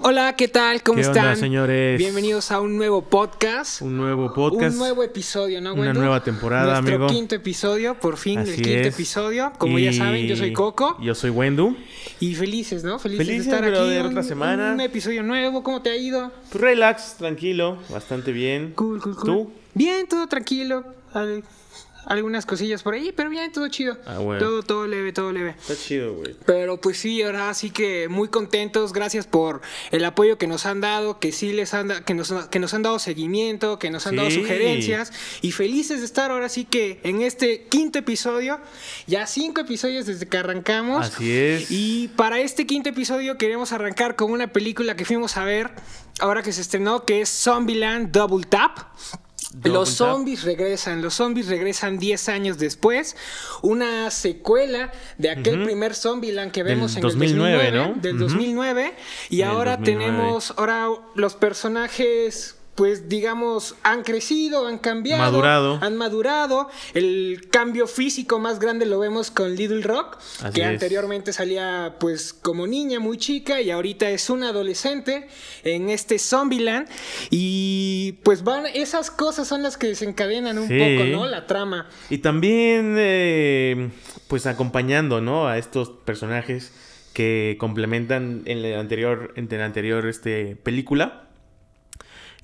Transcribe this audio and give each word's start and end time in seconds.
Hola, 0.00 0.34
¿qué 0.36 0.48
tal? 0.48 0.82
¿Cómo 0.82 0.96
¿Qué 0.96 1.02
están? 1.02 1.26
onda, 1.26 1.36
señores? 1.36 1.98
Bienvenidos 1.98 2.50
a 2.50 2.60
un 2.60 2.76
nuevo 2.78 3.02
podcast. 3.02 3.82
Un 3.82 3.98
nuevo 3.98 4.32
podcast. 4.32 4.72
Un 4.72 4.78
nuevo 4.78 5.02
episodio, 5.02 5.60
¿no, 5.60 5.74
Una 5.74 5.92
nueva 5.92 6.24
temporada, 6.24 6.80
Nuestro 6.80 6.94
amigo. 7.04 7.10
quinto 7.10 7.34
episodio, 7.34 7.94
por 8.00 8.16
fin, 8.16 8.40
el 8.40 8.48
Así 8.50 8.62
quinto 8.62 8.70
es. 8.88 8.94
episodio. 8.94 9.52
Como 9.58 9.78
ya 9.78 9.92
saben, 9.92 10.26
yo 10.26 10.34
soy 10.36 10.54
Coco. 10.54 10.96
Yo 11.00 11.14
soy 11.14 11.28
Wendu. 11.30 11.76
Y 12.20 12.34
felices, 12.34 12.82
¿no? 12.84 12.98
Felices, 12.98 13.26
Felices, 13.26 13.46
de 13.46 13.52
estar 13.56 13.68
aquí. 13.68 13.96
un- 13.98 14.06
otra 14.06 14.22
semana. 14.22 14.72
Un 14.72 14.80
episodio 14.80 15.22
nuevo. 15.22 15.62
¿Cómo 15.62 15.82
te 15.82 15.90
ha 15.90 15.96
ido? 15.96 16.32
Relax, 16.54 17.16
tranquilo, 17.18 17.76
bastante 17.90 18.32
bien. 18.32 18.72
Cool, 18.74 19.00
cool, 19.00 19.14
cool. 19.14 19.24
¿Tú? 19.26 19.52
Bien, 19.74 20.06
todo 20.08 20.26
tranquilo. 20.26 20.84
Al- 21.12 21.44
algunas 22.06 22.46
cosillas 22.46 22.82
por 22.82 22.94
ahí, 22.94 23.12
pero 23.14 23.30
bien, 23.30 23.52
todo 23.52 23.68
chido. 23.68 23.96
Ah, 24.06 24.18
bueno. 24.18 24.44
Todo, 24.44 24.62
todo 24.62 24.86
leve, 24.86 25.12
todo 25.12 25.32
leve. 25.32 25.50
Está 25.58 25.76
chido, 25.76 26.14
güey. 26.14 26.34
Pero 26.46 26.80
pues 26.80 26.98
sí, 26.98 27.22
ahora 27.22 27.52
sí 27.54 27.70
que 27.70 28.08
muy 28.08 28.28
contentos, 28.28 28.92
gracias 28.92 29.26
por 29.26 29.60
el 29.90 30.04
apoyo 30.04 30.38
que 30.38 30.46
nos 30.46 30.66
han 30.66 30.80
dado, 30.80 31.18
que 31.20 31.32
sí 31.32 31.52
les 31.52 31.74
han 31.74 31.88
da- 31.88 32.04
que 32.04 32.14
nos, 32.14 32.32
que 32.48 32.58
nos 32.58 32.74
han 32.74 32.82
dado 32.82 32.98
seguimiento, 32.98 33.78
que 33.78 33.90
nos 33.90 34.06
han 34.06 34.16
dado 34.16 34.30
Sí. 34.30 34.40
sugerencias 34.40 35.12
y 35.42 35.52
felices 35.52 36.00
de 36.00 36.06
estar 36.06 36.30
ahora 36.30 36.48
sí 36.48 36.64
que 36.64 37.00
en 37.04 37.22
este 37.22 37.64
quinto 37.68 37.98
episodio, 37.98 38.60
ya 39.06 39.26
cinco 39.26 39.60
episodios 39.60 40.06
desde 40.06 40.26
que 40.26 40.36
arrancamos. 40.38 41.06
Así 41.06 41.30
es. 41.32 41.70
Y 41.70 42.08
para 42.16 42.40
este 42.40 42.66
quinto 42.66 42.88
episodio 42.88 43.38
queremos 43.38 43.72
arrancar 43.72 44.16
con 44.16 44.30
una 44.32 44.52
película 44.52 44.96
que 44.96 45.04
fuimos 45.04 45.36
a 45.36 45.44
ver 45.44 45.70
ahora 46.20 46.42
que 46.42 46.52
se 46.52 46.60
estrenó, 46.60 47.04
que 47.04 47.20
es 47.20 47.28
Zombieland 47.28 48.10
Double 48.12 48.44
Tap. 48.48 48.78
Los 49.64 49.90
zombies 49.90 50.44
regresan, 50.44 51.02
los 51.02 51.14
zombies 51.14 51.46
regresan 51.48 51.98
10 51.98 52.28
años 52.30 52.58
después, 52.58 53.16
una 53.62 54.10
secuela 54.10 54.92
de 55.18 55.30
aquel 55.30 55.62
primer 55.64 55.94
Zombieland 55.94 56.52
que 56.52 56.64
Del 56.64 56.74
vemos 56.76 56.96
en 56.96 57.02
2009, 57.02 57.68
el 57.68 57.74
2009, 57.74 57.94
¿no? 57.94 58.00
del 58.00 58.14
Ujú. 58.16 58.24
2009 58.24 58.94
y 59.30 59.36
Del 59.38 59.46
ahora 59.48 59.76
2009. 59.76 60.04
tenemos 60.06 60.54
ahora 60.56 60.88
los 61.14 61.34
personajes 61.34 62.56
pues 62.74 63.08
digamos 63.08 63.74
han 63.82 64.02
crecido, 64.02 64.66
han 64.66 64.78
cambiado, 64.78 65.22
Madurado. 65.22 65.78
han 65.82 65.96
madurado. 65.96 66.68
El 66.94 67.48
cambio 67.50 67.86
físico 67.86 68.38
más 68.38 68.58
grande 68.60 68.86
lo 68.86 68.98
vemos 68.98 69.30
con 69.30 69.54
Little 69.54 69.82
Rock, 69.82 70.16
Así 70.42 70.54
que 70.54 70.60
es. 70.62 70.66
anteriormente 70.68 71.32
salía 71.34 71.96
pues 72.00 72.32
como 72.32 72.66
niña 72.66 72.98
muy 72.98 73.18
chica 73.18 73.60
y 73.60 73.70
ahorita 73.70 74.08
es 74.10 74.30
una 74.30 74.48
adolescente 74.48 75.28
en 75.64 75.90
este 75.90 76.18
Zombieland 76.18 76.88
y 77.30 78.12
pues 78.22 78.42
van 78.42 78.64
esas 78.66 79.10
cosas 79.10 79.46
son 79.48 79.62
las 79.62 79.76
que 79.76 79.88
desencadenan 79.88 80.58
un 80.58 80.68
Sí. 80.68 80.78
poco, 80.78 81.04
¿no? 81.10 81.26
La 81.26 81.46
trama. 81.46 81.88
Y 82.08 82.18
también, 82.18 82.94
eh, 82.98 83.90
pues 84.28 84.46
acompañando, 84.46 85.20
¿no? 85.20 85.46
A 85.46 85.58
estos 85.58 85.90
personajes 85.90 86.72
que 87.12 87.56
complementan 87.60 88.42
en 88.46 88.62
la 88.62 88.80
anterior, 88.80 89.34
en 89.36 89.48
la 89.50 89.64
anterior 89.66 90.06
este, 90.06 90.56
película. 90.56 91.28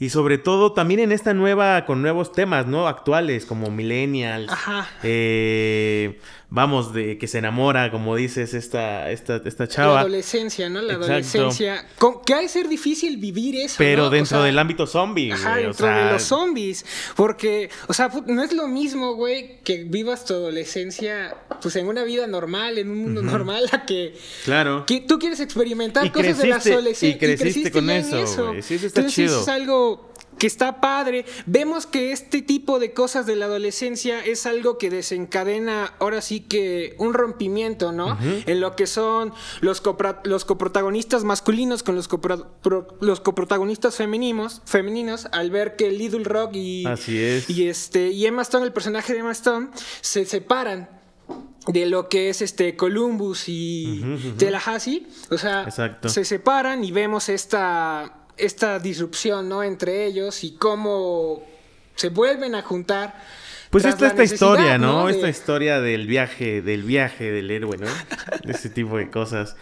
Y 0.00 0.10
sobre 0.10 0.38
todo 0.38 0.72
también 0.72 1.00
en 1.00 1.10
esta 1.12 1.34
nueva, 1.34 1.84
con 1.84 2.02
nuevos 2.02 2.30
temas, 2.32 2.66
¿no? 2.66 2.86
Actuales, 2.86 3.44
como 3.46 3.70
millennials. 3.70 4.50
Ajá. 4.52 4.88
eh, 5.02 6.18
vamos, 6.50 6.94
de 6.94 7.18
que 7.18 7.26
se 7.26 7.38
enamora, 7.38 7.90
como 7.90 8.16
dices, 8.16 8.54
esta, 8.54 9.10
esta, 9.10 9.42
esta 9.44 9.64
La 9.64 9.68
chava. 9.68 10.00
adolescencia, 10.00 10.68
¿no? 10.70 10.80
La 10.80 10.94
Exacto. 10.94 11.04
adolescencia. 11.12 11.86
Con- 11.98 12.22
que 12.22 12.32
ha 12.32 12.38
de 12.40 12.48
ser 12.48 12.68
difícil 12.68 13.16
vivir 13.18 13.56
eso. 13.56 13.74
Pero 13.78 14.02
¿no? 14.02 14.08
O 14.08 14.10
dentro 14.10 14.38
sea, 14.38 14.46
del 14.46 14.58
ámbito 14.58 14.86
zombie, 14.86 15.32
Ajá, 15.32 15.50
güey, 15.50 15.64
o 15.64 15.66
dentro 15.68 15.86
sea, 15.86 16.06
de 16.06 16.12
los 16.12 16.22
zombies. 16.22 16.86
Porque, 17.16 17.68
o 17.88 17.92
sea, 17.92 18.08
no 18.26 18.42
es 18.42 18.52
lo 18.52 18.66
mismo, 18.68 19.14
güey, 19.14 19.58
que 19.64 19.84
vivas 19.84 20.24
tu 20.24 20.34
adolescencia, 20.34 21.36
pues 21.60 21.74
en 21.76 21.86
una 21.88 22.04
vida 22.04 22.26
normal, 22.28 22.78
en 22.78 22.90
un 22.90 22.98
mundo 22.98 23.22
normal, 23.22 23.68
a 23.72 23.84
que, 23.84 24.14
Claro. 24.44 24.86
que 24.86 25.00
tú 25.00 25.18
quieres 25.18 25.40
experimentar 25.40 26.06
Y 26.06 26.10
cosas 26.10 26.38
de 26.38 26.46
la 26.46 26.56
creciste- 26.56 26.72
adolescencia. 26.72 27.08
y 27.08 27.36
creciste 27.36 27.70
con 27.72 27.86
ya 27.88 27.96
en 27.98 28.14
eso, 28.16 28.46
güey. 28.48 28.62
Sí, 28.62 28.74
eso 28.76 28.86
está 28.86 29.00
Entonces 29.00 29.26
chido. 29.26 29.42
es 29.42 29.48
algo 29.48 29.87
que 30.38 30.46
está 30.46 30.80
padre. 30.80 31.24
Vemos 31.46 31.86
que 31.86 32.12
este 32.12 32.42
tipo 32.42 32.78
de 32.78 32.92
cosas 32.92 33.26
de 33.26 33.36
la 33.36 33.46
adolescencia 33.46 34.24
es 34.24 34.46
algo 34.46 34.78
que 34.78 34.90
desencadena 34.90 35.94
ahora 35.98 36.20
sí 36.22 36.40
que 36.40 36.94
un 36.98 37.12
rompimiento, 37.14 37.92
¿no? 37.92 38.16
En 38.46 38.60
lo 38.60 38.76
que 38.76 38.86
son 38.86 39.32
los, 39.60 39.82
copra- 39.82 40.20
los 40.24 40.44
coprotagonistas 40.44 41.24
masculinos 41.24 41.82
con 41.82 41.94
los, 41.96 42.08
copro- 42.08 42.46
pro- 42.62 42.96
los 43.00 43.20
coprotagonistas 43.20 43.96
femeninos, 43.96 44.62
femeninos 44.64 45.26
al 45.32 45.50
ver 45.50 45.76
que 45.76 45.90
Little 45.90 46.24
Rock 46.24 46.52
y, 46.54 46.86
Así 46.86 47.18
es. 47.18 47.50
y, 47.50 47.68
este, 47.68 48.08
y 48.10 48.26
Emma 48.26 48.42
Stone, 48.42 48.64
el 48.64 48.72
personaje 48.72 49.12
de 49.12 49.20
Emma 49.20 49.32
Stone, 49.32 49.68
se 50.00 50.24
separan 50.24 50.88
de 51.66 51.84
lo 51.86 52.08
que 52.08 52.30
es 52.30 52.40
este 52.40 52.76
Columbus 52.76 53.44
y 53.48 54.02
Tallahassee, 54.38 55.06
o 55.30 55.36
sea, 55.36 55.64
Exacto. 55.64 56.08
se 56.08 56.24
separan 56.24 56.82
y 56.82 56.92
vemos 56.92 57.28
esta 57.28 58.17
esta 58.38 58.78
disrupción, 58.78 59.48
¿no? 59.48 59.62
entre 59.62 60.06
ellos 60.06 60.44
y 60.44 60.52
cómo 60.52 61.42
se 61.94 62.08
vuelven 62.10 62.54
a 62.54 62.62
juntar. 62.62 63.22
Pues 63.70 63.84
esta 63.84 64.06
esta 64.06 64.24
historia, 64.24 64.78
¿no? 64.78 65.06
De- 65.06 65.12
Esta 65.12 65.28
historia 65.28 65.80
del 65.80 66.06
viaje, 66.06 66.62
del 66.62 66.82
viaje 66.84 67.30
del 67.30 67.50
héroe, 67.50 67.76
¿no? 67.76 67.86
Ese 68.50 68.70
tipo 68.70 68.96
de 68.96 69.10
cosas. 69.10 69.56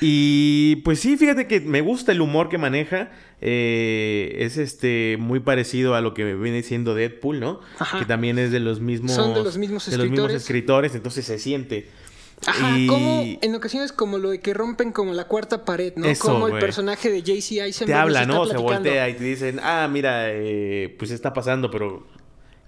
Y 0.00 0.76
pues 0.84 0.98
sí, 0.98 1.16
fíjate 1.16 1.46
que 1.46 1.60
me 1.60 1.80
gusta 1.80 2.10
el 2.10 2.20
humor 2.20 2.48
que 2.48 2.58
maneja. 2.58 3.12
eh, 3.40 4.34
es 4.38 4.56
este 4.56 5.16
muy 5.20 5.38
parecido 5.40 5.94
a 5.94 6.00
lo 6.00 6.12
que 6.14 6.34
viene 6.34 6.62
siendo 6.64 6.94
Deadpool, 6.94 7.38
¿no? 7.38 7.60
Ajá. 7.78 8.00
Que 8.00 8.04
también 8.04 8.38
es 8.38 8.50
de 8.50 8.58
los 8.60 8.80
mismos. 8.80 9.12
Son 9.12 9.32
de 9.34 9.44
los 9.44 9.58
mismos 9.58 9.86
de 9.88 9.96
los 9.96 10.06
mismos 10.08 10.18
escritores. 10.32 10.42
escritores, 10.42 10.94
entonces 10.96 11.24
se 11.24 11.38
siente. 11.38 11.88
Ajá, 12.46 12.76
Y 12.78 12.86
como 12.86 13.22
en 13.40 13.54
ocasiones 13.54 13.92
como 13.92 14.18
lo 14.18 14.30
de 14.30 14.40
que 14.40 14.52
rompen 14.54 14.92
como 14.92 15.12
la 15.14 15.24
cuarta 15.24 15.64
pared, 15.64 15.92
¿no? 15.96 16.06
Eso, 16.06 16.24
como 16.32 16.48
el 16.48 16.58
personaje 16.58 17.10
de 17.10 17.22
JC 17.22 17.58
Eisenberg 17.60 17.86
te 17.86 17.94
habla, 17.94 18.22
está 18.22 18.32
¿no? 18.34 18.46
Se 18.46 18.56
voltea 18.56 19.08
y 19.08 19.14
te 19.14 19.24
dicen, 19.24 19.60
ah, 19.62 19.88
mira, 19.90 20.24
eh, 20.30 20.94
pues 20.98 21.10
está 21.10 21.32
pasando, 21.32 21.70
pero 21.70 22.06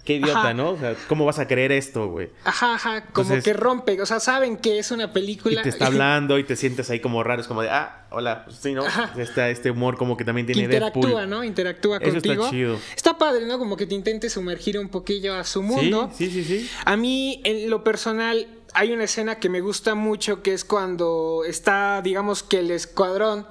qué 0.04 0.16
idiota, 0.16 0.38
Ajá. 0.38 0.54
¿no? 0.54 0.72
O 0.72 0.78
sea, 0.78 0.94
¿cómo 1.08 1.24
vas 1.24 1.38
a 1.38 1.48
creer 1.48 1.72
esto, 1.72 2.08
güey? 2.08 2.28
Ajá, 2.44 2.74
ajá, 2.74 3.06
como 3.12 3.22
Entonces- 3.32 3.42
que 3.44 3.52
rompe, 3.54 4.00
o 4.02 4.06
sea, 4.06 4.20
saben 4.20 4.58
que 4.58 4.78
es 4.78 4.90
una 4.90 5.12
película. 5.14 5.60
Y 5.60 5.62
te 5.62 5.70
está 5.70 5.86
hablando 5.86 6.38
y 6.38 6.44
te 6.44 6.56
sientes 6.56 6.90
ahí 6.90 7.00
como 7.00 7.22
raro, 7.24 7.40
es 7.40 7.48
como 7.48 7.62
de, 7.62 7.70
ah, 7.70 8.06
hola, 8.10 8.44
pues 8.44 8.58
sí, 8.58 8.74
¿no? 8.74 8.84
Ajá. 8.84 9.12
Está 9.16 9.48
este 9.48 9.70
humor 9.70 9.96
como 9.96 10.16
que 10.18 10.24
también 10.26 10.46
que 10.46 10.52
tiene 10.52 10.66
interactúa, 10.66 11.02
Deadpool. 11.22 11.30
¿no? 11.30 11.42
Interactúa 11.42 11.96
Eso 11.96 12.18
está 12.18 12.36
contigo. 12.36 12.50
chido. 12.50 12.78
Está 12.94 13.16
padre, 13.16 13.46
¿no? 13.46 13.58
Como 13.58 13.76
que 13.78 13.86
te 13.86 13.94
intentes 13.94 14.34
sumergir 14.34 14.78
un 14.78 14.88
poquillo 14.90 15.34
a 15.34 15.42
su 15.42 15.60
Sí, 15.62 15.66
mundo. 15.66 16.10
sí, 16.14 16.30
sí, 16.30 16.44
sí. 16.44 16.70
A 16.84 16.96
mí, 16.98 17.40
en 17.44 17.70
lo 17.70 17.82
personal, 17.82 18.46
hay 18.74 18.92
una 18.92 19.04
escena 19.04 19.36
que 19.36 19.48
me 19.48 19.60
gusta 19.60 19.94
mucho, 19.94 20.42
que 20.42 20.52
es 20.52 20.64
cuando 20.64 21.42
está, 21.46 22.02
digamos 22.02 22.42
que 22.42 22.58
el 22.58 22.72
escuadrón. 22.72 23.46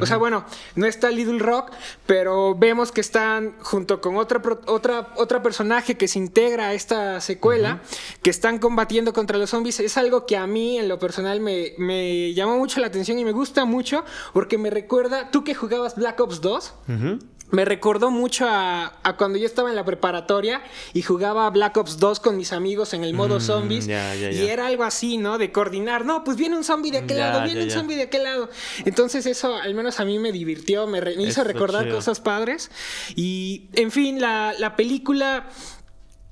O 0.00 0.06
sea, 0.06 0.16
bueno, 0.16 0.44
no 0.74 0.86
está 0.86 1.10
Little 1.10 1.38
Rock, 1.38 1.70
pero 2.06 2.54
vemos 2.56 2.90
que 2.90 3.00
están 3.00 3.54
junto 3.60 4.00
con 4.00 4.16
otra, 4.16 4.42
otra, 4.66 5.12
otra 5.16 5.42
personaje 5.42 5.96
que 5.96 6.08
se 6.08 6.18
integra 6.18 6.68
a 6.68 6.74
esta 6.74 7.20
secuela, 7.20 7.82
que 8.22 8.30
están 8.30 8.58
combatiendo 8.58 9.12
contra 9.12 9.38
los 9.38 9.50
zombies. 9.50 9.78
Es 9.78 9.96
algo 9.96 10.26
que 10.26 10.36
a 10.36 10.46
mí, 10.46 10.78
en 10.78 10.88
lo 10.88 10.98
personal, 10.98 11.40
me, 11.40 11.74
me 11.78 12.34
llamó 12.34 12.58
mucho 12.58 12.80
la 12.80 12.88
atención 12.88 13.18
y 13.18 13.24
me 13.24 13.32
gusta 13.32 13.64
mucho, 13.64 14.04
porque 14.32 14.58
me 14.58 14.70
recuerda, 14.70 15.30
tú 15.30 15.44
que 15.44 15.54
jugabas 15.54 15.94
Black 15.94 16.18
Ops 16.18 16.40
2, 16.40 16.74
Ujú. 16.88 17.18
Me 17.50 17.64
recordó 17.64 18.10
mucho 18.10 18.46
a, 18.48 18.94
a 19.04 19.16
cuando 19.16 19.38
yo 19.38 19.46
estaba 19.46 19.70
en 19.70 19.76
la 19.76 19.84
preparatoria 19.84 20.60
y 20.92 21.02
jugaba 21.02 21.48
Black 21.50 21.76
Ops 21.76 21.98
2 21.98 22.18
con 22.18 22.36
mis 22.36 22.52
amigos 22.52 22.94
en 22.94 23.04
el 23.04 23.14
modo 23.14 23.38
Mm, 23.38 23.40
zombies. 23.42 23.86
Y 23.86 24.46
era 24.48 24.66
algo 24.66 24.82
así, 24.82 25.18
¿no? 25.18 25.38
De 25.38 25.52
coordinar. 25.52 26.04
No, 26.04 26.24
pues 26.24 26.36
viene 26.36 26.56
un 26.56 26.64
zombie 26.64 26.90
de 26.90 26.98
aquel 26.98 27.18
lado, 27.18 27.44
viene 27.44 27.62
un 27.64 27.70
zombie 27.70 27.96
de 27.96 28.02
aquel 28.04 28.24
lado. 28.24 28.48
Entonces 28.84 29.26
eso 29.26 29.54
al 29.54 29.74
menos 29.74 30.00
a 30.00 30.04
mí 30.04 30.18
me 30.18 30.32
divirtió, 30.32 30.86
me, 30.88 31.00
re- 31.00 31.16
me 31.16 31.22
hizo 31.24 31.44
recordar 31.44 31.84
chido. 31.84 31.96
cosas 31.96 32.18
padres. 32.18 32.70
Y, 33.14 33.68
en 33.74 33.90
fin, 33.92 34.20
la, 34.20 34.54
la 34.58 34.74
película 34.74 35.46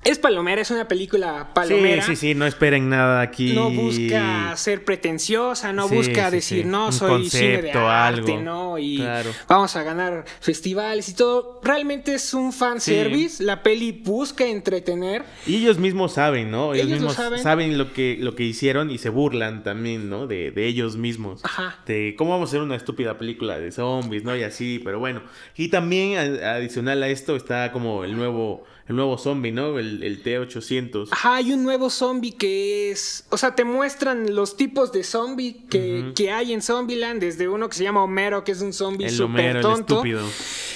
es 0.03 0.19
palomera, 0.19 0.61
es 0.61 0.71
una 0.71 0.87
película 0.87 1.49
palomera. 1.53 2.01
Sí, 2.03 2.15
sí, 2.15 2.27
sí, 2.29 2.35
no 2.35 2.45
esperen 2.45 2.89
nada 2.89 3.21
aquí. 3.21 3.53
No 3.53 3.69
busca 3.71 4.55
ser 4.57 4.83
pretenciosa, 4.85 5.73
no 5.73 5.87
Sí, 5.87 5.95
busca 5.95 6.29
sí, 6.29 6.35
decir, 6.35 6.63
sí. 6.63 6.69
no, 6.69 6.87
Un 6.87 6.93
soy 6.93 7.29
cine 7.29 7.43
de 7.47 7.51
concepto, 7.61 7.89
arte, 7.89 8.31
algo. 8.33 8.41
¿no? 8.41 8.77
Y 8.79 8.97
Claro. 8.97 9.31
vamos 9.47 9.75
a 9.75 9.83
ganar 9.83 10.25
festivales 10.39 11.09
y 11.09 11.15
todo. 11.15 11.59
Realmente 11.63 12.13
es 12.15 12.33
un 12.33 12.51
fanservice. 12.53 13.43
La 13.43 13.63
peli 13.63 13.91
busca 13.91 14.45
entretener. 14.45 15.23
Y 15.45 15.57
ellos 15.57 15.77
mismos 15.77 16.13
saben, 16.13 16.51
¿no? 16.51 16.73
Ellos, 16.73 16.87
Ellos 16.87 17.01
lo 17.01 17.07
mismos 17.09 17.41
saben. 17.43 17.77
lo 17.77 17.93
que, 17.93 18.17
lo 18.19 18.35
que 18.35 18.43
hicieron 18.43 18.91
y 18.91 18.97
se 18.97 19.09
burlan 19.09 19.63
también, 19.63 20.09
¿no? 20.09 20.27
De, 20.27 20.51
de 20.51 20.67
ellos 20.67 20.97
mismos. 20.97 21.43
Ajá. 21.43 21.77
De 21.85 22.15
cómo 22.17 22.31
vamos 22.31 22.49
a 22.49 22.51
hacer 22.51 22.61
una 22.61 22.75
estúpida 22.75 23.17
película 23.17 23.59
de 23.59 23.71
zombies, 23.71 24.23
¿no? 24.23 24.35
Y 24.35 24.43
así, 24.43 24.79
pero 24.83 24.99
bueno. 24.99 25.21
Y 25.55 25.69
también 25.69 26.17
adicional 26.43 27.01
a 27.03 27.07
esto 27.07 27.35
está 27.35 27.71
como 27.71 28.03
el 28.03 28.15
nuevo, 28.15 28.63
el 28.87 28.97
nuevo 28.97 29.17
zombie, 29.17 29.51
¿no? 29.51 29.79
El, 29.79 30.03
el 30.03 30.21
T-800. 30.21 31.07
Ajá, 31.11 31.35
hay 31.35 31.53
un 31.53 31.63
nuevo 31.63 31.89
zombie 31.89 32.33
que 32.33 32.91
es. 32.91 33.25
O 33.29 33.37
sea, 33.37 33.55
te 33.55 33.63
muestran 33.63 34.35
los 34.35 34.57
tipos 34.57 34.91
de 34.91 35.03
zombie 35.03 35.65
que, 35.69 36.11
que 36.15 36.31
hay 36.31 36.51
en 36.51 36.61
Zombieland. 36.61 37.21
Desde 37.21 37.47
uno 37.47 37.69
que 37.69 37.77
se 37.77 37.83
llama 37.83 38.03
Homero, 38.03 38.43
que 38.43 38.51
es 38.51 38.61
un 38.61 38.73
zombie 38.73 39.09
súper 39.09 39.57
el 39.57 39.61
tonto. 39.61 39.95
estúpido. 39.95 40.21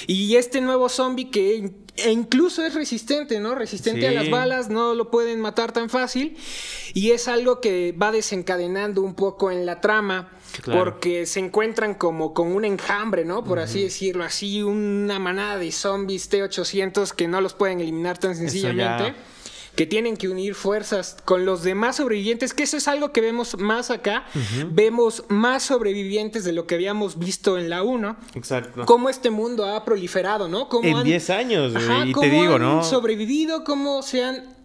Y 0.06 0.36
este 0.36 0.62
nuevo 0.62 0.88
zombie 0.88 1.30
que 1.30 1.70
e 1.96 2.12
incluso 2.12 2.64
es 2.64 2.74
resistente, 2.74 3.40
¿no? 3.40 3.54
Resistente 3.54 4.06
a 4.06 4.12
las 4.12 4.30
balas, 4.30 4.70
no 4.70 4.94
lo 4.94 5.10
pueden 5.10 5.40
matar 5.40 5.72
tan 5.72 5.90
fácil. 5.90 6.36
Y 6.94 7.10
es 7.10 7.28
algo 7.28 7.60
que 7.60 7.92
va 7.92 8.12
desencadenando 8.12 9.02
un 9.02 9.14
poco 9.14 9.50
en 9.50 9.66
la 9.66 9.80
trama. 9.80 10.30
Porque 10.64 11.26
se 11.26 11.40
encuentran 11.40 11.94
como 11.94 12.34
con 12.34 12.52
un 12.52 12.64
enjambre, 12.64 13.24
¿no? 13.24 13.44
Por 13.44 13.58
así 13.58 13.82
decirlo, 13.82 14.24
así 14.24 14.62
una 14.62 15.18
manada 15.18 15.58
de 15.58 15.70
zombies 15.72 16.28
T-800 16.28 17.12
que 17.12 17.28
no 17.28 17.40
los 17.40 17.54
pueden 17.54 17.80
eliminar 17.80 18.18
tan 18.18 18.34
sencillamente 18.34 19.14
que 19.78 19.86
tienen 19.86 20.16
que 20.16 20.28
unir 20.28 20.56
fuerzas 20.56 21.16
con 21.24 21.44
los 21.44 21.62
demás 21.62 21.94
sobrevivientes, 21.98 22.52
que 22.52 22.64
eso 22.64 22.76
es 22.76 22.88
algo 22.88 23.12
que 23.12 23.20
vemos 23.20 23.56
más 23.58 23.92
acá. 23.92 24.26
Vemos 24.72 25.22
más 25.28 25.62
sobrevivientes 25.62 26.42
de 26.42 26.52
lo 26.52 26.66
que 26.66 26.74
habíamos 26.74 27.16
visto 27.16 27.56
en 27.58 27.70
la 27.70 27.84
1. 27.84 28.16
Exacto. 28.34 28.84
Cómo 28.86 29.08
este 29.08 29.30
mundo 29.30 29.66
ha 29.66 29.84
proliferado, 29.84 30.48
¿no? 30.48 30.68
en 30.82 31.04
10 31.04 31.30
años, 31.30 31.74
y 32.06 32.12
te 32.12 32.28
digo, 32.28 32.56
han 32.56 32.62
¿no? 32.62 32.82
sobrevivido, 32.82 33.62
cómo 33.62 34.02
se 34.02 34.24
han 34.24 34.57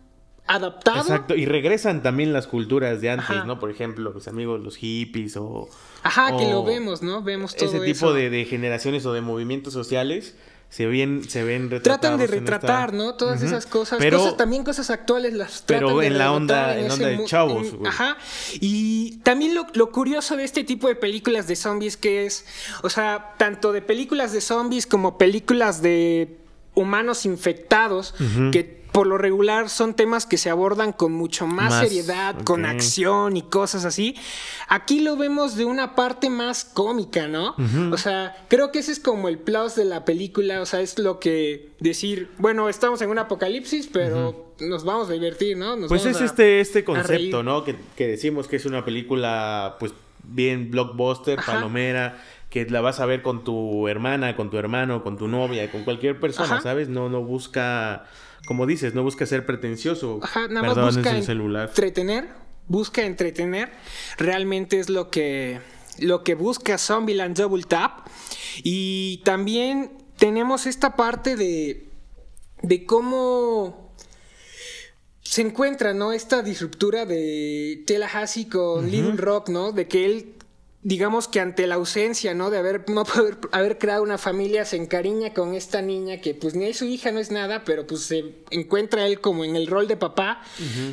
adaptado. 0.48 1.02
Exacto, 1.02 1.36
y 1.36 1.46
regresan 1.46 2.04
también 2.04 2.34
las 2.34 2.48
culturas 2.48 3.02
de 3.02 3.10
antes, 3.10 3.46
¿no? 3.46 3.60
Por 3.60 3.72
ejemplo, 3.72 4.12
los 4.12 4.28
amigos, 4.28 4.62
los 4.62 4.76
hippies 4.76 5.38
o... 5.38 5.70
Ajá, 6.04 6.36
que 6.38 6.50
lo 6.50 6.64
vemos, 6.64 7.02
¿no? 7.02 7.24
Vemos 7.24 7.56
todo 7.56 7.70
Ese 7.70 7.80
tipo 7.80 8.14
De, 8.14 8.30
de 8.30 8.46
generaciones 8.46 9.06
o 9.06 9.14
de 9.14 9.22
movimientos 9.22 9.74
sociales 9.74 10.36
se 10.74 10.88
ven, 10.88 11.24
se 11.30 11.44
ven 11.44 11.70
retratados. 11.70 12.02
Tratan 12.02 12.18
de 12.18 12.26
retratar, 12.26 12.94
¿no? 12.94 13.14
Todas 13.14 13.44
esas 13.44 13.68
cosas. 13.68 14.00
Pero, 14.00 14.34
también 14.34 14.64
cosas 14.64 14.90
actuales 14.90 15.34
las 15.34 15.68
tratan 15.68 15.88
Pero 15.88 16.02
en 16.02 16.18
la 16.18 16.32
onda, 16.32 16.76
en, 16.80 16.90
onda 16.90 17.10
de 17.10 17.24
chavos, 17.26 17.76
Ajá. 17.86 18.18
Y 18.54 19.18
también 19.18 19.54
lo, 19.54 19.68
lo, 19.76 19.92
curioso 19.92 20.36
de 20.36 20.44
este 20.44 20.64
tipo 20.64 20.88
de 20.88 20.96
películas 20.96 21.48
de 21.48 21.56
zombies 21.56 21.96
que 21.96 22.26
es, 22.26 22.48
o 22.82 22.90
sea, 22.90 23.36
tanto 23.38 23.72
de 23.72 23.84
películas 23.84 24.32
de 24.32 24.42
zombies 24.42 24.88
como 24.88 25.20
películas 25.20 25.84
de 25.84 26.40
humanos 26.74 27.28
infectados 27.28 28.16
que 28.52 28.83
por 28.94 29.08
lo 29.08 29.18
regular 29.18 29.70
son 29.70 29.96
temas 29.96 30.28
que 30.28 30.38
se 30.38 30.52
abordan 30.52 30.94
con 30.94 31.12
mucho 31.12 31.48
más, 31.48 31.80
seriedad, 31.80 32.36
con 32.44 32.64
acción 32.66 33.36
y 33.36 33.42
cosas 33.42 33.86
así. 33.86 34.16
Aquí 34.70 35.00
lo 35.00 35.18
vemos 35.18 35.56
de 35.58 35.66
una 35.66 35.96
parte 35.96 36.30
más 36.30 36.64
cómica, 36.64 37.28
¿no? 37.28 37.56
O 37.92 37.98
sea, 37.98 38.38
creo 38.50 38.72
que 38.72 38.80
ese 38.80 38.92
es 38.92 39.00
como 39.00 39.28
el 39.28 39.40
plus 39.40 39.76
de 39.76 39.86
la 39.86 40.06
película, 40.06 40.62
o 40.62 40.66
sea, 40.68 40.80
es 40.82 41.00
lo 41.00 41.20
que 41.20 41.72
decir, 41.80 42.30
bueno, 42.38 42.70
estamos 42.70 43.02
en 43.02 43.10
un 43.10 43.18
apocalipsis, 43.18 43.90
pero 43.92 44.54
nos 44.60 44.86
vamos 44.86 45.10
a 45.10 45.14
divertir, 45.14 45.58
¿no? 45.58 45.76
pues 45.88 46.06
es 46.06 46.22
este, 46.22 46.62
este 46.62 46.84
concepto, 46.84 47.42
¿no? 47.42 47.64
Que, 47.64 47.76
decimos 47.98 48.48
que 48.48 48.58
es 48.58 48.66
una 48.66 48.86
película, 48.86 49.76
pues, 49.80 49.92
bien 50.24 50.70
blockbuster, 50.70 51.40
palomera 51.44 52.22
que 52.54 52.68
la 52.68 52.82
vas 52.82 53.00
a 53.00 53.08
ver 53.08 53.24
con 53.24 53.44
tu 53.44 53.88
hermana, 53.88 54.36
con 54.36 54.52
tu 54.52 54.60
hermano, 54.60 55.04
con 55.04 55.18
tu 55.18 55.28
novia, 55.28 55.72
con 55.72 55.84
cualquier 55.84 56.20
persona, 56.20 56.62
¿sabes? 56.62 56.88
No, 56.88 57.10
no 57.10 57.24
busca 57.24 58.06
como 58.46 58.68
dices, 58.68 58.94
no 58.94 59.02
busca 59.02 59.26
ser 59.26 59.44
pretencioso. 59.48 60.20
Ajá, 60.22 60.48
nada 60.50 60.76
más 60.76 60.96
busca 60.96 61.18
entretener, 61.18 62.30
busca 62.68 63.06
entretener. 63.06 63.72
Realmente 64.20 64.80
es 64.80 64.92
lo 64.92 65.10
que, 65.10 65.62
lo 65.98 66.24
que 66.24 66.36
busca 66.36 66.78
Zombieland 66.78 67.36
Double 67.36 67.64
Tap. 67.64 68.06
Y 68.62 69.24
también 69.26 69.92
tenemos 70.18 70.68
esta 70.68 70.96
parte 70.96 71.36
de, 71.36 71.88
de 72.62 72.86
cómo 72.86 73.96
se 75.24 75.42
encuentra, 75.42 75.96
¿no? 75.96 76.12
Esta 76.12 76.44
disruptura 76.44 77.08
de 77.08 77.84
Tallahassee 77.88 78.48
con 78.48 78.92
Little 78.92 79.16
Rock, 79.16 79.50
¿no? 79.50 79.72
De 79.72 79.88
que 79.88 80.06
él 80.06 80.36
digamos 80.84 81.30
que 81.30 81.40
ante 81.40 81.66
la 81.66 81.76
ausencia, 81.76 82.34
¿no? 82.34 82.50
De 82.50 82.58
haber, 82.58 82.90
no 82.90 83.06
poder 83.06 83.38
haber 83.52 83.78
creado 83.78 84.04
una 84.04 84.18
familia, 84.18 84.66
se 84.66 84.76
encariña 84.76 85.34
con 85.34 85.56
esta 85.56 85.82
niña 85.82 86.20
que 86.20 86.34
pues 86.34 86.56
ni 86.56 86.66
es 86.66 86.78
su 86.78 86.86
hija, 86.86 87.12
no 87.12 87.20
es 87.20 87.32
nada, 87.32 87.64
pero 87.64 87.88
pues 87.88 88.02
se 88.02 88.36
encuentra 88.52 89.08
él 89.08 89.22
como 89.22 89.46
en 89.46 89.56
el 89.56 89.68
rol 89.68 89.88
de 89.88 89.96
papá. 89.96 90.44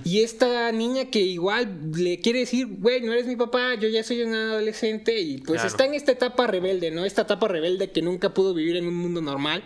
Y 0.04 0.22
esta 0.22 0.70
niña 0.72 1.06
que 1.10 1.20
igual 1.20 1.92
le 1.94 2.20
quiere 2.20 2.40
decir, 2.40 2.68
güey, 2.68 3.00
no 3.02 3.12
eres 3.12 3.26
mi 3.26 3.36
papá, 3.36 3.74
yo 3.74 3.88
ya 3.88 4.04
soy 4.04 4.22
un 4.22 4.34
adolescente 4.34 5.20
y 5.20 5.38
pues 5.38 5.64
está 5.64 5.84
en 5.84 5.94
esta 5.94 6.12
etapa 6.12 6.46
rebelde, 6.46 6.90
¿no? 6.90 7.04
Esta 7.04 7.22
etapa 7.22 7.48
rebelde 7.48 7.90
que 7.90 8.02
nunca 8.02 8.32
pudo 8.32 8.54
vivir 8.54 8.76
en 8.76 8.86
un 8.86 8.94
mundo 8.94 9.20
normal. 9.20 9.64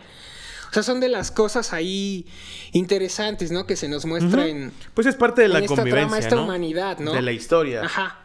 O 0.71 0.75
sea, 0.75 0.83
son 0.83 0.99
de 0.99 1.09
las 1.09 1.31
cosas 1.31 1.73
ahí 1.73 2.27
interesantes, 2.73 3.53
¿no? 3.53 3.65
Que 3.65 3.77
se 3.77 3.89
nos 3.89 4.07
muestra 4.07 4.49
en... 4.49 4.73
Pues 4.95 5.07
es 5.07 5.15
parte 5.15 5.43
de 5.43 5.49
la 5.49 5.61
esta 5.61 5.77
convivencia, 5.77 6.19
esta 6.19 6.41
humanidad, 6.41 6.99
¿no? 6.99 7.13
De 7.13 7.23
la 7.23 7.31
historia. 7.31 7.83
Ajá. 7.85 8.24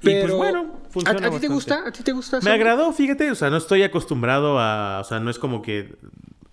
Pero, 0.00 0.18
y 0.18 0.22
pues 0.22 0.34
bueno, 0.34 0.80
funciona. 0.90 1.26
¿A, 1.26 1.30
ti 1.30 1.38
te 1.40 1.48
gusta? 1.48 1.84
¿A 1.86 1.92
ti 1.92 2.02
te 2.02 2.12
gusta? 2.12 2.40
Me 2.42 2.50
agradó, 2.50 2.92
fíjate, 2.92 3.30
o 3.30 3.34
sea, 3.34 3.50
no 3.50 3.56
estoy 3.56 3.82
acostumbrado 3.82 4.58
a. 4.58 5.00
O 5.00 5.04
sea, 5.04 5.20
no 5.20 5.30
es 5.30 5.38
como 5.38 5.62
que 5.62 5.94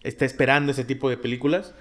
esté 0.01 0.25
esperando 0.25 0.71
ese 0.71 0.83
tipo 0.83 1.09
de 1.09 1.17
películas. 1.17 1.73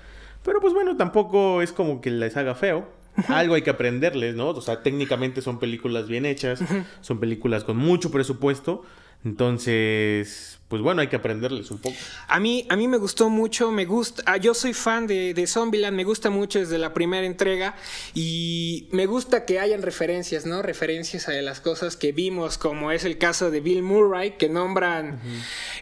Pero 0.45 0.61
pues 0.61 0.73
bueno, 0.75 0.97
tampoco 0.97 1.63
es 1.63 1.73
como 1.73 2.01
que 2.01 2.11
les 2.11 2.37
haga 2.37 2.55
feo. 2.55 2.89
Algo 3.29 3.55
hay 3.55 3.63
que 3.63 3.71
aprenderles, 3.71 4.35
¿no? 4.35 4.49
O 4.49 4.61
sea, 4.61 4.83
técnicamente 4.83 5.43
son 5.43 5.59
películas 5.59 6.09
bien 6.09 6.25
hechas, 6.25 6.61
son 7.03 7.21
películas 7.21 7.63
con 7.65 7.77
mucho 7.77 8.11
presupuesto. 8.11 8.83
Entonces, 9.25 10.61
pues 10.73 10.81
bueno, 10.81 11.03
hay 11.03 11.09
que 11.09 11.17
aprenderles 11.17 11.71
un 11.71 11.77
poco. 11.77 11.95
A 12.29 12.41
mí, 12.41 12.67
a 12.71 12.77
mí 12.77 12.89
me 12.89 12.97
gustó 12.97 13.29
mucho, 13.29 13.71
me 13.71 13.85
gusta, 13.85 14.23
ah, 14.25 14.39
yo 14.39 14.55
soy 14.55 14.73
fan 14.73 15.07
de, 15.07 15.35
de 15.35 15.47
Zombieland, 15.47 15.95
me 15.95 16.03
gusta 16.03 16.31
mucho 16.31 16.61
desde 16.61 16.79
la 16.79 16.95
primera 16.95 17.27
entrega 17.27 17.77
y 18.15 18.89
me 18.91 19.05
gusta 19.05 19.45
que 19.45 19.61
hayan 19.61 19.83
referencias, 19.83 20.47
¿no? 20.47 20.63
Referencias 20.63 21.29
a 21.29 21.33
las 21.43 21.61
cosas 21.61 21.99
que 21.99 22.13
vimos, 22.13 22.57
como 22.57 22.91
es 22.91 23.05
el 23.05 23.19
caso 23.19 23.51
de 23.51 23.61
Bill 23.61 23.83
Murray, 23.83 24.39
que 24.39 24.49
nombran 24.49 25.21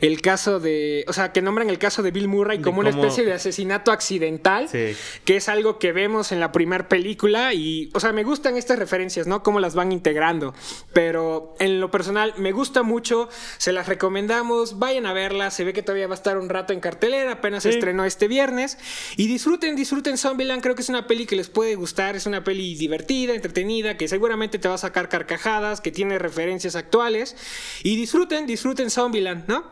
el 0.01 0.21
caso 0.23 0.59
de, 0.59 1.05
o 1.07 1.13
sea, 1.13 1.31
que 1.31 1.41
nombran 1.41 1.71
el 1.71 1.79
caso 1.79 2.03
de 2.03 2.11
Bill 2.11 2.27
Murray 2.27 2.61
como 2.61 2.81
una 2.81 2.91
especie 2.91 3.25
de 3.25 3.33
asesinato 3.33 3.93
accidental, 3.93 4.69
que 4.73 5.37
es 5.37 5.49
algo 5.49 5.79
que 5.79 5.93
vemos 5.93 6.33
en 6.33 6.41
la 6.41 6.51
primera 6.51 6.89
película 6.89 7.55
y, 7.55 7.91
o 7.95 8.01
sea, 8.01 8.13
me 8.13 8.25
gustan 8.25 8.57
estas 8.57 8.77
referencias, 8.77 9.29
¿no? 9.29 9.45
Cómo 9.45 9.61
las 9.61 9.77
van 9.77 9.93
integrando, 9.93 10.53
pero 10.93 11.55
en 11.61 11.79
lo 11.79 11.93
personal 11.93 12.35
me 12.39 12.51
gusta 12.51 12.83
mucho, 12.83 13.29
se 13.57 13.71
las 13.71 13.87
recomendamos 13.87 14.80
vayan 14.81 15.07
a 15.07 15.13
verla, 15.13 15.51
se 15.51 15.63
ve 15.63 15.73
que 15.73 15.83
todavía 15.83 16.09
va 16.09 16.15
a 16.15 16.17
estar 16.17 16.39
un 16.39 16.49
rato 16.49 16.73
en 16.73 16.81
cartelera, 16.81 17.33
apenas 17.33 17.63
se 17.63 17.71
estrenó 17.71 18.05
este 18.05 18.27
viernes. 18.27 18.79
Y 19.17 19.29
disfruten, 19.29 19.77
disfruten 19.77 20.19
Zombieland, 20.19 20.63
creo 20.63 20.75
que 20.75 20.83
es 20.83 20.89
una 20.89 21.07
peli 21.07 21.27
que 21.27 21.37
les 21.37 21.49
puede 21.49 21.77
gustar, 21.77 22.17
es 22.17 22.27
una 22.27 22.43
peli 22.43 22.75
divertida, 22.75 23.35
entretenida, 23.35 23.97
que 23.97 24.09
seguramente 24.09 24.59
te 24.59 24.67
va 24.67 24.75
a 24.75 24.79
sacar 24.79 25.09
carcajadas, 25.09 25.81
que 25.81 25.93
tiene 25.93 26.19
referencias 26.19 26.75
actuales. 26.75 27.37
Y 27.83 27.95
disfruten, 27.97 28.47
disfruten 28.47 28.91
Zombieland, 28.91 29.47
¿no? 29.47 29.71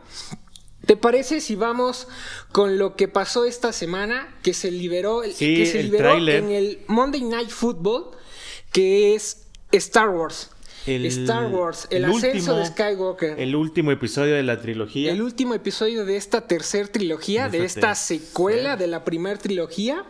¿Te 0.85 0.95
parece 0.95 1.41
si 1.41 1.55
vamos 1.55 2.07
con 2.51 2.77
lo 2.77 2.95
que 2.95 3.07
pasó 3.07 3.45
esta 3.45 3.73
semana, 3.73 4.37
que 4.43 4.53
se 4.53 4.71
liberó, 4.71 5.21
que 5.21 5.65
se 5.65 5.83
liberó 5.83 6.15
en 6.15 6.51
el 6.51 6.79
Monday 6.87 7.23
Night 7.23 7.49
Football, 7.49 8.11
que 8.71 9.15
es 9.15 9.47
Star 9.71 10.09
Wars? 10.09 10.51
Star 10.85 11.47
Wars, 11.47 11.87
el, 11.89 12.05
ascenso 12.05 12.55
de 12.55 12.65
Skywalker. 12.65 13.39
El 13.39 13.55
último 13.55 13.91
episodio 13.91 14.35
de 14.35 14.43
la 14.43 14.59
trilogía. 14.59 15.11
El 15.11 15.21
último 15.21 15.53
episodio 15.53 16.05
de 16.05 16.17
esta 16.17 16.47
tercera 16.47 16.87
trilogía, 16.87 17.49
de, 17.49 17.65
esta 17.65 17.95
secuela 17.95 18.77
de 18.77 18.87
la 18.87 19.03
primera 19.03 19.37
trilogía. 19.37 20.03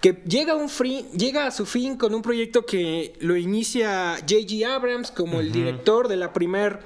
Que 0.00 0.22
llega, 0.26 0.54
un 0.54 0.70
free, 0.70 1.04
llega 1.12 1.46
a 1.46 1.50
su 1.50 1.66
fin 1.66 1.98
con 1.98 2.14
un 2.14 2.22
proyecto 2.22 2.64
que 2.64 3.12
lo 3.20 3.36
inicia 3.36 4.16
J.G. 4.20 4.64
Abrams 4.64 5.10
como 5.10 5.40
el 5.40 5.52
director 5.52 6.08
de 6.08 6.16
la 6.16 6.32
primera 6.32 6.80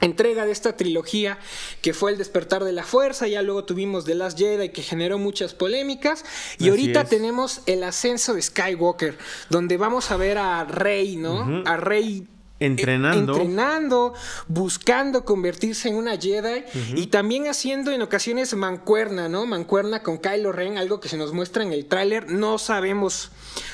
entrega 0.00 0.46
de 0.46 0.52
esta 0.52 0.76
trilogía 0.76 1.38
que 1.82 1.94
fue 1.94 2.12
el 2.12 2.18
despertar 2.18 2.64
de 2.64 2.72
la 2.72 2.84
fuerza, 2.84 3.28
ya 3.28 3.42
luego 3.42 3.64
tuvimos 3.64 4.04
The 4.04 4.14
Last 4.14 4.38
Jedi 4.38 4.70
que 4.70 4.82
generó 4.82 5.18
muchas 5.18 5.54
polémicas 5.54 6.24
y 6.58 6.68
ahorita 6.68 7.04
tenemos 7.04 7.62
el 7.66 7.82
ascenso 7.84 8.34
de 8.34 8.42
Skywalker, 8.42 9.16
donde 9.48 9.76
vamos 9.76 10.10
a 10.10 10.16
ver 10.16 10.38
a 10.38 10.64
Rey, 10.64 11.16
¿no? 11.16 11.62
A 11.66 11.76
Rey 11.76 12.26
eh, 12.60 12.66
entrenando. 12.66 13.32
entrenando, 13.32 14.14
buscando 14.46 15.24
convertirse 15.24 15.88
en 15.88 15.96
una 15.96 16.18
Jedi 16.18 16.64
y 16.94 17.06
también 17.06 17.48
haciendo 17.48 17.90
en 17.90 18.02
ocasiones 18.02 18.54
mancuerna, 18.54 19.28
¿no? 19.28 19.46
Mancuerna 19.46 20.02
con 20.02 20.18
Kylo 20.18 20.52
Ren, 20.52 20.76
algo 20.76 21.00
que 21.00 21.08
se 21.08 21.16
nos 21.16 21.32
muestra 21.32 21.62
en 21.62 21.72
el 21.72 21.86
tráiler. 21.86 22.30
No 22.30 22.58
sabemos 22.58 23.30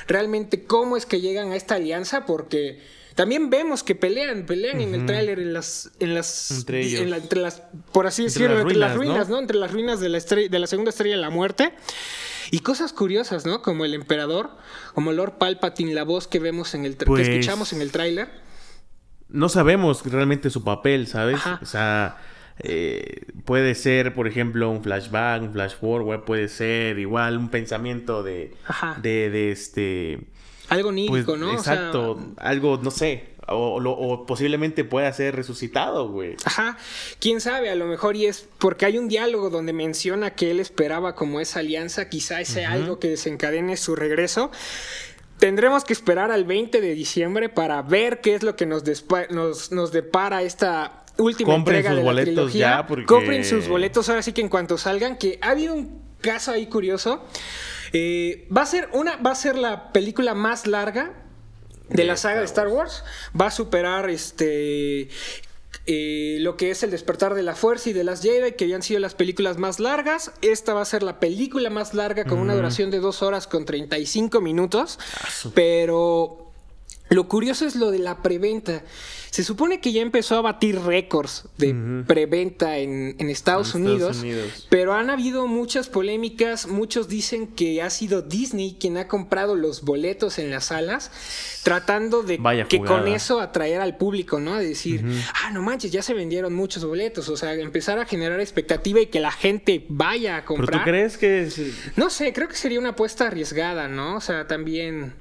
realmente 0.06 0.64
cómo 0.64 0.96
es 0.96 1.04
que 1.04 1.20
llegan 1.20 1.50
a 1.50 1.56
esta 1.56 1.74
alianza 1.74 2.26
porque 2.26 2.80
también 3.16 3.48
vemos 3.48 3.82
que 3.82 3.94
pelean, 3.94 4.44
pelean 4.44 4.80
en 4.82 4.94
el 4.94 5.06
tráiler 5.06 5.38
en 5.38 5.54
las, 5.54 5.90
en 6.00 6.14
las, 6.14 6.50
entre 6.50 6.82
ellos, 6.82 7.00
entre 7.00 7.40
las, 7.40 7.62
por 7.90 8.06
así 8.06 8.24
decirlo, 8.24 8.60
entre 8.60 8.76
las 8.76 8.94
ruinas, 8.94 9.30
¿no? 9.30 9.38
Entre 9.38 9.56
las 9.56 9.72
ruinas 9.72 10.00
de 10.00 10.10
la 10.10 10.18
de 10.20 10.58
la 10.58 10.66
segunda 10.66 10.90
estrella 10.90 11.16
de 11.16 11.22
la 11.22 11.30
muerte. 11.30 11.72
Y 12.50 12.60
cosas 12.60 12.92
curiosas, 12.92 13.46
¿no? 13.46 13.62
Como 13.62 13.86
el 13.86 13.94
emperador, 13.94 14.50
como 14.94 15.12
Lord 15.12 15.38
Palpatine, 15.38 15.94
la 15.94 16.04
voz 16.04 16.28
que 16.28 16.38
vemos 16.38 16.74
en 16.74 16.84
el 16.84 16.96
que 16.98 17.06
pues 17.06 17.26
escuchamos 17.26 17.72
en 17.72 17.80
el 17.80 17.90
tráiler. 17.90 18.28
No 19.30 19.48
sabemos 19.48 20.04
realmente 20.04 20.50
su 20.50 20.62
papel, 20.62 21.06
¿sabes? 21.06 21.40
O 21.62 21.66
sea, 21.66 22.18
eh, 22.58 23.22
puede 23.46 23.74
ser, 23.74 24.14
por 24.14 24.28
ejemplo, 24.28 24.70
un 24.70 24.82
flashback, 24.82 25.42
un 25.42 25.52
flash 25.52 25.74
forward, 25.74 26.24
puede 26.24 26.48
ser 26.48 26.98
igual 26.98 27.38
un 27.38 27.48
pensamiento 27.48 28.22
de, 28.22 28.54
de, 29.02 29.30
de 29.30 29.50
este 29.50 30.28
algo 30.68 30.92
nítico, 30.92 31.14
pues, 31.32 31.38
¿no? 31.38 31.52
Exacto, 31.52 32.18
algo, 32.38 32.78
no 32.82 32.90
sé. 32.90 33.34
o, 33.48 33.78
lo- 33.78 33.92
o 33.92 34.26
posiblemente 34.26 34.82
pueda 34.82 35.12
ser 35.12 35.36
resucitado, 35.36 36.08
güey. 36.08 36.34
Ajá, 36.44 36.76
quién 37.20 37.40
sabe, 37.40 37.70
a 37.70 37.76
lo 37.76 37.86
mejor 37.86 38.16
y 38.16 38.26
es 38.26 38.48
porque 38.58 38.86
hay 38.86 38.98
un 38.98 39.06
diálogo 39.06 39.50
donde 39.50 39.72
menciona 39.72 40.34
que 40.34 40.50
él 40.50 40.58
esperaba 40.58 41.14
como 41.14 41.38
esa 41.38 41.60
alianza, 41.60 42.08
quizá 42.08 42.44
sea 42.44 42.72
algo 42.72 42.98
que 42.98 43.06
desencadene 43.08 43.76
su 43.76 43.94
regreso. 43.94 44.50
Tendremos 45.38 45.84
que 45.84 45.92
esperar 45.92 46.30
al 46.32 46.44
20 46.44 46.80
de 46.80 46.94
diciembre 46.94 47.48
para 47.48 47.82
ver 47.82 48.20
qué 48.20 48.34
es 48.34 48.42
lo 48.42 48.56
que 48.56 48.66
nos, 48.66 48.84
despa- 48.84 49.28
nos, 49.30 49.70
nos 49.70 49.92
depara 49.92 50.42
esta 50.42 51.04
última 51.18 51.52
Compren 51.52 51.76
entrega 51.76 51.90
sus 51.90 51.96
de 51.98 52.02
la 52.02 52.10
boletos 52.10 52.34
trilogía. 52.34 52.60
ya, 52.78 52.86
porque- 52.88 53.04
Compren 53.06 53.44
sus 53.44 53.68
boletos 53.68 54.08
ahora 54.08 54.22
sí 54.22 54.32
que 54.32 54.40
en 54.40 54.48
cuanto 54.48 54.76
salgan, 54.78 55.18
que 55.18 55.38
ha 55.42 55.50
habido 55.50 55.74
un 55.74 56.00
caso 56.20 56.50
ahí 56.50 56.66
curioso. 56.66 57.22
Eh, 57.92 58.48
va 58.54 58.62
a 58.62 58.66
ser 58.66 58.88
una, 58.92 59.16
va 59.16 59.32
a 59.32 59.34
ser 59.34 59.56
la 59.56 59.92
película 59.92 60.34
más 60.34 60.66
larga 60.66 61.12
de, 61.88 62.02
De 62.02 62.04
la 62.04 62.16
saga 62.16 62.40
de 62.40 62.46
Star 62.46 62.68
Wars. 62.68 63.04
Va 63.38 63.46
a 63.46 63.50
superar 63.50 64.10
este 64.10 65.08
eh, 65.88 66.38
lo 66.40 66.56
que 66.56 66.72
es 66.72 66.82
el 66.82 66.90
despertar 66.90 67.34
de 67.34 67.44
la 67.44 67.54
fuerza 67.54 67.90
y 67.90 67.92
de 67.92 68.02
las 68.02 68.20
Jedi, 68.20 68.52
que 68.52 68.64
habían 68.64 68.82
sido 68.82 68.98
las 68.98 69.14
películas 69.14 69.56
más 69.56 69.78
largas. 69.78 70.32
Esta 70.42 70.74
va 70.74 70.82
a 70.82 70.84
ser 70.84 71.04
la 71.04 71.20
película 71.20 71.70
más 71.70 71.94
larga 71.94 72.24
con 72.24 72.38
una 72.38 72.54
duración 72.54 72.90
de 72.90 72.98
2 72.98 73.22
horas 73.22 73.46
con 73.46 73.64
35 73.64 74.40
minutos. 74.40 74.98
Pero 75.54 76.45
lo 77.08 77.28
curioso 77.28 77.66
es 77.66 77.76
lo 77.76 77.90
de 77.90 77.98
la 78.00 78.22
preventa. 78.22 78.82
Se 79.30 79.44
supone 79.44 79.80
que 79.80 79.92
ya 79.92 80.00
empezó 80.00 80.36
a 80.36 80.40
batir 80.40 80.80
récords 80.80 81.44
de 81.58 82.02
preventa 82.06 82.78
en, 82.78 83.16
en 83.18 83.28
Estados, 83.28 83.74
En 83.74 83.82
Unidos, 83.82 84.16
Estados 84.16 84.22
Unidos. 84.22 84.66
pero 84.70 84.94
han 84.94 85.10
habido 85.10 85.46
muchas 85.46 85.88
polémicas. 85.88 86.66
Muchos 86.68 87.08
dicen 87.08 87.48
que 87.48 87.82
ha 87.82 87.90
sido 87.90 88.22
Disney 88.22 88.76
quien 88.80 88.96
ha 88.96 89.08
comprado 89.08 89.54
los 89.54 89.82
boletos 89.82 90.38
en 90.38 90.50
las 90.50 90.66
salas, 90.66 91.10
tratando 91.64 92.22
de 92.22 92.38
Vaya 92.38 92.64
que 92.66 92.78
con 92.80 93.06
eso 93.08 93.40
atraer 93.40 93.80
al 93.82 93.98
público, 93.98 94.40
¿no? 94.40 94.56
De 94.56 94.66
decir, 94.66 95.04
ah, 95.44 95.50
no 95.52 95.60
manches, 95.60 95.90
ya 95.92 96.00
se 96.02 96.14
vendieron 96.14 96.54
muchos 96.54 96.84
boletos. 96.86 97.28
O 97.28 97.36
sea, 97.36 97.52
empezar 97.54 97.98
a 97.98 98.06
generar 98.06 98.40
expectativa 98.40 99.00
y 99.00 99.06
que 99.06 99.20
la 99.20 99.32
gente 99.32 99.84
vaya 99.90 100.36
a 100.38 100.40
¿Pero 100.40 100.46
comprar. 100.56 100.80
tú 100.84 100.90
crees 100.90 101.18
que...? 101.18 101.42
es- 101.42 101.60
No 101.96 102.08
sé, 102.08 102.32
creo 102.32 102.48
que 102.48 102.56
sería 102.56 102.78
una 102.80 102.90
apuesta 102.90 103.26
arriesgada, 103.26 103.86
¿no? 103.88 104.16
O 104.16 104.20
sea, 104.22 104.46
también. 104.46 105.12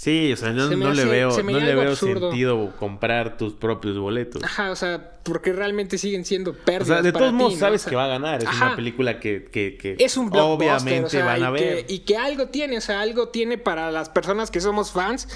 Sí, 0.00 0.32
o 0.32 0.36
sea, 0.38 0.48
Se 0.54 0.54
me 0.54 0.86
no 0.86 0.94
le 0.94 1.04
veo, 1.04 1.30
se 1.30 1.42
no 1.42 1.60
le 1.60 1.74
veo 1.74 1.90
absurdo. 1.90 2.30
sentido 2.30 2.72
comprar 2.78 3.36
tus 3.36 3.52
propios 3.52 3.98
boletos. 3.98 4.42
Ajá, 4.42 4.70
o 4.70 4.74
sea, 4.74 5.20
porque 5.22 5.52
realmente 5.52 5.98
siguen 5.98 6.24
siendo 6.24 6.52
O 6.52 6.54
pérdidas. 6.54 6.86
sea, 6.86 7.02
de 7.02 7.12
para 7.12 7.26
todos 7.26 7.34
modos 7.34 7.52
¿no? 7.52 7.58
sabes 7.58 7.82
O 7.82 7.84
sea, 7.84 7.90
que 7.90 7.96
va 7.96 8.04
a 8.06 8.08
ganar. 8.08 8.42
Es 8.42 8.48
ajá. 8.48 8.68
una 8.68 8.76
película 8.76 9.20
que, 9.20 9.44
que, 9.52 9.76
que 9.76 9.96
Es 9.98 10.16
un 10.16 10.34
obviamente 10.34 11.04
o 11.04 11.08
sea, 11.10 11.26
van 11.26 11.42
a 11.42 11.50
ver. 11.50 11.84
Que, 11.84 11.92
y 11.92 11.98
que 11.98 12.16
algo 12.16 12.46
tiene, 12.46 12.78
o 12.78 12.80
sea, 12.80 13.02
algo 13.02 13.28
tiene 13.28 13.58
para 13.58 13.90
las 13.90 14.08
personas 14.08 14.50
que 14.50 14.62
somos 14.62 14.90
fans 14.90 15.28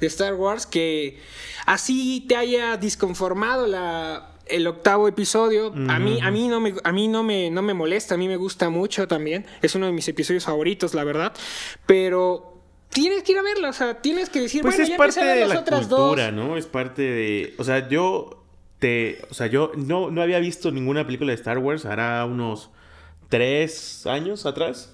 de 0.00 0.06
Star 0.06 0.32
Wars 0.32 0.64
que 0.64 1.20
así 1.66 2.24
te 2.26 2.36
haya 2.36 2.78
disconformado 2.78 3.66
la 3.66 4.32
el 4.46 4.66
octavo 4.66 5.08
episodio 5.08 5.74
a 5.88 5.98
mí 5.98 6.20
a 6.22 6.30
mí 6.30 6.48
no 6.48 6.60
me 6.60 6.74
a 6.84 6.92
mí 6.92 7.08
no 7.08 7.22
me 7.22 7.50
no 7.50 7.60
me 7.60 7.74
molesta 7.74 8.14
a 8.14 8.18
mí 8.18 8.28
me 8.28 8.36
gusta 8.36 8.70
mucho 8.70 9.08
también 9.08 9.44
es 9.60 9.74
uno 9.74 9.86
de 9.86 9.92
mis 9.92 10.06
episodios 10.08 10.44
favoritos 10.44 10.94
la 10.94 11.02
verdad 11.02 11.34
pero 11.84 12.55
tienes 12.90 13.22
que 13.22 13.32
ir 13.32 13.38
a 13.38 13.42
verlo 13.42 13.68
o 13.68 13.72
sea 13.72 14.00
tienes 14.00 14.30
que 14.30 14.40
decir 14.40 14.62
Pues 14.62 14.74
bueno 14.74 14.84
es 14.84 14.90
ya 14.90 14.96
parte 14.96 15.20
empecé 15.20 15.30
a 15.30 15.34
ver 15.34 15.42
de 15.42 15.46
las 15.48 15.54
la 15.54 15.60
otras 15.60 15.86
cultura, 15.86 16.30
dos 16.30 16.34
¿no? 16.34 16.56
Es 16.56 16.66
parte 16.66 17.02
de... 17.02 17.54
O 17.58 17.64
sea, 17.64 17.88
yo 17.88 18.42
te... 18.78 19.22
O 19.30 19.34
sea, 19.34 19.46
yo 19.46 19.72
no, 19.76 20.10
no 20.10 20.22
había 20.22 20.38
visto 20.38 20.70
ninguna 20.70 21.04
película 21.04 21.30
de 21.30 21.36
Star 21.36 21.58
Wars. 21.58 21.84
Hará 21.84 22.24
unos 22.24 22.70
tres 23.28 24.06
años 24.06 24.46
atrás. 24.46 24.92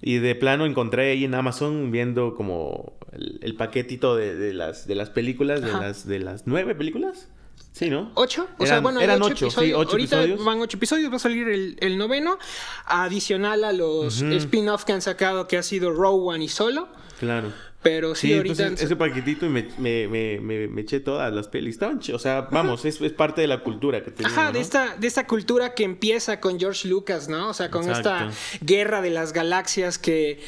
Y 0.00 0.18
de 0.18 0.34
plano 0.34 0.66
encontré 0.66 1.12
ahí 1.12 1.24
en 1.24 1.34
Amazon 1.34 1.90
viendo 1.90 2.34
como 2.34 2.94
el, 3.12 3.38
el 3.42 3.54
paquetito 3.54 4.16
de, 4.16 4.34
de 4.34 4.52
las, 4.52 4.86
de 4.86 4.94
las 4.94 5.10
películas, 5.10 5.62
de 5.62 5.72
las, 5.72 6.06
de 6.06 6.18
las 6.18 6.46
nueve 6.46 6.74
películas. 6.74 7.28
Sí, 7.72 7.88
¿no? 7.88 8.10
¿Ocho? 8.14 8.46
O 8.58 8.66
sea, 8.66 8.80
bueno, 8.80 9.00
eran 9.00 9.22
ocho, 9.22 9.32
ocho, 9.32 9.50
sí, 9.50 9.70
episodios. 9.70 9.78
ocho 9.80 9.90
Ahorita 9.92 10.16
episodios. 10.22 10.44
van 10.44 10.60
ocho 10.60 10.76
episodios, 10.76 11.10
va 11.10 11.16
a 11.16 11.18
salir 11.20 11.48
el, 11.48 11.76
el 11.80 11.96
noveno. 11.98 12.38
Adicional 12.84 13.64
a 13.64 13.72
los 13.72 14.20
spin-off 14.22 14.84
que 14.84 14.92
han 14.92 15.02
sacado, 15.02 15.48
que 15.48 15.56
ha 15.56 15.62
sido 15.62 15.90
One 15.90 16.44
y 16.44 16.48
Solo. 16.48 16.88
Claro. 17.18 17.52
Pero 17.82 18.14
sí, 18.14 18.28
Sí, 18.28 18.34
ahorita. 18.34 18.62
entonces 18.62 18.86
ese 18.86 18.94
paquetito 18.94 19.44
y 19.44 19.48
me, 19.48 19.68
me, 19.78 20.06
me, 20.06 20.68
me, 20.68 20.80
eché 20.82 21.00
todas 21.00 21.32
las 21.32 21.48
pelis. 21.48 21.74
Estaban 21.74 22.00
O 22.12 22.18
sea, 22.18 22.42
vamos, 22.42 22.84
es, 22.84 23.00
es 23.00 23.12
parte 23.12 23.40
de 23.40 23.48
la 23.48 23.60
cultura 23.64 24.04
que 24.04 24.12
tenemos. 24.12 24.38
Ajá, 24.38 24.52
de 24.52 24.60
esta, 24.60 24.96
de 24.96 25.06
esta 25.08 25.26
cultura 25.26 25.74
que 25.74 25.82
empieza 25.82 26.38
con 26.40 26.60
George 26.60 26.86
Lucas, 26.86 27.28
¿no? 27.28 27.48
O 27.48 27.54
sea, 27.54 27.70
con 27.70 27.88
Exacto. 27.88 28.10
esta 28.28 28.64
guerra 28.64 29.02
de 29.02 29.10
las 29.10 29.32
galaxias 29.32 29.98
que. 29.98 30.40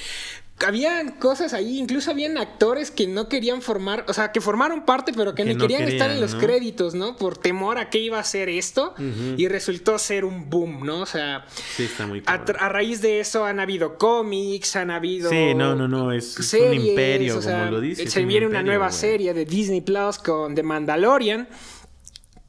Habían 0.64 1.11
cosas 1.12 1.52
ahí, 1.52 1.78
incluso 1.78 2.12
habían 2.12 2.38
actores 2.38 2.92
que 2.92 3.08
no 3.08 3.28
querían 3.28 3.61
formar, 3.61 4.04
o 4.08 4.14
sea, 4.14 4.30
que 4.30 4.40
formaron 4.40 4.84
parte, 4.84 5.12
pero 5.12 5.34
que, 5.34 5.42
Que 5.42 5.49
ni 5.50 5.54
no 5.56 5.66
querían, 5.66 5.82
estar 5.88 6.11
en 6.11 6.20
los 6.20 6.34
¿no? 6.34 6.40
créditos, 6.40 6.94
¿no? 6.94 7.16
Por 7.16 7.37
temor 7.37 7.76
a 7.76 7.90
qué 7.90 7.99
iba 7.99 8.20
a 8.20 8.25
ser 8.25 8.49
esto. 8.49 8.94
Y 9.37 9.49
resultó 9.49 9.99
ser 9.99 10.25
un 10.25 10.49
boom, 10.49 10.87
¿no? 10.87 11.00
O 11.00 11.06
sea, 11.06 11.44
Sí, 11.76 11.84
está 11.84 12.06
muy 12.06 12.23
a, 12.26 12.34
a 12.34 12.68
raíz 12.68 13.00
de 13.02 13.20
eso 13.20 13.44
han 13.44 13.58
habido 13.58 13.99
cómics, 13.99 14.76
han 14.76 14.90
habido. 14.90 15.28
Sí, 15.28 15.54
no, 15.54 15.75
no, 15.75 15.88
no, 15.88 16.12
es, 16.12 16.38
es 16.38 16.46
series, 16.46 16.80
un 16.82 16.87
imperio, 16.88 17.38
o 17.38 17.42
sea, 17.42 17.58
como 17.61 17.73
lo 17.73 17.80
dices. 17.80 18.12
Se 18.12 18.25
viene 18.25 18.46
una 18.46 18.62
nueva 18.62 18.92
serie 18.92 19.34
de 19.34 19.44
Disney 19.44 19.80
Plus 19.80 20.18
con 20.18 20.54
The 20.54 20.62
Mandalorian. 20.62 21.49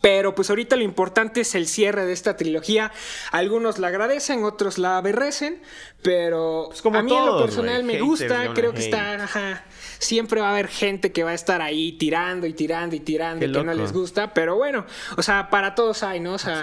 Pero 0.01 0.35
pues 0.35 0.49
ahorita 0.49 0.75
lo 0.75 0.83
importante 0.83 1.41
es 1.41 1.55
el 1.55 1.67
cierre 1.67 2.05
de 2.05 2.13
esta 2.13 2.37
trilogía. 2.37 2.91
Algunos 3.31 3.79
la 3.79 3.87
agradecen, 3.87 4.43
otros 4.43 4.77
la 4.77 4.97
aborrecen, 4.97 5.61
pero 6.03 6.65
Pues 6.69 6.81
como 6.81 6.99
a 6.99 7.01
mí 7.01 7.11
en 7.11 7.25
lo 7.25 7.31
todos, 7.31 7.45
personal 7.45 7.83
me 7.83 7.99
gusta, 8.01 8.53
creo 8.53 8.71
que 8.71 8.79
hate. 8.79 8.93
está, 8.93 9.23
ajá, 9.23 9.63
siempre 9.99 10.41
va 10.41 10.47
a 10.47 10.51
haber 10.51 10.67
gente 10.67 11.11
que 11.11 11.23
va 11.23 11.31
a 11.31 11.33
estar 11.33 11.61
ahí 11.61 11.93
tirando 11.93 12.47
y 12.47 12.53
tirando 12.53 12.95
y 12.95 12.99
tirando 12.99 13.39
Qué 13.39 13.45
y 13.47 13.51
que 13.51 13.63
no 13.63 13.73
les 13.73 13.91
gusta, 13.93 14.33
pero 14.33 14.55
bueno, 14.55 14.85
o 15.17 15.21
sea, 15.21 15.49
para 15.49 15.75
todos 15.75 16.03
hay, 16.03 16.19
¿no? 16.19 16.33
O 16.33 16.37
sea, 16.37 16.61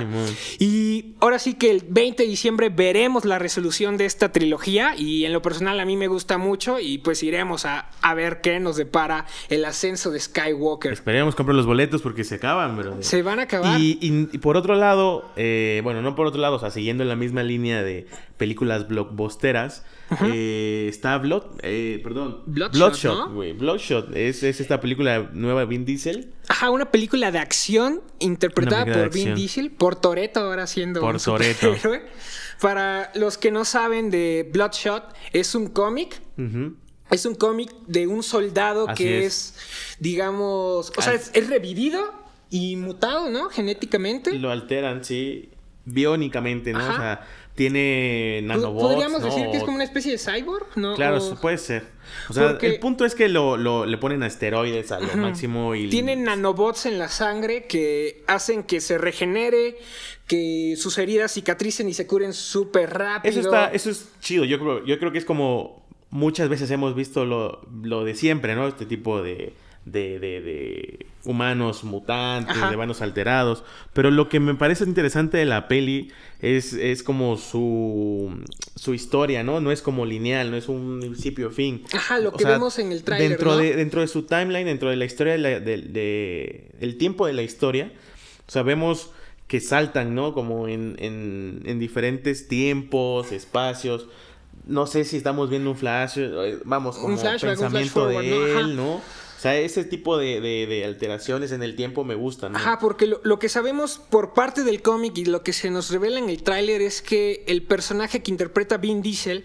y 0.58 1.14
ahora 1.20 1.38
sí 1.38 1.54
que 1.54 1.70
el 1.70 1.84
20 1.88 2.22
de 2.22 2.28
diciembre 2.28 2.68
veremos 2.68 3.24
la 3.24 3.38
resolución 3.38 3.96
de 3.96 4.04
esta 4.06 4.32
trilogía 4.32 4.94
y 4.96 5.24
en 5.24 5.32
lo 5.32 5.42
personal 5.42 5.80
a 5.80 5.84
mí 5.84 5.96
me 5.96 6.08
gusta 6.08 6.38
mucho 6.38 6.78
y 6.80 6.98
pues 6.98 7.22
iremos 7.22 7.64
a, 7.66 7.90
a 8.00 8.14
ver 8.14 8.40
qué 8.40 8.60
nos 8.60 8.76
depara 8.76 9.26
el 9.48 9.64
ascenso 9.64 10.10
de 10.10 10.20
Skywalker. 10.20 10.92
Esperemos 10.92 11.34
comprar 11.34 11.54
los 11.56 11.66
boletos 11.66 12.02
porque 12.02 12.24
se 12.24 12.36
acaban, 12.36 12.76
bro. 12.76 12.96
Se 13.02 13.22
van 13.22 13.38
a 13.40 13.42
acabar. 13.42 13.80
Y, 13.80 13.98
y- 14.00 14.28
y 14.32 14.38
por 14.38 14.56
otro 14.56 14.74
lado, 14.74 15.30
eh, 15.36 15.80
bueno, 15.84 16.02
no 16.02 16.14
por 16.14 16.26
otro 16.26 16.40
lado, 16.40 16.56
o 16.56 16.58
sea, 16.58 16.70
siguiendo 16.70 17.02
en 17.02 17.08
la 17.08 17.16
misma 17.16 17.42
línea 17.42 17.82
de 17.82 18.06
películas 18.36 18.88
blockbusteras, 18.88 19.84
eh, 20.24 20.86
está 20.88 21.18
Blood, 21.18 21.60
eh, 21.62 22.00
perdón, 22.02 22.42
Bloodshot. 22.46 23.32
Bloodshot 23.56 24.16
es, 24.16 24.42
es 24.42 24.60
esta 24.60 24.80
película 24.80 25.30
nueva 25.32 25.60
de 25.60 25.66
Vin 25.66 25.84
Diesel. 25.84 26.32
Ajá, 26.48 26.70
una 26.70 26.90
película 26.90 27.30
de 27.30 27.38
acción 27.38 28.02
interpretada 28.18 28.84
por 28.84 29.12
Vin. 29.12 29.34
Diesel, 29.34 29.70
por 29.70 29.96
Toreto 29.96 30.40
ahora 30.40 30.66
siendo 30.66 31.00
Por 31.00 31.14
un 31.14 31.20
Toretto. 31.20 31.74
Para 32.60 33.10
los 33.14 33.38
que 33.38 33.50
no 33.50 33.64
saben 33.64 34.10
de 34.10 34.48
Bloodshot, 34.52 35.14
es 35.32 35.54
un 35.54 35.68
cómic. 35.68 36.20
Es 37.10 37.26
un 37.26 37.34
cómic 37.34 37.70
de 37.86 38.06
un 38.06 38.22
soldado 38.22 38.88
Así 38.88 39.04
que 39.04 39.26
es. 39.26 39.34
es, 39.34 39.96
digamos, 39.98 40.92
o 40.96 41.02
sea, 41.02 41.12
es, 41.12 41.30
es 41.34 41.48
revivido 41.48 42.00
y 42.48 42.76
mutado, 42.76 43.28
¿no? 43.28 43.50
Genéticamente. 43.50 44.32
Lo 44.38 44.50
alteran, 44.50 45.04
sí, 45.04 45.50
biónicamente, 45.84 46.72
¿no? 46.72 46.78
Ajá. 46.78 46.92
O 46.92 46.96
sea, 46.96 47.26
tiene 47.54 48.40
nanobots, 48.44 48.82
Podríamos 48.82 49.20
¿no? 49.20 49.26
decir 49.26 49.46
que 49.50 49.58
es 49.58 49.62
como 49.64 49.74
una 49.76 49.84
especie 49.84 50.12
de 50.12 50.18
cyborg, 50.18 50.66
¿no? 50.76 50.94
Claro, 50.94 51.18
O- 51.18 51.36
puede 51.40 51.58
ser. 51.58 51.84
O 52.28 52.32
sea, 52.32 52.48
Porque- 52.48 52.66
el 52.66 52.78
punto 52.80 53.04
es 53.04 53.14
que 53.14 53.28
lo, 53.28 53.56
lo- 53.56 53.86
le 53.86 53.98
ponen 53.98 54.22
asteroides 54.22 54.90
a 54.92 55.00
lo 55.00 55.14
máximo 55.16 55.74
y... 55.74 55.88
Tienen 55.88 56.24
nanobots 56.24 56.86
en 56.86 56.98
la 56.98 57.08
sangre 57.08 57.64
que 57.66 58.24
hacen 58.26 58.62
que 58.64 58.80
se 58.80 58.98
regenere, 58.98 59.76
que 60.26 60.74
sus 60.76 60.98
heridas 60.98 61.32
cicatricen 61.34 61.88
y 61.88 61.94
se 61.94 62.06
curen 62.06 62.32
súper 62.32 62.90
rápido. 62.90 63.30
Eso 63.30 63.40
está, 63.40 63.70
eso 63.72 63.90
es 63.90 64.08
chido. 64.20 64.44
Yo 64.44 64.58
creo, 64.58 64.84
yo 64.84 64.98
creo 64.98 65.12
que 65.12 65.18
es 65.18 65.24
como 65.24 65.82
muchas 66.10 66.48
veces 66.48 66.70
hemos 66.70 66.94
visto 66.94 67.24
lo, 67.24 67.60
lo 67.82 68.04
de 68.04 68.14
siempre, 68.14 68.54
¿no? 68.54 68.66
Este 68.68 68.84
tipo 68.86 69.22
de, 69.22 69.54
de, 69.84 70.18
de- 70.18 70.40
de 70.40 71.06
humanos 71.24 71.84
mutantes, 71.84 72.56
Ajá. 72.56 72.68
de 72.70 72.76
humanos 72.76 73.00
alterados. 73.00 73.64
Pero 73.92 74.10
lo 74.10 74.28
que 74.28 74.40
me 74.40 74.54
parece 74.54 74.84
interesante 74.84 75.38
de 75.38 75.44
la 75.46 75.68
peli 75.68 76.10
es, 76.42 76.72
es 76.74 77.02
como 77.02 77.36
su, 77.38 78.36
su 78.76 78.92
historia, 78.94 79.42
¿no? 79.42 79.60
No 79.60 79.72
es 79.72 79.80
como 79.80 80.04
lineal, 80.04 80.50
no 80.50 80.56
es 80.58 80.68
un 80.68 80.98
principio-fin. 81.00 81.84
Ajá, 81.94 82.18
lo 82.18 82.28
O 82.30 82.32
que 82.36 82.44
vemos 82.44 82.78
en 82.78 82.92
el 82.92 83.04
tráiler, 83.04 83.30
Dentro, 83.30 83.52
¿no? 83.52 83.56
de, 83.58 83.74
dentro 83.76 84.00
de 84.02 84.08
su 84.08 84.24
timeline, 84.24 84.66
dentro 84.66 84.90
de 84.90 84.96
la 84.96 85.04
historia, 85.04 85.32
de 85.32 85.38
la- 85.38 85.60
de- 85.60 85.78
de- 85.78 86.70
el 86.80 86.98
tiempo 86.98 87.26
de 87.26 87.32
la 87.32 87.42
historia, 87.42 87.92
vemos 88.64 89.10
que 89.46 89.60
saltan, 89.60 90.14
¿no? 90.14 90.34
Como 90.34 90.66
en, 90.68 90.96
en, 90.98 91.62
en 91.64 91.78
diferentes 91.78 92.48
tiempos, 92.48 93.32
espacios. 93.32 94.08
No 94.66 94.86
sé 94.86 95.04
si 95.04 95.16
estamos 95.16 95.48
viendo 95.50 95.70
un 95.70 95.76
flash, 95.76 96.14
eh, 96.18 96.58
vamos, 96.64 96.96
Un 96.96 97.02
como 97.02 97.16
flashback, 97.18 97.32
un 97.34 97.56
flash 97.56 97.60
pensamiento 97.60 98.00
forward, 98.00 98.22
de 98.24 98.60
él, 98.60 98.76
¿no? 98.76 99.00
Sea, 99.42 99.56
ese 99.58 99.84
tipo 99.84 100.16
de, 100.18 100.40
de- 100.40 100.66
de 100.66 100.84
alteraciones 100.84 101.50
en 101.52 101.62
el 101.62 101.74
tiempo 101.76 102.04
me 102.04 102.14
gustan, 102.14 102.52
¿no? 102.52 102.58
Ajá, 102.58 102.78
porque 102.78 103.06
lo, 103.06 103.20
lo 103.24 103.38
que 103.38 103.48
sabemos 103.48 103.98
por 103.98 104.32
parte 104.34 104.62
del 104.62 104.82
cómic 104.82 105.18
y 105.18 105.24
lo 105.24 105.42
que 105.42 105.52
se 105.52 105.70
nos 105.70 105.90
revela 105.90 106.18
en 106.18 106.28
el 106.30 106.42
tráiler 106.42 106.80
es 106.80 107.02
que 107.02 107.44
el 107.48 107.62
personaje 107.62 108.22
que 108.22 108.30
interpreta 108.30 108.76
Vin 108.76 109.02
Diesel 109.02 109.42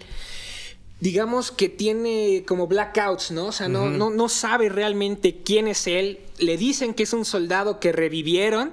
digamos 1.00 1.52
que 1.52 1.68
tiene 1.68 2.44
como 2.46 2.66
blackouts, 2.66 3.30
¿no? 3.30 3.46
O 3.46 3.52
sea, 3.52 3.68
no, 3.68 3.88
no, 3.88 4.10
no 4.10 4.28
sabe 4.28 4.68
realmente 4.68 5.42
quién 5.44 5.68
es 5.68 5.86
él. 5.86 6.18
Le 6.38 6.56
dicen 6.56 6.92
que 6.94 7.04
es 7.04 7.12
un 7.12 7.24
soldado 7.24 7.78
que 7.78 7.92
revivieron, 7.92 8.72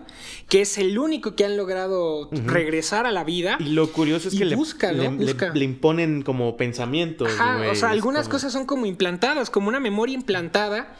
que 0.50 0.62
es 0.62 0.77
el 0.79 0.98
único 0.98 1.36
que 1.36 1.46
han 1.46 1.55
logrado 1.58 2.29
regresar 2.32 3.05
a 3.05 3.12
la 3.12 3.24
vida. 3.24 3.58
Y 3.60 3.65
lo 3.74 3.91
curioso 3.91 4.27
es 4.29 4.34
Y 4.34 4.39
que 4.39 4.46
le- 4.46 4.55
¿no? 4.55 4.63
le, 4.91 5.10
Busca. 5.25 5.53
le 5.53 5.65
imponen 5.65 6.22
como 6.24 6.58
pensamientos. 6.58 7.29
Ajá, 7.39 7.62
o 7.72 7.75
sea, 7.75 7.89
algunas 7.91 8.24
como- 8.24 8.32
cosas 8.34 8.53
son 8.53 8.65
como 8.65 8.86
implantadas, 8.86 9.50
como 9.50 9.67
una 9.70 9.79
memoria 9.79 10.15
implantada. 10.15 10.96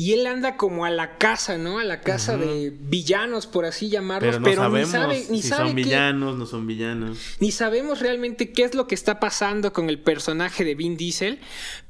Y 0.00 0.14
él 0.14 0.26
anda 0.26 0.56
como 0.56 0.86
a 0.86 0.90
la 0.90 1.18
casa, 1.18 1.58
¿no? 1.58 1.78
A 1.78 1.84
la 1.84 2.00
casa 2.00 2.38
de 2.38 2.72
villanos, 2.74 3.46
por 3.46 3.66
así 3.66 3.90
llamarlos. 3.90 4.36
Pero 4.36 4.44
Pero, 4.44 4.62
no 4.62 4.68
ni 4.78 4.84
sabemos 4.86 4.90
sabe, 4.90 5.26
ni 5.28 5.42
si 5.42 5.48
sabe 5.48 5.66
son 5.68 5.76
qué- 5.76 5.82
villanos, 5.82 6.38
no 6.38 6.46
son 6.46 6.66
villanos. 6.66 7.18
ni 7.38 7.52
sabemos 7.52 8.00
realmente 8.00 8.50
qué 8.50 8.64
es 8.64 8.74
lo 8.74 8.86
que 8.86 8.94
está 8.94 9.20
pasando 9.20 9.74
con 9.74 9.90
el 9.90 9.98
personaje 9.98 10.64
de 10.64 10.74
Vin 10.74 10.96
Diesel, 10.96 11.38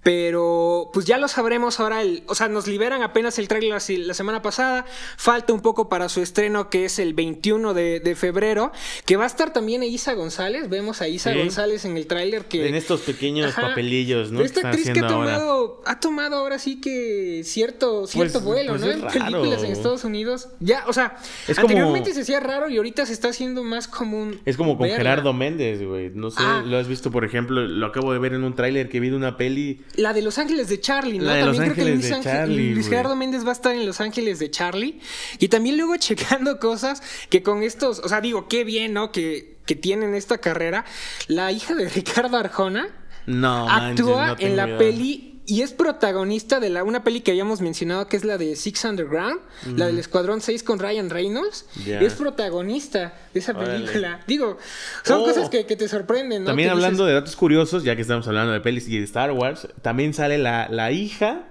pero 0.02 0.90
pues 0.92 1.07
ya 1.07 1.19
lo 1.19 1.28
sabremos 1.28 1.80
ahora. 1.80 2.02
El, 2.02 2.23
o 2.26 2.35
sea, 2.35 2.49
nos 2.49 2.66
liberan 2.66 3.02
apenas 3.02 3.38
el 3.38 3.49
trailer 3.49 3.71
la, 3.71 3.80
la 4.07 4.14
semana 4.14 4.42
pasada. 4.42 4.85
Falta 5.16 5.52
un 5.52 5.61
poco 5.61 5.88
para 5.88 6.09
su 6.09 6.21
estreno, 6.23 6.71
que 6.71 6.85
es 6.87 6.99
el 6.99 7.14
21 7.14 7.75
de, 7.75 8.00
de 8.00 8.14
febrero, 8.16 8.73
que 9.07 9.16
va 9.16 9.25
a 9.25 9.26
estar 9.26 9.52
también 9.52 9.83
Isa 9.83 10.14
González. 10.14 10.69
Vemos 10.69 11.00
a 11.02 11.09
Isa 11.09 11.33
Sí. 11.33 11.38
González 11.38 11.85
en 11.85 11.97
el 11.97 12.07
tráiler 12.07 12.47
que 12.47 12.66
En 12.69 12.75
estos 12.75 13.02
pequeños 13.02 13.50
Ajá. 13.50 13.69
papelillos, 13.69 14.33
¿no? 14.33 14.40
Esta 14.40 14.69
actriz 14.69 14.85
que 14.85 14.90
ha 14.90 14.92
haciendo 14.92 15.14
ahora. 15.14 15.35
tomado, 15.37 15.83
ha 15.87 16.00
tomado 16.00 16.37
ahora 16.37 16.59
sí 16.59 16.80
que 16.80 17.42
cierto, 17.45 18.07
cierto 18.07 18.40
Pues- 18.40 18.45
vuelo, 18.45 18.71
pues 18.73 18.80
¿no? 18.83 18.90
En 18.90 19.02
raro. 19.02 19.12
películas 19.12 19.62
en 19.62 19.73
Estados 19.73 20.04
Unidos. 20.04 20.49
Ya, 20.61 20.85
o 20.87 20.92
sea, 20.92 21.16
Es 21.47 21.57
como- 21.57 21.69
anteriormente 21.69 22.14
se 22.14 22.23
hacía 22.23 22.40
raro 22.40 22.69
y 22.69 22.76
ahorita 22.78 23.07
se 23.07 23.12
está 23.12 23.28
haciendo 23.28 23.62
más 23.64 23.87
común. 23.87 24.40
Es 24.45 24.57
como 24.57 24.76
con 24.76 24.85
verla. 24.88 24.97
Gerardo 24.97 25.33
Méndez, 25.33 25.83
güey. 25.83 26.11
No 26.14 26.30
sé, 26.30 26.42
Ah. 26.42 26.62
lo 26.66 26.78
has 26.78 26.88
visto, 26.88 27.11
por 27.11 27.25
ejemplo, 27.25 27.61
lo 27.61 27.87
acabo 27.87 28.12
de 28.12 28.19
ver 28.19 28.33
en 28.35 28.45
un 28.45 28.54
tráiler 28.54 28.88
que 28.88 28.99
vi 29.00 29.11
de 29.11 29.16
una 29.16 29.37
peli. 29.37 29.83
La 29.97 30.12
de 30.12 30.23
Los 30.23 30.38
Ángeles 30.38 30.68
de 30.68 30.80
Charlie, 30.80 31.18
¿no? 31.18 31.25
La 31.25 31.35
de 31.35 31.44
Los 31.44 31.56
también 31.56 31.75
creo 31.75 31.85
que 31.87 31.92
Luis, 31.92 32.04
de 32.09 32.14
Ángel- 32.14 32.23
Charlie, 32.32 32.75
Luis. 32.75 32.88
Gerardo 32.88 33.16
Méndez 33.16 33.44
va 33.44 33.50
a 33.50 33.52
estar 33.52 33.75
en 33.75 33.85
Los 33.87 34.00
Ángeles 34.00 34.38
de 34.38 34.50
Charlie. 34.50 35.00
Y 35.38 35.49
también 35.49 35.76
luego 35.76 35.97
checando 35.99 36.59
cosas 36.59 37.02
que 37.28 37.42
con 37.42 37.62
estos, 37.62 37.99
o 38.00 38.09
sea, 38.09 38.20
digo, 38.20 38.49
qué 38.49 38.64
bien, 38.64 38.92
¿no? 38.94 39.12
Que, 39.12 39.56
que 39.66 39.75
tienen 39.76 40.14
esta 40.14 40.38
carrera. 40.38 40.85
La 41.28 41.52
hija 41.52 41.75
de 41.75 41.88
Ricardo 41.90 42.37
Arjona 42.37 42.88
No, 43.26 43.66
manches, 43.66 44.00
actúa 44.06 44.26
no 44.28 44.37
en 44.38 44.56
la 44.56 44.66
idea. 44.66 44.78
peli 44.78 45.29
y 45.50 45.62
es 45.62 45.73
protagonista 45.73 46.61
de 46.61 46.71
la, 46.71 46.85
una 46.85 47.02
peli 47.04 47.21
que 47.21 47.33
habíamos 47.33 47.61
mencionado 47.61 48.07
que 48.07 48.16
es 48.16 48.25
la 48.25 48.38
de 48.38 48.57
Six 48.57 48.85
Underground, 48.85 49.40
la 49.76 49.87
del 49.87 49.99
Escuadrón 49.99 50.40
6 50.40 50.62
con 50.62 50.78
Ryan 50.78 51.11
Reynolds. 51.11 51.66
Ya. 51.85 52.00
Es 52.00 52.14
protagonista 52.14 53.14
de 53.35 53.40
esa 53.40 53.52
Órale. 53.52 53.80
película. 53.85 54.21
Digo, 54.26 54.57
son 55.04 55.21
Oh. 55.23 55.25
cosas 55.25 55.49
que, 55.50 55.66
que 55.66 55.76
te 55.76 55.88
sorprenden, 55.88 56.42
¿no? 56.42 56.47
También 56.49 56.69
Que 56.69 56.73
hablando 56.73 57.04
dices, 57.04 57.07
de 57.09 57.12
datos 57.14 57.37
curiosos, 57.37 57.85
ya 57.85 57.97
que 57.97 58.02
estamos 58.02 58.26
hablando 58.28 58.52
de 58.52 58.61
pelis 58.61 58.88
y 58.88 58.99
de 58.99 59.04
Star 59.04 59.33
Wars, 59.33 59.69
también 59.83 60.14
sale 60.14 60.38
la, 60.38 60.69
la 60.71 60.92
hija 60.92 61.47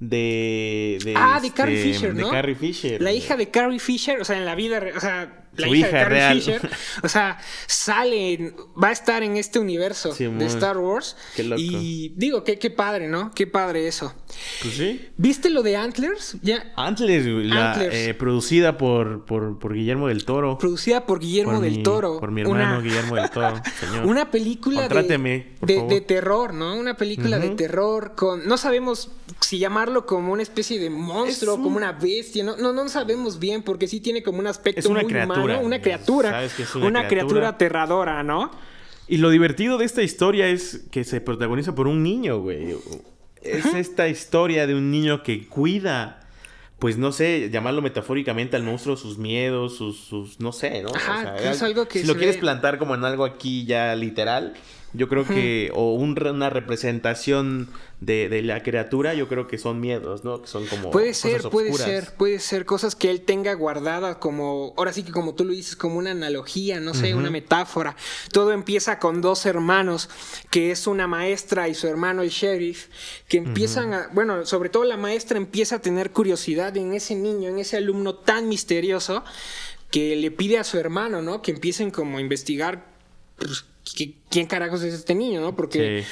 de, 0.00 0.98
de 1.04 1.14
Ah, 1.16 1.38
de 1.40 1.46
este, 1.48 1.56
Carrie 1.56 1.82
Fisher, 1.82 2.14
de 2.14 2.22
¿no? 2.22 2.30
Carrie 2.30 2.54
Fisher. 2.54 3.00
La 3.00 3.12
hija 3.12 3.36
de 3.36 3.50
Carrie 3.50 3.78
Fisher, 3.78 4.20
o 4.20 4.24
sea, 4.24 4.36
en 4.36 4.44
la 4.44 4.54
vida, 4.54 4.80
re- 4.80 4.96
o 4.96 5.00
sea, 5.00 5.43
la 5.56 5.66
Su 5.68 5.74
hija, 5.74 5.88
hija 5.88 5.96
de 5.98 6.02
Carrie 6.04 6.18
real. 6.18 6.40
Fisher, 6.40 6.70
o 7.02 7.08
sea, 7.08 7.38
sale, 7.66 8.54
va 8.82 8.88
a 8.88 8.92
estar 8.92 9.22
en 9.22 9.36
este 9.36 9.58
universo 9.58 10.12
de 10.14 10.46
Star 10.46 10.78
Wars. 10.78 11.16
Qué 11.36 11.44
loco. 11.44 11.60
Y 11.60 12.12
digo, 12.16 12.44
qué, 12.44 12.58
qué 12.58 12.70
padre, 12.70 13.08
¿no? 13.08 13.32
Qué 13.34 13.46
padre 13.46 13.86
eso. 13.86 14.14
Pues 14.62 14.74
sí. 14.74 15.08
¿Viste 15.16 15.50
lo 15.50 15.62
de 15.62 15.76
Antlers? 15.76 16.36
Ya, 16.42 16.72
Antlers, 16.76 17.24
la, 17.26 17.72
Antlers. 17.72 17.94
eh, 17.94 18.14
producida 18.14 18.76
por, 18.78 19.24
por, 19.24 19.58
por 19.58 19.74
Guillermo 19.74 20.08
del 20.08 20.24
Toro. 20.24 20.58
producida 20.58 21.06
por 21.06 21.20
Guillermo 21.20 21.52
Por 21.54 21.62
del 21.62 21.76
mi- 21.78 21.82
Toro. 21.82 22.18
Por 22.20 22.30
mi 22.30 22.40
hermano 22.40 22.74
Una- 22.74 22.80
Guillermo 22.80 23.14
del 23.16 23.30
Toro, 23.30 23.60
señor. 23.80 24.06
Una 24.06 24.30
película 24.30 24.88
de, 24.88 26.00
terror, 26.00 26.52
¿no? 26.54 26.76
Una 26.76 26.96
película 26.96 27.38
de 27.38 27.50
terror 27.50 28.14
con... 28.16 28.46
No 28.46 28.56
sabemos 28.56 29.10
si 29.40 29.58
llamarlo 29.58 30.06
como 30.06 30.32
una 30.32 30.42
especie 30.42 30.78
de 30.78 30.90
monstruo, 30.90 31.54
un- 31.56 31.62
como 31.62 31.76
una 31.76 31.92
bestia, 31.92 32.42
¿no? 32.44 32.56
No, 32.56 32.72
no 32.72 32.88
sabemos 32.88 33.38
bien 33.38 33.62
porque 33.62 33.86
sí 33.86 34.00
tiene 34.00 34.22
como 34.22 34.38
un 34.38 34.46
aspecto 34.46 34.80
Es 34.80 34.86
una 34.86 35.02
muy 35.02 35.10
criatura. 35.44 35.66
Una 35.66 35.80
criatura. 35.80 36.30
sabes 36.30 36.54
que 36.54 36.62
es 36.62 36.74
una 36.74 36.84
criatura. 36.84 37.08
criatura. 37.08 37.48
aterradora, 37.48 38.22
¿no? 38.22 38.50
Y 39.06 39.18
lo 39.18 39.30
divertido 39.30 39.78
de 39.78 39.84
esta 39.84 40.02
historia 40.02 40.48
es 40.48 40.84
que 40.90 41.04
se 41.04 41.20
protagoniza 41.20 41.74
por 41.74 41.86
un 41.86 42.02
niño, 42.02 42.40
güey. 42.40 42.74
Es 43.42 43.66
esta 43.66 44.08
historia 44.08 44.66
de 44.66 44.74
un 44.74 44.90
niño 44.90 45.22
que 45.22 45.46
cuida, 45.46 46.20
pues 46.78 46.96
no 46.96 47.12
sé, 47.12 47.50
llamarlo 47.50 47.82
metafóricamente 47.82 48.56
al 48.56 48.62
monstruo, 48.62 48.96
sus 48.96 49.18
miedos, 49.18 49.76
sus, 49.76 49.98
sus 49.98 50.40
no 50.40 50.52
sé, 50.52 50.82
¿no? 50.82 50.90
Ajá, 50.94 51.36
es 51.36 51.62
algo 51.62 51.86
que 51.86 52.00
si 52.00 52.06
se 52.06 52.12
lo 52.12 52.18
quieres 52.18 52.38
plantar 52.38 52.78
como 52.78 52.94
en 52.94 53.04
algo 53.04 53.26
aquí 53.26 53.66
ya 53.66 53.94
literal, 53.94 54.54
yo 54.94 55.08
creo 55.08 55.26
que, 55.26 55.70
o 55.74 55.92
un 55.94 56.14
una 56.26 56.48
representación 56.50 57.68
de, 58.00 58.28
de 58.28 58.42
la 58.42 58.62
criatura, 58.62 59.14
yo 59.14 59.28
creo 59.28 59.46
que 59.48 59.58
son 59.58 59.80
miedos, 59.80 60.24
¿no? 60.24 60.40
Que 60.42 60.46
son 60.48 60.66
como 60.66 60.90
Puede 60.90 61.08
cosas 61.08 61.30
ser, 61.30 61.42
puede 61.50 61.70
ser, 61.84 62.14
puede 62.16 62.38
ser 62.38 62.64
cosas 62.64 62.94
que 62.94 63.10
él 63.10 63.22
tenga 63.22 63.52
guardadas 63.54 64.16
como, 64.16 64.72
ahora 64.76 64.92
sí 64.92 65.02
que 65.02 65.10
como 65.12 65.34
tú 65.34 65.44
lo 65.44 65.52
dices, 65.52 65.74
como 65.76 65.96
una 65.96 66.12
analogía, 66.12 66.80
no 66.80 66.94
sé, 66.94 67.14
una 67.14 67.30
metáfora. 67.30 67.96
Todo 68.32 68.52
empieza 68.52 68.98
con 68.98 69.20
dos 69.20 69.46
hermanos, 69.46 70.08
que 70.50 70.70
es 70.70 70.86
una 70.86 71.06
maestra 71.06 71.68
y 71.68 71.74
su 71.74 71.88
hermano 71.88 72.22
el 72.22 72.30
sheriff, 72.30 72.86
que 73.28 73.38
empiezan 73.38 73.92
a, 73.94 74.08
bueno, 74.12 74.46
sobre 74.46 74.68
todo 74.68 74.84
la 74.84 74.96
maestra 74.96 75.36
empieza 75.38 75.76
a 75.76 75.78
tener 75.80 76.10
curiosidad 76.12 76.76
en 76.76 76.94
ese 76.94 77.14
niño, 77.14 77.48
en 77.48 77.58
ese 77.58 77.76
alumno 77.76 78.14
tan 78.14 78.48
misterioso, 78.48 79.24
que 79.90 80.14
le 80.16 80.30
pide 80.30 80.58
a 80.58 80.64
su 80.64 80.78
hermano, 80.78 81.22
¿no? 81.22 81.42
Que 81.42 81.52
empiecen 81.52 81.90
como 81.90 82.18
a 82.18 82.20
investigar, 82.20 82.84
pues, 83.36 83.64
¿qui- 83.64 83.64
¿quién 84.30 84.46
carajos 84.46 84.82
es 84.82 84.94
este 84.94 85.14
niño, 85.14 85.40
no? 85.40 85.54
Porque 85.56 86.02
Sí. 86.02 86.08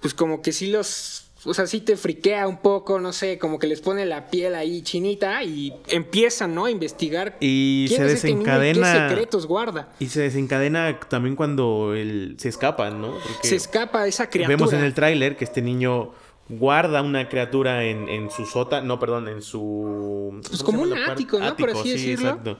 pues 0.00 0.14
como 0.14 0.42
que 0.42 0.52
sí 0.52 0.68
los, 0.68 1.24
o 1.44 1.54
sea, 1.54 1.66
sí 1.66 1.80
te 1.80 1.96
friquea 1.96 2.46
un 2.48 2.58
poco, 2.58 2.98
no 3.00 3.12
sé, 3.12 3.38
como 3.38 3.58
que 3.58 3.66
les 3.66 3.80
pone 3.80 4.04
la 4.06 4.28
piel 4.30 4.54
ahí 4.54 4.82
chinita 4.82 5.42
y 5.44 5.72
empiezan, 5.88 6.54
¿no? 6.54 6.64
A 6.66 6.70
investigar 6.70 7.36
Y 7.40 7.86
quién 7.88 8.00
se 8.00 8.06
es 8.06 8.12
este 8.14 8.28
niño 8.28 8.40
y 8.40 8.44
desencadena- 8.44 8.92
qué 8.92 9.08
secretos 9.10 9.46
guarda. 9.46 9.92
Y 10.00 10.06
se 10.06 10.20
desencadena 10.22 10.98
también 11.08 11.36
cuando 11.36 11.94
él 11.94 12.36
se 12.38 12.48
escapan, 12.48 13.00
¿no? 13.00 13.12
Porque 13.12 13.48
Se 13.48 13.56
escapa 13.56 14.06
esa 14.06 14.28
criatura. 14.30 14.56
Vemos 14.56 14.72
en 14.72 14.82
el 14.84 14.94
tráiler 14.94 15.36
que 15.36 15.44
este 15.44 15.62
niño 15.62 16.12
guarda 16.48 17.02
una 17.02 17.28
criatura 17.28 17.84
en, 17.84 18.08
en 18.08 18.30
su 18.30 18.46
sota, 18.46 18.80
no, 18.80 19.00
perdón, 19.00 19.26
en 19.28 19.42
su... 19.42 20.40
Pues 20.48 20.62
¿cómo 20.62 20.82
como 20.82 20.92
un 20.92 20.98
ático? 20.98 21.38
¿no? 21.40 21.56
Por 21.56 21.70
así 21.70 21.90
decirlo. 21.90 22.28
exacto. 22.28 22.58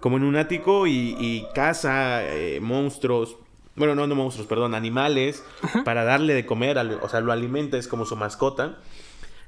Como 0.00 0.18
en 0.18 0.24
un 0.24 0.36
ático 0.36 0.86
y, 0.86 1.16
y 1.18 1.46
caza 1.54 2.22
eh, 2.24 2.60
monstruos, 2.60 3.36
bueno, 3.76 3.94
no, 3.94 4.06
no 4.06 4.14
monstruos, 4.14 4.46
perdón, 4.48 4.74
animales, 4.74 5.42
para 5.84 6.04
darle 6.04 6.34
de 6.34 6.46
comer, 6.46 6.78
o 6.78 7.08
sea, 7.08 7.20
lo 7.20 7.32
alimenta, 7.32 7.76
es 7.76 7.88
como 7.88 8.06
su 8.06 8.16
mascota. 8.16 8.78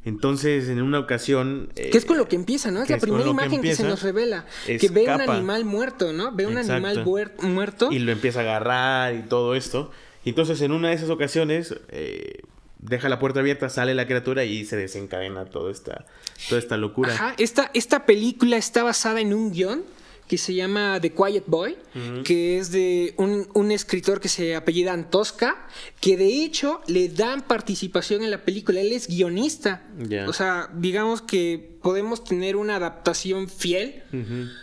Entonces, 0.05 0.69
en 0.69 0.83
una 0.83 1.01
ocasión... 1.01 1.71
eh, 1.75 1.91
Que 1.91 1.99
es 1.99 2.05
con 2.05 2.17
lo 2.17 2.29
que 2.29 2.37
empieza, 2.37 2.71
¿no? 2.71 2.81
Es 2.83 2.87
que 2.87 2.93
la 2.93 2.97
es 2.99 3.03
primera 3.03 3.25
que 3.25 3.31
imagen 3.31 3.61
que, 3.61 3.75
se 3.75 3.83
nos 3.83 4.03
revela. 4.03 4.47
Que 4.65 4.89
ve 4.89 5.03
un 5.12 5.21
animal 5.21 5.65
muerto, 5.65 6.12
¿no? 6.12 6.31
Ve 6.31 6.47
un 6.47 6.53
Exacto. 6.59 6.73
animal 6.75 7.37
muerto. 7.43 7.91
y 7.91 7.99
lo 7.99 8.12
empieza 8.12 8.39
a 8.39 8.43
agarrar 8.43 9.15
y 9.17 9.23
todo 9.23 9.57
esto. 9.57 9.91
Y 10.25 10.29
entonces 10.31 10.61
en 10.61 10.71
una 10.71 10.89
de 10.91 10.95
esas 10.95 11.11
ocasiones 11.11 11.75
eh, 11.89 12.43
deja 12.79 13.09
la 13.09 13.19
puerta 13.19 13.41
abierta, 13.41 13.69
sale 13.69 13.95
la 13.95 14.07
criatura 14.07 14.45
y 14.45 14.65
se 14.65 14.77
desencadena 14.77 15.47
toda 15.47 15.73
esta, 15.73 16.05
toda 16.49 16.61
esta 16.61 16.77
locura. 16.77 17.12
Ajá, 17.12 17.35
esta, 17.39 17.71
esta 17.75 18.07
película 18.07 18.57
está 18.57 18.85
basada 18.85 19.21
en 19.21 19.35
un 19.35 19.51
guion 19.53 19.83
que 20.29 20.39
se 20.39 20.55
llama 20.55 20.99
The 21.01 21.12
Quiet 21.12 21.45
Boy, 21.47 21.77
que 22.25 22.59
es 22.59 22.73
de 22.73 23.15
un, 23.17 23.49
un 23.55 23.71
escritor 23.71 24.21
que 24.21 24.29
se 24.29 24.57
apellida 24.57 24.93
Antosca, 24.93 25.67
que 26.01 26.17
de 26.17 26.43
hecho 26.45 26.81
le 26.89 27.09
dan 27.09 27.43
participación 27.47 28.23
en 28.23 28.31
la 28.31 28.45
película. 28.45 28.81
Él 28.81 28.93
es 28.93 29.07
guionista. 29.07 29.87
O 30.27 30.33
sea, 30.33 30.69
digamos 30.75 31.23
que 31.23 31.77
podemos 31.81 32.25
tener 32.25 32.57
una 32.57 32.75
adaptación 32.77 33.49
fiel 33.49 34.03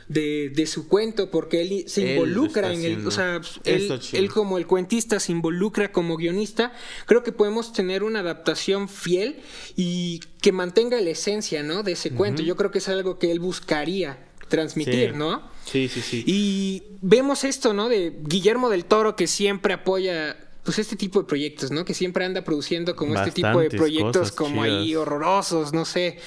de, 0.09 0.51
de 0.53 0.65
su 0.67 0.89
cuento, 0.89 1.31
porque 1.31 1.61
él 1.61 1.83
se 1.87 2.03
Él 2.03 2.09
involucra 2.17 2.73
en 2.73 2.83
el. 2.83 3.07
O 3.07 3.11
sea, 3.11 3.39
él, 3.63 3.99
él 4.11 4.29
como 4.29 4.57
el 4.57 4.67
cuentista 4.67 5.21
se 5.21 5.31
involucra 5.31 5.93
como 5.93 6.17
guionista. 6.17 6.73
Creo 7.05 7.23
que 7.23 7.31
podemos 7.31 7.71
tener 7.71 8.03
una 8.03 8.19
adaptación 8.19 8.89
fiel 8.89 9.37
y 9.77 10.19
que 10.41 10.51
mantenga 10.51 10.99
la 10.99 11.11
esencia, 11.11 11.63
¿no? 11.63 11.83
De 11.83 11.93
ese 11.93 12.11
cuento. 12.11 12.41
Yo 12.41 12.57
creo 12.57 12.69
que 12.69 12.79
es 12.79 12.89
algo 12.89 13.17
que 13.17 13.31
él 13.31 13.39
buscaría 13.39 14.17
transmitir, 14.49 15.11
Sí. 15.11 15.17
¿no? 15.17 15.52
Sí, 15.65 15.87
sí, 15.87 16.01
sí. 16.01 16.23
Y 16.27 16.83
vemos 17.01 17.43
esto, 17.43 17.73
¿no? 17.73 17.89
De 17.89 18.13
Guillermo 18.23 18.69
del 18.69 18.85
Toro 18.85 19.15
que 19.15 19.27
siempre 19.27 19.73
apoya 19.73 20.37
pues 20.63 20.79
este 20.79 20.95
tipo 20.95 21.21
de 21.21 21.27
proyectos, 21.27 21.71
¿no? 21.71 21.83
Que 21.83 21.93
siempre 21.93 22.23
anda 22.23 22.41
produciendo 22.43 22.95
como 22.95 23.15
este 23.15 23.31
tipo 23.31 23.59
de 23.59 23.69
proyectos 23.77 24.31
como 24.31 24.63
ahí 24.63 24.95
horrorosos, 24.95 25.73
no 25.73 25.83
sé. 25.83 26.19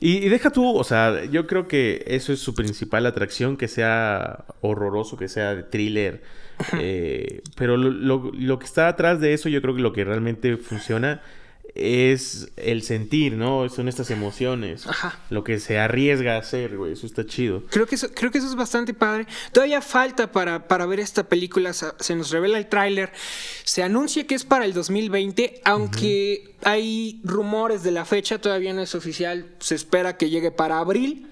Y, 0.00 0.16
y 0.18 0.28
deja 0.30 0.50
tú, 0.50 0.74
o 0.74 0.84
sea, 0.84 1.24
yo 1.26 1.46
creo 1.46 1.68
que 1.68 2.02
eso 2.06 2.32
es 2.32 2.40
su 2.40 2.54
principal 2.54 3.04
atracción, 3.04 3.56
que 3.58 3.68
sea 3.68 4.46
horroroso, 4.62 5.16
que 5.18 5.28
sea 5.28 5.54
de 5.54 5.62
thriller. 5.64 6.22
eh, 6.78 7.42
pero 7.56 7.76
lo, 7.76 7.90
lo- 7.90 8.30
lo 8.32 8.58
que 8.58 8.64
está 8.64 8.88
atrás 8.88 9.20
de 9.20 9.34
eso, 9.34 9.48
yo 9.48 9.60
creo 9.60 9.74
que 9.74 9.82
lo 9.82 9.92
que 9.92 10.04
realmente 10.04 10.56
funciona 10.56 11.20
es 11.74 12.48
el 12.56 12.82
sentir, 12.82 13.34
¿no? 13.34 13.68
Son 13.68 13.88
estas 13.88 14.10
emociones. 14.10 14.86
Ajá. 14.86 15.18
Lo 15.30 15.42
que 15.42 15.58
se 15.58 15.78
arriesga 15.78 16.36
a 16.36 16.38
hacer, 16.38 16.76
güey. 16.76 16.92
Eso 16.92 17.06
está 17.06 17.24
chido. 17.24 17.62
Creo 17.70 17.86
que 17.86 17.94
eso, 17.94 18.08
creo 18.14 18.30
que 18.30 18.38
eso 18.38 18.46
es 18.46 18.54
bastante 18.54 18.92
padre. 18.92 19.26
Todavía 19.52 19.80
falta 19.80 20.30
para, 20.30 20.68
para 20.68 20.86
ver 20.86 21.00
esta 21.00 21.24
película. 21.24 21.72
Se, 21.72 21.86
se 21.98 22.14
nos 22.14 22.30
revela 22.30 22.58
el 22.58 22.68
tráiler. 22.68 23.12
Se 23.64 23.82
anuncia 23.82 24.26
que 24.26 24.34
es 24.34 24.44
para 24.44 24.64
el 24.64 24.74
2020, 24.74 25.62
aunque 25.64 26.54
hay 26.62 27.20
rumores 27.24 27.82
de 27.82 27.90
la 27.90 28.04
fecha, 28.04 28.38
todavía 28.38 28.74
no 28.74 28.82
es 28.82 28.94
oficial. 28.94 29.46
Se 29.58 29.74
espera 29.74 30.16
que 30.16 30.30
llegue 30.30 30.50
para 30.50 30.78
abril, 30.78 31.28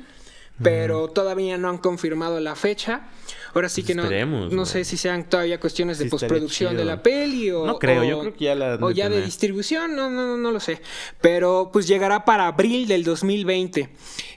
pero 0.63 1.09
todavía 1.09 1.59
no 1.59 1.69
han 1.69 1.79
confirmado 1.79 2.41
la 2.41 2.55
fecha. 2.57 3.09
Ahora 3.55 3.69
sí 3.69 3.83
que 3.83 3.95
no, 3.95 4.03
Esperemos, 4.03 4.53
no 4.53 4.65
sé 4.67 4.85
si 4.85 4.97
sean 4.97 5.29
todavía 5.29 5.59
cuestiones 5.59 5.99
de 5.99 6.05
Sí, 6.05 6.11
postproducción 6.11 6.77
de 6.77 6.85
la 6.85 7.03
peli 7.03 7.51
o, 7.51 7.67
No 7.67 7.79
creo, 7.79 8.03
o- 8.03 8.05
yo 8.05 8.21
creo 8.21 8.35
que 8.35 8.45
ya 8.45 8.55
la 8.55 8.75
o 8.81 8.89
de 8.89 8.95
ya 8.95 9.09
de 9.09 9.23
distribución, 9.23 9.97
no, 9.97 10.09
no, 10.11 10.27
no, 10.27 10.37
no 10.37 10.51
lo 10.53 10.61
sé. 10.61 10.81
Pero 11.21 11.71
pues 11.73 11.87
llegará 11.89 12.25
para 12.25 12.47
abril 12.47 12.87
del 12.89 13.05
2020, 13.05 13.89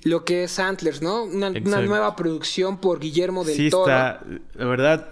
lo 0.04 0.26
que 0.26 0.45
es 0.45 0.60
Antlers, 0.60 1.02
¿no? 1.02 1.23
Una, 1.23 1.49
nueva 1.52 2.15
producción 2.15 2.78
por 2.80 2.99
Guillermo 2.99 3.43
del 3.43 3.56
Sí 3.56 3.69
Toro. 3.69 3.84
está, 3.91 4.21
la 4.56 4.65
verdad, 4.65 5.10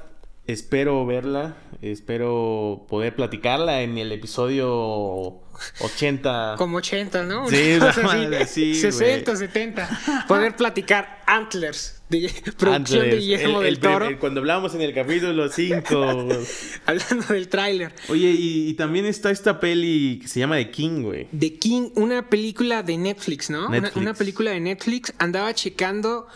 espero 0.48 1.06
verla, 1.06 1.56
espero 1.82 2.86
poder 2.90 3.16
platicarla 3.16 3.82
en 3.82 3.98
el 3.98 4.12
episodio 4.12 5.40
80. 5.80 6.56
Como 6.58 6.78
80, 6.78 7.24
¿no? 7.24 7.48
Sí, 7.50 7.78
madre, 8.04 8.46
sí, 8.48 8.76
60, 8.76 9.32
güey. 9.32 9.48
70. 9.48 10.26
Poder 10.28 10.56
platicar 10.56 11.22
Antlers, 11.28 12.01
de 12.12 12.30
producción 12.58 13.10
de 13.10 13.17
Guillermo 13.17 13.60
el- 13.60 13.65
del 13.65 13.74
el 13.74 13.80
Toro, 13.80 14.08
el- 14.08 14.19
cuando 14.19 14.41
hablábamos 14.41 14.76
en 14.76 14.82
el 14.82 14.93
capítulo 14.93 15.50
5. 15.50 16.28
hablando 16.86 17.26
del 17.34 17.47
tráiler. 17.47 17.93
Oye, 18.10 18.30
y, 18.32 18.69
y 18.69 18.74
también 18.76 19.06
está 19.06 19.32
esta 19.32 19.60
peli 19.60 20.19
que 20.21 20.28
se 20.28 20.39
llama 20.39 20.58
The 20.58 20.69
King, 20.69 21.02
güey. 21.02 21.28
The 21.38 21.54
King, 21.56 21.89
una 21.95 22.30
película 22.30 22.84
de 22.84 22.97
Netflix, 22.97 23.50
¿no? 23.50 23.67
Una- 23.67 23.80
Netflix. 23.82 23.95
Una, 23.97 24.13
película 24.13 24.52
de 24.52 24.60
Netflix. 24.60 25.13
Andaba 25.17 25.54
checando 25.56 26.28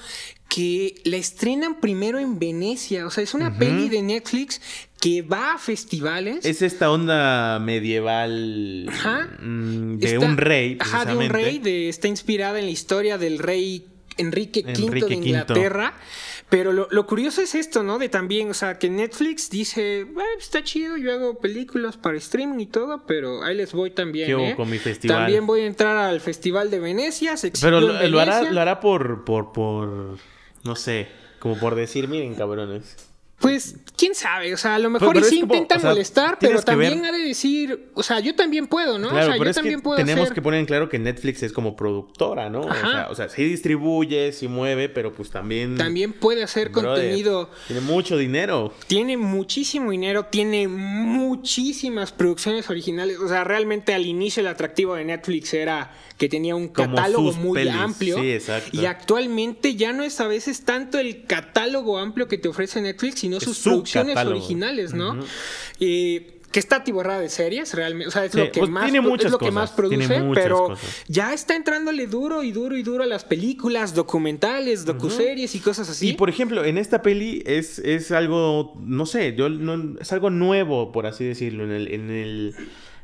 que 0.47 0.95
la 1.03 1.17
estrenan 1.17 1.79
primero 1.81 2.19
en 2.19 2.39
Venecia. 2.39 3.05
O 3.05 3.09
sea, 3.11 3.23
es 3.23 3.33
una 3.33 3.57
peli 3.57 3.89
de 3.89 4.01
Netflix 4.01 4.61
que 5.01 5.21
va 5.21 5.53
a 5.53 5.57
festivales. 5.57 6.45
Es 6.45 6.61
esta 6.61 6.89
onda 6.91 7.59
medieval 7.59 8.87
Ajá. 8.89 9.27
mm, 9.41 9.97
de 9.97 10.13
Está- 10.13 10.25
un 10.25 10.37
rey, 10.37 10.77
Ajá, 10.79 11.05
de 11.05 11.15
un 11.15 11.29
rey. 11.29 11.59
de- 11.59 11.89
está 11.89 12.07
inspirada 12.07 12.59
en 12.59 12.65
la 12.65 12.71
historia 12.71 13.17
del 13.17 13.39
rey 13.39 13.85
Enrique 14.17 14.61
V 14.65 14.71
Enrique 14.71 15.07
de. 15.07 15.13
Inglaterra. 15.15 15.93
Pero 16.49 16.71
lo, 16.73 16.87
lo 16.91 17.07
curioso 17.07 17.41
es 17.41 17.55
esto, 17.55 17.81
¿no? 17.81 17.97
De 17.97 18.07
también, 18.07 18.51
o 18.51 18.53
sea, 18.53 18.77
que 18.77 18.89
Netflix 18.89 19.49
dice, 19.49 20.03
"Bueno, 20.03 20.29
está 20.37 20.63
chido, 20.63 20.95
yo 20.95 21.11
hago 21.11 21.39
películas 21.39 21.97
para 21.97 22.17
streaming 22.17 22.59
y 22.59 22.67
todo, 22.67 23.05
pero 23.07 23.43
ahí 23.43 23.55
les 23.55 23.73
voy 23.73 23.91
también. 23.91 24.27
¿Qué 24.27 24.35
hubo 24.35 24.43
¿eh? 24.43 24.55
con 24.55 24.69
mi 24.69 24.77
festival? 24.77 25.17
También 25.17 25.47
voy 25.47 25.61
a 25.61 25.65
entrar 25.65 25.97
al 25.97 26.21
Festival 26.21 26.69
de 26.69 26.79
Venecia. 26.79 27.35
Se 27.37 27.51
Pero 27.61 27.81
lo, 27.81 28.07
lo 28.07 28.19
hará, 28.19 28.43
lo 28.43 28.61
hará 28.61 28.79
por, 28.79 29.25
por, 29.25 29.51
por, 29.53 30.17
no 30.63 30.75
sé, 30.75 31.07
como 31.39 31.57
por 31.59 31.75
decir, 31.75 32.07
miren, 32.07 32.35
cabrones. 32.35 32.95
Pues, 33.39 33.75
quién 33.97 34.15
sabe, 34.15 34.53
o 34.53 34.57
sea, 34.57 34.75
a 34.75 34.79
lo 34.79 34.89
mejor 34.89 35.13
pero 35.13 35.25
sí 35.25 35.35
es 35.35 35.41
como, 35.41 35.53
intenta 35.53 35.75
o 35.75 35.79
sea, 35.79 35.89
molestar, 35.89 36.37
pero 36.39 36.61
también 36.61 37.01
ver- 37.01 37.09
ha 37.09 37.17
de 37.17 37.23
decir, 37.23 37.89
o 37.93 38.01
sea, 38.01 38.19
yo 38.19 38.33
también 38.33 38.67
puedo, 38.67 38.97
¿no? 38.97 39.09
Claro, 39.09 39.25
o 39.25 39.29
sea, 39.29 39.37
pero 39.37 39.51
yo 39.51 39.53
también 39.53 39.81
puedo 39.81 39.97
tenemos 39.97 40.23
hacer... 40.23 40.35
que 40.35 40.41
poner 40.41 40.61
en 40.61 40.65
claro 40.65 40.87
que 40.89 40.99
Netflix 40.99 41.43
es 41.43 41.51
como 41.51 41.75
productora, 41.75 42.49
¿no? 42.49 42.61
O 42.61 42.73
sea, 42.73 43.07
o 43.09 43.15
sea, 43.15 43.29
sí 43.29 43.43
distribuye, 43.43 44.31
sí 44.31 44.47
mueve, 44.47 44.89
pero 44.89 45.13
pues 45.13 45.29
también... 45.31 45.75
También 45.75 46.13
puede 46.13 46.43
hacer 46.43 46.69
brother, 46.69 46.91
contenido. 46.91 47.49
Tiene 47.67 47.81
mucho 47.81 48.17
dinero. 48.17 48.73
Tiene 48.87 49.17
muchísimo 49.17 49.91
dinero, 49.91 50.25
tiene 50.25 50.67
muchísimas 50.67 52.11
producciones 52.13 52.69
originales. 52.69 53.19
O 53.19 53.27
sea, 53.27 53.43
realmente 53.43 53.93
al 53.93 54.05
inicio 54.05 54.41
el 54.41 54.47
atractivo 54.47 54.95
de 54.95 55.05
Netflix 55.05 55.53
era 55.53 55.93
que 56.17 56.29
tenía 56.29 56.55
un 56.55 56.69
catálogo 56.69 57.33
muy 57.33 57.55
pelis, 57.55 57.73
amplio. 57.73 58.17
sí, 58.17 58.31
exacto. 58.31 58.69
Y 58.71 58.85
actualmente 58.85 59.75
ya 59.75 59.91
no 59.91 60.03
es 60.03 60.21
a 60.21 60.27
veces 60.27 60.63
tanto 60.63 60.97
el 60.97 61.25
catálogo 61.25 61.97
amplio 61.97 62.29
que 62.29 62.37
te 62.37 62.47
ofrece 62.47 62.79
Netflix, 62.79 63.24
sino 63.25 63.39
sus 63.39 63.57
su 63.57 63.69
producciones 63.69 64.13
catálogo. 64.15 64.37
originales, 64.37 64.93
¿no? 64.93 65.17
Y 65.79 66.21
que 66.51 66.59
está 66.59 66.77
atiborrada 66.77 67.19
de 67.19 67.27
series, 67.27 67.73
realmente. 67.73 68.07
O 68.07 68.11
sea, 68.11 68.23
es 68.23 68.31
Sí, 68.31 68.37
lo 68.37 68.49
que 68.49 68.59
pues 68.61 68.69
más, 68.71 68.85
tiene 68.85 69.01
pro- 69.01 69.09
muchas 69.09 69.25
es 69.25 69.31
lo 69.33 69.39
que 69.39 69.45
cosas, 69.47 69.53
más 69.55 69.71
produce, 69.71 70.23
pero 70.33 70.67
cosas. 70.67 71.03
ya 71.09 71.33
está 71.33 71.53
entrándole 71.53 72.07
duro 72.07 72.43
y 72.43 72.53
duro 72.53 72.77
y 72.77 72.81
duro 72.83 73.03
a 73.03 73.07
las 73.07 73.25
películas, 73.25 73.93
documentales, 73.93 74.85
docuseries 74.85 75.53
y 75.55 75.59
cosas 75.59 75.89
así. 75.89 76.09
Y 76.09 76.13
por 76.13 76.29
ejemplo, 76.29 76.63
en 76.63 76.77
esta 76.77 77.01
peli 77.01 77.43
es, 77.45 77.79
es 77.79 78.09
algo, 78.11 78.73
no 78.79 79.05
sé, 79.05 79.35
yo 79.35 79.49
no, 79.49 79.99
es 79.99 80.13
algo 80.13 80.29
nuevo, 80.29 80.93
por 80.93 81.07
así 81.07 81.25
decirlo, 81.25 81.65
en 81.65 81.71
el, 81.71 81.93
en 81.93 82.09
el, 82.09 82.55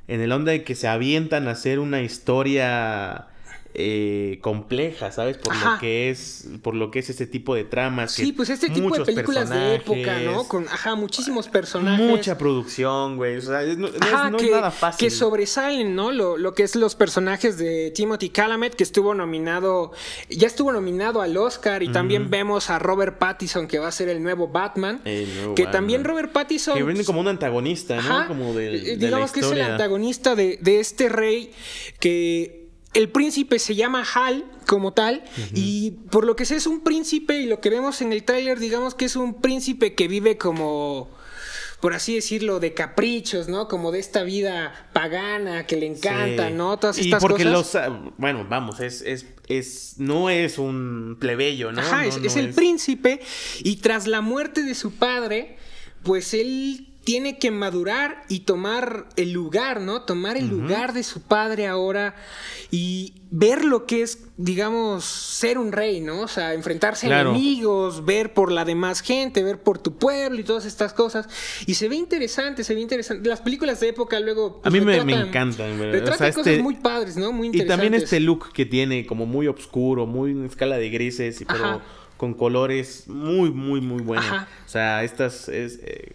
en 0.07 0.21
el 0.21 0.31
onda 0.31 0.53
de 0.53 0.63
que 0.63 0.75
se 0.75 0.87
avientan 0.87 1.49
a 1.49 1.51
hacer 1.51 1.79
una 1.79 2.01
historia 2.01 3.27
eh, 3.73 4.39
compleja, 4.41 5.11
¿sabes? 5.11 5.37
Por 5.37 5.53
Ajá. 5.53 5.73
lo 5.75 5.79
que 5.79 6.09
es, 6.09 6.47
por 6.61 6.75
lo 6.75 6.91
que 6.91 6.99
es 6.99 7.09
ese 7.09 7.25
tipo 7.27 7.55
de 7.55 7.63
tramas. 7.63 8.15
que 8.15 8.23
Sí, 8.25 8.31
pues 8.33 8.49
este 8.49 8.69
tipo 8.69 8.95
de 8.97 9.05
películas 9.05 9.49
de 9.49 9.75
época, 9.75 10.19
¿no? 10.19 10.47
Con, 10.47 10.67
ajá, 10.67 10.95
muchísimos 10.95 11.47
personajes. 11.47 12.05
Mucha 12.05 12.37
producción, 12.37 13.17
güey. 13.17 13.37
O 13.37 13.41
sea, 13.41 13.61
no, 13.63 13.75
no 13.75 13.87
es- 13.87 14.01
Ajá, 14.01 14.29
no 14.29 14.37
que, 14.37 14.45
es 14.45 14.51
nada 14.51 14.71
fácil. 14.71 14.99
que 15.07 15.09
sobresalen, 15.11 15.95
¿no? 15.95 16.11
Lo, 16.11 16.37
lo 16.37 16.53
que 16.53 16.63
es 16.63 16.75
los 16.75 16.95
personajes 16.95 17.57
de 17.57 17.91
Timothy 17.91 18.29
Chalamet, 18.29 18.75
que 18.75 18.83
estuvo 18.83 19.13
nominado, 19.13 19.91
ya 20.29 20.47
estuvo 20.47 20.71
nominado 20.71 21.21
al 21.21 21.35
Oscar, 21.37 21.83
y 21.83 21.89
también 21.91 22.29
vemos 22.29 22.69
a 22.69 22.79
Robert 22.79 23.17
Pattinson, 23.17 23.67
que 23.67 23.79
va 23.79 23.87
a 23.87 23.91
ser 23.91 24.09
el 24.09 24.21
nuevo 24.21 24.47
Batman. 24.47 25.01
El 25.05 25.33
nuevo 25.35 25.55
que 25.55 25.63
Batman. 25.63 25.71
también 25.81 26.03
Robert 26.03 26.31
Pattinson... 26.31 26.77
Que 26.77 26.83
viene 26.83 27.03
como 27.05 27.19
un 27.21 27.27
antagonista, 27.27 27.95
¿no? 27.95 28.01
Ajá, 28.01 28.27
Como 28.27 28.53
del- 28.53 28.75
eh, 28.75 28.79
de, 28.79 28.97
la 28.97 29.05
digamos 29.07 29.31
que 29.31 29.39
es 29.41 29.51
el 29.51 29.61
antagonista 29.61 30.35
de, 30.35 30.57
de 30.61 30.79
este 30.79 31.09
rey 31.09 31.51
que 31.99 32.60
el 32.93 33.09
príncipe 33.09 33.57
se 33.59 33.75
llama 33.75 34.03
Hal 34.13 34.43
como 34.67 34.91
tal 34.93 35.23
y 35.53 35.91
por 36.11 36.25
lo 36.25 36.35
que 36.35 36.45
sé 36.45 36.57
es 36.57 36.67
un 36.67 36.83
príncipe 36.83 37.39
y 37.39 37.45
lo 37.45 37.61
que 37.61 37.69
vemos 37.69 38.01
en 38.01 38.11
el 38.11 38.23
tráiler 38.23 38.59
digamos 38.59 38.95
que 38.95 39.05
es 39.05 39.15
un 39.15 39.41
príncipe 39.41 39.95
que 39.95 40.07
vive 40.07 40.37
como 40.37 41.09
por 41.79 41.95
así 41.95 42.13
decirlo 42.13 42.59
de 42.59 42.75
caprichos, 42.75 43.47
¿no? 43.47 43.67
Como 43.67 43.91
de 43.91 43.97
esta 43.97 44.21
vida 44.21 44.87
pagana 44.93 45.65
que 45.65 45.77
le 45.77 45.87
encanta, 45.87 46.49
Sí. 46.49 46.53
¿no? 46.53 46.77
Todas 46.77 46.99
y 46.99 47.05
estas 47.05 47.21
porque 47.23 47.43
cosas. 47.43 47.51
los 47.53 47.75
ah, 47.75 48.11
bueno 48.17 48.45
vamos 48.47 48.79
es, 48.81 49.01
es 49.01 49.25
es 49.47 49.95
no 49.97 50.29
es 50.29 50.59
un 50.59 51.17
plebeyo 51.19 51.71
no 51.71 51.81
Ajá, 51.81 52.03
No, 52.03 52.09
es, 52.09 52.17
no 52.19 52.27
es 52.27 52.35
el 52.35 52.53
príncipe 52.53 53.19
y 53.63 53.77
tras 53.77 54.05
la 54.05 54.21
muerte 54.21 54.61
de 54.61 54.75
su 54.75 54.91
padre, 54.93 55.57
pues 56.03 56.35
él 56.35 56.90
tiene 57.11 57.37
que 57.39 57.51
madurar 57.51 58.23
y 58.29 58.41
tomar 58.41 59.07
el 59.17 59.33
lugar, 59.33 59.81
¿no? 59.81 60.03
Tomar 60.03 60.37
el 60.37 60.47
lugar 60.47 60.93
de 60.93 61.03
su 61.03 61.21
padre 61.21 61.67
ahora 61.67 62.15
y 62.71 63.15
ver 63.31 63.65
lo 63.65 63.85
que 63.85 64.01
es, 64.01 64.19
digamos, 64.37 65.03
ser 65.03 65.57
un 65.57 65.73
rey, 65.73 65.99
¿no? 65.99 66.21
O 66.21 66.27
sea, 66.29 66.53
enfrentarse 66.53 67.11
a 67.13 67.19
enemigos, 67.21 68.05
ver 68.05 68.33
por 68.33 68.49
la 68.49 68.63
demás 68.63 69.01
gente, 69.01 69.43
ver 69.43 69.61
por 69.61 69.77
tu 69.77 69.97
pueblo 69.97 70.39
y 70.39 70.45
todas 70.45 70.63
estas 70.65 70.93
cosas. 70.93 71.27
Y 71.65 71.73
se 71.73 71.89
ve 71.89 71.97
interesante, 71.97 72.63
se 72.63 72.75
ve 72.75 72.79
interesante. 72.79 73.27
Las 73.27 73.41
películas 73.41 73.81
de 73.81 73.89
época 73.89 74.17
luego... 74.21 74.61
A 74.63 74.69
mí 74.69 74.79
me- 74.79 75.03
me 75.03 75.13
encantan, 75.13 75.77
¿verdad? 75.77 76.13
O 76.13 76.17
sea, 76.17 76.31
cosas 76.31 76.47
este- 76.47 76.63
muy 76.63 76.75
padres, 76.75 77.17
¿no? 77.17 77.33
Muy 77.33 77.47
y 77.47 77.49
interesantes. 77.49 77.67
también 77.83 77.93
este 78.01 78.21
look 78.21 78.53
que 78.53 78.65
tiene 78.65 79.05
como 79.05 79.25
muy 79.25 79.47
oscuro 79.47 80.05
muy 80.05 80.31
en 80.31 80.45
escala 80.45 80.77
de 80.77 80.89
grises 80.89 81.41
y 81.41 81.45
pero 81.45 81.65
Ajá. 81.65 81.81
con 82.15 82.33
colores 82.35 83.05
muy 83.07 83.49
muy 83.51 83.81
muy 83.81 84.01
buenos 84.03 84.25
Ajá. 84.25 84.47
o 84.65 84.69
sea 84.69 85.03
estas 85.03 85.49
es 85.49 85.79
eh, 85.83 86.10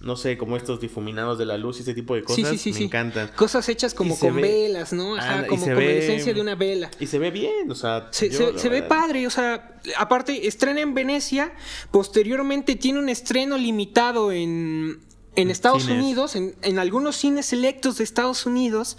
no 0.00 0.14
sé 0.16 0.38
como 0.38 0.56
estos 0.56 0.80
difuminados 0.80 1.38
de 1.38 1.44
la 1.46 1.58
luz 1.58 1.78
y 1.78 1.82
ese 1.82 1.92
tipo 1.94 2.14
de 2.14 2.22
cosas 2.22 2.50
sí, 2.50 2.58
sí, 2.58 2.72
me 2.72 2.84
encantan 2.86 3.30
Cosas 3.34 3.68
hechas 3.68 3.94
como 3.94 4.16
con 4.18 4.36
ve- 4.36 4.42
velas, 4.42 4.92
¿no? 4.92 5.16
Ajá, 5.16 5.46
como, 5.48 5.60
como 5.64 5.74
la 5.80 5.82
esencia 5.90 6.32
de 6.32 6.40
una 6.40 6.54
vela. 6.54 6.88
y 7.00 7.06
se 7.08 7.18
ve 7.18 7.30
bien 7.32 7.70
o 7.70 7.74
sea 7.74 8.08
Se, 8.12 8.30
yo, 8.30 8.38
se- 8.38 8.52
la 8.52 8.58
se 8.58 8.68
ve 8.68 8.82
padre, 8.82 9.26
o 9.26 9.30
sea, 9.30 9.76
aparte 9.98 10.46
estrena 10.46 10.80
en 10.80 10.94
Venecia, 10.94 11.52
posteriormente 11.90 12.76
tiene 12.76 12.98
un 13.00 13.08
estreno 13.08 13.58
limitado 13.58 14.30
en, 14.32 15.00
en 15.34 15.50
Estados 15.50 15.84
cines. 15.84 15.98
Unidos, 16.02 16.36
en, 16.36 16.54
en 16.62 16.78
algunos 16.78 17.16
cines 17.16 17.46
selectos 17.46 17.96
de 17.98 18.04
Estados 18.04 18.44
Unidos, 18.44 18.98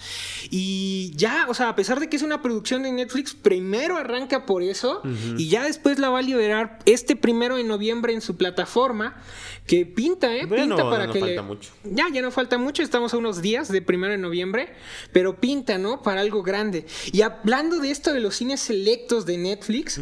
y 0.50 1.12
ya, 1.16 1.46
o 1.48 1.54
sea, 1.54 1.70
a 1.70 1.76
pesar 1.76 2.00
de 2.00 2.10
que 2.10 2.16
es 2.16 2.24
una 2.24 2.42
producción 2.42 2.84
de 2.84 2.92
Netflix, 2.92 3.34
primero 3.36 3.98
arranca 3.98 4.46
por 4.46 4.64
eso, 4.64 5.02
y 5.38 5.50
ya 5.50 5.64
después 5.64 6.00
la 6.00 6.10
va 6.10 6.20
a 6.20 6.22
liberar 6.24 6.80
este 6.86 7.16
primero 7.16 7.58
de 7.58 7.64
noviembre 7.64 8.14
en 8.14 8.22
su 8.22 8.36
plataforma, 8.36 9.22
que 9.68 9.86
pinta, 9.86 10.36
¿eh? 10.36 10.46
Bueno, 10.46 10.76
pinta 10.76 10.90
para 10.90 11.08
no 11.08 11.14
que 11.14 11.20
falta 11.20 11.36
le- 11.36 11.42
mucho. 11.44 11.72
ya, 11.84 12.08
ya 12.12 12.22
no 12.22 12.32
falta 12.32 12.58
mucho, 12.58 12.84
estamos 12.84 13.14
a 13.14 13.18
unos 13.18 13.42
días 13.42 13.70
de 13.70 13.82
primero 13.82 14.12
de 14.12 14.18
noviembre, 14.18 14.74
pero 15.12 15.40
pinta, 15.40 15.78
¿no? 15.78 16.02
Para 16.02 16.22
algo 16.22 16.44
grande. 16.44 16.86
Y 17.12 17.22
hablando 17.22 17.78
de 17.80 17.92
esto 17.92 18.12
de 18.12 18.20
los 18.20 18.36
cines 18.36 18.60
selectos 18.60 19.26
de 19.26 19.38
Netflix, 19.38 20.02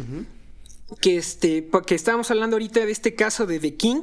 que 1.00 1.16
este, 1.16 1.62
pa- 1.62 1.82
que 1.82 1.94
estábamos 1.94 2.30
hablando 2.30 2.56
ahorita 2.56 2.84
de 2.84 2.92
este 2.92 3.14
caso 3.14 3.46
de 3.46 3.58
The 3.60 3.74
King, 3.76 4.02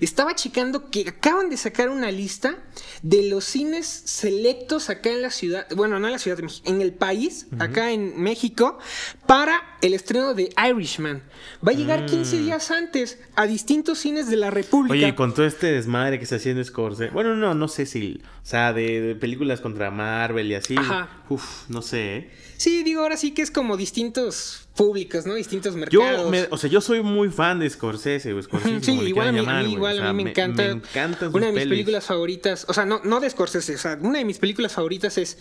estaba 0.00 0.34
checando 0.34 0.90
que 0.90 1.08
acaban 1.08 1.50
de 1.50 1.56
sacar 1.56 1.88
una 1.88 2.10
lista 2.10 2.58
de 3.02 3.28
los 3.28 3.44
cines 3.44 3.86
selectos 3.86 4.90
acá 4.90 5.10
en 5.10 5.22
la 5.22 5.30
ciudad, 5.30 5.66
bueno, 5.74 5.98
no 5.98 6.06
en 6.06 6.12
la 6.12 6.18
ciudad 6.18 6.36
de 6.36 6.42
México, 6.44 6.68
en 6.68 6.80
el 6.82 6.92
país, 6.92 7.46
acá 7.58 7.90
en 7.92 8.20
México, 8.20 8.78
para 9.26 9.62
el 9.82 9.94
estreno 9.94 10.34
de 10.34 10.50
Irishman. 10.70 11.22
Va 11.66 11.72
a 11.72 11.74
llegar 11.74 12.06
15 12.06 12.36
Mm. 12.36 12.44
días 12.44 12.70
antes 12.70 13.18
a 13.36 13.46
distintos 13.46 13.98
cines 13.98 14.28
de 14.28 14.36
la 14.36 14.50
República. 14.50 14.92
Oye, 14.94 15.14
con 15.14 15.34
todo 15.34 15.46
este 15.46 15.72
desmadre 15.72 16.18
que 16.18 16.24
está 16.24 16.36
haciendo 16.36 16.62
Scorsese. 16.64 17.10
Bueno, 17.10 17.34
no, 17.36 17.54
no 17.54 17.68
sé 17.68 17.86
si. 17.86 18.20
O 18.42 18.46
sea, 18.46 18.72
de, 18.72 19.00
de 19.00 19.14
películas 19.14 19.60
contra 19.60 19.90
Marvel 19.90 20.50
y 20.50 20.54
así. 20.54 20.74
Ajá. 20.76 21.08
Uf, 21.28 21.68
no 21.68 21.82
sé, 21.82 22.16
¿eh? 22.16 22.30
Sí, 22.60 22.82
digo, 22.82 23.00
ahora 23.00 23.16
sí 23.16 23.30
que 23.30 23.40
es 23.40 23.50
como 23.50 23.78
distintos 23.78 24.68
públicos, 24.76 25.24
¿no? 25.24 25.32
Distintos 25.34 25.72
Yo, 25.72 25.78
mercados. 26.02 26.30
me- 26.30 26.46
o 26.50 26.58
sea, 26.58 26.68
yo 26.68 26.82
soy 26.82 27.00
muy 27.02 27.30
fan 27.30 27.58
de 27.58 27.70
Scorsese, 27.70 28.34
o 28.34 28.42
Scorsese, 28.42 28.84
Sí, 28.84 29.00
igual 29.00 29.28
a 29.28 29.32
mí, 29.32 29.72
igual 29.72 29.98
O 29.98 30.04
a 30.04 30.12
mí 30.12 30.24
me 30.24 30.30
encanta. 30.32 30.62
Me 30.64 30.82
una 31.28 31.46
de 31.46 31.52
mis 31.52 31.60
pelis. 31.62 31.68
películas 31.70 32.04
favoritas, 32.04 32.66
o 32.68 32.74
sea, 32.74 32.84
no, 32.84 33.00
no 33.02 33.18
de 33.20 33.30
Scorsese, 33.30 33.76
o 33.76 33.78
sea, 33.78 33.98
una 34.02 34.18
de 34.18 34.26
mis 34.26 34.36
películas 34.36 34.74
favoritas 34.74 35.16
es 35.16 35.38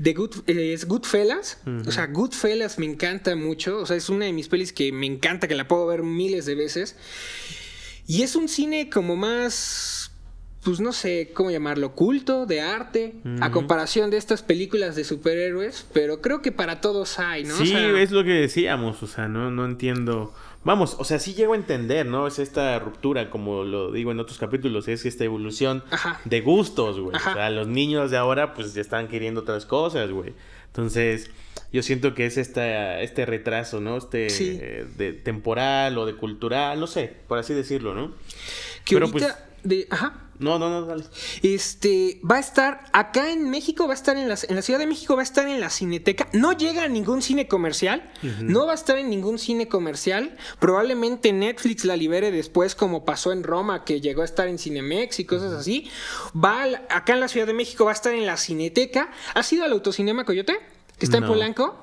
The 0.00 0.12
Good, 0.14 0.34
eh, 0.46 0.72
es 0.72 0.86
Goodfellas. 0.86 1.58
O 1.84 1.90
sea, 1.90 2.06
Goodfellas 2.06 2.78
me 2.78 2.86
encanta 2.86 3.34
mucho. 3.34 3.78
O 3.78 3.86
sea, 3.86 3.96
es 3.96 4.08
una 4.08 4.26
de 4.26 4.32
mis 4.32 4.46
pelis 4.46 4.72
que 4.72 4.92
me 4.92 5.06
encanta, 5.06 5.48
que 5.48 5.56
la 5.56 5.66
puedo 5.66 5.86
ver 5.88 6.04
miles 6.04 6.46
de 6.46 6.54
veces. 6.54 6.94
Y 8.06 8.22
es 8.22 8.36
un 8.36 8.48
cine 8.48 8.88
como 8.88 9.16
más. 9.16 10.01
Pues 10.64 10.78
no 10.80 10.92
sé 10.92 11.30
cómo 11.34 11.50
llamarlo, 11.50 11.92
culto, 11.96 12.46
de 12.46 12.60
arte, 12.60 13.14
a 13.40 13.50
comparación 13.50 14.10
de 14.10 14.16
estas 14.16 14.42
películas 14.42 14.94
de 14.94 15.02
superhéroes, 15.02 15.86
pero 15.92 16.20
creo 16.20 16.40
que 16.40 16.52
para 16.52 16.80
todos 16.80 17.18
hay, 17.18 17.42
¿no? 17.42 17.54
O 17.54 17.58
Sí, 17.58 17.66
sea, 17.68 18.00
es 18.00 18.12
lo 18.12 18.22
que 18.22 18.30
decíamos, 18.30 19.02
o 19.02 19.08
sea, 19.08 19.26
no, 19.26 19.50
no 19.50 19.64
entiendo. 19.64 20.32
Vamos, 20.64 20.94
o 21.00 21.04
sea, 21.04 21.18
sí 21.18 21.34
llego 21.34 21.54
a 21.54 21.56
entender, 21.56 22.06
¿no? 22.06 22.28
Es 22.28 22.38
esta 22.38 22.78
ruptura, 22.78 23.28
como 23.28 23.64
lo 23.64 23.90
digo 23.90 24.12
en 24.12 24.20
otros 24.20 24.38
capítulos, 24.38 24.86
es 24.86 25.04
esta 25.04 25.24
evolución 25.24 25.82
Ajá. 25.90 26.20
de 26.24 26.40
gustos, 26.42 27.00
güey. 27.00 27.16
O 27.16 27.18
sea, 27.18 27.50
los 27.50 27.66
niños 27.66 28.12
de 28.12 28.16
ahora, 28.18 28.54
pues 28.54 28.72
ya 28.72 28.80
están 28.82 29.08
queriendo 29.08 29.40
otras 29.40 29.66
cosas, 29.66 30.12
güey. 30.12 30.32
Entonces, 30.68 31.28
yo 31.72 31.82
siento 31.82 32.14
que 32.14 32.26
es 32.26 32.36
esta, 32.38 33.00
este 33.00 33.26
retraso, 33.26 33.80
¿no? 33.80 33.96
Este 33.96 34.30
Sí. 34.30 34.58
eh, 34.62 34.86
de 34.96 35.12
temporal 35.12 35.98
o 35.98 36.06
de 36.06 36.14
cultural, 36.14 36.78
no 36.78 36.86
sé, 36.86 37.12
por 37.26 37.38
así 37.38 37.52
decirlo, 37.52 37.94
¿no? 37.96 38.12
que 38.84 38.94
pero, 38.96 39.06
ahorita 39.06 39.26
pues- 39.26 39.62
de, 39.64 39.86
ajá, 39.90 40.14
No, 40.38 40.58
no, 40.58 40.68
no, 40.70 40.86
dale. 40.86 41.04
Este 41.42 42.20
va 42.28 42.36
a 42.36 42.40
estar 42.40 42.84
acá 42.92 43.30
en 43.30 43.48
México, 43.50 43.86
va 43.86 43.92
a 43.92 43.96
estar 43.96 44.16
en 44.16 44.28
la, 44.28 44.36
en 44.48 44.56
la 44.56 44.62
Ciudad 44.62 44.78
de 44.80 44.86
México, 44.86 45.14
va 45.14 45.22
a 45.22 45.24
estar 45.24 45.46
en 45.46 45.60
la 45.60 45.70
Cineteca. 45.70 46.28
No 46.32 46.52
llega 46.52 46.84
a 46.84 46.88
ningún 46.88 47.22
cine 47.22 47.46
comercial, 47.46 48.10
no 48.40 48.66
va 48.66 48.72
a 48.72 48.74
estar 48.74 48.98
en 48.98 49.08
ningún 49.10 49.38
cine 49.38 49.68
comercial. 49.68 50.36
Probablemente 50.58 51.32
Netflix 51.32 51.84
la 51.84 51.96
libere 51.96 52.30
después, 52.30 52.74
como 52.74 53.04
pasó 53.04 53.32
en 53.32 53.42
Roma, 53.44 53.84
que 53.84 54.00
llegó 54.00 54.22
a 54.22 54.24
estar 54.24 54.48
en 54.48 54.58
Cinemex 54.58 55.20
y 55.20 55.24
cosas 55.24 55.52
así. 55.52 55.90
Va 56.34 56.66
la- 56.66 56.82
acá 56.90 57.12
en 57.14 57.20
la 57.20 57.28
Ciudad 57.28 57.46
de 57.46 57.54
México, 57.54 57.84
va 57.84 57.92
a 57.92 57.94
estar 57.94 58.12
en 58.14 58.26
la 58.26 58.36
Cineteca. 58.36 59.10
¿Has 59.34 59.52
ido 59.52 59.64
al 59.64 59.72
Autocinema 59.72 60.24
Coyote? 60.24 60.58
Que 61.02 61.06
está 61.06 61.18
en. 61.18 61.26
Polanco. 61.26 61.78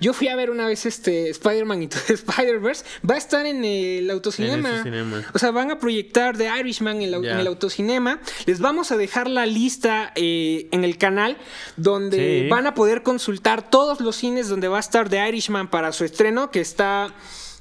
Yo 0.00 0.12
fui 0.12 0.28
a 0.28 0.36
ver 0.36 0.50
una 0.50 0.66
vez 0.66 0.86
este 0.86 1.30
Spider-Man 1.30 1.88
the 2.06 2.14
Spider-Verse. 2.14 2.84
Va 3.08 3.14
a 3.14 3.18
estar 3.18 3.46
en 3.46 3.64
el 3.64 4.10
autocinema. 4.10 4.82
En. 4.84 5.24
O 5.32 5.38
sea, 5.38 5.50
van 5.50 5.70
a 5.70 5.78
proyectar 5.78 6.36
The 6.36 6.48
Irishman 6.60 7.00
en, 7.02 7.10
la- 7.10 7.16
en 7.18 7.38
el 7.38 7.46
autocinema. 7.46 8.20
Les 8.46 8.60
vamos 8.60 8.92
a 8.92 8.96
dejar 8.96 9.28
la 9.28 9.46
lista 9.46 10.12
eh, 10.16 10.68
en 10.72 10.84
el 10.84 10.98
canal 10.98 11.36
donde 11.76 12.42
Sí. 12.44 12.48
van 12.48 12.66
a 12.66 12.74
poder 12.74 13.02
consultar 13.02 13.68
todos 13.70 14.00
los 14.00 14.16
cines 14.16 14.48
donde 14.48 14.68
va 14.68 14.78
a 14.78 14.80
estar 14.80 15.08
The 15.08 15.28
Irishman 15.28 15.68
para 15.68 15.92
su 15.92 16.04
estreno, 16.04 16.50
que 16.50 16.60
está, 16.60 17.14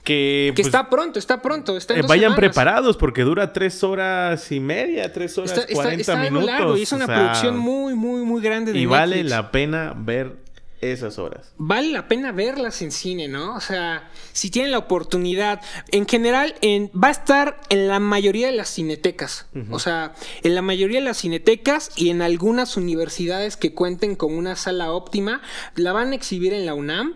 Que, 0.03 0.51
que 0.55 0.63
pues, 0.63 0.67
está 0.67 0.89
pronto, 0.89 1.19
está 1.19 1.41
pronto. 1.41 1.77
Está 1.77 1.93
en 1.93 1.99
eh, 1.99 2.01
dos 2.03 2.09
vayan 2.09 2.23
semanas. 2.33 2.39
preparados 2.39 2.97
porque 2.97 3.21
dura 3.23 3.53
tres 3.53 3.83
horas 3.83 4.51
y 4.51 4.59
media, 4.59 5.11
tres 5.13 5.37
horas 5.37 5.65
cuarenta 5.71 6.15
minutos. 6.17 6.45
largo 6.45 6.77
y 6.77 6.83
es 6.83 6.91
una 6.91 7.05
o 7.05 7.07
sea, 7.07 7.15
producción 7.17 7.57
muy, 7.57 7.93
muy, 7.95 8.21
muy 8.23 8.41
grande 8.41 8.73
de 8.73 8.79
Y 8.79 8.85
vale 8.85 9.23
la 9.23 9.51
pena 9.51 9.93
ver 9.95 10.42
esas 10.91 11.17
horas. 11.19 11.53
vale 11.57 11.89
la 11.89 12.07
pena 12.07 12.31
verlas 12.31 12.81
en 12.81 12.91
cine, 12.91 13.27
¿no? 13.27 13.55
O 13.55 13.61
sea, 13.61 14.09
si 14.31 14.49
tienen 14.49 14.71
la 14.71 14.77
oportunidad, 14.79 15.61
en 15.91 16.07
general 16.07 16.55
en, 16.61 16.91
va 16.91 17.09
a 17.09 17.11
estar 17.11 17.59
en 17.69 17.87
la 17.87 17.99
mayoría 17.99 18.47
de 18.47 18.53
las 18.53 18.73
cinetecas, 18.73 19.47
o 19.71 19.79
sea, 19.79 20.13
en 20.43 20.55
la 20.55 20.61
mayoría 20.61 20.99
de 20.99 21.05
las 21.05 21.17
cinetecas 21.17 21.91
y 21.95 22.09
en 22.09 22.21
algunas 22.21 22.77
universidades 22.77 23.57
que 23.57 23.73
cuenten 23.73 24.15
con 24.15 24.33
una 24.33 24.55
sala 24.55 24.91
óptima, 24.91 25.41
la 25.75 25.93
van 25.93 26.11
a 26.11 26.15
exhibir 26.15 26.53
en 26.53 26.65
la 26.65 26.73
UNAM. 26.73 27.13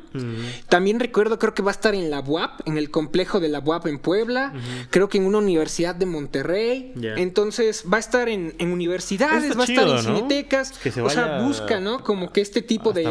También 0.69 0.99
recuerdo, 0.99 1.39
creo 1.39 1.53
que 1.53 1.63
va 1.63 1.71
a 1.71 1.73
estar 1.73 1.95
en 1.95 2.09
la 2.09 2.19
UAP, 2.19 2.67
en 2.67 2.77
el 2.77 2.91
complejo 2.91 3.39
de 3.39 3.49
la 3.49 3.59
UAP 3.59 3.87
en 3.87 3.99
Puebla, 3.99 4.53
creo 4.89 5.09
que 5.09 5.17
en 5.17 5.25
una 5.25 5.39
universidad 5.39 5.95
de 5.95 6.05
Monterrey. 6.05 6.93
Entonces, 7.17 7.83
va 7.91 7.97
a 7.97 7.99
estar 7.99 8.29
en, 8.29 8.55
en 8.57 8.71
universidades, 8.71 9.43
Está 9.43 9.57
va 9.57 9.63
a 9.63 9.67
estar 9.67 9.85
chido, 9.85 9.99
en 9.99 10.05
¿no? 10.05 10.15
cinetecas, 10.17 10.71
Que 10.71 10.91
se 10.91 11.01
o 11.01 11.09
sea, 11.09 11.25
vaya 11.25 11.47
busca, 11.47 11.79
¿no? 11.79 12.03
Como 12.03 12.31
que 12.31 12.41
este 12.41 12.61
tipo 12.61 12.93
de, 12.93 13.03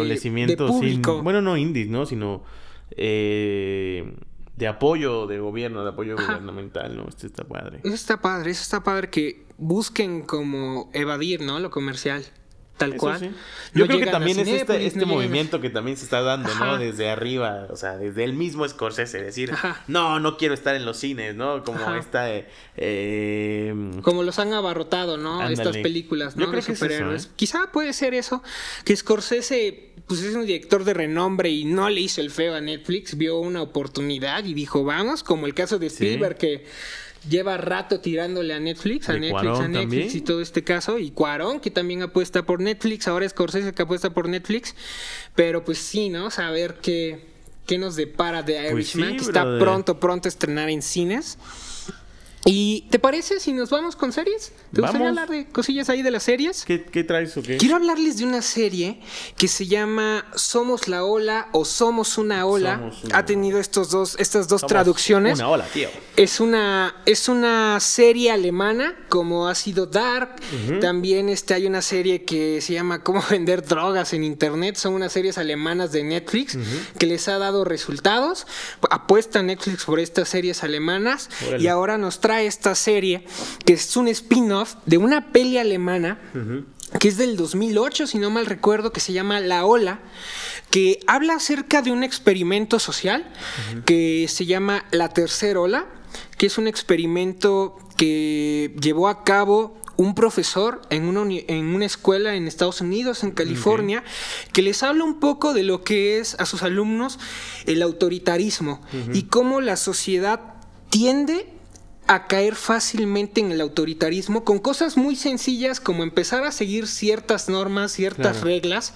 de 0.46 0.56
público. 0.56 1.14
sin- 1.16 1.24
bueno 1.24 1.40
no 1.42 1.56
indies 1.56 1.88
no 1.88 2.06
sino 2.06 2.42
eh, 2.90 4.14
de 4.56 4.66
apoyo 4.68 5.26
de 5.26 5.38
gobierno 5.38 5.82
de 5.85 5.90
apoyo 5.90 6.14
Ajá. 6.18 6.35
gubernamental 6.35 6.96
no 6.96 7.06
este 7.09 7.26
está 7.26 7.44
padre 7.44 7.80
Eso 7.85 7.94
está 7.94 8.20
padre, 8.20 8.50
eso 8.50 8.62
está 8.62 8.82
padre 8.82 9.11
que 9.11 9.44
busquen 9.59 10.22
como 10.22 10.90
evadir, 10.92 11.40
¿no? 11.42 11.59
Lo 11.61 11.70
comercial, 11.70 12.24
tal 12.76 12.90
Eso 12.90 12.98
cual. 12.98 13.18
sí. 13.20 13.26
No 13.72 13.80
Yo 13.80 13.86
creo 13.88 14.00
que 14.00 14.06
también 14.06 14.38
es 14.38 14.46
este, 14.48 14.58
Cinépolis, 14.60 14.86
este 14.86 15.00
no 15.00 15.06
movimiento 15.06 15.60
que 15.60 15.70
también 15.70 15.96
se 15.96 16.04
está 16.04 16.20
dando, 16.22 16.48
Ajá. 16.50 16.64
¿no? 16.66 16.78
Desde 16.78 17.08
arriba, 17.10 17.66
o 17.70 17.76
sea, 17.76 17.96
desde 17.96 18.24
el 18.24 18.32
mismo 18.34 18.66
Scorsese, 18.68 19.20
decir, 19.22 19.52
Ajá. 19.52 19.82
no, 19.88 20.20
no 20.20 20.36
quiero 20.36 20.54
estar 20.54 20.74
en 20.76 20.84
los 20.84 20.96
cines, 20.98 21.34
¿no? 21.34 21.62
Como 21.64 21.78
Ajá. 21.80 21.98
esta... 21.98 22.30
eh, 22.32 22.46
eh, 22.76 23.74
Como 24.02 24.22
los 24.22 24.38
han 24.38 24.52
abarrotado, 24.52 25.16
¿no? 25.16 25.34
Ándale. 25.40 25.54
Estas 25.54 25.76
películas, 25.78 26.36
¿no? 26.36 26.44
Yo 26.44 26.50
creo 26.50 26.60
de 26.60 26.66
que 26.66 26.72
es 26.72 26.78
eso, 26.78 26.84
superhéroes. 26.86 27.24
¿eh? 27.26 27.28
Quizá 27.36 27.70
puede 27.72 27.92
ser 27.92 28.14
eso. 28.14 28.42
Que 28.84 28.96
Scorsese, 28.96 29.90
pues 30.06 30.22
es 30.22 30.34
un 30.34 30.46
director 30.46 30.84
de 30.84 30.94
renombre 30.94 31.50
y 31.50 31.64
no 31.64 31.88
le 31.88 32.00
hizo 32.00 32.20
el 32.20 32.30
feo 32.30 32.54
a 32.54 32.60
Netflix. 32.60 33.16
Vio 33.16 33.38
una 33.38 33.62
oportunidad 33.62 34.44
y 34.44 34.54
dijo, 34.54 34.84
vamos, 34.84 35.22
como 35.22 35.46
el 35.46 35.54
caso 35.54 35.78
de 35.78 35.90
Sí. 35.90 36.04
Spielberg 36.04 36.36
que 36.38 36.66
lleva 37.28 37.56
rato 37.56 38.00
tirándole 38.00 38.54
a 38.54 38.60
Netflix, 38.60 39.08
a 39.08 39.12
De 39.14 39.20
Netflix, 39.20 39.42
Cuarón 39.42 39.62
a 39.64 39.68
Netflix 39.68 39.90
también. 40.04 40.16
y 40.16 40.20
todo 40.20 40.40
este 40.40 40.64
caso. 40.64 40.98
Y 40.98 41.10
Cuarón, 41.10 41.60
que 41.60 41.70
también 41.70 42.02
apuesta 42.02 42.44
por 42.44 42.60
Netflix. 42.60 43.08
Ahora 43.08 43.28
Scorsese 43.28 43.72
que 43.72 43.82
apuesta 43.82 44.10
por 44.10 44.28
Netflix. 44.28 44.74
Pero 45.34 45.64
pues 45.64 45.78
sí, 45.78 46.08
¿no? 46.08 46.30
Saber 46.30 46.76
qué, 46.82 47.26
qué 47.66 47.78
nos 47.78 47.96
depara 47.96 48.42
de 48.42 48.54
Pues 48.70 48.72
Irishman, 48.94 49.10
sí, 49.10 49.16
que 49.16 49.22
está 49.24 49.44
brother. 49.44 49.60
pronto, 49.60 50.00
pronto 50.00 50.28
a 50.28 50.30
estrenar 50.30 50.68
en 50.70 50.82
cines. 50.82 51.38
¿Y 52.48 52.82
te 52.90 53.00
parece 53.00 53.40
si 53.40 53.52
nos 53.52 53.70
vamos 53.70 53.96
con 53.96 54.12
series? 54.12 54.52
¿Te 54.72 54.80
gustaría 54.80 55.09
Vamos. 55.09 55.18
hablar 55.18 55.28
de 55.28 55.48
cosillas 55.48 55.88
ahí 55.88 56.02
de 56.02 56.12
las 56.12 56.22
series? 56.22 56.64
¿qué, 56.64 56.85
qué 56.85 57.02
traes 57.02 57.37
o 57.37 57.42
qué? 57.42 57.56
Quiero 57.56 57.74
hablarles 57.74 58.18
de 58.18 58.24
una 58.24 58.40
serie 58.40 59.00
que 59.37 59.48
se 59.48 59.66
llama 59.66 60.24
Somos 60.37 60.87
la 60.87 61.02
Ola 61.02 61.48
o 61.50 61.64
Somos 61.64 62.18
una 62.18 62.46
Ola. 62.46 62.76
Somos 62.76 63.02
una 63.02 63.18
ha 63.18 63.26
tenido 63.26 63.59
estos 63.59 63.90
dos, 63.90 64.14
estas 64.20 64.46
dos 64.46 64.61
Somos 64.61 64.68
traducciones. 64.70 65.40
Una 65.40 65.48
ola, 65.48 65.64
tío. 65.64 65.88
Es 66.16 66.38
una, 66.38 66.94
es 67.04 67.28
una 67.28 67.80
serie 67.80 68.30
alemana, 68.30 68.94
como 69.09 69.48
ha 69.48 69.56
sido 69.56 69.87
Dark. 69.87 70.37
También 70.80 71.28
este, 71.28 71.52
hay 71.54 71.66
una 71.66 71.82
serie 71.82 72.24
que 72.24 72.61
se 72.61 72.74
llama 72.74 73.02
Cómo 73.02 73.24
vender 73.28 73.66
drogas 73.66 74.12
en 74.12 74.22
Internet. 74.22 74.76
Son 74.76 74.94
unas 74.94 75.12
series 75.12 75.37
alemanas 75.37 75.90
de 75.90 76.04
Netflix 76.04 76.56
que 76.96 77.06
les 77.06 77.26
ha 77.26 77.38
dado 77.38 77.64
resultados. 77.64 78.46
Apuesta 78.88 79.42
Netflix 79.42 79.85
por 79.85 79.98
estas 79.98 80.28
series 80.28 80.62
alemanas. 80.62 81.28
Órale. 81.48 81.64
Y 81.64 81.66
ahora 81.66 81.98
nos 81.98 82.20
trae 82.20 82.36
esta 82.42 82.75
serie 82.75 83.25
que 83.64 83.75
es 83.75 83.96
un 83.96 84.09
spin-off 84.09 84.75
de 84.87 84.99
una 84.99 85.33
peli 85.33 85.59
alemana 85.59 86.18
que 86.99 87.09
es 87.09 87.16
del 87.16 87.37
2008, 87.37 88.07
si 88.07 88.18
no 88.18 88.31
mal 88.31 88.46
recuerdo, 88.46 88.92
que 88.92 89.01
se 89.01 89.12
llama 89.12 89.40
La 89.40 89.64
Ola, 89.64 90.01
que 90.70 91.01
habla 91.07 91.35
acerca 91.35 91.83
de 91.83 91.90
un 91.90 92.05
experimento 92.05 92.79
social 92.79 93.27
que 93.85 94.27
se 94.29 94.46
llama 94.46 94.85
La 94.92 95.09
Tercera 95.09 95.61
Ola, 95.61 95.87
que 96.38 96.46
es 96.46 96.59
un 96.59 96.68
experimento 96.68 97.77
que 97.96 98.75
llevó 98.81 99.09
a 99.09 99.25
cabo 99.25 99.77
un 99.96 100.14
profesor 100.14 100.83
en 100.90 101.05
una, 101.05 101.22
en 101.49 101.75
una 101.75 101.87
escuela 101.87 102.35
en 102.35 102.46
Estados 102.46 102.81
Unidos, 102.81 103.25
en 103.25 103.31
California, 103.31 104.05
que 104.53 104.62
les 104.62 104.83
habla 104.83 105.05
un 105.05 105.18
poco 105.20 105.55
de 105.55 105.62
lo 105.62 105.83
que 105.83 106.18
es 106.18 106.37
a 106.38 106.46
sus 106.46 106.62
alumnos 106.62 107.18
el 107.64 107.83
autoritarismo 107.83 108.81
y 109.12 109.25
cómo 109.25 109.61
la 109.61 109.77
sociedad 109.77 110.40
tiende 110.90 111.55
a 112.08 112.26
caer 112.26 112.54
fácilmente 112.54 113.40
en 113.40 113.52
el 113.52 113.60
autoritarismo 113.60 114.44
con 114.44 114.58
cosas 114.58 114.96
muy 114.96 115.16
sencillas 115.16 115.80
como 115.80 116.02
empezar 116.02 116.44
a 116.44 116.52
seguir 116.52 116.86
ciertas 116.86 117.48
normas, 117.48 117.92
ciertas 117.92 118.38
Claro. 118.38 118.46
reglas, 118.46 118.94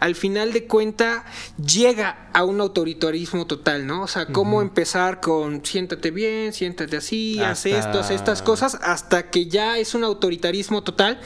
al 0.00 0.14
final 0.14 0.52
de 0.52 0.66
cuenta 0.66 1.24
llega 1.64 2.28
a 2.32 2.44
un 2.44 2.60
autoritarismo 2.60 3.46
total, 3.46 3.86
¿no? 3.86 4.02
O 4.02 4.08
sea, 4.08 4.26
cómo 4.26 4.62
empezar 4.62 5.20
con 5.20 5.64
siéntate 5.64 6.10
bien, 6.10 6.52
siéntate 6.52 6.96
así, 6.96 7.40
haz 7.40 7.66
esto, 7.66 8.00
haz 8.00 8.10
estas 8.10 8.42
cosas, 8.42 8.78
hasta 8.82 9.30
que 9.30 9.46
ya 9.46 9.78
es 9.78 9.94
un 9.94 10.04
autoritarismo 10.04 10.82
total. 10.82 11.20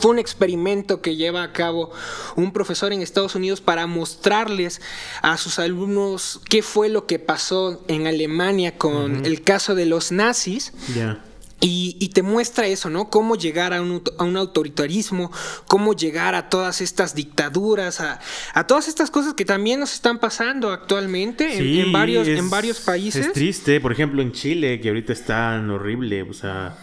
Fue 0.00 0.10
un 0.10 0.18
experimento 0.18 1.00
que 1.00 1.16
lleva 1.16 1.42
a 1.42 1.52
cabo 1.52 1.90
un 2.36 2.52
profesor 2.52 2.92
en 2.92 3.02
Estados 3.02 3.34
Unidos 3.34 3.60
para 3.60 3.86
mostrarles 3.86 4.80
a 5.22 5.36
sus 5.36 5.58
alumnos 5.58 6.40
qué 6.48 6.62
fue 6.62 6.88
lo 6.88 7.06
que 7.06 7.18
pasó 7.18 7.82
en 7.88 8.06
Alemania 8.06 8.76
con 8.78 9.24
el 9.24 9.42
caso 9.42 9.74
de 9.74 9.86
los 9.86 10.12
nazis. 10.12 10.72
Ya. 10.94 11.22
Y, 11.58 12.10
te 12.14 12.22
muestra 12.22 12.66
eso, 12.66 12.90
¿no? 12.90 13.10
Cómo 13.10 13.34
llegar 13.34 13.72
a 13.72 13.82
un, 13.82 14.02
a 14.18 14.24
un 14.24 14.36
autoritarismo, 14.36 15.32
cómo 15.66 15.94
llegar 15.94 16.34
a 16.34 16.48
todas 16.48 16.80
estas 16.80 17.14
dictaduras, 17.14 18.00
a, 18.00 18.20
a, 18.54 18.66
todas 18.66 18.88
estas 18.88 19.10
cosas 19.10 19.34
que 19.34 19.44
también 19.44 19.80
nos 19.80 19.92
están 19.92 20.18
pasando 20.18 20.70
actualmente 20.70 21.80
en, 21.80 21.92
varios, 21.92 22.28
en 22.28 22.48
varios 22.50 22.80
países. 22.80 23.26
Es 23.26 23.32
triste, 23.32 23.80
por 23.80 23.90
ejemplo, 23.90 24.22
en 24.22 24.32
Chile, 24.32 24.80
que 24.80 24.88
ahorita 24.88 25.12
es 25.12 25.24
tan 25.24 25.70
horrible, 25.70 26.22
o 26.22 26.32
sea... 26.32 26.78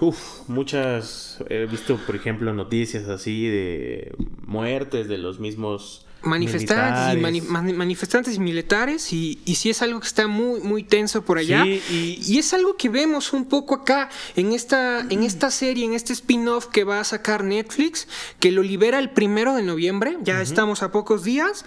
Uf, 0.00 0.48
muchas, 0.48 1.38
he 1.50 1.66
visto, 1.66 1.98
por 2.06 2.16
ejemplo, 2.16 2.54
noticias 2.54 3.08
así 3.08 3.46
de 3.46 4.14
muertes 4.46 5.08
de 5.08 5.18
los 5.18 5.40
mismos 5.40 6.06
manifestantes 6.22 7.34
y 7.34 7.40
manifestantes 7.72 8.36
y 8.36 8.40
militares 8.40 9.12
y, 9.12 9.40
y 9.44 9.54
sí 9.54 9.70
es 9.70 9.80
algo 9.82 10.00
que 10.00 10.06
está 10.06 10.26
muy 10.26 10.60
muy 10.60 10.82
tenso 10.82 11.22
por 11.24 11.38
allá. 11.38 11.64
Y... 11.66 12.38
es 12.38 12.52
algo 12.52 12.76
que 12.76 12.88
vemos 12.88 13.32
un 13.32 13.46
poco 13.46 13.74
acá 13.74 14.10
en 14.36 14.52
esta 14.52 15.00
en 15.08 15.22
esta 15.22 15.50
serie 15.50 15.84
en 15.84 15.94
este 15.94 16.12
spin-off 16.12 16.66
que 16.66 16.84
va 16.84 17.00
a 17.00 17.04
sacar 17.04 17.44
Netflix 17.44 18.06
que 18.38 18.50
lo 18.50 18.62
libera 18.62 18.98
el 18.98 19.10
primero 19.10 19.54
de 19.54 19.62
noviembre 19.62 20.18
ya 20.22 20.42
estamos 20.42 20.82
a 20.82 20.92
pocos 20.92 21.24
días 21.24 21.64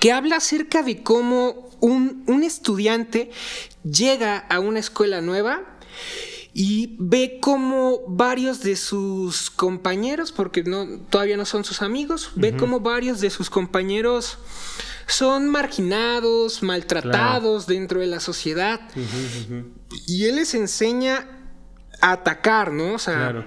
que 0.00 0.12
habla 0.12 0.36
acerca 0.36 0.82
de 0.82 1.02
cómo 1.02 1.70
un, 1.80 2.24
un 2.26 2.44
estudiante 2.44 3.30
llega 3.84 4.38
a 4.38 4.60
una 4.60 4.80
escuela 4.80 5.20
nueva 5.22 5.62
y 6.58 6.96
ve 6.98 7.38
como 7.38 8.00
varios 8.08 8.62
de 8.62 8.76
sus 8.76 9.50
compañeros, 9.50 10.32
porque 10.32 10.62
no, 10.62 10.86
todavía 11.10 11.36
no 11.36 11.44
son 11.44 11.64
sus 11.64 11.82
amigos, 11.82 12.30
ve 12.34 12.56
como 12.56 12.80
varios 12.80 13.20
de 13.20 13.28
sus 13.28 13.50
compañeros 13.50 14.38
son 15.06 15.50
marginados, 15.50 16.62
maltratados 16.62 17.66
dentro 17.66 18.00
de 18.00 18.06
la 18.06 18.20
sociedad. 18.20 18.80
Y 20.06 20.24
él 20.24 20.36
les 20.36 20.54
enseña 20.54 21.26
a 22.00 22.12
atacar, 22.12 22.72
¿no? 22.72 22.94
O 22.94 22.98
sea, 22.98 23.44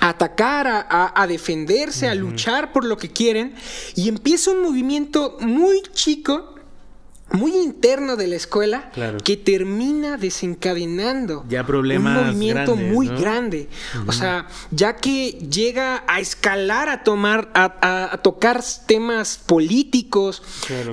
a 0.00 0.08
atacar, 0.08 0.66
a, 0.66 1.12
a 1.14 1.26
defenderse, 1.28 2.08
a 2.08 2.14
luchar 2.16 2.72
por 2.72 2.84
lo 2.84 2.96
que 2.96 3.08
quieren. 3.08 3.54
Y 3.94 4.08
empieza 4.08 4.50
un 4.50 4.62
movimiento 4.62 5.36
muy 5.38 5.80
chico 5.92 6.51
muy 7.32 7.52
interno 7.56 8.16
de 8.16 8.28
la 8.28 8.36
escuela 8.36 8.90
que 9.24 9.36
termina 9.36 10.16
desencadenando 10.16 11.44
ya 11.48 11.64
problemas 11.66 12.18
un 12.18 12.26
movimiento 12.26 12.76
muy 12.76 13.08
grande. 13.08 13.68
O 14.06 14.12
sea, 14.12 14.46
ya 14.70 14.96
que 14.96 15.32
llega 15.32 16.04
a 16.06 16.20
escalar 16.20 16.88
a 16.88 17.04
tomar, 17.04 17.50
a, 17.54 18.20
tocar 18.22 18.62
temas 18.86 19.38
políticos, 19.38 20.42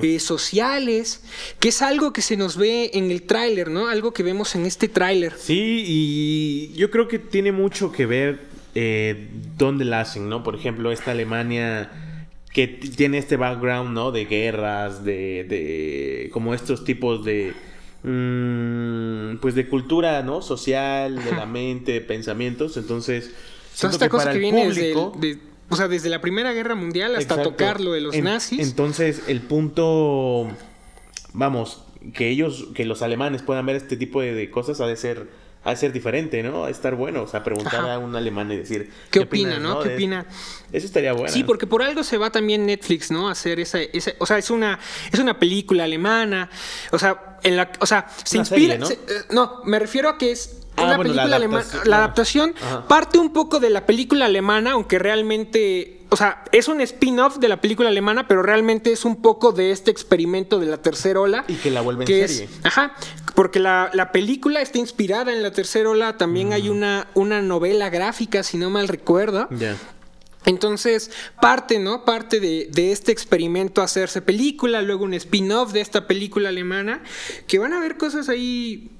eh, 0.02 0.18
sociales, 0.18 1.22
que 1.58 1.68
es 1.68 1.82
algo 1.82 2.12
que 2.12 2.22
se 2.22 2.36
nos 2.36 2.56
ve 2.56 2.90
en 2.94 3.10
el 3.10 3.22
tráiler, 3.22 3.70
¿no? 3.70 3.88
Algo 3.88 4.12
que 4.12 4.22
vemos 4.22 4.54
en 4.54 4.66
este 4.66 4.88
tráiler. 4.88 5.34
Sí, 5.38 5.84
y 5.86 6.72
yo 6.74 6.90
creo 6.90 7.08
que 7.08 7.18
tiene 7.18 7.52
mucho 7.52 7.92
que 7.92 8.06
ver 8.06 8.50
eh, 8.74 9.28
dónde 9.56 9.84
la 9.84 10.00
hacen, 10.00 10.28
¿no? 10.28 10.42
Por 10.42 10.54
ejemplo, 10.54 10.92
esta 10.92 11.10
Alemania 11.10 11.90
que 12.52 12.66
tiene 12.66 13.18
este 13.18 13.36
background, 13.36 13.92
¿no? 13.94 14.10
De 14.10 14.24
guerras, 14.24 15.04
de, 15.04 15.44
de 15.44 16.30
como 16.32 16.52
estos 16.52 16.84
tipos 16.84 17.24
de, 17.24 17.52
mm, 18.02 19.38
pues 19.40 19.54
de 19.54 19.68
cultura, 19.68 20.22
¿no? 20.22 20.42
Social, 20.42 21.22
de 21.22 21.32
la 21.32 21.46
mente, 21.46 21.92
de 21.92 22.00
pensamientos. 22.00 22.76
Entonces, 22.76 23.30
Toda 23.78 23.92
esta 23.92 24.08
cosa 24.08 24.32
que 24.32 24.38
viene 24.38 24.66
desde, 24.66 24.94
o 24.94 25.76
sea, 25.76 25.86
desde 25.86 26.08
la 26.08 26.20
Primera 26.20 26.52
Guerra 26.52 26.74
Mundial 26.74 27.14
hasta 27.14 27.42
tocar 27.42 27.80
lo 27.80 27.92
de 27.92 28.00
los 28.00 28.16
nazis. 28.16 28.60
Entonces, 28.60 29.22
el 29.28 29.40
punto, 29.40 30.48
vamos, 31.32 31.84
que 32.12 32.28
ellos, 32.28 32.66
que 32.74 32.84
los 32.84 33.02
alemanes 33.02 33.42
puedan 33.42 33.64
ver 33.64 33.76
este 33.76 33.96
tipo 33.96 34.20
de 34.20 34.50
cosas 34.50 34.80
ha 34.80 34.86
de 34.86 34.96
ser 34.96 35.28
a 35.62 35.76
ser 35.76 35.92
diferente, 35.92 36.42
¿no? 36.42 36.64
A 36.64 36.70
estar 36.70 36.94
bueno, 36.94 37.22
o 37.22 37.26
sea, 37.26 37.44
preguntar 37.44 37.88
a 37.88 37.98
un 37.98 38.16
alemán 38.16 38.50
y 38.52 38.56
decir... 38.56 38.90
¿Qué, 39.10 39.20
opina, 39.20 39.58
no? 39.58 39.80
¿Qué 39.80 39.94
opina? 39.94 40.26
Eso 40.72 40.86
estaría 40.86 41.12
bueno. 41.12 41.32
Sí, 41.32 41.44
porque 41.44 41.66
por 41.66 41.82
algo 41.82 42.02
se 42.02 42.16
va 42.16 42.30
también 42.30 42.64
Netflix, 42.64 43.10
¿no? 43.10 43.28
A 43.28 43.32
hacer 43.32 43.60
esa, 43.60 43.80
esa... 43.80 44.12
O 44.18 44.26
sea, 44.26 44.38
es 44.38 44.50
una, 44.50 44.78
es 45.12 45.18
una 45.18 45.38
película 45.38 45.84
alemana, 45.84 46.48
o 46.92 46.98
sea, 46.98 47.38
en 47.42 47.56
la, 47.56 47.70
o 47.78 47.86
sea 47.86 48.06
se 48.24 48.38
inspira... 48.38 48.78
¿no? 48.78 48.88
Eh, 48.88 48.96
no, 49.30 49.60
me 49.64 49.78
refiero 49.78 50.08
a 50.08 50.16
que 50.16 50.32
es 50.32 50.62
ah, 50.76 50.84
una 50.84 50.98
película 50.98 51.36
alemana. 51.36 51.66
La 51.84 51.98
adaptación 51.98 52.54
parte 52.88 53.18
un 53.18 53.32
poco 53.32 53.60
de 53.60 53.68
la 53.68 53.84
película 53.84 54.26
alemana, 54.26 54.72
aunque 54.72 54.98
realmente 54.98 55.99
o 56.10 56.16
sea, 56.16 56.44
es 56.50 56.66
un 56.66 56.80
spin-off 56.80 57.38
de 57.38 57.48
la 57.48 57.60
película 57.60 57.88
alemana, 57.88 58.26
pero 58.26 58.42
realmente 58.42 58.92
es 58.92 59.04
un 59.04 59.22
poco 59.22 59.52
de 59.52 59.70
este 59.70 59.92
experimento 59.92 60.58
de 60.58 60.66
la 60.66 60.78
tercera 60.78 61.20
ola. 61.20 61.44
Y 61.46 61.54
que 61.54 61.70
la 61.70 61.80
vuelven 61.82 62.06
serie. 62.06 62.48
ajá, 62.64 62.94
porque 63.36 63.60
la, 63.60 64.10
película 64.12 64.60
está 64.60 64.78
inspirada 64.78 65.32
en 65.32 65.42
la 65.42 65.52
tercera 65.52 65.88
ola. 65.88 66.16
También 66.18 66.52
hay 66.52 66.68
una, 66.68 67.06
una 67.14 67.42
novela 67.42 67.90
gráfica, 67.90 68.42
si 68.42 68.58
no 68.58 68.70
mal 68.70 68.88
recuerdo. 68.88 69.48
Ya. 69.50 69.76
Entonces, 70.44 71.12
parte, 71.40 71.78
¿no? 71.78 72.04
Parte 72.04 72.40
de, 72.40 72.68
de, 72.72 72.90
este 72.90 73.12
experimento 73.12 73.80
hacerse 73.80 74.20
película, 74.20 74.82
luego 74.82 75.04
un 75.04 75.14
spin-off 75.14 75.72
de 75.72 75.80
esta 75.80 76.08
película 76.08 76.48
alemana, 76.48 77.02
que 77.46 77.58
van 77.58 77.72
a 77.72 77.78
ver 77.78 77.96
cosas 77.98 78.28
ahí 78.28 78.90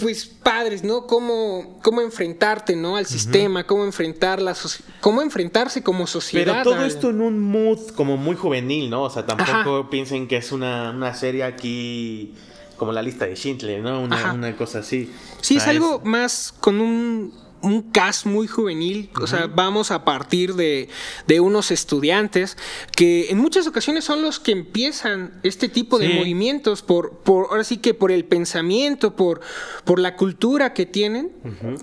pues 0.00 0.26
padres, 0.26 0.84
¿no? 0.84 1.06
Cómo, 1.06 1.78
cómo 1.82 2.02
enfrentarte, 2.02 2.76
¿no? 2.76 2.96
Al 2.96 3.06
sistema, 3.06 3.64
cómo 3.64 3.84
enfrentar 3.84 4.42
la 4.42 4.54
cómo 5.00 5.22
enfrentarse 5.22 5.82
como 5.82 6.06
sociedad. 6.06 6.62
Pero 6.62 6.74
todo 6.74 6.84
esto 6.84 7.10
en 7.10 7.20
un 7.20 7.40
mood 7.40 7.88
como 7.94 8.16
muy 8.16 8.36
juvenil, 8.36 8.90
¿no? 8.90 9.04
O 9.04 9.10
sea, 9.10 9.24
tampoco 9.24 9.88
piensen 9.88 10.28
que 10.28 10.36
es 10.36 10.52
una, 10.52 10.90
una, 10.90 11.14
serie 11.14 11.44
aquí 11.44 12.34
como 12.76 12.92
la 12.92 13.02
lista 13.02 13.26
de 13.26 13.36
Schindler, 13.36 13.80
¿no? 13.80 14.02
Una, 14.02 14.34
una 14.34 14.56
cosa 14.56 14.80
así. 14.80 15.10
Sí, 15.40 15.56
es 15.56 15.66
algo 15.66 16.00
más 16.04 16.52
con 16.60 16.80
un 16.80 17.45
un 17.62 17.90
cast 17.90 18.26
muy 18.26 18.46
juvenil, 18.46 19.10
o 19.20 19.26
sea, 19.26 19.46
vamos 19.46 19.90
a 19.90 20.04
partir 20.04 20.54
de, 20.54 20.88
de, 21.26 21.40
unos 21.40 21.70
estudiantes 21.70 22.56
que 22.94 23.30
en 23.30 23.38
muchas 23.38 23.66
ocasiones 23.66 24.04
son 24.04 24.22
los 24.22 24.38
que 24.38 24.52
empiezan 24.52 25.40
este 25.42 25.68
tipo 25.68 25.98
de 25.98 26.08
movimientos 26.10 26.82
por, 26.82 27.18
por, 27.18 27.46
ahora 27.50 27.64
sí 27.64 27.78
que 27.78 27.94
por 27.94 28.12
el 28.12 28.24
pensamiento, 28.24 29.16
por, 29.16 29.40
por 29.84 29.98
la 29.98 30.16
cultura 30.16 30.74
que 30.74 30.86
tienen, 30.86 31.32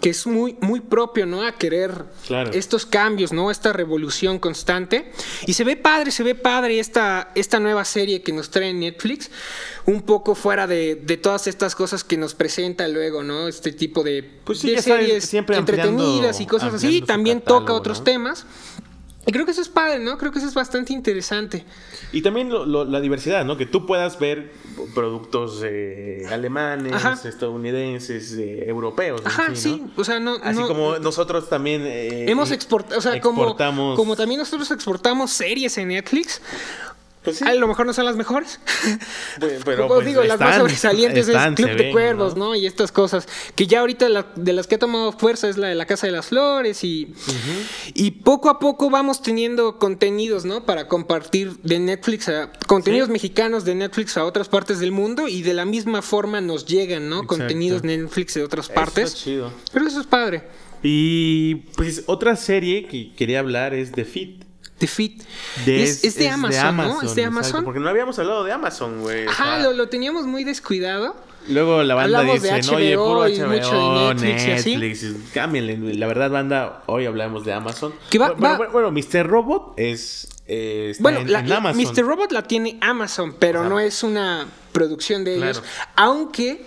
que 0.01 0.09
es 0.09 0.27
muy, 0.27 0.57
muy 0.61 0.79
propio, 0.79 1.25
¿no? 1.25 1.43
A 1.43 1.53
querer 1.53 2.05
estos 2.53 2.85
cambios, 2.85 3.33
¿no? 3.33 3.51
Esta 3.51 3.73
revolución 3.73 4.39
constante. 4.39 5.11
Y 5.45 5.53
se 5.53 5.63
ve 5.63 5.75
padre, 5.75 6.11
se 6.11 6.23
ve 6.23 6.35
padre 6.35 6.79
esta, 6.79 7.31
esta 7.35 7.59
nueva 7.59 7.85
serie 7.85 8.21
que 8.21 8.31
nos 8.31 8.49
trae 8.49 8.73
Netflix, 8.73 9.31
un 9.85 10.01
poco 10.01 10.35
fuera 10.35 10.67
de, 10.67 10.95
de 10.95 11.17
todas 11.17 11.47
estas 11.47 11.75
cosas 11.75 12.03
que 12.03 12.17
nos 12.17 12.35
presenta 12.35 12.87
luego, 12.87 13.23
¿no? 13.23 13.47
Este 13.47 13.71
tipo 13.71 14.03
de, 14.03 14.23
pues 14.43 14.59
series 14.59 15.25
siempre 15.25 15.62
entretenidas 15.71 16.39
y 16.41 16.45
cosas 16.45 16.73
así. 16.73 17.01
También 17.01 17.41
toca 17.41 17.73
otros 17.73 18.03
temas. 18.03 18.45
Y 19.25 19.31
creo 19.31 19.45
que 19.45 19.51
eso 19.51 19.61
es 19.61 19.69
padre, 19.69 19.99
¿no? 19.99 20.17
Creo 20.17 20.33
que 20.33 20.39
eso 20.39 20.47
es 20.49 20.53
bastante 20.53 20.91
interesante. 20.91 21.63
Y 22.11 22.21
también 22.21 22.51
la 22.51 22.99
diversidad, 22.99 23.45
¿no? 23.45 23.55
Que 23.55 23.65
tú 23.65 23.85
puedas 23.85 24.19
ver 24.19 24.51
productos 24.93 25.61
eh, 25.63 26.25
alemanes, 26.29 26.93
estadounidenses, 27.23 28.33
eh, 28.33 28.65
europeos. 28.67 29.21
Ajá, 29.23 29.55
sí. 29.55 29.85
O 29.95 30.03
sea, 30.03 30.19
no. 30.19 30.35
Así 30.43 30.61
como 30.63 30.99
nosotros 30.99 31.47
también. 31.47 31.83
Eh, 31.85 32.29
hemos 32.29 32.51
exportado. 32.51 32.99
O 32.99 33.01
sea, 33.01 33.19
como, 33.21 33.55
como 33.95 34.15
también 34.17 34.39
nosotros 34.39 34.69
exportamos 34.71 35.31
series 35.31 35.77
en 35.77 35.87
Netflix. 35.87 36.41
Pues 37.23 37.41
a 37.41 37.53
lo 37.53 37.67
mejor 37.67 37.85
no 37.85 37.93
son 37.93 38.05
las 38.05 38.15
mejores. 38.17 38.59
Pero, 39.65 39.87
pues, 39.87 40.05
digo, 40.05 40.23
las 40.23 40.39
más 40.39 40.57
sobresalientes 40.57 41.27
es 41.29 41.37
Club 41.55 41.75
de 41.75 41.91
Cuervos, 41.91 42.35
¿no? 42.35 42.53
Y 42.55 42.65
estas 42.65 42.91
cosas. 42.91 43.27
Que 43.55 43.65
ya 43.65 43.79
ahorita 43.79 44.07
de 44.35 44.53
las 44.53 44.67
que 44.67 44.75
ha 44.75 44.79
tomado 44.79 45.11
fuerza 45.13 45.47
es 45.47 45.57
la 45.57 45.67
de 45.67 45.75
la 45.75 45.85
Casa 45.85 46.07
de 46.07 46.11
las 46.11 46.27
Flores. 46.27 46.83
Y, 46.83 47.13
y 47.93 48.11
poco 48.11 48.49
a 48.49 48.59
poco 48.59 48.89
vamos 48.89 49.21
teniendo 49.21 49.79
contenidos, 49.79 50.43
¿no? 50.43 50.65
Para 50.65 50.87
compartir 50.87 51.57
de 51.63 51.79
Netflix 51.79 52.27
a. 52.27 52.51
Contenidos 52.67 53.09
mexicanos 53.09 53.63
de 53.63 53.75
Netflix 53.75 54.17
a 54.17 54.25
otras 54.25 54.49
partes 54.49 54.79
del 54.79 54.91
mundo. 54.91 55.27
Y 55.29 55.43
de 55.43 55.53
la 55.53 55.65
misma 55.65 56.01
forma 56.01 56.41
nos 56.41 56.65
llegan, 56.65 57.09
¿no? 57.09 57.25
Contenidos 57.25 57.83
de 57.83 57.97
Netflix 57.97 58.33
de 58.33 58.43
otras 58.43 58.67
partes. 58.67 59.15
chido. 59.15 59.53
Pero 59.71 59.87
eso 59.87 60.01
es 60.01 60.07
padre. 60.07 60.43
Y 60.83 61.55
pues 61.77 62.03
otra 62.07 62.35
serie 62.35 62.87
que 62.87 63.13
quería 63.15 63.39
hablar 63.39 63.73
es 63.73 63.93
The 63.93 64.03
Fit. 64.03 64.43
Fit. 64.87 65.23
es, 65.65 66.15
de 66.15 66.29
Amazon, 66.29 66.77
¿no? 66.77 67.01
Es 67.01 67.15
de 67.15 67.25
Amazon. 67.25 67.63
porque 67.63 67.79
no 67.79 67.89
habíamos 67.89 68.17
hablado 68.19 68.43
de 68.43 68.51
Amazon, 68.51 69.01
güey. 69.01 69.27
Ajá, 69.27 69.59
lo, 69.59 69.89
teníamos 69.89 70.25
muy 70.25 70.43
descuidado. 70.43 71.15
Luego 71.47 71.83
la 71.83 71.95
banda 71.95 72.21
dice, 72.23 72.61
no, 72.61 72.77
oye, 72.77 72.95
puro 72.95 73.19
HBO, 73.25 73.47
mucho 73.49 74.15
de 74.15 74.15
Netflix, 74.15 75.03
Netflix. 75.03 75.97
La 75.97 76.07
verdad, 76.07 76.31
banda, 76.31 76.83
hoy 76.85 77.05
hablamos 77.05 77.43
de 77.43 77.53
Amazon. 77.53 77.93
bueno, 78.71 78.91
Mr. 78.91 79.27
Robot 79.27 79.73
es... 79.77 80.29
Eh, 80.45 80.95
bueno, 80.99 81.19
en, 81.19 81.51
Amazon. 81.51 81.83
Mr. 81.83 82.05
Robot 82.05 82.31
la 82.31 82.43
tiene 82.43 82.77
Amazon, 82.81 83.35
pero 83.39 83.67
no 83.67 83.79
es 83.79 84.03
una 84.03 84.47
producción 84.71 85.23
de 85.23 85.35
ellos. 85.35 85.63
Aunque 85.95 86.65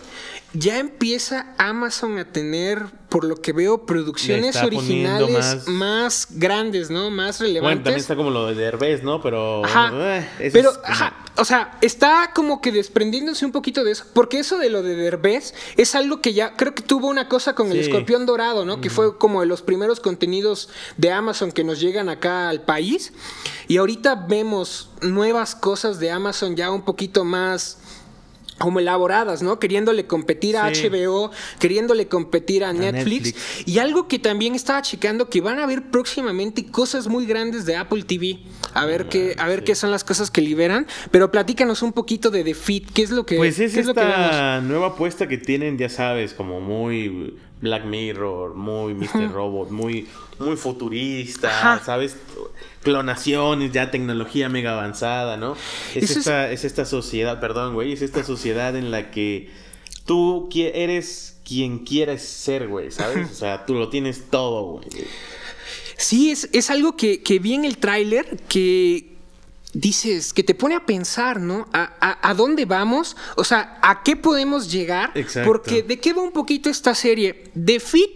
ya 0.58 0.78
empieza 0.78 1.54
Amazon 1.58 2.18
a 2.18 2.24
tener, 2.24 2.86
por 3.08 3.24
lo 3.24 3.36
que 3.36 3.52
veo, 3.52 3.84
producciones 3.84 4.56
originales 4.56 5.66
más... 5.68 6.28
grandes, 6.30 6.90
¿no? 6.90 7.10
Más 7.10 7.40
relevantes. 7.40 7.62
Bueno, 7.62 7.82
también 7.82 8.00
está 8.00 8.16
como 8.16 8.30
lo 8.30 8.46
de 8.46 8.54
Derbez, 8.54 9.02
¿no? 9.02 9.20
Pero. 9.20 9.64
Ajá. 9.64 9.90
Eh, 10.38 10.50
pero, 10.52 10.72
ajá. 10.84 11.14
o 11.36 11.44
sea, 11.44 11.78
está 11.80 12.30
como 12.34 12.60
que 12.60 12.72
desprendiéndose 12.72 13.44
un 13.44 13.52
poquito 13.52 13.84
de 13.84 13.92
eso. 13.92 14.04
Porque 14.14 14.38
eso 14.38 14.58
de 14.58 14.70
lo 14.70 14.82
de 14.82 14.96
Derbez 14.96 15.54
es 15.76 15.94
algo 15.94 16.20
que 16.20 16.32
ya 16.32 16.56
creo 16.56 16.74
que 16.74 16.82
tuvo 16.82 17.08
una 17.08 17.28
cosa 17.28 17.54
con 17.54 17.70
el 17.70 17.78
escorpión 17.78 18.26
dorado, 18.26 18.64
¿no? 18.64 18.80
Que 18.80 18.90
fue 18.90 19.18
como 19.18 19.40
de 19.40 19.46
los 19.46 19.62
primeros 19.62 20.00
contenidos 20.00 20.68
de 20.96 21.12
Amazon 21.12 21.52
que 21.52 21.64
nos 21.64 21.80
llegan 21.80 22.08
acá 22.08 22.48
al 22.48 22.62
país. 22.62 23.12
Y 23.68 23.76
ahorita 23.78 24.26
vemos 24.28 24.90
nuevas 25.02 25.54
cosas 25.54 25.98
de 25.98 26.10
Amazon 26.10 26.56
ya 26.56 26.70
un 26.70 26.82
poquito 26.82 27.24
más 27.24 27.78
como 28.58 28.80
elaboradas, 28.80 29.42
¿no? 29.42 29.58
Queriéndole 29.58 30.06
competir 30.06 30.56
a 30.56 30.74
Sí. 30.74 30.88
HBO, 30.88 31.30
queriéndole 31.58 32.08
competir 32.08 32.64
a, 32.64 32.72
Netflix. 32.72 33.26
Netflix. 33.26 33.68
Y 33.68 33.78
algo 33.78 34.08
que 34.08 34.18
también 34.18 34.54
estaba 34.54 34.82
checando 34.82 35.28
que 35.28 35.40
van 35.40 35.58
a 35.58 35.64
haber 35.64 35.90
próximamente 35.90 36.66
cosas 36.66 37.06
muy 37.08 37.26
grandes 37.26 37.66
de 37.66 37.76
Apple 37.76 38.02
TV. 38.04 38.38
A 38.74 38.86
ver 38.86 39.08
qué, 39.08 39.34
a 39.38 39.46
ver 39.46 39.64
qué 39.64 39.74
son 39.74 39.90
las 39.90 40.04
cosas 40.04 40.30
que 40.30 40.40
liberan. 40.40 40.86
Pero 41.10 41.30
platícanos 41.30 41.82
un 41.82 41.92
poquito 41.92 42.30
de 42.30 42.44
The 42.44 42.54
Fit. 42.54 42.90
¿Qué 42.92 43.02
es 43.02 43.10
lo 43.10 43.26
que, 43.26 43.36
Pues 43.36 43.58
es 43.58 43.76
es 43.76 43.86
lo 43.86 43.94
que 43.94 44.00
vemos? 44.00 44.26
esta 44.26 44.60
nueva 44.60 44.88
apuesta 44.88 45.28
que 45.28 45.38
tienen, 45.38 45.78
ya 45.78 45.88
sabes, 45.88 46.32
como 46.32 46.60
muy 46.60 47.36
Black 47.60 47.84
Mirror, 47.84 48.54
muy 48.54 48.94
Mr. 48.94 49.32
Robot, 49.32 49.70
muy, 49.70 50.06
muy 50.38 50.56
futurista, 50.56 51.48
Ajá. 51.48 51.84
¿sabes? 51.84 52.16
Clonaciones, 52.82 53.72
ya 53.72 53.90
tecnología 53.90 54.48
mega 54.48 54.72
avanzada, 54.72 55.36
¿no? 55.36 55.56
Es, 55.94 56.10
Eso 56.10 56.18
esta, 56.20 56.50
es... 56.50 56.64
esta 56.64 56.84
sociedad, 56.84 57.40
perdón, 57.40 57.74
güey, 57.74 57.92
es 57.92 58.02
esta 58.02 58.24
sociedad 58.24 58.76
en 58.76 58.90
la 58.90 59.10
que 59.10 59.50
tú 60.04 60.48
eres 60.54 61.38
quien 61.44 61.80
quieres 61.80 62.22
ser, 62.22 62.68
güey, 62.68 62.90
¿sabes? 62.90 63.30
O 63.30 63.34
sea, 63.34 63.64
tú 63.64 63.74
lo 63.74 63.88
tienes 63.88 64.24
todo, 64.30 64.64
güey. 64.64 64.86
Sí, 65.96 66.30
es, 66.30 66.48
es 66.52 66.68
algo 66.70 66.96
que, 66.96 67.22
que 67.22 67.38
vi 67.38 67.54
en 67.54 67.64
el 67.64 67.78
tráiler 67.78 68.36
que 68.48 69.15
dices, 69.80 70.32
que 70.32 70.42
te 70.42 70.54
pone 70.54 70.74
a 70.74 70.86
pensar, 70.86 71.40
¿no? 71.40 71.68
A, 71.72 71.92
a- 72.00 72.30
a 72.30 72.34
dónde 72.34 72.64
vamos? 72.64 73.16
O 73.36 73.44
sea, 73.44 73.78
¿a 73.82 74.02
qué 74.02 74.16
podemos 74.16 74.70
llegar? 74.70 75.10
Exacto. 75.14 75.46
Porque 75.48 75.82
¿de 75.82 75.98
qué 76.00 76.12
va 76.12 76.22
un 76.22 76.32
poquito 76.32 76.70
esta 76.70 76.94
serie? 76.94 77.44
The 77.62 77.78
Fit 77.80 78.10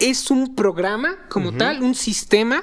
es 0.00 0.30
un 0.30 0.54
programa 0.54 1.16
como 1.28 1.52
tal, 1.56 1.82
un 1.82 1.96
sistema 1.96 2.62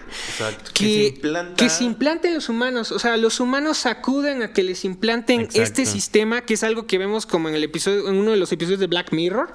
que, 0.74 0.74
Que 0.74 0.86
se 0.86 1.08
implanta- 1.20 1.56
que 1.58 1.70
se 1.70 1.84
implanta 1.84 2.28
en 2.30 2.36
los 2.36 2.48
humanos. 2.48 2.93
O 2.93 3.00
sea, 3.00 3.18
los 3.18 3.41
humanos 3.41 3.86
acuden 3.86 4.41
a 4.41 4.54
que 4.54 4.64
les 4.64 4.86
implanten 4.86 5.41
Exacto. 5.41 5.62
este 5.64 5.86
sistema, 5.86 6.41
que 6.46 6.54
es 6.54 6.64
algo 6.64 6.88
que 6.88 6.98
vemos 6.98 7.26
como 7.26 7.50
en 7.50 7.56
el 7.56 7.64
episodio, 7.66 8.08
en 8.08 8.16
uno 8.16 8.32
de 8.32 8.38
los 8.38 8.54
episodios 8.54 8.80
de 8.80 8.88
Black 8.88 9.12
Mirror, 9.12 9.54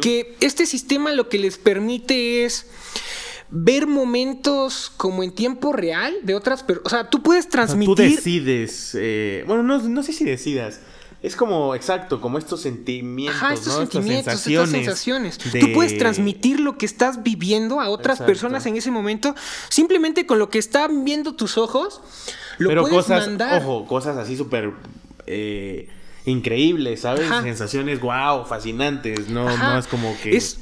que 0.00 0.36
este 0.40 0.66
sistema 0.66 1.10
lo 1.12 1.28
que 1.28 1.38
les 1.40 1.58
permite 1.58 2.44
es 2.44 2.66
ver 3.50 3.86
momentos 3.86 4.92
como 4.96 5.22
en 5.22 5.32
tiempo 5.32 5.72
real 5.72 6.14
de 6.22 6.34
otras 6.34 6.62
personas. 6.62 6.86
O 6.86 6.90
sea, 6.96 7.10
tú 7.10 7.22
puedes 7.22 7.46
O 7.46 7.50
sea, 7.50 7.50
tú 7.50 7.66
transmitir. 7.66 8.16
decides, 8.16 8.96
eh, 8.98 9.44
bueno, 9.46 9.62
no, 9.62 9.78
no 9.78 10.02
sé 10.02 10.12
si 10.12 10.24
decidas. 10.24 10.80
Es 11.22 11.34
como, 11.34 11.74
exacto, 11.74 12.20
como 12.20 12.38
estos 12.38 12.60
sentimientos, 12.60 13.40
Ajá, 13.42 13.54
estos 13.54 13.68
¿no? 13.72 13.78
sentimientos, 13.80 14.34
estas 14.34 14.46
estas 14.46 14.70
sensaciones. 14.70 15.34
sensaciones. 15.34 15.52
de- 15.52 15.60
Tú 15.60 15.72
puedes 15.72 15.96
transmitir 15.98 16.60
lo 16.60 16.76
que 16.76 16.86
estás 16.86 17.22
viviendo 17.22 17.80
a 17.80 17.88
otras 17.88 18.16
Exacto. 18.16 18.26
personas 18.30 18.66
en 18.66 18.76
ese 18.76 18.90
momento, 18.90 19.34
simplemente 19.70 20.26
con 20.26 20.38
lo 20.38 20.50
que 20.50 20.58
están 20.58 21.04
viendo 21.04 21.34
tus 21.34 21.56
ojos, 21.58 22.00
lo 22.58 22.68
Pero 22.68 22.82
puedes 22.82 22.96
cosas, 22.98 23.26
mandar. 23.26 23.62
ojo, 23.62 23.86
cosas 23.86 24.16
así 24.18 24.36
súper 24.36 24.72
eh, 25.26 25.88
increíbles, 26.26 27.00
¿sabes? 27.00 27.30
Ajá. 27.30 27.42
Sensaciones, 27.42 28.00
wow, 28.00 28.44
fascinantes. 28.44 29.28
No, 29.28 29.48
Ajá. 29.48 29.72
no 29.74 29.78
es 29.78 29.86
como 29.86 30.14
que 30.22 30.36
Es, 30.36 30.58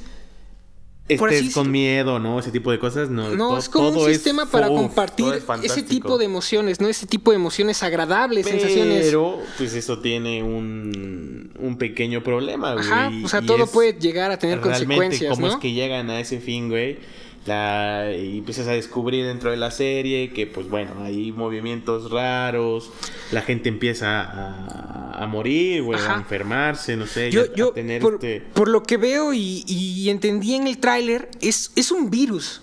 así 1.07 1.15
estés 1.15 1.55
con 1.55 1.71
miedo, 1.71 2.19
¿no? 2.19 2.39
Ese 2.39 2.51
tipo 2.51 2.71
de 2.71 2.79
cosas. 2.79 3.11
No, 3.11 3.29
No, 3.35 3.51
to- 3.51 3.59
es 3.59 3.69
como 3.69 3.89
un 3.89 3.95
todo 3.95 4.09
es 4.09 4.17
sistema 4.17 4.47
para 4.47 4.71
uf, 4.71 4.81
compartir 4.81 5.27
todo 5.27 5.35
es 5.63 5.71
ese 5.71 5.83
tipo 5.83 6.17
de 6.19 6.25
emociones, 6.25 6.81
¿no? 6.81 6.89
Ese 6.89 7.07
tipo 7.07 7.31
de 7.31 7.37
emociones 7.37 7.83
agradables, 7.83 8.47
sensaciones. 8.47 9.05
Pero, 9.07 9.39
pues 9.59 9.75
eso 9.75 9.99
tiene 9.99 10.43
un, 10.43 11.51
un 11.59 11.77
pequeño 11.79 12.23
problema, 12.23 12.73
güey. 12.75 12.87
Ajá, 12.87 13.13
o 13.23 13.29
sea, 13.29 13.41
y 13.43 13.47
todo 13.47 13.67
puede 13.67 13.93
llegar 13.95 14.31
a 14.31 14.39
tener 14.39 14.59
realmente 14.61 14.87
consecuencias, 14.87 15.31
cómo 15.35 15.47
¿no? 15.49 15.53
es 15.55 15.59
que 15.59 15.73
llegan 15.73 16.09
a 16.11 16.21
ese 16.21 16.41
fin, 16.41 16.69
güey. 16.69 16.99
La, 17.47 18.11
y 18.17 18.39
empiezas 18.39 18.67
a 18.69 18.73
descubrir 18.73 19.27
dentro 19.27 19.51
de 19.51 19.59
la 19.59 19.71
serie 19.71 20.33
que, 20.33 20.47
pues 20.47 20.71
bueno, 20.71 20.93
hay 21.05 21.31
movimientos 21.31 22.11
raros, 22.11 22.91
la 23.33 23.43
gente 23.43 23.69
empieza 23.69 24.23
a, 24.23 25.04
a 25.23 25.27
morir, 25.27 25.83
güey, 25.83 25.99
a 26.01 26.15
enfermarse, 26.15 26.97
no 26.97 27.07
sé, 27.07 27.31
Yo, 27.31 27.43
a- 27.43 27.55
yo 27.55 27.71
tener 27.73 28.01
por, 28.03 28.15
este... 28.15 28.41
por 28.53 28.69
lo 28.69 28.83
que 28.83 28.97
veo 28.97 29.33
y, 29.33 29.65
y 29.67 30.09
entendí 30.11 30.55
en 30.55 30.67
el 30.67 30.79
tráiler, 30.79 31.31
es, 31.41 31.71
es 31.77 31.91
un 31.91 32.11
virus 32.11 32.61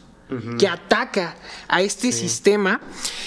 que 0.57 0.65
ataca 0.67 1.35
a 1.67 1.81
este 1.81 2.13
sistema 2.13 2.79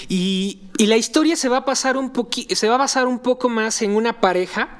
y, 0.09 0.61
y 0.79 0.87
la 0.87 0.97
historia 0.97 1.35
se 1.35 1.49
va 1.49 1.57
a 1.57 1.65
pasar 1.65 1.97
un 1.97 2.11
poqui- 2.11 2.51
se 2.55 2.67
va 2.67 2.75
a 2.75 2.79
basar 2.79 3.05
un 3.05 3.19
poco 3.19 3.47
más 3.47 3.81
en 3.83 3.91
una 3.95 4.19
pareja 4.21 4.79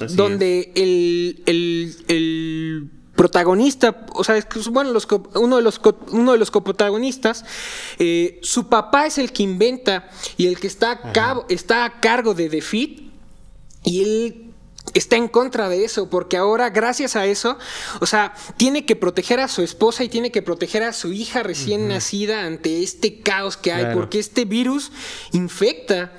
Así 0.00 0.14
donde 0.14 0.70
el, 0.76 1.42
el- 1.46 1.96
el 2.06 2.90
protagonista, 3.16 4.06
o 4.14 4.22
sea, 4.22 4.36
bueno, 4.70 4.92
los 4.92 5.06
uno, 5.34 5.56
de 5.56 5.62
los 5.62 5.80
uno 6.12 6.32
de 6.32 6.38
los 6.38 6.50
coprotagonistas, 6.52 7.44
eh, 7.98 8.38
su 8.42 8.68
papá 8.68 9.06
es 9.06 9.18
el 9.18 9.32
que 9.32 9.42
inventa 9.42 10.08
y 10.36 10.46
el 10.46 10.58
que 10.60 10.66
está 10.68 10.90
a, 10.92 11.12
cabo- 11.12 11.46
está 11.48 11.84
a 11.84 12.00
cargo 12.00 12.34
de 12.34 12.48
The 12.48 12.60
Fit 12.60 13.13
y 13.84 14.02
él 14.02 14.50
está 14.92 15.16
en 15.16 15.28
contra 15.28 15.68
de 15.68 15.84
eso, 15.84 16.10
porque 16.10 16.36
ahora, 16.36 16.70
gracias 16.70 17.16
a 17.16 17.24
eso, 17.26 17.58
o 18.00 18.06
sea, 18.06 18.34
tiene 18.56 18.84
que 18.84 18.96
proteger 18.96 19.40
a 19.40 19.48
su 19.48 19.62
esposa 19.62 20.04
y 20.04 20.08
tiene 20.08 20.30
que 20.30 20.42
proteger 20.42 20.82
a 20.82 20.92
su 20.92 21.12
hija 21.12 21.42
recién 21.42 21.88
nacida 21.88 22.44
ante 22.44 22.82
este 22.82 23.20
caos 23.20 23.56
que 23.56 23.72
hay, 23.72 23.82
Claro. 23.84 23.96
porque 24.00 24.18
este 24.18 24.44
virus 24.44 24.92
infecta. 25.32 26.12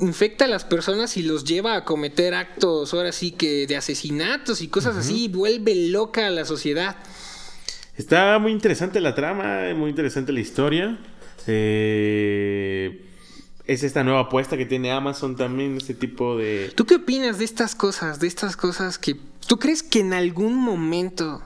Infecta 0.00 0.46
a 0.46 0.48
las 0.48 0.64
personas 0.64 1.18
y 1.18 1.22
los 1.22 1.44
lleva 1.44 1.76
a 1.76 1.84
cometer 1.84 2.34
actos, 2.34 2.94
ahora 2.94 3.12
sí 3.12 3.32
que 3.32 3.66
de 3.66 3.76
asesinatos 3.76 4.62
y 4.62 4.68
cosas 4.68 4.96
así, 4.96 5.24
y 5.24 5.28
vuelve 5.28 5.74
loca 5.74 6.26
a 6.26 6.30
la 6.30 6.46
sociedad. 6.46 6.96
Está 7.98 8.38
muy 8.38 8.50
interesante 8.52 8.98
la 9.00 9.14
trama, 9.14 9.74
muy 9.76 9.90
interesante 9.90 10.32
la 10.32 10.40
historia. 10.40 10.98
Eh, 11.46 13.09
es 13.70 13.84
esta 13.84 14.02
nueva 14.02 14.22
apuesta 14.22 14.56
que 14.56 14.66
tiene 14.66 14.90
Amazon 14.90 15.36
también, 15.36 15.76
este 15.76 15.94
tipo 15.94 16.36
de... 16.36 16.72
¿Tú 16.74 16.86
qué 16.86 16.96
opinas 16.96 17.38
de 17.38 17.44
estas 17.44 17.76
cosas, 17.76 18.18
de 18.18 18.26
estas 18.26 18.56
cosas 18.56 18.98
que 18.98 19.14
tú 19.46 19.60
crees 19.60 19.84
que 19.84 20.00
en 20.00 20.12
algún 20.12 20.56
momento 20.56 21.40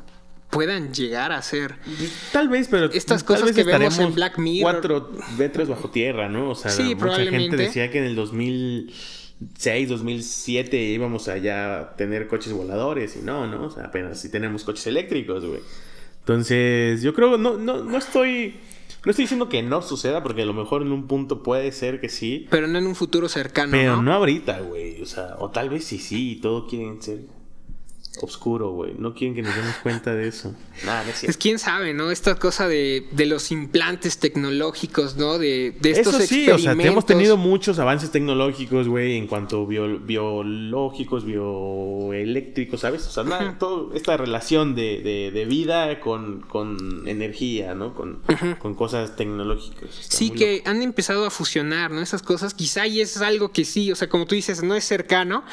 puedan 0.49 0.95
llegar 0.95 1.33
a 1.33 1.43
ser? 1.43 1.75
Tal 2.33 2.49
vez, 2.49 2.68
pero 2.70 2.91
Estas 2.91 3.25
cosas 3.25 3.53
que 3.53 3.62
vemos 3.62 3.99
en 3.99 4.14
Black 4.14 4.39
Mirror. 4.39 4.72
Cuatro 4.72 5.12
metros 5.37 5.68
bajo 5.68 5.91
tierra, 5.91 6.31
¿no? 6.31 6.53
O 6.53 6.55
sea, 6.55 6.70
Sí, 6.70 6.95
mucha 6.95 7.22
gente 7.27 7.59
decía 7.59 7.91
que 7.91 7.99
en 7.99 8.05
el 8.05 8.16
2006, 8.16 9.91
2007 9.91 10.79
íbamos 10.79 11.29
allá 11.29 11.79
a 11.79 11.97
tener 11.97 12.27
coches 12.27 12.55
voladores 12.55 13.16
y 13.16 13.18
no, 13.18 13.47
¿no? 13.47 13.66
O 13.66 13.70
sea, 13.70 13.85
apenas 13.85 14.18
si 14.18 14.31
tenemos 14.31 14.64
coches 14.64 14.87
eléctricos, 14.87 15.45
güey. 15.45 15.61
Entonces, 16.20 17.03
yo 17.03 17.12
creo, 17.12 17.37
no, 17.37 17.59
no, 17.59 17.85
no 17.85 17.99
estoy... 17.99 18.55
No 19.05 19.11
estoy 19.11 19.24
diciendo 19.24 19.48
que 19.48 19.62
no 19.62 19.82
suceda, 19.82 20.22
porque 20.22 20.42
a 20.42 20.46
lo 20.46 20.55
mejor 20.55 20.82
en 20.82 20.90
un 20.92 21.07
punto 21.07 21.42
puede 21.42 21.70
ser 21.72 22.00
que 22.00 22.09
sí. 22.09 22.46
Pero 22.50 22.66
no 22.66 22.78
en 22.78 22.86
un 22.86 22.94
futuro 22.94 23.28
cercano, 23.28 23.72
Pero 23.72 23.96
¿no? 23.96 24.02
no 24.02 24.14
ahorita, 24.14 24.61
güey. 24.61 25.00
O 25.02 25.07
sea, 25.07 25.36
o 25.38 25.50
tal 25.50 25.68
vez 25.68 25.84
sí, 25.84 25.98
sí, 25.98 26.32
y 26.32 26.36
todo 26.36 26.66
quieren 26.66 27.02
ser 27.02 27.26
oscuro, 28.23 28.71
güey. 28.73 28.95
No 28.99 29.15
quieren 29.15 29.35
que 29.35 29.43
nos 29.43 29.55
demos 29.55 29.75
cuenta 29.83 30.15
de 30.15 30.29
eso. 30.29 30.55
Nada, 30.85 31.05
no 31.05 31.11
es 31.29 31.37
quién 31.37 31.59
sabe, 31.59 31.95
¿no? 31.95 32.11
Esta 32.11 32.35
cosa 32.37 32.69
de, 32.69 33.07
de 33.12 33.27
los 33.27 33.51
implantes 33.51 34.19
tecnológicos, 34.19 35.17
¿no? 35.17 35.39
De, 35.39 35.75
de 35.81 35.91
estos 35.91 36.15
Eso 36.15 36.27
sí, 36.27 36.43
o 36.43 36.47
sea, 36.47 36.55
experimentos. 36.55 36.87
hemos 36.93 37.07
tenido 37.07 37.37
muchos 37.37 37.79
avances 37.79 38.11
tecnológicos, 38.11 38.89
güey, 38.89 39.17
en 39.17 39.27
cuanto 39.27 39.67
bio- 39.67 39.99
biológicos, 40.01 41.25
bioeléctricos, 41.25 42.81
¿sabes? 42.81 43.07
O 43.07 43.11
sea, 43.11 43.25
nada, 43.25 43.59
todo 43.59 43.93
esta 43.95 44.17
relación 44.17 44.75
de, 44.75 45.01
de- 45.03 45.31
de 45.33 45.45
vida 45.45 46.01
con, 46.01 46.41
con 46.43 47.07
energía, 47.09 47.75
¿no? 47.75 47.95
Con, 47.95 48.21
con 48.59 48.75
cosas 48.75 49.17
tecnológicas. 49.17 49.91
Está 50.01 50.17
Sí, 50.17 50.31
que 50.31 50.62
han 50.65 50.83
empezado 50.83 51.27
a 51.27 51.31
fusionar, 51.31 51.91
¿no? 51.91 52.01
Esas 52.01 52.23
cosas, 52.23 52.55
quizá 52.55 52.87
y 52.87 53.01
es 53.01 53.17
algo 53.21 53.53
que 53.53 53.65
sí, 53.65 53.91
o 53.93 53.97
sea, 53.97 54.09
como 54.09 54.27
tú 54.27 54.35
dices, 54.35 54.62
no 54.62 54.75
es 54.75 54.85
cercano, 54.85 55.45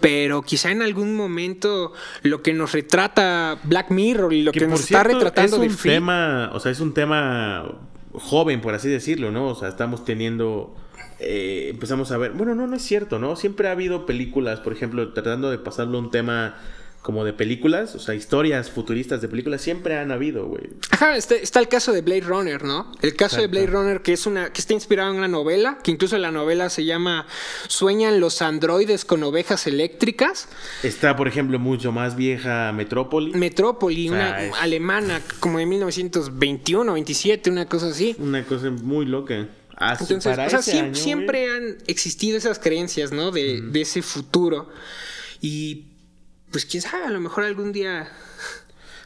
pero 0.00 0.42
quizá 0.42 0.70
en 0.70 0.82
algún 0.82 1.16
momento 1.16 1.92
lo 2.22 2.42
que 2.42 2.52
nos 2.52 2.72
retrata 2.72 3.58
Black 3.64 3.90
Mirror 3.90 4.32
y 4.32 4.42
lo 4.42 4.52
que, 4.52 4.60
que 4.60 4.66
nos 4.66 4.80
está 4.80 5.02
retratando 5.04 5.56
es 5.56 5.62
de 5.62 5.68
un 5.68 5.74
Free, 5.74 5.92
tema, 5.92 6.50
o 6.52 6.60
sea, 6.60 6.72
es 6.72 6.80
un 6.80 6.94
tema 6.94 7.80
joven, 8.12 8.60
por 8.60 8.74
así 8.74 8.88
decirlo, 8.88 9.30
¿no? 9.30 9.48
O 9.48 9.54
sea, 9.54 9.68
estamos 9.68 10.04
teniendo 10.04 10.74
eh, 11.22 11.68
empezamos 11.68 12.10
a 12.12 12.18
ver, 12.18 12.32
bueno, 12.32 12.54
no, 12.54 12.66
no 12.66 12.76
es 12.76 12.82
cierto, 12.82 13.18
¿no? 13.18 13.36
Siempre 13.36 13.68
ha 13.68 13.72
habido 13.72 14.06
películas, 14.06 14.60
por 14.60 14.72
ejemplo, 14.72 15.12
tratando 15.12 15.50
de 15.50 15.58
pasarlo 15.58 15.98
a 15.98 16.00
un 16.00 16.10
tema 16.10 16.56
como 17.02 17.24
de 17.24 17.32
películas, 17.32 17.94
o 17.94 17.98
sea, 17.98 18.14
historias 18.14 18.70
futuristas 18.70 19.22
de 19.22 19.28
películas, 19.28 19.62
siempre 19.62 19.96
han 19.96 20.10
habido, 20.12 20.46
güey. 20.46 20.64
Ajá, 20.90 21.16
está, 21.16 21.34
está 21.34 21.58
el 21.58 21.68
caso 21.68 21.92
de 21.92 22.02
Blade 22.02 22.20
Runner, 22.20 22.62
¿no? 22.62 22.92
El 23.00 23.16
caso 23.16 23.40
de. 23.40 23.46
Blade 23.46 23.68
Runner, 23.68 24.02
que 24.02 24.12
es 24.12 24.26
una, 24.26 24.52
que 24.52 24.60
está 24.60 24.74
inspirado 24.74 25.10
en 25.10 25.16
una 25.16 25.26
novela, 25.28 25.78
que 25.82 25.90
incluso 25.90 26.18
la 26.18 26.30
novela 26.30 26.68
se 26.68 26.84
llama 26.84 27.26
Sueñan 27.68 28.20
los 28.20 28.42
androides 28.42 29.06
con 29.06 29.22
ovejas 29.22 29.66
eléctricas. 29.66 30.48
Está, 30.82 31.16
por 31.16 31.26
ejemplo, 31.26 31.58
mucho 31.58 31.90
más 31.90 32.16
vieja 32.16 32.70
Metrópoli. 32.72 33.32
Metrópoli, 33.32 34.08
O 34.10 34.12
sea, 34.12 34.20
una 34.20 34.44
es- 34.44 34.54
alemana, 34.60 35.22
como 35.40 35.58
de 35.58 35.64
1921, 35.66 36.92
27, 36.92 37.50
una 37.50 37.66
cosa 37.66 37.88
así. 37.88 38.14
Una 38.18 38.44
cosa 38.44 38.68
muy 38.70 39.06
loca. 39.06 39.48
Ah, 39.76 39.96
sí, 39.96 40.02
Entonces, 40.04 40.36
para 40.36 40.46
o 40.58 40.62
sea, 40.62 40.82
año, 40.84 40.94
siempre 40.94 41.46
güey. 41.48 41.56
han 41.56 41.78
existido 41.86 42.36
esas 42.36 42.58
creencias, 42.58 43.12
¿no? 43.12 43.30
De, 43.30 43.62
de 43.62 43.80
ese 43.80 44.02
futuro. 44.02 44.68
Y 45.40 45.86
pues 46.50 46.66
quién 46.66 46.82
sabe, 46.82 47.04
a 47.04 47.10
lo 47.10 47.20
mejor 47.20 47.44
algún 47.44 47.72
día... 47.72 48.10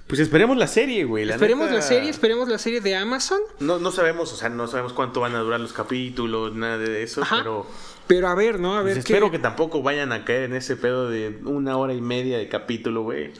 Pues 0.06 0.20
esperemos 0.20 0.58
la 0.58 0.66
serie, 0.66 1.04
güey. 1.04 1.24
la 1.24 1.34
esperemos 1.34 1.64
neta, 1.66 1.76
la 1.76 1.82
serie, 1.82 2.10
esperemos 2.10 2.46
la 2.48 2.58
serie 2.58 2.82
de 2.82 2.94
Amazon. 2.94 3.40
No, 3.60 3.78
no 3.78 3.90
sabemos, 3.90 4.30
o 4.34 4.36
sea, 4.36 4.50
no 4.50 4.68
sabemos 4.68 4.92
cuánto 4.92 5.20
van 5.20 5.34
a 5.34 5.38
durar 5.38 5.60
los 5.60 5.72
capítulos, 5.72 6.54
nada 6.54 6.76
de 6.76 7.02
eso, 7.02 7.22
Ajá. 7.22 7.38
pero 7.38 7.66
Pero 8.06 8.28
a 8.28 8.34
ver, 8.34 8.60
¿no? 8.60 8.76
A 8.76 8.82
pues 8.82 8.96
ver 8.96 8.98
espero 8.98 9.30
que 9.30 9.38
tampoco 9.38 9.82
vayan 9.82 10.12
a 10.12 10.26
caer 10.26 10.42
en 10.42 10.56
ese 10.56 10.76
pedo 10.76 11.08
de 11.08 11.40
una 11.44 11.78
hora 11.78 11.94
y 11.94 12.02
media 12.02 12.36
de 12.36 12.48
capítulo, 12.50 13.02
güey. 13.02 13.32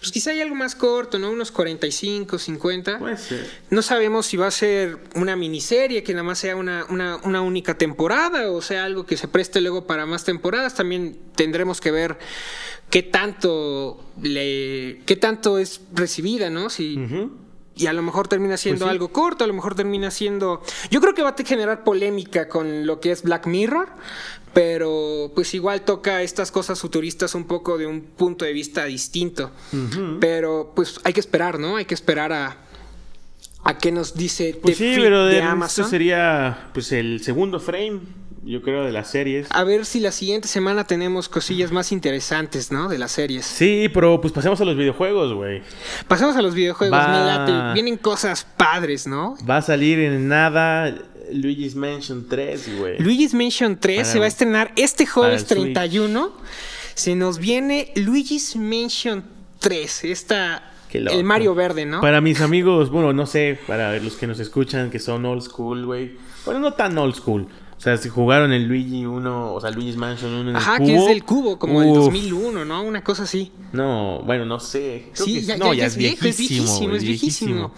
Pues 0.00 0.12
quizá 0.12 0.30
hay 0.32 0.40
algo 0.40 0.54
más 0.54 0.74
corto, 0.74 1.18
¿no? 1.18 1.30
Unos 1.30 1.52
45, 1.52 2.38
50. 2.38 2.98
Puede 2.98 3.16
ser. 3.16 3.48
No 3.70 3.82
sabemos 3.82 4.26
si 4.26 4.36
va 4.36 4.48
a 4.48 4.50
ser 4.50 4.98
una 5.14 5.36
miniserie 5.36 6.02
que 6.02 6.12
nada 6.12 6.24
más 6.24 6.38
sea 6.38 6.56
una, 6.56 6.84
una, 6.88 7.16
una 7.22 7.40
única 7.40 7.78
temporada 7.78 8.50
o 8.50 8.62
sea 8.62 8.84
algo 8.84 9.06
que 9.06 9.16
se 9.16 9.28
preste 9.28 9.60
luego 9.60 9.86
para 9.86 10.06
más 10.06 10.24
temporadas. 10.24 10.74
También 10.74 11.18
tendremos 11.34 11.80
que 11.80 11.90
ver 11.90 12.18
qué 12.90 13.02
tanto 13.02 14.04
le 14.20 15.00
qué 15.06 15.16
tanto 15.16 15.58
es 15.58 15.80
recibida, 15.94 16.50
¿no? 16.50 16.70
Si 16.70 16.98
y 17.76 17.86
a 17.86 17.92
lo 17.94 18.02
mejor 18.02 18.28
termina 18.28 18.56
siendo 18.58 18.80
Pues 18.80 18.90
sí. 18.90 18.92
algo 18.92 19.08
corto, 19.12 19.44
a 19.44 19.46
lo 19.46 19.54
mejor 19.54 19.74
termina 19.74 20.10
siendo 20.10 20.60
yo 20.90 21.00
creo 21.00 21.14
que 21.14 21.22
va 21.22 21.30
a 21.30 21.44
generar 21.44 21.82
polémica 21.84 22.48
con 22.48 22.86
lo 22.86 23.00
que 23.00 23.10
es 23.12 23.22
Black 23.22 23.46
Mirror, 23.46 23.88
pero 24.52 25.32
pues 25.34 25.54
igual 25.54 25.82
toca 25.82 26.22
estas 26.22 26.50
cosas 26.50 26.78
futuristas 26.80 27.34
un 27.34 27.44
poco 27.46 27.78
de 27.78 27.86
un 27.86 28.02
punto 28.02 28.44
de 28.44 28.52
vista 28.52 28.84
distinto. 28.84 29.50
Pero 30.20 30.72
pues 30.74 31.00
hay 31.04 31.12
que 31.12 31.20
esperar, 31.20 31.58
¿no? 31.58 31.76
Hay 31.76 31.84
que 31.86 31.94
esperar 31.94 32.32
a 32.32 32.58
a 33.62 33.76
qué 33.78 33.92
nos 33.92 34.14
dice 34.14 34.58
Pues 34.60 34.78
The 34.78 34.94
sí, 34.94 35.00
pero 35.00 35.26
de 35.26 35.34
de 35.36 35.42
Amazon. 35.42 35.84
esto 35.84 35.90
sería 35.90 36.70
pues 36.72 36.92
el 36.92 37.22
segundo 37.22 37.60
frame, 37.60 38.00
yo 38.42 38.62
creo, 38.62 38.84
de 38.84 38.92
las 38.92 39.10
series. 39.10 39.46
A 39.50 39.64
ver 39.64 39.84
si 39.84 40.00
la 40.00 40.12
siguiente 40.12 40.48
semana 40.48 40.84
tenemos 40.84 41.28
cosillas 41.28 41.72
más 41.72 41.92
interesantes, 41.92 42.72
¿no? 42.72 42.88
De 42.88 42.98
las 42.98 43.12
series. 43.12 43.44
Sí, 43.46 43.90
pero 43.92 44.20
pues 44.20 44.32
pasemos 44.32 44.60
a 44.60 44.64
los 44.64 44.76
videojuegos, 44.76 45.34
güey. 45.34 45.62
Pasamos 46.08 46.36
a 46.36 46.42
los 46.42 46.54
videojuegos, 46.54 46.98
Va. 46.98 47.08
me 47.08 47.24
late. 47.26 47.74
Vienen 47.74 47.96
cosas 47.96 48.44
padres, 48.56 49.06
¿no? 49.06 49.36
Va 49.48 49.58
a 49.58 49.62
salir 49.62 49.98
en 49.98 50.28
nada 50.28 50.94
Luigi's 51.32 51.74
Mansion 51.74 52.26
3, 52.28 52.78
güey. 52.78 52.98
Luigi's 52.98 53.34
Mansion 53.34 53.78
3 53.78 53.98
Para- 53.98 54.12
se 54.12 54.18
va 54.18 54.24
a 54.24 54.28
estrenar 54.28 54.72
este 54.76 55.06
jueves 55.06 55.44
para 55.44 55.60
el 55.60 55.66
Switch. 55.66 55.74
31. 55.74 56.32
Se 56.94 57.14
nos 57.14 57.38
viene 57.38 57.92
Luigi's 57.96 58.56
Mansion 58.56 59.24
3. 59.58 60.04
Esta. 60.04 60.66
El 60.92 61.22
Mario 61.22 61.54
Verde, 61.54 61.86
¿no? 61.86 62.00
Para 62.00 62.20
mis 62.20 62.40
amigos, 62.40 62.90
bueno, 62.90 63.12
no 63.12 63.24
sé, 63.24 63.56
para 63.68 63.96
los 64.00 64.14
que 64.16 64.26
nos 64.26 64.40
escuchan 64.40 64.90
que 64.90 64.98
son 64.98 65.24
old 65.24 65.42
school, 65.42 65.86
güey. 65.86 66.16
Bueno, 66.44 66.58
no 66.58 66.72
tan 66.72 66.98
old 66.98 67.14
school. 67.14 67.46
O 67.80 67.82
sea, 67.82 67.96
si 67.96 68.10
jugaron 68.10 68.52
el 68.52 68.64
Luigi 68.68 69.06
1, 69.06 69.54
o 69.54 69.58
sea, 69.58 69.70
Luigi's 69.70 69.96
Mansion 69.96 70.30
1 70.34 70.50
en 70.50 70.56
Ajá, 70.56 70.76
el 70.76 70.84
que 70.86 70.92
cubo. 70.92 71.02
es 71.02 71.08
del 71.08 71.24
cubo, 71.24 71.58
como 71.58 71.78
Uf, 71.78 71.96
2001, 72.04 72.64
¿no? 72.66 72.82
Una 72.82 73.02
cosa 73.02 73.22
así. 73.22 73.52
No, 73.72 74.20
bueno, 74.26 74.44
no 74.44 74.60
sé. 74.60 75.06
Creo 75.14 75.24
Sí, 75.26 75.34
que 75.36 75.40
ya- 75.42 75.56
no, 75.56 75.72
ya- 75.72 75.80
ya 75.80 75.86
es 75.86 75.96
viejo, 75.96 76.26
es 76.26 76.36
viejísimo, 76.36 76.94
es 76.94 77.02
viejísimo. 77.02 77.72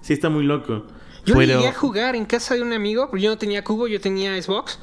Sí, 0.00 0.14
está 0.14 0.30
muy 0.30 0.42
loco. 0.44 0.86
Yo 1.26 1.34
Pero- 1.34 1.54
llegué 1.58 1.68
a 1.68 1.74
jugar 1.74 2.16
en 2.16 2.24
casa 2.24 2.54
de 2.54 2.62
un 2.62 2.72
amigo, 2.72 3.08
porque 3.10 3.24
yo 3.24 3.30
no 3.30 3.36
tenía 3.36 3.62
cubo, 3.62 3.86
yo 3.88 4.00
tenía 4.00 4.40
Xbox. 4.40 4.78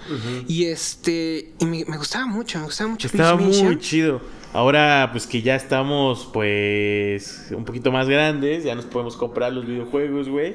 Y 0.47 0.66
este. 0.66 1.54
Y 1.58 1.66
me, 1.66 1.84
me 1.86 1.97
gustaba 1.97 2.28
mucho, 2.28 2.60
me 2.60 2.66
gustaba 2.66 2.91
mucho 2.91 3.08
Estaba 3.08 3.36
muy 3.36 3.45
Mansion. 3.45 3.80
chido. 3.80 4.22
Ahora, 4.54 5.10
pues 5.12 5.26
que 5.26 5.41
ya 5.41 5.56
estamos, 5.56 6.30
pues, 6.32 7.47
un 7.58 7.66
poquito 7.66 7.91
más 7.91 8.08
grandes, 8.08 8.64
ya 8.64 8.76
nos 8.76 8.86
podemos 8.86 9.16
comprar 9.18 9.51
los 9.51 9.66
videojuegos, 9.66 10.30
güey. 10.30 10.54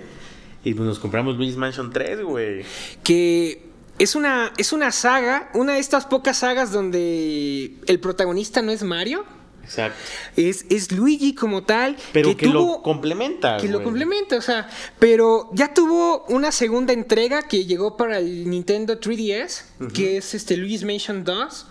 Y 0.62 0.74
pues 0.74 0.86
nos 0.86 0.99
compramos 1.01 1.36
Luigi's 1.36 1.57
Mansion 1.57 1.90
3, 1.92 2.22
güey. 2.22 2.62
que 3.03 3.66
es 3.99 4.14
una, 4.14 4.53
es 4.57 4.72
una 4.72 4.92
saga, 4.92 5.51
una 5.55 5.74
de 5.74 5.80
estas 5.80 6.07
pocas 6.07 6.38
sagas 6.38 6.72
donde 6.72 7.74
el 7.86 8.01
protagonista 8.01 8.62
no 8.62 8.70
es 8.72 8.82
Mario, 8.82 9.24
Exacto. 9.64 9.99
es, 10.36 10.64
es 10.70 10.92
Luigi 10.92 11.34
como 11.34 11.62
tal, 11.64 11.96
Pero 12.14 12.34
que, 12.36 12.46
lo 12.46 12.61
tuvo- 12.61 12.82
complementa. 12.82 13.59
que 13.59 13.68
lo 13.68 13.82
complementa, 13.82 14.36
o 14.38 14.40
sea, 14.40 14.66
pero 14.99 15.51
ya 15.53 15.74
tuvo 15.74 16.24
una 16.28 16.53
segunda 16.53 16.92
entrega 16.94 17.42
que 17.42 17.66
llegó 17.66 17.96
para 17.96 18.18
el 18.18 18.49
Nintendo 18.49 18.99
3DS, 18.99 19.64
que 19.92 20.16
es 20.16 20.32
este 20.34 20.57
Luigi's 20.57 20.84
Mansion 20.84 21.22
2, 21.22 21.66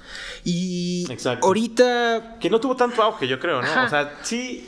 y 0.46 1.08
Exacto. 1.10 1.48
ahorita 1.48 2.38
Que 2.40 2.50
no 2.52 2.60
tuvo 2.60 2.76
tanto 2.76 3.02
auge, 3.02 3.28
yo 3.28 3.40
creo, 3.40 3.62
¿no? 3.62 3.68
Ajá. 3.68 3.86
O 3.86 3.90
sea, 3.90 4.20
sí, 4.22 4.68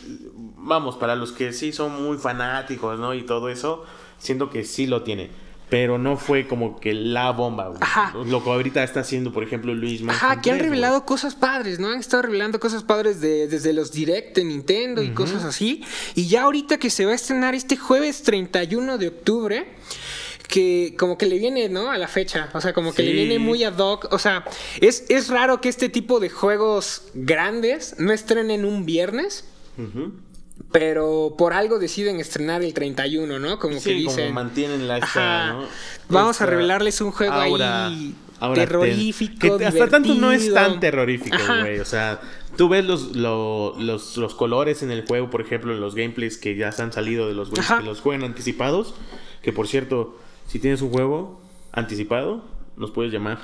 vamos, 0.58 0.98
para 0.98 1.16
los 1.16 1.32
que 1.32 1.54
sí 1.54 1.72
son 1.72 2.02
muy 2.04 2.18
fanáticos, 2.18 2.98
¿no? 3.00 3.14
Y 3.14 3.24
todo 3.28 3.50
eso, 3.50 3.86
siento 4.18 4.50
que 4.50 4.64
sí 4.64 4.88
lo 4.88 5.04
tiene. 5.04 5.30
Pero 5.70 5.98
no 5.98 6.18
fue 6.18 6.48
como 6.48 6.80
que 6.80 6.94
la 6.94 7.32
bomba, 7.32 7.68
güey. 7.68 7.80
Ajá. 7.82 8.14
Lo 8.26 8.44
que 8.44 8.50
ahorita 8.50 8.84
está 8.84 9.02
haciendo, 9.02 9.32
por 9.32 9.44
ejemplo, 9.44 9.74
Luis 9.74 10.02
Mansion 10.02 10.32
Ajá, 10.32 10.42
que 10.42 10.50
han 10.50 10.58
3, 10.58 10.70
revelado 10.70 11.06
cosas 11.06 11.36
padres, 11.36 11.80
¿no? 11.80 11.90
Han 11.90 12.00
estado 12.00 12.24
revelando 12.24 12.60
cosas 12.60 12.84
padres 12.84 13.22
de, 13.22 13.48
desde 13.48 13.74
los 13.74 13.92
direct 13.92 14.36
de 14.36 14.46
Nintendo 14.46 15.04
y 15.04 15.10
cosas 15.10 15.44
así. 15.44 15.84
Y 16.16 16.28
ya 16.28 16.44
ahorita 16.44 16.78
que 16.78 16.90
se 16.90 17.06
va 17.06 17.12
a 17.12 17.16
estrenar 17.16 17.54
este 17.54 17.78
jueves 17.78 18.24
31 18.24 18.98
de 18.98 19.08
octubre, 19.10 19.68
que 20.48 20.96
como 20.98 21.18
que 21.18 21.28
le 21.28 21.38
viene, 21.38 21.70
¿no? 21.70 21.92
A 21.92 21.98
la 21.98 22.08
fecha. 22.08 22.50
O 22.54 22.62
sea, 22.62 22.74
como 22.74 22.94
que 22.94 23.04
le 23.04 23.14
viene 23.14 23.38
muy 23.38 23.64
ad 23.64 23.78
hoc. 23.78 24.08
O 24.12 24.18
sea, 24.20 24.44
es, 24.82 25.06
es 25.10 25.30
raro 25.30 25.62
que 25.62 25.70
este 25.70 25.88
tipo 25.88 26.20
de 26.20 26.30
juegos 26.30 27.04
grandes 27.14 27.96
no 28.00 28.12
estrenen 28.12 28.66
un 28.66 28.86
viernes. 28.86 29.46
Ujú. 29.78 30.14
Pero 30.72 31.34
por 31.38 31.54
algo 31.54 31.80
deciden 31.80 32.20
estrenar 32.20 32.62
el 32.64 32.74
31, 32.74 33.40
¿no? 33.40 33.58
Como 33.58 33.80
Sí, 33.80 33.90
que 34.00 34.04
como 34.06 34.16
dicen. 34.18 34.34
mantienen 34.34 34.88
la 34.88 34.98
Ajá. 34.98 35.54
¿no? 35.54 35.66
Vamos 36.10 36.42
a 36.42 36.46
revelarles 36.46 37.02
un 37.02 37.12
juego 37.12 37.34
aura- 37.34 37.88
ahí 37.88 38.14
aura 38.40 38.62
terrorífico. 38.62 39.34
ten- 39.40 39.58
que 39.58 39.66
hasta 39.66 39.88
tanto 39.88 40.14
no 40.14 40.32
es 40.32 40.54
tan 40.54 40.80
terrorífico, 40.80 41.38
güey. 41.62 41.80
O 41.80 41.86
sea, 41.86 42.22
tú 42.56 42.70
ves 42.70 42.86
los, 42.86 43.16
lo- 43.16 43.76
los, 43.80 44.16
los 44.18 44.36
colores 44.36 44.84
en 44.84 44.92
el 44.92 45.06
juego, 45.08 45.30
por 45.32 45.42
ejemplo, 45.42 45.74
los 45.74 45.96
gameplays 45.96 46.38
que 46.38 46.56
ya 46.56 46.72
se 46.72 46.84
han 46.84 46.94
salido 46.94 47.28
de 47.28 47.34
los 47.34 47.50
que 47.50 47.62
los 47.84 48.00
juegan 48.02 48.24
anticipados. 48.24 48.94
Que 49.42 49.52
por 49.52 49.68
cierto, 49.68 50.18
si 50.48 50.60
tienes 50.60 50.82
un 50.84 50.92
juego 50.92 51.42
anticipado, 51.72 52.44
nos 52.78 52.92
puedes 52.92 53.12
llamar. 53.12 53.40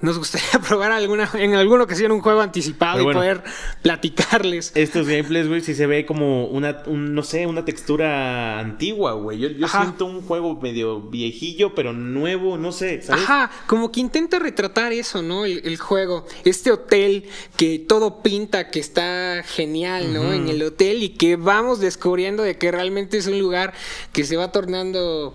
Nos 0.00 0.18
gustaría 0.18 0.60
probar 0.68 0.92
alguna, 0.92 1.28
en 1.34 1.54
alguna 1.54 1.84
ocasión 1.84 2.12
un 2.12 2.20
juego 2.20 2.40
anticipado 2.40 3.00
y 3.00 3.14
poder 3.14 3.42
platicarles. 3.82 4.72
Estos 4.74 5.06
gameplays, 5.06 5.48
güey, 5.48 5.60
sí 5.62 5.74
se 5.74 5.86
ve 5.86 6.04
como 6.04 6.46
una, 6.46 6.82
un, 6.86 7.14
no 7.14 7.22
sé, 7.22 7.46
una 7.46 7.64
textura 7.64 8.58
antigua, 8.58 9.12
güey. 9.12 9.38
Yo, 9.38 9.68
siento 9.68 10.04
un 10.04 10.22
juego 10.22 10.60
medio 10.60 11.00
viejillo, 11.00 11.74
pero 11.74 11.92
nuevo, 11.92 12.58
no 12.58 12.72
sé, 12.72 13.02
¿sabes? 13.02 13.24
Ajá, 13.24 13.50
como 13.66 13.90
que 13.90 14.00
intenta 14.00 14.38
retratar 14.38 14.92
eso, 14.92 15.22
¿no? 15.22 15.44
El, 15.44 15.62
el 15.64 15.78
juego. 15.78 16.26
Este 16.44 16.70
hotel 16.70 17.24
que 17.56 17.78
todo 17.78 18.22
pinta 18.22 18.68
que 18.68 18.80
está 18.80 19.42
genial, 19.44 20.12
¿no? 20.12 20.32
En 20.32 20.48
el 20.48 20.62
hotel 20.62 21.02
y 21.02 21.10
que 21.10 21.36
vamos 21.36 21.80
descubriendo 21.80 22.42
de 22.42 22.58
que 22.58 22.70
realmente 22.70 23.16
es 23.16 23.26
un 23.26 23.38
lugar 23.38 23.72
que 24.12 24.24
se 24.24 24.36
va 24.36 24.52
tornando 24.52 25.34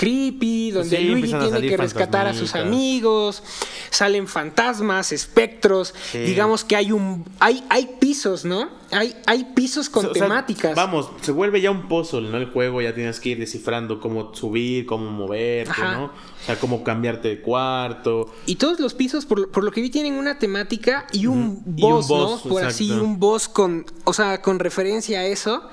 creepy, 0.00 0.70
donde 0.70 0.96
Sí, 0.96 1.04
Luigi 1.04 1.34
tiene 1.34 1.60
que 1.68 1.76
rescatar 1.76 2.26
a 2.26 2.32
sus 2.32 2.54
amigos, 2.54 3.42
salen 3.90 4.26
fantasmas, 4.26 5.12
espectros, 5.12 5.94
Sí. 6.10 6.20
digamos 6.20 6.64
que 6.64 6.74
hay 6.74 6.90
un 6.90 7.26
hay 7.38 7.62
hay 7.68 7.96
pisos, 8.00 8.46
¿no? 8.46 8.79
Hay 8.90 9.14
hay 9.26 9.44
pisos 9.54 9.88
con 9.88 10.06
O 10.06 10.14
sea, 10.14 10.22
temáticas. 10.24 10.74
Vamos, 10.74 11.10
se 11.20 11.32
vuelve 11.32 11.60
ya 11.60 11.70
un 11.70 11.88
puzzle, 11.88 12.28
¿no? 12.28 12.36
El 12.38 12.46
juego 12.46 12.82
ya 12.82 12.94
tienes 12.94 13.20
que 13.20 13.30
ir 13.30 13.38
descifrando 13.38 14.00
cómo 14.00 14.34
subir, 14.34 14.86
cómo 14.86 15.10
moverte, 15.10 15.70
Ajá. 15.70 15.92
¿no? 15.96 16.04
O 16.06 16.44
sea, 16.46 16.58
cómo 16.58 16.82
cambiarte 16.82 17.28
de 17.28 17.40
cuarto. 17.40 18.32
Y 18.46 18.56
todos 18.56 18.80
los 18.80 18.94
pisos, 18.94 19.26
por, 19.26 19.50
por 19.50 19.64
lo 19.64 19.70
que 19.70 19.80
vi, 19.80 19.90
tienen 19.90 20.14
una 20.14 20.38
temática 20.38 21.06
y 21.12 21.26
un 21.26 21.62
Y 21.76 21.82
un 21.82 21.90
boss, 21.90 22.08
boss, 22.08 22.44
¿no? 22.44 22.50
Por 22.50 22.64
así, 22.64 22.90
un 22.90 23.18
boss 23.18 23.48
con, 23.48 23.84
o 24.04 24.12
sea, 24.12 24.42
con 24.42 24.58
referencia 24.58 25.20
a 25.20 25.26
eso. 25.26 25.68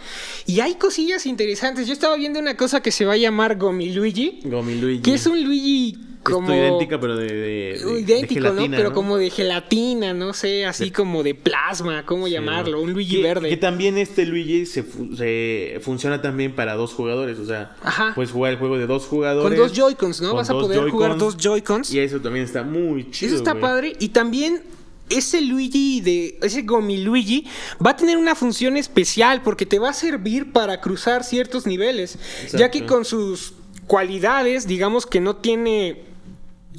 Y 0.45 0.59
hay 0.59 0.75
cosillas 0.75 1.25
interesantes. 1.25 1.87
Yo 1.87 1.93
estaba 1.93 2.15
viendo 2.15 2.39
una 2.39 2.57
cosa 2.57 2.81
que 2.81 2.91
se 2.91 3.05
va 3.05 3.13
a 3.13 3.17
llamar 3.17 3.57
Gomi 3.57 3.93
Luigi, 3.93 4.41
Gomi 4.43 4.75
Luigi. 4.75 5.01
que 5.01 5.13
es 5.13 5.25
un 5.25 5.43
Luigi 5.43 5.97
como... 6.31 6.53
Idéntica, 6.53 6.99
pero 6.99 7.15
de, 7.15 7.25
de- 7.25 7.79
de- 7.83 7.99
idéntico, 8.01 8.41
de 8.41 8.49
¿no? 8.49 8.55
gelatina, 8.55 8.77
Pero 8.77 8.93
como 8.93 9.17
de 9.17 9.29
gelatina, 9.29 10.13
no 10.13 10.33
sé, 10.33 10.65
así 10.65 10.91
como 10.91 11.23
de 11.23 11.35
plasma, 11.35 12.05
¿cómo 12.05 12.25
Sí, 12.27 12.33
llamarlo? 12.33 12.81
Un 12.81 12.93
Luigi 12.93 13.17
que, 13.17 13.23
verde. 13.23 13.49
Que 13.49 13.57
también 13.57 13.97
este 13.97 14.25
Luigi 14.25 14.65
se, 14.65 14.83
fu- 14.83 15.15
se 15.15 15.79
funciona 15.81 16.21
también 16.21 16.53
para 16.55 16.75
dos 16.75 16.93
jugadores. 16.93 17.39
O 17.39 17.45
sea, 17.45 17.75
Ajá. 17.83 18.11
puedes 18.15 18.31
jugar 18.31 18.53
el 18.53 18.57
juego 18.59 18.77
de 18.77 18.87
dos 18.87 19.03
Con 19.03 19.09
jugadores. 19.17 19.57
dos 19.57 19.73
Joy-Cons, 19.73 20.21
¿no? 20.21 20.29
con 20.29 20.37
Vas 20.37 20.49
a 20.49 20.53
poder 20.53 20.89
jugar 20.89 21.17
dos 21.17 21.37
Joy-Cons. 21.37 21.93
Y 21.93 21.99
eso 21.99 22.19
también 22.19 22.45
está 22.45 22.63
muy 22.63 23.09
chido. 23.11 23.27
Eso 23.33 23.37
está 23.43 23.59
padre. 23.59 23.93
Y 23.99 24.09
también 24.09 24.61
ese 25.09 25.39
Luigi 25.41 26.01
de. 26.01 26.37
Ese 26.41 26.63
Gomi 26.63 26.97
Luigi 26.97 27.45
va 27.85 27.91
a 27.91 27.95
tener 27.95 28.17
una 28.17 28.35
función 28.35 28.75
especial 28.75 29.41
porque 29.41 29.65
te 29.65 29.79
va 29.79 29.89
a 29.89 29.93
servir 29.93 30.51
para 30.51 30.81
cruzar 30.81 31.23
ciertos 31.23 31.65
niveles. 31.65 32.19
Ya 32.53 32.69
que 32.69 32.85
con 32.85 33.05
sus 33.05 33.53
cualidades, 33.87 34.67
digamos 34.67 35.05
que 35.05 35.21
no 35.21 35.37
tiene. 35.37 36.03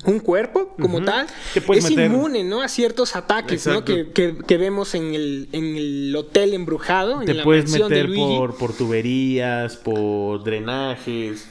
Un 0.05 0.21
cuerpo 0.21 0.75
como 0.81 1.03
tal 1.03 1.27
es 1.55 1.67
meter- 1.91 2.11
inmune, 2.11 2.45
¿no? 2.45 2.63
A 2.63 2.69
ciertos 2.69 3.17
ataques, 3.17 3.67
¿no? 3.67 3.85
Que, 3.85 4.11
que- 4.13 4.37
que 4.47 4.57
vemos 4.57 4.95
en 4.95 5.15
el, 5.15 5.49
en 5.53 5.77
el 5.77 6.15
hotel 6.17 6.55
embrujado, 6.55 7.21
Te 7.25 7.31
en 7.33 7.37
la 7.39 7.45
puedes 7.45 7.73
de 7.73 7.79
meter 7.81 8.07
Luigi. 8.07 8.37
por, 8.37 8.57
por 8.57 8.73
tuberías, 8.77 9.77
por 9.77 10.45
drenajes. 10.45 11.49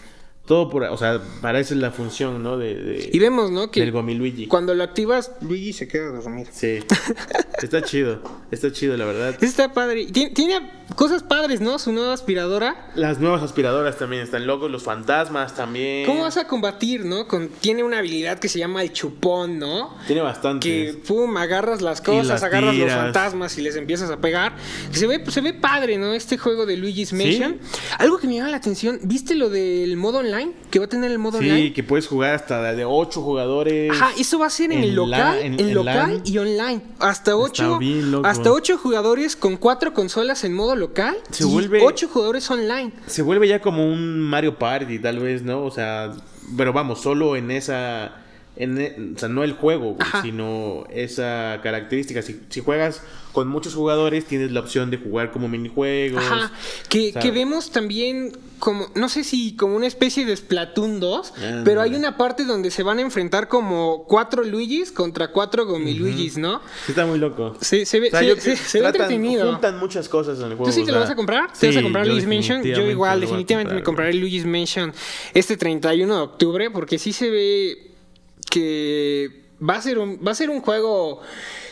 Todo 0.48 0.70
por, 0.70 0.84
o 0.84 0.98
sea, 0.98 1.20
para 1.42 1.60
eso 1.60 1.74
es 1.74 1.82
la 1.82 1.92
función, 1.92 2.42
¿no? 2.42 2.58
De, 2.58 2.74
de- 2.74 3.10
Y 3.12 3.20
vemos, 3.20 3.52
¿no? 3.52 3.70
Que 3.70 3.82
del 3.82 3.92
Gomi 3.92 4.16
Luigi. 4.16 4.48
cuando 4.48 4.74
lo 4.74 4.82
activas, 4.82 5.32
Luigi 5.42 5.74
se 5.74 5.90
queda 5.90 6.06
dormido. 6.08 6.50
Sí. 6.54 6.80
está 7.62 7.82
chido. 7.82 8.22
Está 8.50 8.72
chido, 8.72 8.96
la 8.96 9.04
verdad. 9.04 9.36
Está 9.44 9.74
padre. 9.74 10.06
Tiene, 10.06 10.32
tiene 10.32 10.72
cosas 10.96 11.22
padres, 11.22 11.60
¿no? 11.60 11.78
Su 11.80 11.92
nueva 11.92 12.14
aspiradora. 12.14 12.92
Las 12.96 13.20
nuevas 13.20 13.44
aspiradoras 13.44 13.98
también 13.98 14.22
están 14.24 14.48
locos, 14.48 14.72
los 14.72 14.84
fantasmas 14.84 15.54
también. 15.54 16.06
¿Cómo 16.06 16.22
vas 16.22 16.38
a 16.38 16.48
combatir, 16.48 17.04
no? 17.04 17.28
Con, 17.28 17.50
tiene 17.50 17.84
una 17.84 17.98
habilidad 17.98 18.40
que 18.40 18.48
se 18.48 18.58
llama 18.60 18.82
el 18.84 18.94
chupón, 18.94 19.60
¿no? 19.60 19.98
Tiene 20.08 20.22
bastante. 20.22 20.66
Que, 20.70 20.94
pum, 20.94 21.36
agarras 21.36 21.82
las 21.82 22.00
cosas, 22.00 22.26
las 22.28 22.44
agarras 22.44 22.74
los 22.74 22.90
fantasmas 22.94 23.58
y 23.58 23.62
les 23.64 23.76
empiezas 23.76 24.10
a 24.12 24.22
pegar. 24.22 24.56
Se 24.92 25.08
ve, 25.08 25.22
se 25.30 25.42
ve 25.42 25.54
padre, 25.54 25.98
¿no? 25.98 26.14
Este 26.14 26.38
juego 26.38 26.66
de 26.66 26.78
Luigi's 26.78 27.12
Mansion. 27.12 27.60
Algo 27.98 28.18
que 28.18 28.28
me 28.28 28.36
llama 28.36 28.50
la 28.50 28.58
atención, 28.58 29.00
¿viste 29.04 29.36
lo 29.36 29.50
del 29.50 29.98
modo 29.98 30.20
online? 30.20 30.37
Que 30.72 30.80
va 30.80 30.86
a 30.86 30.90
tener 30.90 31.12
el 31.12 31.20
modo 31.20 31.40
Sí, 31.40 31.50
online. 31.50 31.74
que 31.74 31.84
puedes 31.84 32.08
jugar 32.08 32.36
hasta 32.36 32.74
de 32.74 32.86
8 32.86 33.22
jugadores. 33.22 33.92
Ajá, 33.92 34.12
eso 34.18 34.40
va 34.40 34.48
a 34.48 34.50
ser 34.50 34.72
en, 34.72 34.80
en 34.80 34.84
el 34.86 34.96
local, 34.96 35.12
la- 35.20 35.40
en, 35.40 35.60
en- 35.60 35.74
local 35.74 35.96
LAN. 36.14 36.22
y 36.26 36.38
online. 36.38 36.82
Hasta 37.00 37.36
ocho, 37.36 37.78
bien 37.80 38.12
loco. 38.12 38.28
hasta 38.28 38.52
ocho 38.52 38.78
jugadores 38.78 39.36
con 39.36 39.58
cuatro 39.58 39.94
consolas 39.94 40.44
en 40.44 40.54
modo 40.54 40.76
local 40.76 41.18
Se 41.32 41.44
y 41.44 41.48
vuelve- 41.48 41.82
ocho 41.84 42.08
jugadores 42.08 42.50
online. 42.52 42.92
Se 43.08 43.22
vuelve 43.22 43.48
ya 43.48 43.62
como 43.62 43.86
un 43.86 44.20
Mario 44.22 44.58
Party, 44.58 45.00
tal 45.00 45.20
vez, 45.20 45.42
¿no? 45.44 45.64
O 45.64 45.72
sea, 45.72 46.12
pero 46.56 46.74
vamos, 46.74 47.02
solo 47.02 47.36
en 47.36 47.52
esa. 47.52 48.24
En, 48.58 48.80
e- 48.82 48.96
o 49.16 49.20
sea, 49.20 49.30
no 49.30 49.44
el 49.44 49.54
juego, 49.54 49.94
güey, 49.96 50.08
sino 50.24 50.86
esa 50.90 51.60
característica. 51.64 52.22
Si, 52.22 52.40
si 52.50 52.62
juegas 52.62 53.02
con 53.34 53.48
muchos 53.48 53.76
jugadores, 53.76 54.26
tienes 54.26 54.52
la 54.52 54.62
opción 54.62 54.90
de 54.90 54.98
jugar 54.98 55.32
como 55.32 55.48
minijuegos. 55.48 56.24
Ajá, 56.24 56.52
que, 56.90 57.12
vemos 57.32 57.70
también 57.70 58.36
como, 58.58 58.88
no 58.96 59.10
sé 59.10 59.24
si 59.24 59.56
como 59.56 59.76
una 59.76 59.86
especie 59.86 60.26
de 60.26 60.36
Splatoon 60.36 61.00
2, 61.00 61.34
Ah, 61.38 61.62
pero 61.64 61.76
no. 61.76 61.82
hay 61.82 61.94
una 61.94 62.18
parte 62.18 62.46
donde 62.46 62.72
se 62.72 62.82
van 62.82 62.98
a 62.98 63.02
enfrentar 63.02 63.48
como 63.48 64.06
cuatro 64.08 64.44
Luigis 64.44 64.92
contra 64.92 65.28
cuatro 65.32 65.68
Gomiluigis, 65.68 66.40
¿no? 66.40 66.62
Sí, 66.88 66.94
está 66.94 67.06
muy 67.06 67.20
loco. 67.20 67.56
Se, 67.62 67.86
se 67.86 68.00
ve, 68.00 68.08
O 68.08 68.10
sea, 68.10 68.20
se- 68.22 68.28
yo- 68.28 68.36
se- 68.38 68.56
se 68.56 68.80
ve 68.82 68.88
entretenido. 68.88 69.52
Juntan 69.52 69.78
muchas 69.78 70.10
cosas 70.10 70.40
en 70.40 70.46
el 70.46 70.50
juego. 70.58 70.66
¿Tú 70.66 70.72
sí 70.72 70.84
te 70.84 70.92
lo 70.92 71.00
vas 71.00 71.12
a 71.12 71.16
comprar? 71.16 71.54
¿Te 71.54 71.68
vas 71.68 71.78
a 71.78 71.82
comprar 71.84 72.08
Luigi's 72.08 72.28
Mansion? 72.28 72.64
Yo 72.64 72.90
igual, 72.90 73.22
definitivamente 73.22 73.76
me 73.76 73.84
comprar, 73.84 74.08
compraré 74.08 74.14
Luigi's 74.16 74.46
Mansion 74.48 74.92
este 75.36 75.58
31 75.58 76.16
de 76.16 76.22
octubre 76.22 76.72
porque 76.72 76.98
sí 76.98 77.14
se 77.14 77.30
ve 77.30 77.84
que 78.50 79.30
va 79.68 79.76
a 79.76 79.82
ser 79.82 79.98
un, 79.98 80.20
va 80.26 80.32
a 80.32 80.36
ser 80.36 80.50
un 80.50 80.62
juego 80.62 81.22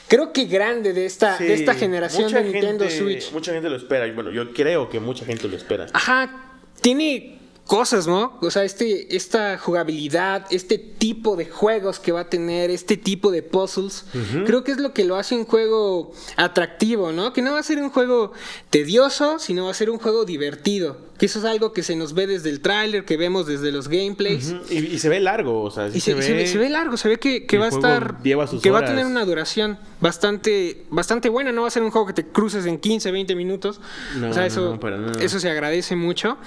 creo 0.07 0.31
que 0.33 0.45
grande 0.45 0.93
de 0.93 1.05
esta, 1.05 1.37
Sí, 1.37 1.45
de 1.45 1.53
esta 1.55 1.73
generación 1.73 2.31
de 2.31 2.43
Nintendo 2.43 2.85
gente- 2.85 2.97
Switch. 2.97 3.31
Mucha 3.31 3.53
gente 3.53 3.69
lo 3.69 3.75
espera. 3.75 4.11
Bueno, 4.13 4.31
yo 4.31 4.53
creo 4.53 4.89
que 4.89 4.99
mucha 4.99 5.25
gente 5.25 5.47
lo 5.47 5.55
espera. 5.57 5.87
Ajá, 5.93 6.57
tiene 6.81 7.34
cosas, 7.65 8.05
¿no? 8.07 8.37
O 8.41 8.51
sea, 8.51 8.63
este, 8.63 9.15
esta 9.15 9.57
jugabilidad, 9.57 10.45
este 10.51 10.77
tipo 10.77 11.35
de 11.35 11.45
juegos 11.45 11.99
que 11.99 12.11
va 12.11 12.21
a 12.21 12.29
tener, 12.29 12.69
este 12.69 12.95
tipo 12.95 13.31
de 13.31 13.41
puzzles, 13.41 14.05
creo 14.45 14.63
que 14.63 14.71
es 14.71 14.77
lo 14.77 14.93
que 14.93 15.03
lo 15.03 15.15
hace 15.15 15.35
un 15.35 15.45
juego 15.45 16.13
atractivo, 16.37 17.11
¿no? 17.11 17.33
Que 17.33 17.41
no 17.41 17.53
va 17.53 17.59
a 17.59 17.63
ser 17.63 17.81
un 17.81 17.89
juego 17.89 18.33
tedioso, 18.69 19.39
sino 19.39 19.65
va 19.65 19.71
a 19.71 19.73
ser 19.73 19.89
un 19.89 19.97
juego 19.97 20.25
divertido. 20.25 21.05
Que 21.17 21.27
eso 21.27 21.39
es 21.39 21.45
algo 21.45 21.71
que 21.71 21.81
se 21.81 21.95
nos 21.95 22.13
ve 22.13 22.27
desde 22.27 22.49
el 22.49 22.59
tráiler, 22.59 23.05
que 23.05 23.15
vemos 23.15 23.47
desde 23.47 23.71
los 23.71 23.87
gameplays. 23.87 24.53
Y, 24.69 24.79
y 24.79 24.99
se 24.99 25.07
ve 25.07 25.21
largo, 25.21 25.61
o 25.61 25.71
sea, 25.71 25.89
sí 25.89 25.97
Y 25.97 26.01
se, 26.01 26.21
se 26.21 26.33
ve, 26.33 26.45
se 26.45 26.57
ve 26.57 26.69
largo, 26.69 26.97
se 26.97 27.07
ve 27.07 27.17
que, 27.17 27.57
va 27.57 27.65
a 27.65 27.69
estar. 27.69 28.21
lleva 28.21 28.47
sus 28.47 28.61
que 28.61 28.69
va 28.69 28.79
a 28.79 28.85
tener 28.85 29.05
una 29.05 29.23
duración 29.23 29.79
bastante, 30.01 30.83
bastante 30.89 31.29
buena. 31.29 31.53
No 31.53 31.61
va 31.61 31.69
a 31.69 31.71
ser 31.71 31.83
un 31.83 31.91
juego 31.91 32.05
que 32.07 32.13
te 32.13 32.27
cruces 32.27 32.65
en 32.65 32.79
15, 32.79 33.11
20 33.11 33.33
minutos. 33.33 33.79
No, 34.17 34.29
o 34.29 34.33
sea, 34.33 34.49
no, 34.49 35.11
eso 35.19 35.39
se 35.39 35.49
agradece 35.49 35.95
mucho. 35.95 36.37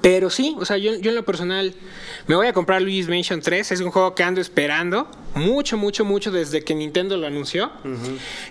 Pero 0.00 0.30
sí, 0.30 0.54
o 0.58 0.64
sea, 0.64 0.76
yo, 0.76 0.94
yo 0.96 1.10
en 1.10 1.16
lo 1.16 1.24
personal 1.24 1.74
me 2.26 2.34
voy 2.34 2.46
a 2.46 2.52
comprar 2.52 2.82
Luigi's 2.82 3.08
Mansion 3.08 3.40
3. 3.40 3.72
Es 3.72 3.80
un 3.80 3.90
juego 3.90 4.14
que 4.14 4.22
ando 4.22 4.40
esperando 4.40 5.08
mucho, 5.34 5.76
mucho, 5.76 6.04
mucho 6.04 6.30
desde 6.30 6.62
que 6.62 6.74
Nintendo 6.74 7.16
lo 7.16 7.26
anunció. 7.26 7.70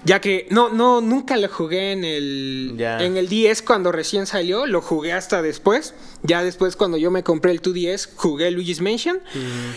Ya 0.03 0.21
que 0.21 0.47
no, 0.49 0.69
no, 0.69 1.01
nunca 1.01 1.37
lo 1.37 1.47
jugué 1.47 1.91
en 1.91 2.03
el, 2.03 2.75
en 2.79 3.17
el 3.17 3.27
10 3.27 3.61
cuando 3.61 3.91
recién 3.91 4.25
salió. 4.25 4.65
Lo 4.65 4.81
jugué 4.81 5.13
hasta 5.13 5.41
después. 5.41 5.93
Ya 6.23 6.43
después 6.43 6.75
cuando 6.75 6.97
yo 6.97 7.11
me 7.11 7.23
compré 7.23 7.51
el 7.51 7.61
2DS 7.61 8.09
jugué 8.15 8.51
Luigi's 8.51 8.81
Mansion, 8.81 9.19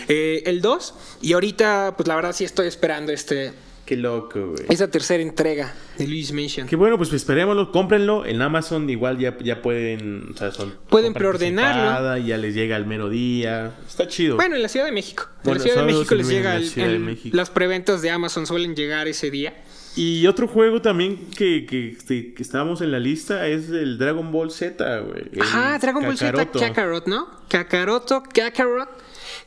eh, 0.09 0.43
el 0.47 0.61
2. 0.61 0.95
Y 1.23 1.33
ahorita, 1.33 1.95
pues 1.97 2.07
la 2.09 2.17
verdad 2.17 2.35
sí 2.35 2.45
estoy 2.45 2.67
esperando 2.67 3.13
este, 3.13 3.53
Qué 3.89 3.97
loco, 3.97 4.49
güey. 4.49 4.67
esa 4.69 4.91
tercera 4.91 5.23
entrega 5.23 5.73
de 5.97 6.07
Luigi's 6.07 6.33
Mansion. 6.33 6.67
Qué 6.67 6.77
bueno, 6.77 6.99
pues 6.99 7.11
esperémoslo, 7.15 7.73
cómprenlo. 7.73 8.27
En 8.27 8.43
Amazon 8.43 8.91
igual 8.91 9.17
ya, 9.17 9.35
ya 9.39 9.63
pueden, 9.63 10.33
o 10.35 10.37
sea, 10.37 10.51
son 10.53 10.75
Pueden 10.91 11.15
preordenarlo. 11.15 12.19
ya 12.19 12.37
les 12.37 12.55
llega 12.55 12.77
al 12.77 12.85
mero 12.85 13.09
día. 13.09 13.73
Está 13.89 14.07
chido. 14.07 14.37
Bueno, 14.37 14.57
en 14.57 14.63
la 14.63 14.69
Ciudad 14.69 14.85
de 14.85 14.93
México. 14.93 15.27
En 15.43 15.55
la 15.55 15.59
Ciudad 15.61 15.87
de 15.87 15.93
México 15.95 16.15
les 16.15 16.29
llega 16.29 16.59
la 16.59 16.85
el- 16.85 17.01
México. 17.01 17.35
las 17.35 17.49
preventas 17.49 18.03
de 18.03 18.11
Amazon 18.11 18.47
suelen 18.47 18.77
llegar 18.77 19.09
ese 19.09 19.31
día. 19.31 19.55
Y 19.97 20.27
otro 20.27 20.47
juego 20.47 20.83
también 20.83 21.31
que, 21.35 21.65
que, 21.65 21.89
este, 21.93 22.35
que 22.35 22.43
estábamos 22.43 22.83
en 22.83 22.93
la 22.93 22.99
lista 22.99 23.47
es 23.49 23.71
el 23.71 23.97
Dragon 23.97 24.31
Ball 24.31 24.51
Z, 24.51 24.99
güey. 25.01 25.23
Ajá, 25.41 25.79
Dragon 25.79 26.05
Ball 26.05 26.19
Z. 26.19 26.47
Kakarot, 26.53 27.07
¿no? 27.07 27.27
Kakaroto, 27.49 28.23
Kakarot, 28.35 28.91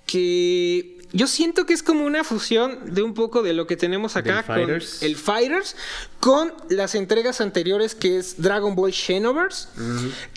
que 0.07 0.97
yo 1.13 1.27
siento 1.27 1.65
que 1.65 1.73
es 1.73 1.83
como 1.83 2.05
una 2.05 2.23
fusión 2.23 2.93
de 2.93 3.01
un 3.03 3.13
poco 3.13 3.41
de 3.43 3.53
lo 3.53 3.67
que 3.67 3.75
tenemos 3.77 4.15
acá 4.15 4.43
con 4.43 4.55
Fighters. 4.55 5.03
el 5.03 5.15
Fighters, 5.15 5.75
con 6.19 6.53
las 6.69 6.95
entregas 6.95 7.41
anteriores 7.41 7.95
que 7.95 8.17
es 8.17 8.41
Dragon 8.41 8.75
Ball 8.75 8.93
Xenoverse, 8.93 9.67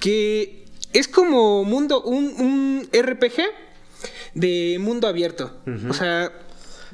que 0.00 0.64
es 0.92 1.08
como 1.08 1.64
mundo, 1.64 2.02
un, 2.02 2.24
un 2.40 2.88
RPG 2.92 3.42
de 4.34 4.76
mundo 4.80 5.06
abierto. 5.08 5.52
O 5.88 5.94
sea, 5.94 6.32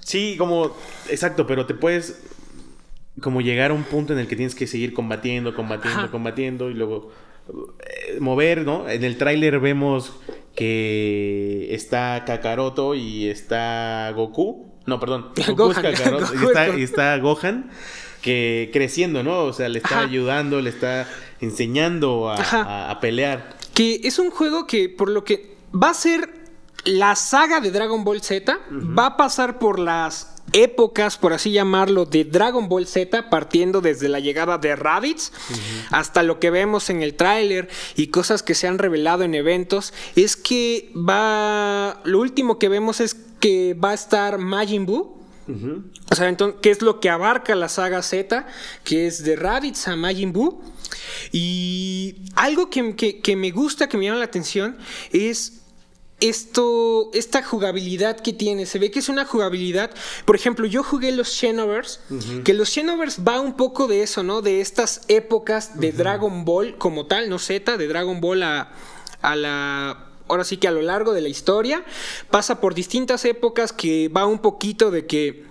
Sí, 0.02 0.34
como, 0.38 0.74
exacto, 1.08 1.46
pero 1.46 1.66
te 1.66 1.74
puedes 1.74 2.20
como 3.20 3.42
llegar 3.42 3.70
a 3.70 3.74
un 3.74 3.84
punto 3.84 4.12
en 4.14 4.18
el 4.18 4.26
que 4.28 4.34
tienes 4.36 4.54
que 4.54 4.66
seguir 4.66 4.94
combatiendo, 4.94 5.54
combatiendo, 5.54 6.00
Ajá. 6.00 6.10
combatiendo 6.10 6.70
y 6.70 6.74
luego 6.74 7.12
eh, 7.80 8.18
mover, 8.18 8.64
¿no? 8.64 8.88
En 8.88 9.04
el 9.04 9.18
tráiler 9.18 9.60
vemos 9.60 10.12
que 10.54 11.68
está 11.74 12.24
Kakaroto 12.26 12.94
y 12.94 13.28
está 13.28 14.10
Goku. 14.14 14.66
No, 14.86 14.98
perdón. 15.00 15.28
Goku 15.56 15.70
es. 15.72 15.78
Kakaroto 15.98 16.34
y 16.78 16.82
está, 16.84 17.16
y 17.16 17.20
Gohan 17.20 17.70
que 18.22 18.68
creciendo, 18.72 19.22
¿no? 19.22 19.44
O 19.44 19.52
sea, 19.52 19.68
le 19.68 19.78
está 19.78 19.96
Ajá. 20.00 20.04
ayudando, 20.08 20.60
le 20.60 20.68
está 20.70 21.08
enseñando 21.40 22.28
a, 22.28 22.34
Ajá. 22.34 22.62
a- 22.62 22.90
a 22.90 23.00
pelear. 23.00 23.56
que 23.74 24.00
es 24.04 24.18
un 24.18 24.30
juego 24.30 24.66
que 24.66 24.88
por 24.90 25.08
lo 25.08 25.24
que 25.24 25.56
va 25.74 25.90
a 25.90 25.94
ser 25.94 26.28
la 26.84 27.14
saga 27.16 27.60
de 27.60 27.70
Dragon 27.70 28.04
Ball 28.04 28.20
Z, 28.20 28.58
va 28.70 29.06
a 29.06 29.16
pasar 29.16 29.58
por 29.58 29.78
las 29.78 30.39
épocas, 30.52 31.16
por 31.18 31.32
así 31.32 31.52
llamarlo, 31.52 32.04
de 32.06 32.24
Dragon 32.24 32.68
Ball 32.68 32.86
Z, 32.86 33.30
partiendo 33.30 33.80
desde 33.80 34.08
la 34.08 34.20
llegada 34.20 34.58
de 34.58 34.74
Raditz 34.76 35.32
hasta 35.90 36.22
lo 36.22 36.38
que 36.40 36.50
vemos 36.50 36.90
en 36.90 37.02
el 37.02 37.14
tráiler 37.14 37.68
y 37.96 38.08
cosas 38.08 38.42
que 38.42 38.54
se 38.54 38.66
han 38.66 38.78
revelado 38.78 39.22
en 39.24 39.34
eventos, 39.34 39.92
es 40.16 40.36
que 40.36 40.90
va, 40.96 42.00
lo 42.04 42.20
último 42.20 42.58
que 42.58 42.68
vemos 42.68 43.00
es 43.00 43.14
que 43.40 43.74
va 43.74 43.90
a 43.90 43.94
estar 43.94 44.38
Majin 44.38 44.86
Buu, 44.86 45.18
o 46.10 46.14
sea, 46.14 46.28
entonces, 46.28 46.60
¿qué 46.62 46.70
es 46.70 46.80
lo 46.80 47.00
que 47.00 47.10
abarca 47.10 47.56
la 47.56 47.68
saga 47.68 48.02
Z? 48.02 48.46
Que 48.84 49.08
es 49.08 49.24
de 49.24 49.34
Raditz 49.34 49.88
a 49.88 49.96
Majin 49.96 50.32
Buu. 50.32 50.62
Y 51.32 52.16
algo 52.36 52.70
que, 52.70 52.94
que- 52.94 53.20
que 53.20 53.34
me 53.36 53.50
gusta, 53.50 53.88
que 53.88 53.96
me 53.96 54.04
llama 54.04 54.18
la 54.20 54.26
atención, 54.26 54.76
es 55.12 55.59
esto, 56.20 57.10
esta 57.14 57.42
jugabilidad 57.42 58.20
que 58.20 58.32
tiene. 58.32 58.66
Se 58.66 58.78
ve 58.78 58.90
que 58.90 58.98
es 58.98 59.08
una 59.08 59.24
jugabilidad. 59.24 59.90
Por 60.24 60.36
ejemplo, 60.36 60.66
yo 60.66 60.82
jugué 60.82 61.12
los 61.12 61.28
Xenoverse, 61.28 62.00
que 62.44 62.54
los 62.54 62.70
Xenoverse 62.70 63.22
va 63.22 63.40
un 63.40 63.56
poco 63.56 63.86
de 63.86 64.02
eso, 64.02 64.22
¿no? 64.22 64.42
De 64.42 64.60
estas 64.60 65.02
épocas 65.08 65.80
de 65.80 65.92
Dragon 65.92 66.44
Ball 66.44 66.76
como 66.78 67.06
tal, 67.06 67.28
no 67.28 67.38
Z, 67.38 67.76
de 67.76 67.88
Dragon 67.88 68.20
Ball 68.20 68.42
a, 68.42 68.72
a 69.22 69.36
la 69.36 70.06
ahora 70.28 70.44
sí 70.44 70.58
que 70.58 70.68
a 70.68 70.70
lo 70.70 70.80
largo 70.80 71.12
de 71.12 71.20
la 71.20 71.28
historia 71.28 71.84
pasa 72.30 72.60
por 72.60 72.74
distintas 72.74 73.24
épocas 73.24 73.72
que 73.72 74.08
va 74.08 74.26
un 74.26 74.38
poquito 74.38 74.92
de 74.92 75.04
que 75.04 75.44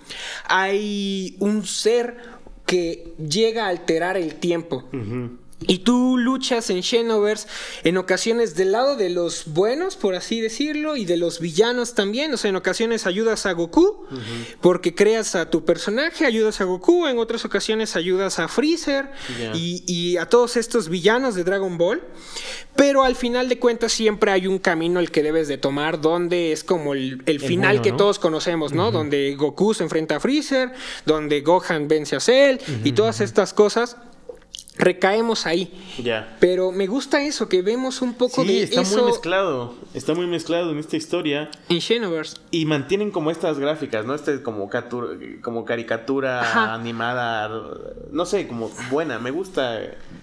hay 0.46 1.36
un 1.38 1.66
ser 1.66 2.16
que 2.64 3.12
llega 3.18 3.66
a 3.66 3.68
alterar 3.68 4.16
el 4.16 4.36
tiempo. 4.36 4.84
Y 5.66 5.78
tú 5.78 6.16
luchas 6.16 6.70
en 6.70 6.82
Xenoverse 6.82 7.46
en 7.84 7.98
ocasiones 7.98 8.54
del 8.54 8.72
lado 8.72 8.96
de 8.96 9.10
los 9.10 9.44
buenos, 9.46 9.96
por 9.96 10.14
así 10.14 10.40
decirlo, 10.40 10.96
y 10.96 11.04
de 11.04 11.16
los 11.16 11.38
villanos 11.38 11.94
también. 11.94 12.32
O 12.32 12.36
sea, 12.36 12.48
en 12.48 12.56
ocasiones 12.56 13.06
ayudas 13.06 13.46
a 13.46 13.52
Goku 13.52 14.06
porque 14.60 14.94
creas 14.94 15.34
a 15.34 15.50
tu 15.50 15.64
personaje, 15.64 16.24
ayudas 16.24 16.60
a 16.60 16.64
Goku, 16.64 17.06
en 17.06 17.18
otras 17.18 17.44
ocasiones 17.44 17.96
ayudas 17.96 18.38
a 18.38 18.48
Freezer 18.48 19.10
y, 19.54 19.84
y 19.86 20.16
a 20.16 20.26
todos 20.26 20.56
estos 20.56 20.88
villanos 20.88 21.34
de 21.34 21.44
Dragon 21.44 21.76
Ball. 21.76 22.02
Pero 22.76 23.04
al 23.04 23.16
final 23.16 23.48
de 23.48 23.58
cuentas 23.58 23.92
siempre 23.92 24.30
hay 24.30 24.46
un 24.46 24.58
camino 24.58 25.00
el 25.00 25.10
que 25.10 25.22
debes 25.22 25.48
de 25.48 25.58
tomar, 25.58 26.00
donde 26.00 26.52
es 26.52 26.64
como 26.64 26.94
el, 26.94 27.22
el 27.26 27.40
final 27.40 27.76
bueno, 27.76 27.82
que 27.82 27.90
¿no? 27.90 27.96
todos 27.98 28.18
conocemos, 28.18 28.72
¿no? 28.72 28.90
Donde 28.90 29.34
Goku 29.34 29.74
se 29.74 29.82
enfrenta 29.82 30.16
a 30.16 30.20
Freezer, 30.20 30.72
donde 31.04 31.42
Gohan 31.42 31.88
vence 31.88 32.16
a 32.16 32.20
Cell 32.20 32.58
y 32.84 32.92
todas 32.92 33.20
estas 33.20 33.52
cosas. 33.52 33.96
Recaemos 34.80 35.46
ahí. 35.46 35.72
Ya. 36.02 36.36
Pero 36.40 36.72
me 36.72 36.86
gusta 36.86 37.22
eso, 37.22 37.48
que 37.48 37.62
vemos 37.62 38.02
un 38.02 38.14
poco 38.14 38.42
Sí, 38.42 38.48
de 38.48 38.62
está 38.64 38.80
eso 38.80 38.98
muy 39.02 39.06
mezclado. 39.12 39.74
Está 39.94 40.14
muy 40.14 40.26
mezclado 40.26 40.70
en 40.72 40.78
esta 40.78 40.96
historia. 40.96 41.50
en 41.68 41.80
Xenoverse. 41.80 42.38
Y 42.50 42.64
mantienen 42.64 43.10
como 43.10 43.30
estas 43.30 43.58
gráficas, 43.58 44.04
¿no? 44.06 44.14
Este 44.14 44.42
como, 44.42 44.68
catu- 44.70 45.40
como 45.42 45.64
caricatura 45.64 46.40
Ajá. 46.40 46.74
animada, 46.74 47.50
no 48.10 48.26
sé, 48.26 48.46
como 48.48 48.70
buena. 48.90 49.18
Me 49.18 49.30
gusta 49.30 49.80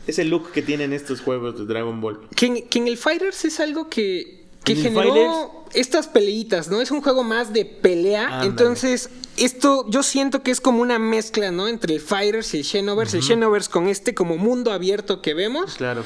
ese 0.08 0.24
look 0.26 0.52
que 0.52 0.62
tienen 0.62 0.94
estos 0.94 1.22
juegos 1.22 1.58
de 1.60 1.66
Dragon 1.66 2.00
Ball. 2.02 2.20
Que 2.36 2.46
en, 2.48 2.68
que 2.68 2.80
en 2.80 2.88
el 2.88 2.98
Fighters 2.98 3.46
es 3.46 3.60
algo 3.60 3.90
que, 3.90 4.37
que 4.76 4.82
generó 4.82 5.66
estas 5.74 6.08
peleitas, 6.08 6.70
¿no? 6.70 6.82
Es 6.82 6.92
un 6.92 7.02
juego 7.02 7.24
más 7.24 7.54
de 7.54 7.66
pelea. 7.66 8.42
Entonces, 8.44 9.10
esto 9.38 9.86
yo 9.90 10.02
siento 10.04 10.44
que 10.44 10.52
es 10.52 10.62
como 10.62 10.82
una 10.82 10.98
mezcla, 11.00 11.52
¿no? 11.52 11.68
Entre 11.68 11.94
el 11.96 12.02
Fighters 12.02 12.54
y 12.54 12.60
el 12.60 12.64
Xenoverse. 12.66 13.18
El 13.18 13.24
Xenoverse 13.24 13.70
con 13.70 13.88
este 13.88 14.14
como 14.14 14.38
mundo 14.38 14.72
abierto 14.72 15.22
que 15.22 15.34
vemos, 15.34 15.76
Claro. 15.76 16.04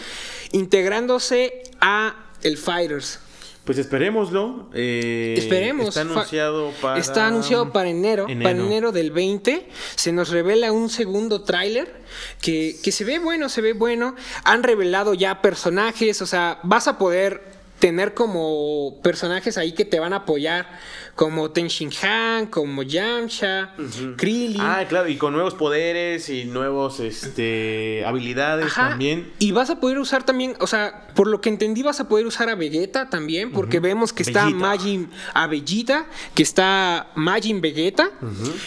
integrándose 0.51 1.63
a 1.79 2.15
el 2.43 2.57
Fighters. 2.57 3.19
Pues 3.63 3.77
esperémoslo. 3.77 4.69
eh, 4.73 5.35
Esperemos. 5.37 5.89
Está 5.89 6.01
anunciado 6.01 6.71
para. 6.81 6.99
Está 6.99 7.27
anunciado 7.27 7.71
para 7.71 7.89
enero, 7.89 8.25
Enero. 8.27 8.49
Para 8.49 8.59
enero 8.65 8.91
del 8.91 9.11
20. 9.11 9.69
Se 9.95 10.11
nos 10.11 10.29
revela 10.29 10.71
un 10.71 10.89
segundo 10.89 11.43
tráiler 11.43 12.01
que, 12.41 12.75
que 12.81 12.91
se 12.91 13.03
ve 13.03 13.19
bueno, 13.19 13.49
se 13.49 13.61
ve 13.61 13.73
bueno. 13.73 14.15
Han 14.45 14.63
revelado 14.63 15.13
ya 15.13 15.41
personajes, 15.43 16.23
o 16.23 16.25
sea, 16.25 16.59
vas 16.63 16.87
a 16.87 16.97
poder 16.97 17.50
tener 17.81 18.13
como 18.13 18.99
personajes 19.01 19.57
ahí 19.57 19.73
que 19.73 19.85
te 19.85 19.99
van 19.99 20.13
a 20.13 20.17
apoyar, 20.17 20.69
como 21.15 21.49
Ten 21.51 21.67
Shin 21.67 21.89
Han, 22.03 22.45
como 22.45 22.83
Yamcha, 22.83 23.73
Krillin. 24.17 24.61
Ah, 24.61 24.85
claro, 24.87 25.09
y 25.09 25.17
con 25.17 25.33
nuevos 25.33 25.55
poderes 25.55 26.29
y 26.29 26.45
nuevos 26.45 26.99
este 26.99 28.03
habilidades 28.05 28.67
Ajá, 28.67 28.89
también. 28.89 29.33
Y 29.39 29.51
vas 29.51 29.71
a 29.71 29.79
poder 29.79 29.97
usar 29.97 30.23
también, 30.23 30.55
o 30.59 30.67
sea, 30.67 31.07
por 31.15 31.27
lo 31.27 31.41
que 31.41 31.49
entendí, 31.49 31.81
vas 31.81 31.99
a 31.99 32.07
poder 32.07 32.27
usar 32.27 32.49
a 32.49 32.55
Vegeta 32.55 33.09
también, 33.09 33.51
porque 33.51 33.79
vemos 33.79 34.13
que 34.13 34.23
está. 34.23 34.49
Majin, 34.51 35.09
a 35.33 35.49
que 35.49 36.43
está 36.43 37.07
Majin 37.15 37.61
Vegeta, 37.61 38.11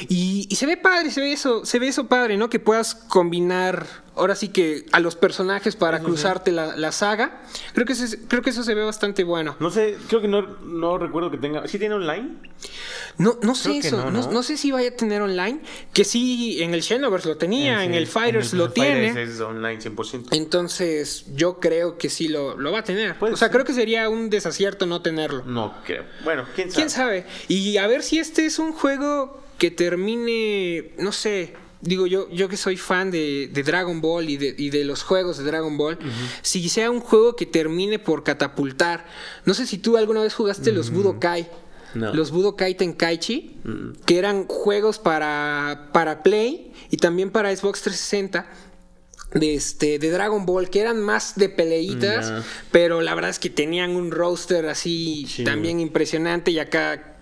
y, 0.08 0.48
y 0.50 0.56
se 0.56 0.66
ve 0.66 0.76
padre, 0.76 1.12
se 1.12 1.20
ve 1.20 1.32
eso, 1.32 1.64
se 1.64 1.78
ve 1.78 1.86
eso 1.86 2.08
padre, 2.08 2.36
¿no? 2.36 2.50
Que 2.50 2.58
puedas 2.58 2.96
combinar, 2.96 3.86
ahora 4.16 4.34
sí 4.36 4.48
que 4.48 4.86
a 4.92 5.00
los 5.00 5.16
personajes 5.16 5.76
para 5.76 6.00
cruzarte 6.00 6.52
la, 6.52 6.76
la 6.76 6.92
saga. 6.92 7.42
Creo 7.72 7.86
que, 7.86 7.92
eso 7.94 8.04
es- 8.04 8.18
creo 8.28 8.42
que 8.42 8.50
eso 8.50 8.62
se 8.62 8.74
ve 8.74 8.84
bastante 8.84 9.24
bueno. 9.24 9.56
No 9.60 9.70
sé, 9.70 9.96
creo 10.08 10.20
que 10.20 10.28
no, 10.28 10.42
no 10.42 10.98
recuerdo 10.98 11.30
que 11.30 11.38
tenga. 11.38 11.66
¿Sí 11.68 11.78
tiene 11.78 11.94
online? 11.94 12.30
No, 13.18 13.38
no 13.42 13.54
sé 13.54 13.68
Creo 13.70 13.80
eso, 13.80 13.96
no, 13.98 14.10
no, 14.10 14.22
¿no? 14.22 14.32
no 14.32 14.42
sé 14.42 14.56
si 14.56 14.72
vaya 14.72 14.88
a 14.88 14.96
tener 14.96 15.22
online, 15.22 15.60
que 15.92 16.04
sí 16.04 16.62
en 16.62 16.74
el 16.74 16.82
Xenoverse 16.82 17.28
lo 17.28 17.36
tenía, 17.36 17.84
en 17.84 17.94
el 17.94 18.06
Fighters 18.06 18.52
en 18.52 18.58
lo 18.58 18.70
tiene. 18.72 19.12
Fighters 19.12 19.34
es 19.36 19.40
online 19.40 19.78
100%. 19.80 20.28
Entonces, 20.32 21.26
yo 21.34 21.60
creo 21.60 21.96
que 21.98 22.08
sí 22.10 22.28
lo, 22.28 22.56
lo 22.56 22.72
va 22.72 22.80
a 22.80 22.84
tener. 22.84 23.16
Puede 23.18 23.34
o 23.34 23.36
sea, 23.36 23.48
ser. 23.48 23.52
creo 23.52 23.64
que 23.64 23.72
sería 23.74 24.08
un 24.08 24.30
desacierto 24.30 24.86
no 24.86 25.02
tenerlo. 25.02 25.44
No 25.44 25.74
creo. 25.84 26.04
Bueno, 26.24 26.44
quién 26.54 26.70
sabe. 26.70 26.74
¿Quién 26.76 26.90
sabe? 26.90 27.26
Y 27.48 27.76
a 27.76 27.86
ver 27.86 28.02
si 28.02 28.18
este 28.18 28.46
es 28.46 28.58
un 28.58 28.72
juego 28.72 29.40
que 29.58 29.70
termine, 29.70 30.92
no 30.98 31.12
sé, 31.12 31.54
digo 31.84 32.06
yo, 32.06 32.28
yo 32.30 32.48
que 32.48 32.56
soy 32.56 32.76
fan 32.76 33.10
de, 33.10 33.48
de 33.52 33.62
Dragon 33.62 34.00
Ball 34.00 34.28
y 34.28 34.36
de, 34.36 34.54
y 34.58 34.70
de 34.70 34.84
los 34.84 35.02
juegos 35.02 35.38
de 35.38 35.44
Dragon 35.44 35.76
Ball, 35.76 35.98
si 36.42 36.68
sea 36.68 36.90
un 36.90 37.00
juego 37.00 37.36
que 37.36 37.46
termine 37.46 37.98
por 37.98 38.24
catapultar. 38.24 39.06
No 39.44 39.54
sé 39.54 39.66
si 39.66 39.78
tú 39.78 39.96
alguna 39.96 40.22
vez 40.22 40.34
jugaste 40.34 40.72
los 40.72 40.90
Budokai. 40.90 41.48
No. 41.94 42.12
Los 42.12 42.32
Budokai 42.32 42.76
Tenkaichi, 42.76 43.56
que 44.04 44.18
eran 44.18 44.46
juegos 44.48 44.98
para, 44.98 45.90
para 45.92 46.24
Play 46.24 46.72
y 46.90 46.96
también 46.96 47.30
para 47.30 47.54
Xbox 47.54 47.82
360 47.82 48.46
de 49.34 49.54
este 49.54 49.98
de 49.98 50.10
Dragon 50.10 50.44
Ball 50.46 50.70
que 50.70 50.80
eran 50.80 51.00
más 51.00 51.34
de 51.36 51.48
peleitas, 51.48 52.32
pero 52.70 53.00
la 53.00 53.14
verdad 53.14 53.30
es 53.30 53.38
que 53.38 53.50
tenían 53.50 53.90
un 53.96 54.10
roster 54.10 54.66
así 54.66 55.26
Sí. 55.28 55.44
también 55.44 55.80
impresionante 55.80 56.50
y 56.52 56.58
acá 56.60 57.13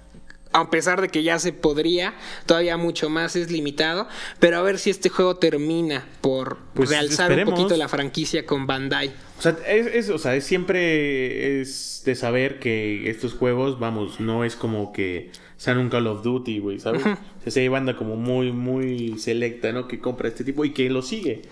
a 0.52 0.70
pesar 0.70 1.00
de 1.00 1.08
que 1.08 1.22
ya 1.22 1.38
se 1.38 1.52
podría, 1.52 2.14
todavía 2.46 2.76
mucho 2.76 3.08
más 3.10 3.36
es 3.36 3.50
limitado, 3.50 4.06
pero 4.40 4.58
a 4.58 4.62
ver 4.62 4.78
si 4.78 4.90
este 4.90 5.08
juego 5.08 5.36
termina 5.36 6.06
por 6.20 6.58
Pues 6.74 6.88
realzar 6.90 7.32
un 7.32 7.44
poquito 7.44 7.76
la 7.76 7.88
franquicia 7.88 8.44
con 8.46 8.66
Bandai. 8.66 9.12
O 9.38 9.42
sea, 9.42 9.56
es, 9.66 9.86
es- 9.86 10.08
o 10.10 10.18
sea, 10.18 10.36
es 10.36 10.44
siempre 10.44 11.60
es 11.60 12.02
de 12.04 12.14
saber 12.14 12.58
que 12.58 13.08
estos 13.10 13.32
juegos, 13.34 13.78
vamos, 13.78 14.20
no 14.20 14.44
es 14.44 14.56
como 14.56 14.92
que 14.92 15.30
sean 15.56 15.78
un 15.78 15.88
Call 15.90 16.06
of 16.08 16.22
Duty, 16.24 16.58
güey, 16.58 16.78
¿sabes? 16.80 17.02
O 17.02 17.42
sea, 17.42 17.52
sí 17.52 17.60
hay 17.60 17.68
banda 17.68 17.96
como 17.96 18.16
muy, 18.16 18.50
muy 18.52 19.18
selecta, 19.18 19.70
¿no? 19.72 19.86
Que 19.88 20.00
compra 20.00 20.28
este 20.28 20.42
tipo 20.44 20.64
y 20.64 20.72
que 20.72 20.90
lo 20.90 21.02
sigue. 21.02 21.42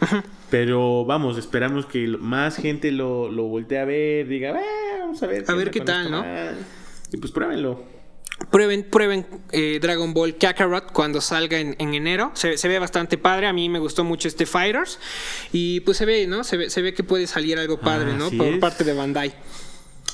Pero 0.51 1.05
vamos, 1.05 1.38
esperamos 1.38 1.86
que 1.86 2.07
más 2.09 2.57
gente 2.57 2.90
lo, 2.90 3.30
lo 3.30 3.44
voltee 3.44 3.78
a 3.78 3.84
ver, 3.84 4.26
diga, 4.28 4.55
"Ah, 4.59 4.96
vamos 5.01 5.22
a 5.22 5.26
ver. 5.28 5.44
A 5.46 5.55
ver 5.55 5.70
qué 5.70 5.80
tal, 5.80 6.11
¿no? 6.11 6.22
madre". 6.22 6.57
Y 7.12 7.16
pues 7.18 7.32
pruébenlo. 7.32 7.84
Prueben, 8.51 8.82
prueben 8.84 9.26
eh, 9.53 9.78
Dragon 9.80 10.12
Ball 10.14 10.36
Kakarot 10.36 10.93
cuando 10.93 11.20
salga 11.20 11.59
en, 11.59 11.76
en 11.78 11.95
enero. 11.95 12.32
Se, 12.34 12.57
se 12.57 12.68
ve 12.68 12.78
bastante 12.78 13.18
padre. 13.18 13.47
A 13.47 13.53
mí 13.53 13.68
me 13.68 13.78
gustó 13.78 14.03
mucho 14.03 14.28
este 14.28 14.47
Fighters. 14.47 14.99
Y 15.53 15.80
pues 15.80 15.99
se 15.99 16.07
ve, 16.07 16.26
¿no? 16.26 16.43
Se 16.43 16.57
ve, 16.57 16.70
se 16.70 16.82
ve 16.82 16.95
que 16.95 17.05
puede 17.05 17.26
salir 17.26 17.59
algo 17.59 17.78
padre, 17.78 18.14
¿no? 18.14 18.26
Así 18.26 18.36
Por 18.36 18.49
es. 18.49 18.59
parte 18.59 18.82
de 18.84 18.95
Bandai. 18.95 19.34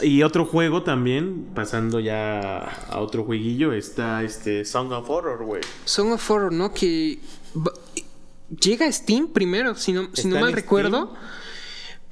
Y 0.02 0.22
otro 0.22 0.44
juego 0.44 0.82
también, 0.82 1.46
pasando 1.54 2.00
ya 2.00 2.58
a 2.58 3.00
otro 3.00 3.24
jueguillo, 3.24 3.72
está 3.72 4.22
este 4.22 4.66
Song 4.66 4.92
of 4.92 5.08
Horror, 5.08 5.42
güey. 5.44 5.62
Song 5.86 6.12
of 6.12 6.30
Horror, 6.30 6.52
¿no? 6.52 6.74
Que 6.74 7.18
llega 8.60 8.86
a 8.86 8.92
Steam 8.92 9.28
primero, 9.28 9.74
si 9.74 9.92
no, 9.92 10.10
si 10.12 10.28
no 10.28 10.38
mal 10.38 10.52
Steam. 10.52 11.14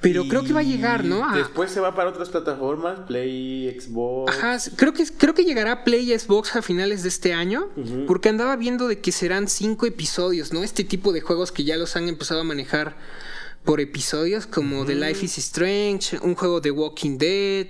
Pero 0.09 0.27
creo 0.27 0.43
que 0.43 0.53
va 0.53 0.59
a 0.59 0.63
llegar, 0.63 1.03
¿no? 1.03 1.27
A- 1.27 1.35
Después 1.35 1.71
se 1.71 1.79
va 1.79 1.95
para 1.95 2.09
otras 2.09 2.29
plataformas, 2.29 2.99
Play, 3.07 3.75
Xbox. 3.79 4.31
Ajá, 4.37 4.57
creo 4.75 4.93
que, 4.93 5.03
creo 5.17 5.33
que 5.33 5.43
llegará 5.43 5.83
Play 5.83 6.13
y 6.13 6.19
Xbox 6.19 6.55
a 6.55 6.61
finales 6.61 7.01
de 7.03 7.09
este 7.09 7.33
año, 7.33 7.69
porque 8.07 8.29
andaba 8.29 8.55
viendo 8.55 8.87
de 8.87 8.99
que 8.99 9.11
serán 9.11 9.47
cinco 9.47 9.85
episodios, 9.85 10.53
¿no? 10.53 10.63
Este 10.63 10.83
tipo 10.83 11.11
de 11.11 11.21
juegos 11.21 11.51
que 11.51 11.63
ya 11.63 11.75
los 11.77 11.95
han 11.95 12.07
empezado 12.07 12.41
a 12.41 12.43
manejar 12.43 12.95
por 13.63 13.79
episodios, 13.81 14.45
como 14.45 14.85
The 14.85 14.93
Life 14.93 15.25
is 15.25 15.39
Strange, 15.39 16.19
un 16.21 16.35
juego 16.35 16.61
de 16.61 16.69
Walking 16.69 17.17
Dead, 17.17 17.65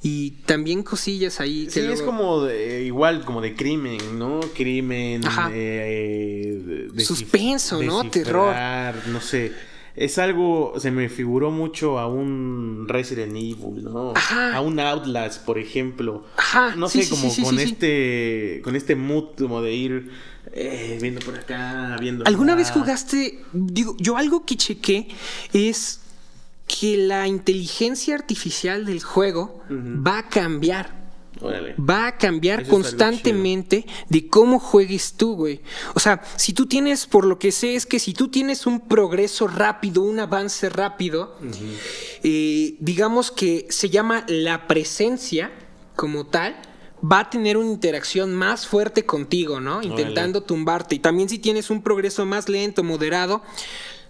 y 0.00 0.30
también 0.46 0.84
cosillas 0.84 1.40
ahí. 1.40 1.64
que 1.64 1.70
Sí, 1.72 1.80
es 1.80 2.00
como 2.02 2.44
de- 2.44 2.84
igual, 2.84 3.24
como 3.24 3.40
de 3.40 3.56
crimen, 3.56 3.98
¿no? 4.20 4.38
Crimen, 4.54 5.26
Ajá. 5.26 5.50
eh, 5.52 6.88
de- 6.94 7.04
Suspenso, 7.04 7.82
¿no? 7.82 8.04
descifrar, 8.04 9.08
No 9.08 9.20
sé. 9.20 9.50
Es 9.94 10.18
algo, 10.18 10.74
se 10.78 10.90
me 10.90 11.08
figuró 11.08 11.50
mucho 11.50 11.98
a 11.98 12.06
un 12.06 12.86
Resident 12.88 13.36
Evil, 13.36 13.84
¿no? 13.84 14.12
Ajá. 14.14 14.56
A 14.56 14.60
un 14.62 14.80
Outlast, 14.80 15.44
por 15.44 15.58
ejemplo. 15.58 16.24
Ajá, 16.36 16.74
No 16.76 16.88
sí, 16.88 17.02
sé, 17.02 17.04
sí, 17.04 17.10
como 17.10 17.30
sí, 17.30 17.42
con 17.42 17.58
este, 17.58 18.60
con 18.64 18.74
este 18.74 18.96
mood 18.96 19.36
como 19.36 19.60
de 19.60 19.74
ir 19.74 20.10
eh, 20.52 20.98
viendo 21.00 21.20
por 21.20 21.34
acá, 21.38 21.96
viendo. 22.00 22.24
¿Alguna 22.26 22.54
vez 22.54 22.70
jugaste? 22.70 23.40
Digo, 23.52 23.94
yo 23.98 24.16
algo 24.16 24.46
que 24.46 24.56
chequé 24.56 25.08
es 25.52 26.00
que 26.66 26.96
la 26.96 27.26
inteligencia 27.26 28.14
artificial 28.14 28.86
del 28.86 29.02
juego 29.02 29.62
va 29.70 30.18
a 30.18 30.28
cambiar. 30.28 31.01
Órale. 31.42 31.74
va 31.78 32.06
a 32.06 32.18
cambiar 32.18 32.62
Eso 32.62 32.70
constantemente 32.70 33.86
de 34.08 34.28
cómo 34.28 34.58
juegues 34.58 35.14
tú, 35.14 35.34
güey. 35.34 35.60
O 35.94 36.00
sea, 36.00 36.22
si 36.36 36.52
tú 36.52 36.66
tienes, 36.66 37.06
por 37.06 37.24
lo 37.24 37.38
que 37.38 37.52
sé, 37.52 37.74
es 37.74 37.86
que 37.86 37.98
si 37.98 38.14
tú 38.14 38.28
tienes 38.28 38.66
un 38.66 38.80
progreso 38.80 39.48
rápido, 39.48 40.02
un 40.02 40.20
avance 40.20 40.68
rápido, 40.68 41.36
eh, 42.22 42.76
digamos 42.80 43.30
que 43.30 43.66
se 43.70 43.90
llama 43.90 44.24
la 44.28 44.66
presencia 44.66 45.50
como 45.96 46.26
tal, 46.26 46.56
va 47.02 47.20
a 47.20 47.30
tener 47.30 47.56
una 47.56 47.70
interacción 47.70 48.34
más 48.34 48.66
fuerte 48.66 49.04
contigo, 49.04 49.60
¿no? 49.60 49.82
Intentando 49.82 50.42
tumbarte. 50.42 50.94
Y 50.94 50.98
también 51.00 51.28
si 51.28 51.38
tienes 51.38 51.70
un 51.70 51.82
progreso 51.82 52.24
más 52.26 52.48
lento, 52.48 52.84
moderado, 52.84 53.42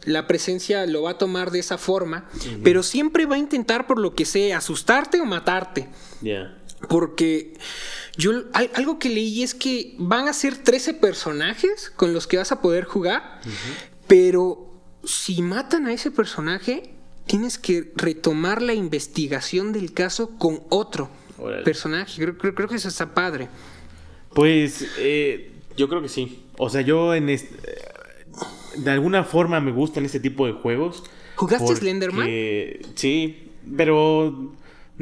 la 0.05 0.27
presencia 0.27 0.87
lo 0.87 1.03
va 1.03 1.13
a 1.13 1.19
tomar 1.19 1.51
de 1.51 1.61
esa 1.61 1.79
forma, 1.79 2.29
pero 2.63 2.83
siempre 2.83 3.27
va 3.27 3.37
a 3.37 3.39
intentar, 3.39 3.87
por 3.87 3.99
lo 3.99 4.15
que 4.15 4.25
sé, 4.25 4.53
asustarte 4.53 5.21
o 5.21 5.25
matarte. 5.25 5.89
Ya. 6.21 6.59
Porque 6.89 7.55
yo 8.17 8.33
al- 8.53 8.71
algo 8.75 8.99
que 8.99 9.09
leí 9.09 9.43
es 9.43 9.55
que 9.55 9.95
van 9.99 10.29
a 10.29 10.33
ser 10.33 10.57
13 10.57 10.95
personajes 10.95 11.91
con 11.97 12.13
los 12.13 12.27
que 12.27 12.37
vas 12.39 12.53
a 12.53 12.61
poder 12.61 12.85
jugar, 12.85 13.41
pero 14.07 14.71
si 15.05 15.43
matan 15.43 15.87
a 15.87 15.93
ese 15.93 16.11
personaje, 16.11 16.91
tienes 17.27 17.59
que 17.59 17.93
retomar 17.97 18.63
la 18.63 18.75
investigación 18.75 19.73
del 19.73 19.93
caso 19.93 20.37
con 20.39 20.63
otro 20.71 21.09
personaje. 21.65 22.21
Creo, 22.23 22.39
creo- 22.39 22.55
creo 22.55 22.69
que 22.69 22.77
eso 22.77 22.89
está 22.89 23.15
padre. 23.15 23.49
Pues 24.35 24.87
eh, 24.99 25.51
yo 25.77 25.89
creo 25.89 26.03
que 26.03 26.09
sí. 26.09 26.45
O 26.59 26.69
sea, 26.71 26.81
yo 26.83 27.15
en 27.15 27.29
este, 27.29 27.55
de 28.77 28.91
alguna 28.91 29.25
forma 29.25 29.61
me 29.61 29.73
gustan 29.73 30.05
este 30.05 30.21
tipo 30.21 30.47
de 30.47 30.53
juegos. 30.53 31.03
¿Jugaste 31.37 31.65
porque- 31.67 31.81
Slenderman? 31.81 32.27
Sí, 32.95 33.51
pero 33.77 34.53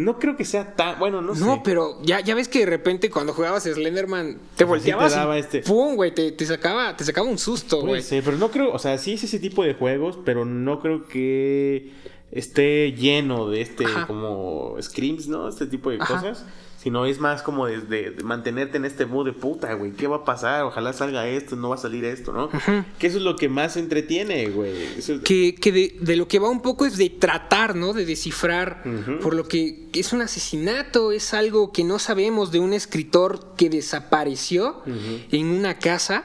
No 0.05 0.19
creo 0.19 0.37
que 0.37 0.45
sea 0.45 0.75
tan. 0.75 0.99
Bueno, 0.99 1.21
no, 1.23 1.35
sé. 1.35 1.41
No, 1.45 1.63
pero 1.63 1.99
ya, 2.03 2.21
ya 2.21 2.35
ves 2.35 2.49
que 2.49 2.61
de 2.61 2.67
repente 2.67 3.11
cuando 3.11 3.33
jugabas 3.33 3.65
Slenderman 3.65 4.39
te 4.57 4.65
sí 4.65 4.69
volteabas 4.69 5.13
te 5.13 5.19
daba 5.19 5.37
y 5.37 5.41
este- 5.41 5.61
¡pum! 5.63 5.95
güey, 5.97 6.15
te, 6.15 6.33
te 6.33 6.47
sacaba, 6.47 6.97
te 6.97 7.05
sacaba 7.05 7.27
un 7.29 7.39
susto, 7.39 7.81
güey. 7.83 8.03
ser, 8.03 8.23
pero 8.25 8.37
no 8.37 8.51
creo. 8.51 8.73
O 8.73 8.79
sea, 8.79 8.97
sí 8.99 9.15
es 9.15 9.25
ese 9.25 9.39
tipo 9.39 9.63
de 9.65 9.75
juegos, 9.75 10.19
pero 10.25 10.45
no 10.45 10.81
creo 10.81 11.07
que 11.07 11.93
esté 12.33 12.93
lleno 12.93 13.49
de 13.49 13.61
este, 13.61 13.85
Ajá. 13.85 14.07
como 14.07 14.77
screams, 14.81 15.27
¿no? 15.29 15.49
Este 15.49 15.67
tipo 15.67 15.91
de 15.91 15.99
Ajá. 16.01 16.15
cosas. 16.15 16.45
Sino 16.83 17.05
es 17.05 17.19
más 17.21 17.43
como 17.43 17.67
de, 17.67 17.81
de- 17.83 18.23
mantenerte 18.25 18.79
en 18.79 18.87
este 18.87 19.05
mood 19.05 19.27
de 19.27 19.33
puta, 19.35 19.75
güey. 19.75 19.93
¿Qué 19.93 20.07
va 20.07 20.17
a 20.17 20.25
pasar? 20.25 20.65
Ojalá 20.65 20.95
salga 20.95 21.29
esto, 21.29 21.55
no 21.55 21.69
va 21.69 21.75
a 21.75 21.79
salir 21.79 22.07
esto, 22.07 22.33
¿no? 22.33 22.49
Que 22.99 23.07
eso 23.07 23.19
es 23.19 23.23
lo 23.23 23.37
que 23.37 23.51
más 23.51 23.77
entretiene, 23.77 24.49
güey. 24.49 24.73
Es- 24.97 25.13
Que, 25.23 25.55
que 25.55 25.73
de, 25.73 25.97
de 26.01 26.17
lo 26.17 26.27
que 26.27 26.39
va 26.39 26.49
un 26.49 26.63
poco 26.63 26.87
es 26.87 26.97
de 26.97 27.11
tratar, 27.11 27.77
¿no? 27.77 27.93
De 27.93 28.07
descifrar, 28.07 28.83
por 29.23 29.35
lo 29.35 29.47
que 29.47 29.89
es 29.93 30.15
un 30.15 30.23
asesinato, 30.23 31.13
es 31.13 31.35
algo 31.35 31.71
que 31.71 31.85
no 31.85 31.99
sabemos 31.99 32.51
de 32.51 32.61
un 32.61 32.73
escritor 32.73 33.55
que 33.59 33.69
desapareció 33.69 34.83
en 35.31 35.47
una 35.49 35.79
casa 35.79 36.25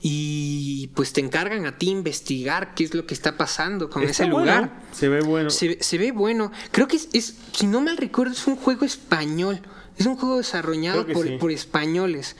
y 0.00 0.88
pues 0.94 1.12
te 1.12 1.20
encargan 1.20 1.64
a 1.66 1.78
ti 1.78 1.88
investigar 1.90 2.74
qué 2.74 2.84
es 2.84 2.94
lo 2.94 3.06
que 3.06 3.14
está 3.14 3.36
pasando 3.36 3.88
con 3.88 4.02
Está 4.02 4.24
ese 4.24 4.32
bueno, 4.32 4.38
lugar. 4.52 4.82
Se 4.92 5.08
ve 5.08 5.20
bueno. 5.20 5.50
Se, 5.50 5.82
se 5.82 5.98
ve 5.98 6.12
bueno. 6.12 6.50
Creo 6.70 6.88
que 6.88 6.96
es, 6.96 7.08
es- 7.12 7.36
si 7.52 7.66
no 7.66 7.80
mal 7.80 7.96
recuerdo, 7.96 8.32
es 8.32 8.46
un 8.46 8.56
juego 8.56 8.84
español. 8.84 9.60
Es 9.98 10.06
un 10.06 10.16
juego 10.16 10.38
desarrollado 10.38 11.06
por, 11.06 11.26
sí. 11.26 11.36
por 11.38 11.50
españoles. 11.50 12.36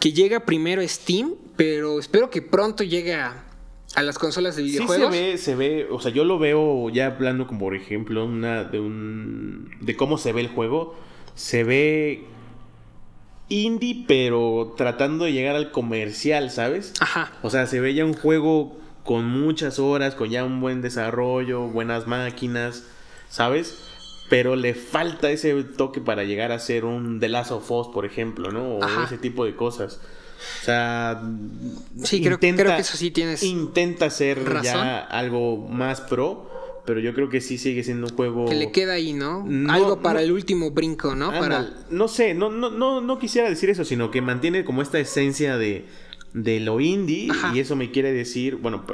Que 0.00 0.12
llega 0.12 0.40
primero 0.40 0.82
a 0.82 0.88
Steam, 0.88 1.34
pero 1.56 1.98
espero 1.98 2.30
que 2.30 2.42
pronto 2.42 2.82
llegue 2.84 3.14
a, 3.14 3.44
a 3.94 4.02
las 4.02 4.18
consolas 4.18 4.56
de 4.56 4.62
Sí 4.62 4.70
se 4.70 4.74
videojuegos. 4.76 5.10
ve, 5.10 5.38
se 5.38 5.54
ve, 5.54 5.86
o 5.90 6.00
sea, 6.00 6.12
yo 6.12 6.24
lo 6.24 6.38
veo 6.38 6.90
ya 6.90 7.06
hablando 7.06 7.46
como 7.46 7.60
por 7.60 7.74
ejemplo 7.74 8.24
una 8.24 8.64
de 8.64 8.80
un 8.80 9.70
de 9.80 9.96
cómo 9.96 10.18
se 10.18 10.32
ve 10.32 10.42
el 10.42 10.48
juego, 10.48 10.96
se 11.34 11.64
ve 11.64 12.24
indie 13.48 14.04
pero 14.06 14.74
tratando 14.76 15.24
de 15.24 15.32
llegar 15.32 15.56
al 15.56 15.70
comercial, 15.70 16.50
¿sabes? 16.50 16.92
Ajá. 17.00 17.32
O 17.42 17.50
sea, 17.50 17.66
se 17.66 17.80
ve 17.80 17.94
ya 17.94 18.04
un 18.04 18.14
juego 18.14 18.76
con 19.04 19.24
muchas 19.24 19.78
horas, 19.78 20.14
con 20.14 20.28
ya 20.28 20.44
un 20.44 20.60
buen 20.60 20.82
desarrollo, 20.82 21.62
buenas 21.68 22.06
máquinas, 22.06 22.84
¿sabes? 23.30 23.78
Pero 24.28 24.56
le 24.56 24.74
falta 24.74 25.30
ese 25.30 25.62
toque 25.62 26.00
para 26.00 26.24
llegar 26.24 26.50
a 26.52 26.58
ser 26.58 26.84
un 26.84 27.20
The 27.20 27.28
Last 27.28 27.52
of 27.52 27.70
Us, 27.70 27.88
por 27.88 28.04
ejemplo, 28.04 28.50
¿no? 28.50 28.76
O 28.76 28.82
Ajá. 28.82 29.04
ese 29.04 29.18
tipo 29.18 29.44
de 29.44 29.54
cosas. 29.54 30.00
O 30.62 30.64
sea, 30.64 31.22
Sí, 32.02 32.20
creo- 32.22 32.38
creo 32.38 32.54
que 32.76 32.78
eso 32.80 32.96
sí 32.96 33.10
tienes 33.10 33.42
Intenta 33.42 34.10
ser 34.10 34.42
razón. 34.44 34.64
ya 34.64 34.98
algo 34.98 35.56
más 35.68 36.00
pro, 36.02 36.50
pero 36.84 37.00
yo 37.00 37.14
creo 37.14 37.28
que 37.28 37.40
sí 37.40 37.56
sigue 37.56 37.82
siendo 37.84 38.06
un 38.08 38.14
juego... 38.16 38.44
Que 38.46 38.54
le 38.54 38.70
queda 38.72 38.94
ahí, 38.94 39.12
¿no? 39.12 39.44
No, 39.46 39.72
Algo 39.72 40.02
para 40.02 40.20
no. 40.20 40.24
el 40.26 40.32
último 40.32 40.70
brinco, 40.72 41.14
¿no? 41.14 41.26
Anda, 41.28 41.40
Para... 41.40 41.70
No 41.90 42.06
sé, 42.08 42.34
no, 42.34 42.50
no, 42.50 42.70
no, 42.70 43.00
no 43.00 43.18
quisiera 43.18 43.48
decir 43.48 43.70
eso, 43.70 43.84
sino 43.84 44.10
que 44.10 44.20
mantiene 44.22 44.64
como 44.64 44.82
esta 44.82 44.98
esencia 44.98 45.56
de, 45.56 45.86
de 46.34 46.60
lo 46.60 46.80
indie. 46.80 47.30
Ajá. 47.30 47.52
Y 47.54 47.60
eso 47.60 47.74
me 47.76 47.90
quiere 47.90 48.12
decir, 48.12 48.56
bueno, 48.56 48.84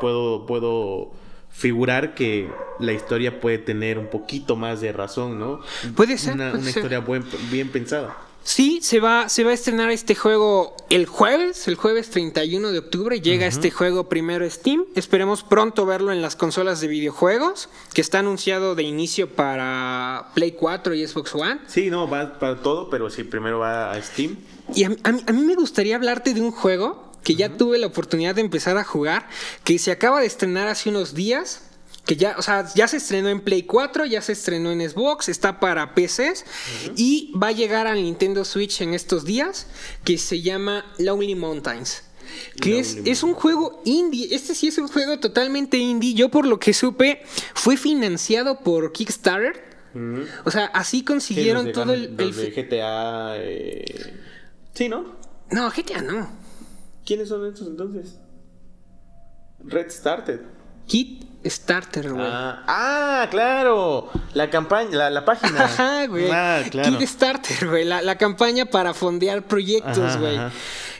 puedo, 0.00 0.46
puedo 0.46 1.12
figurar 1.50 2.14
que 2.14 2.48
la 2.78 2.92
historia 2.92 3.40
puede 3.40 3.58
tener 3.58 3.98
un 3.98 4.08
poquito 4.08 4.56
más 4.56 4.80
de 4.80 4.92
razón, 4.92 5.38
¿no? 5.38 5.60
Puede 5.94 6.16
ser, 6.18 6.34
Una, 6.34 6.50
puede 6.50 6.62
una 6.62 6.70
ser. 6.72 6.78
historia 6.80 6.98
buen- 7.00 7.24
bien 7.50 7.68
pensada. 7.70 8.16
Sí, 8.42 8.78
se 8.82 9.00
va, 9.00 9.28
se 9.28 9.44
va 9.44 9.50
a 9.50 9.54
estrenar 9.54 9.90
este 9.90 10.14
juego 10.14 10.74
el 10.88 11.04
jueves, 11.04 11.68
el 11.68 11.74
jueves 11.74 12.08
31 12.08 12.72
de 12.72 12.78
octubre. 12.78 13.20
Llega 13.20 13.46
este 13.46 13.70
juego 13.70 14.08
primero 14.08 14.48
Steam. 14.48 14.86
Esperemos 14.94 15.42
pronto 15.42 15.84
verlo 15.84 16.10
en 16.10 16.22
las 16.22 16.36
consolas 16.36 16.80
de 16.80 16.88
videojuegos, 16.88 17.68
que 17.92 18.00
está 18.00 18.20
anunciado 18.20 18.74
de 18.74 18.82
inicio 18.84 19.28
para 19.28 20.30
Play 20.34 20.52
4 20.52 20.94
y 20.94 21.06
Xbox 21.06 21.34
One. 21.34 21.58
Sí, 21.66 21.90
no, 21.90 22.08
va 22.08 22.38
para 22.38 22.56
todo, 22.62 22.88
pero 22.88 23.10
sí, 23.10 23.24
primero 23.24 23.58
va 23.58 23.92
a 23.92 24.00
Steam. 24.02 24.38
Y 24.74 24.84
a, 24.84 24.88
a 25.04 25.08
a 25.10 25.32
mí 25.32 25.42
me 25.42 25.54
gustaría 25.54 25.96
hablarte 25.96 26.32
de 26.32 26.40
un 26.40 26.50
juego 26.50 27.09
que 27.22 27.34
ya 27.34 27.56
tuve 27.56 27.78
la 27.78 27.86
oportunidad 27.86 28.34
de 28.34 28.40
empezar 28.40 28.76
a 28.76 28.84
jugar, 28.84 29.28
que 29.64 29.78
se 29.78 29.90
acaba 29.90 30.20
de 30.20 30.26
estrenar 30.26 30.68
hace 30.68 30.88
unos 30.88 31.14
días. 31.14 31.62
Que 32.06 32.16
ya, 32.16 32.34
o 32.38 32.42
sea, 32.42 32.66
ya 32.74 32.88
se 32.88 32.96
estrenó 32.96 33.28
en 33.28 33.40
Play 33.40 33.62
4, 33.64 34.04
ya 34.06 34.20
se 34.22 34.32
estrenó 34.32 34.72
en 34.72 34.88
Xbox, 34.88 35.28
está 35.28 35.60
para 35.60 35.94
PCs 35.94 36.44
y 36.96 37.30
va 37.40 37.48
a 37.48 37.52
llegar 37.52 37.86
al 37.86 38.02
Nintendo 38.02 38.44
Switch 38.44 38.80
en 38.80 38.94
estos 38.94 39.24
días, 39.24 39.66
que 40.02 40.18
se 40.18 40.40
llama 40.40 40.86
Lonely 40.98 41.34
Mountains. 41.36 42.02
Que 42.60 42.78
es, 42.80 42.98
es 43.04 43.22
un 43.22 43.34
juego 43.34 43.82
indie, 43.84 44.34
este 44.34 44.54
sí 44.54 44.68
es 44.68 44.78
un 44.78 44.88
juego 44.88 45.20
totalmente 45.20 45.76
indie. 45.76 46.14
Yo 46.14 46.30
por 46.30 46.46
lo 46.46 46.58
que 46.58 46.72
supe, 46.72 47.22
fue 47.54 47.76
financiado 47.76 48.60
por 48.60 48.92
Kickstarter. 48.92 49.70
O 50.44 50.50
sea, 50.50 50.66
así 50.66 51.04
consiguieron 51.04 51.70
todo 51.72 51.92
el... 51.92 52.14
el 52.18 52.32
GTA. 52.32 53.36
eh, 53.36 54.14
Sí, 54.74 54.88
¿no? 54.88 55.16
No, 55.50 55.70
GTA 55.70 56.00
no. 56.02 56.30
¿Quiénes 57.10 57.28
son 57.28 57.44
estos 57.44 57.66
entonces? 57.66 58.20
Red 59.64 59.90
Started. 59.90 60.40
Kit 60.86 61.24
Starter, 61.44 62.12
güey. 62.12 62.24
Ah, 62.24 62.62
ah, 62.68 63.26
claro. 63.32 64.08
La 64.34 64.48
campaña, 64.48 64.96
la, 64.96 65.10
la 65.10 65.24
página. 65.24 65.64
Ajá, 65.64 66.06
güey. 66.06 66.30
Ah, 66.30 66.62
claro. 66.70 66.96
Kit 66.98 67.08
Starter, 67.08 67.68
güey. 67.68 67.84
La, 67.84 68.00
la 68.00 68.16
campaña 68.16 68.66
para 68.66 68.94
fondear 68.94 69.42
proyectos, 69.48 69.98
Ajá, 69.98 70.18
güey. 70.20 70.36
ajá. 70.36 70.52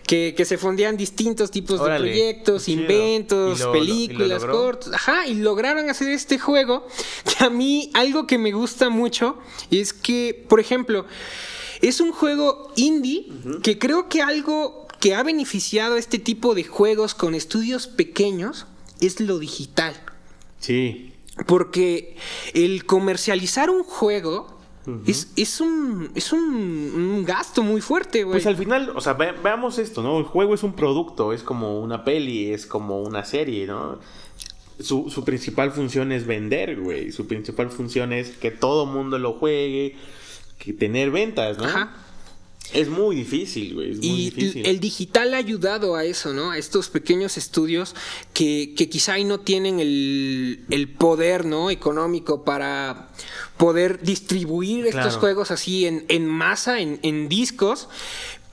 Que, 0.05 0.35
que 0.37 0.45
se 0.45 0.59
fondean 0.59 0.97
distintos 0.97 1.53
tipos 1.53 1.79
Órale, 1.79 2.09
de 2.09 2.11
proyectos, 2.11 2.65
chido. 2.65 2.81
inventos, 2.81 3.61
lo- 3.61 3.67
lo- 3.67 3.73
lo 3.75 3.79
películas, 3.79 4.43
logró. 4.43 4.53
cortos. 4.53 4.93
Ajá, 4.93 5.29
y 5.29 5.35
lograron 5.37 5.89
hacer 5.91 6.09
este 6.09 6.41
juego. 6.41 6.89
Que 7.39 7.45
a 7.45 7.51
mí, 7.51 7.93
algo 7.95 8.27
que 8.27 8.37
me 8.37 8.51
gusta 8.51 8.91
mucho 8.91 9.39
es 9.71 9.93
que, 9.93 10.45
por 10.49 10.59
ejemplo, 10.59 11.07
es 11.83 12.01
un 12.01 12.11
juego 12.11 12.73
indie 12.75 13.29
que 13.63 13.79
creo 13.79 14.09
que 14.09 14.23
algo 14.23 14.89
que 15.01 15.15
ha 15.15 15.23
beneficiado 15.23 15.95
a 15.95 15.99
este 15.99 16.19
tipo 16.19 16.55
de 16.55 16.65
juegos 16.65 17.15
con 17.15 17.35
estudios 17.35 17.87
pequeños 17.87 18.67
es 19.01 19.21
lo 19.21 19.39
digital. 19.39 19.95
Sí. 20.59 21.15
Porque 21.47 22.17
el 22.55 22.85
comercializar 22.85 23.71
un 23.71 23.83
juego 23.83 24.59
es, 25.07 25.29
es 25.37 25.61
un, 25.61 26.11
es 26.15 26.33
un, 26.33 26.41
un 26.43 27.25
gasto 27.25 27.63
muy 27.63 27.81
fuerte, 27.81 28.25
güey. 28.25 28.35
Pues 28.35 28.47
al 28.47 28.57
final, 28.57 28.93
o 28.95 29.01
sea, 29.01 29.13
ve- 29.15 29.33
veamos 29.43 29.79
esto, 29.79 30.03
¿no? 30.03 30.19
El 30.19 30.25
juego 30.25 30.55
es 30.55 30.63
un 30.63 30.75
producto, 30.75 31.33
es 31.33 31.43
como 31.43 31.81
una 31.81 32.05
peli, 32.05 32.53
es 32.53 32.67
como 32.67 33.01
una 33.03 33.25
serie, 33.25 33.67
¿no? 33.67 33.99
Su, 34.81 35.09
su 35.11 35.25
principal 35.25 35.71
función 35.73 36.11
es 36.13 36.27
vender, 36.27 36.81
güey. 36.81 37.13
Su 37.13 37.27
principal 37.27 37.71
función 37.71 38.13
es 38.13 38.31
que 38.31 38.51
todo 38.51 38.85
mundo 38.87 39.19
lo 39.19 39.35
juegue, 39.35 39.97
que 40.59 40.73
tener 40.73 41.11
ventas, 41.11 41.57
¿no? 41.59 41.65
Ajá. 41.65 41.95
Es 42.73 42.89
muy 42.89 43.17
difícil, 43.17 43.75
güey. 43.75 43.91
Es 43.93 43.99
muy 43.99 44.07
Y 44.07 44.31
difícil. 44.31 44.67
el 44.67 44.81
digital 44.81 45.35
ha 45.35 45.39
ayudado 45.39 45.97
a 45.97 46.05
eso, 46.05 46.33
¿no? 46.33 46.53
A 46.53 46.59
estos 46.59 46.89
pequeños 46.89 47.37
estudios 47.37 47.95
que, 48.33 48.75
que 48.77 48.89
quizá 48.89 49.15
ahí 49.15 49.25
no 49.25 49.41
tienen 49.41 49.81
el, 49.81 50.65
el 50.71 50.89
poder, 50.89 51.45
¿no? 51.45 51.71
Económico 51.71 52.45
para 52.45 53.11
poder 53.57 54.03
distribuir 54.03 54.87
estos 54.87 55.17
juegos 55.17 55.51
así 55.51 55.87
en, 55.87 56.05
en 56.09 56.27
masa, 56.27 56.81
en, 56.81 57.01
en 57.03 57.29
discos, 57.29 57.89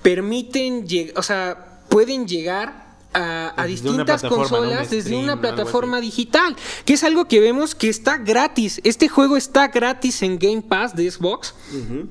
permiten, 0.01 0.86
o 1.15 1.24
sea, 1.24 1.82
pueden 1.89 2.28
llegar 2.28 2.88
a, 3.13 3.65
distintas 3.68 4.22
consolas 4.22 4.89
desde 4.89 5.01
stream, 5.01 5.24
una 5.24 5.41
plataforma 5.41 5.99
digital, 6.01 6.55
que 6.86 6.93
es 6.93 7.03
algo 7.03 7.26
que 7.26 7.39
vemos 7.39 7.74
que 7.74 7.89
está 7.89 8.18
gratis. 8.18 8.80
Este 8.84 9.07
juego 9.07 9.38
está 9.38 9.70
gratis 9.70 10.22
en 10.22 10.38
Game 10.38 10.61
Pass 10.61 10.95
de 10.95 11.09
Xbox. 11.09 11.53
Ujú. 11.72 12.07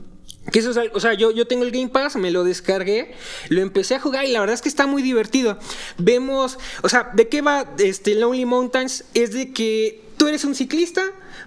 Que 0.53 0.61
eso 0.61 0.71
es 0.71 0.77
algo- 0.77 0.97
o 0.97 1.01
sea, 1.01 1.15
yo, 1.15 1.31
yo 1.33 1.47
tengo 1.47 1.65
el 1.65 1.71
Game 1.73 1.89
Pass, 1.89 2.17
me 2.17 2.31
lo 2.31 2.45
descargué, 2.45 3.13
lo 3.49 3.61
empecé 3.61 3.97
a 3.97 4.01
jugar 4.01 4.25
y 4.25 4.33
la 4.33 4.41
verdad 4.41 4.55
es 4.55 4.63
que 4.63 4.69
está 4.69 4.87
muy 4.87 5.03
divertido. 5.03 5.59
Vemos, 5.99 6.59
o 6.83 6.89
sea, 6.89 7.11
¿de 7.15 7.29
qué 7.29 7.43
va 7.43 7.67
este 7.79 8.15
Lonely 8.15 8.45
Mountains? 8.45 9.05
Es 9.15 9.33
de 9.33 9.53
que 9.53 10.03
tú 10.17 10.29
eres 10.29 10.45
un 10.45 10.55
ciclista, 10.55 11.03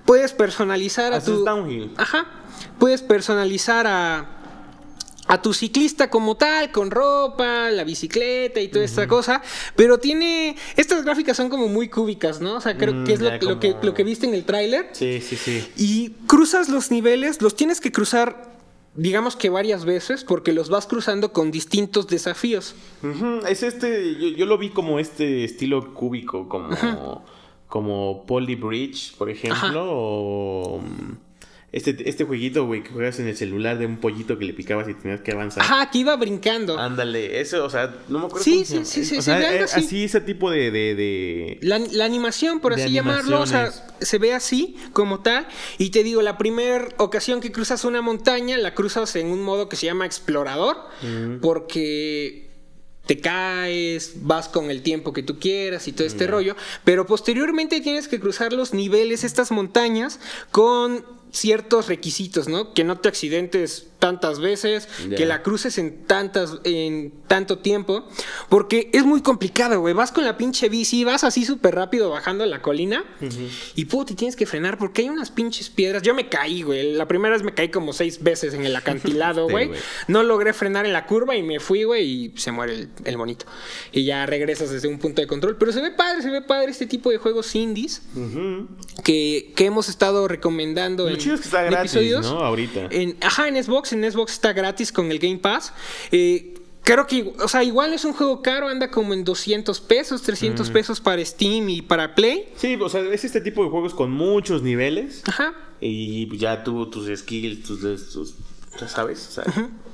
puedes 0.05 0.33
personalizar 0.33 1.13
a 1.13 1.17
Haces 1.17 1.33
tu... 1.33 1.43
downhill. 1.45 1.91
Ajá, 1.97 2.27
puedes 2.77 3.01
personalizar 3.01 3.87
a, 3.87 4.35
a 5.27 5.41
tu 5.41 5.53
ciclista 5.53 6.09
como 6.09 6.35
tal, 6.35 6.71
con 6.71 6.91
ropa, 6.91 7.69
la 7.71 7.83
bicicleta 7.85 8.59
y 8.59 8.67
toda 8.67 8.83
esta 8.83 9.07
cosa, 9.07 9.41
pero 9.75 9.97
tiene... 9.99 10.55
Estas 10.75 11.03
gráficas 11.05 11.37
son 11.37 11.49
como 11.49 11.67
muy 11.67 11.87
cúbicas, 11.87 12.41
¿no? 12.41 12.55
O 12.55 12.61
sea, 12.61 12.77
creo 12.77 12.93
Mm, 12.93 13.03
que 13.05 13.13
es 13.13 13.21
lo, 13.21 13.31
lo 13.37 13.59
que, 13.59 13.75
lo 13.81 13.93
que 13.93 14.03
viste 14.03 14.25
en 14.27 14.33
el 14.33 14.43
tráiler. 14.43 14.89
Sí, 14.91 15.21
sí, 15.21 15.35
sí. 15.37 15.67
Y 15.77 16.09
cruzas 16.27 16.67
los 16.69 16.91
niveles, 16.91 17.41
los 17.41 17.55
tienes 17.55 17.79
que 17.79 17.91
cruzar, 17.91 18.48
digamos 18.95 19.35
que 19.35 19.49
varias 19.49 19.85
veces, 19.85 20.23
porque 20.23 20.53
los 20.53 20.69
vas 20.69 20.87
cruzando 20.87 21.31
con 21.31 21.51
distintos 21.51 22.07
desafíos. 22.07 22.75
Es 23.47 23.63
este, 23.63 24.15
yo, 24.15 24.29
yo 24.29 24.45
lo 24.45 24.57
vi 24.57 24.69
como 24.69 24.99
este 24.99 25.43
estilo 25.43 25.93
cúbico, 25.93 26.47
como, 26.49 27.23
como 27.67 28.25
Poly 28.25 28.55
Bridge, 28.55 29.15
por 29.17 29.29
ejemplo, 29.29 29.57
Ajá. 29.57 29.79
o 29.83 30.81
mm, 30.81 31.28
Este, 31.71 32.09
este 32.09 32.23
jueguito, 32.23 32.65
güey, 32.65 32.81
que 32.81 32.89
juegas 32.89 33.19
en 33.19 33.27
el 33.27 33.37
celular 33.37 33.77
de 33.77 33.85
un 33.85 33.97
pollito 33.97 34.39
que 34.39 34.45
le 34.45 34.53
picabas 34.53 34.89
y 34.89 34.95
tenías 34.95 35.21
que 35.21 35.31
avanzar. 35.33 35.61
Ajá, 35.63 35.91
que 35.91 35.99
iba 35.99 36.15
brincando. 36.15 36.79
Ándale, 36.79 37.39
eso, 37.41 37.63
o 37.63 37.69
sea, 37.69 37.95
no 38.07 38.17
me 38.19 38.25
acuerdo 38.25 38.43
Sí, 38.43 38.65
cómo 38.67 38.85
sí, 38.85 39.03
sí, 39.03 39.05
sí, 39.05 39.17
O 39.17 39.21
sí, 39.21 39.25
sea, 39.25 39.37
ve 39.37 39.45
algo 39.45 39.59
eh, 39.61 39.63
así. 39.65 39.79
así 39.85 40.03
ese 40.05 40.21
tipo 40.21 40.49
de... 40.49 40.71
de, 40.71 40.95
de- 40.95 41.59
La, 41.61 41.77
la 41.77 42.05
animación, 42.05 42.59
por 42.59 42.73
así 42.73 42.91
llamarlo, 42.91 43.39
o 43.41 43.45
sea, 43.45 43.71
se 44.01 44.17
ve 44.17 44.33
así, 44.33 44.77
como 44.93 45.19
tal. 45.19 45.47
Y 45.77 45.91
te 45.91 46.03
digo, 46.03 46.23
la 46.23 46.39
primera 46.39 46.87
ocasión 46.97 47.39
que 47.39 47.51
cruzas 47.51 47.83
una 47.85 48.01
montaña, 48.01 48.57
la 48.57 48.73
cruzas 48.73 49.15
en 49.15 49.27
un 49.27 49.43
modo 49.43 49.69
que 49.69 49.75
se 49.75 49.85
llama 49.85 50.07
explorador, 50.07 50.75
porque 51.41 52.49
te 53.05 53.19
caes, 53.19 54.13
vas 54.21 54.47
con 54.49 54.69
el 54.69 54.83
tiempo 54.83 55.13
que 55.13 55.23
tú 55.23 55.39
quieras 55.39 55.87
y 55.87 55.93
todo 55.93 56.05
este 56.05 56.27
rollo. 56.27 56.55
Pero 56.83 57.05
posteriormente 57.07 57.81
tienes 57.81 58.07
que 58.07 58.19
cruzar 58.19 58.53
los 58.53 58.73
niveles, 58.73 59.23
estas 59.23 59.51
montañas, 59.51 60.19
con 60.51 61.03
ciertos 61.31 61.87
requisitos, 61.87 62.47
¿no? 62.47 62.73
Que 62.73 62.83
no 62.83 62.99
te 62.99 63.09
accidentes 63.09 63.87
tantas 63.99 64.39
veces, 64.39 64.87
que 65.15 65.25
la 65.25 65.43
cruces 65.43 65.77
en 65.77 66.05
tantas 66.05 66.57
en 66.63 67.11
tanto 67.27 67.59
tiempo, 67.59 68.07
porque 68.49 68.89
es 68.93 69.05
muy 69.05 69.21
complicado, 69.21 69.79
güey. 69.81 69.93
Vas 69.93 70.11
con 70.11 70.23
la 70.23 70.37
pinche 70.37 70.69
bici, 70.69 71.03
vas 71.03 71.23
así 71.23 71.45
súper 71.45 71.75
rápido 71.75 72.09
bajando 72.09 72.45
la 72.45 72.61
colina 72.61 73.03
y 73.75 73.85
puto, 73.85 74.05
te 74.05 74.15
tienes 74.15 74.35
que 74.35 74.45
frenar 74.45 74.77
porque 74.77 75.03
hay 75.03 75.09
unas 75.09 75.29
pinches 75.29 75.69
piedras. 75.69 76.01
Yo 76.01 76.15
me 76.15 76.29
caí, 76.29 76.63
güey. 76.63 76.93
La 76.93 77.07
primera 77.07 77.33
vez 77.33 77.43
me 77.43 77.53
caí 77.53 77.69
como 77.69 77.93
seis 77.93 78.23
veces 78.23 78.53
en 78.53 78.65
el 78.65 78.75
acantilado, 78.75 79.47
güey. 79.49 79.71
no 80.07 80.23
logré 80.23 80.53
frenar 80.53 80.85
en 80.85 80.93
la 80.93 81.05
curva 81.05 81.35
y 81.35 81.43
me 81.43 81.59
fui, 81.59 81.83
güey, 81.83 82.05
y 82.05 82.33
se 82.37 82.51
muere 82.51 82.73
el, 82.73 82.89
el 83.05 83.17
monito. 83.17 83.45
Y 83.91 84.05
ya 84.05 84.25
regresas 84.25 84.71
desde 84.71 84.87
un 84.87 84.97
punto 84.97 85.21
de 85.21 85.27
control. 85.27 85.57
Pero 85.57 85.71
se 85.71 85.81
ve 85.81 85.91
padre, 85.91 86.21
se 86.21 86.29
ve 86.29 86.41
padre 86.41 86.71
este 86.71 86.85
tipo 86.85 87.09
de 87.09 87.17
juegos 87.17 87.53
indies 87.55 88.01
que, 89.03 89.51
que 89.55 89.65
hemos 89.65 89.89
estado 89.89 90.27
recomendando 90.27 91.03
Lo 91.03 91.09
en, 91.09 91.17
chido 91.17 91.35
es 91.35 91.41
que 91.41 91.47
está 91.47 91.63
gratis, 91.63 91.91
episodios. 91.93 92.25
¿no? 92.25 92.39
Ahorita. 92.39 92.87
En, 92.91 93.17
ajá, 93.21 93.47
en 93.47 93.61
Xbox, 93.61 93.88
en 93.93 94.09
Xbox 94.09 94.33
está 94.33 94.53
gratis 94.53 94.91
con 94.91 95.11
el 95.11 95.19
Game 95.19 95.37
Pass. 95.37 95.73
Eh, 96.11 96.55
creo 96.83 97.05
que, 97.07 97.33
o 97.39 97.47
sea, 97.47 97.63
igual 97.63 97.93
es 97.93 98.05
un 98.05 98.13
juego 98.13 98.41
caro, 98.41 98.67
anda 98.67 98.89
como 98.89 99.13
en 99.13 99.23
200 99.23 99.79
pesos, 99.81 100.21
300 100.21 100.69
pesos 100.71 100.99
para 100.99 101.23
Steam 101.23 101.69
y 101.69 101.81
para 101.81 102.15
Play. 102.15 102.49
Sí, 102.55 102.77
o 102.79 102.89
sea, 102.89 103.01
es 103.01 103.23
este 103.23 103.41
tipo 103.41 103.63
de 103.63 103.69
juegos 103.69 103.93
con 103.93 104.11
muchos 104.11 104.61
niveles. 104.63 105.23
Ajá. 105.25 105.53
Y 105.81 106.35
ya 106.37 106.63
tú, 106.63 106.89
tus 106.89 107.07
skills, 107.17 107.63
tus, 107.63 107.79
tus 108.11 108.35
ya 108.79 108.87
sabes, 108.87 109.27
o 109.27 109.31
sea, 109.31 109.43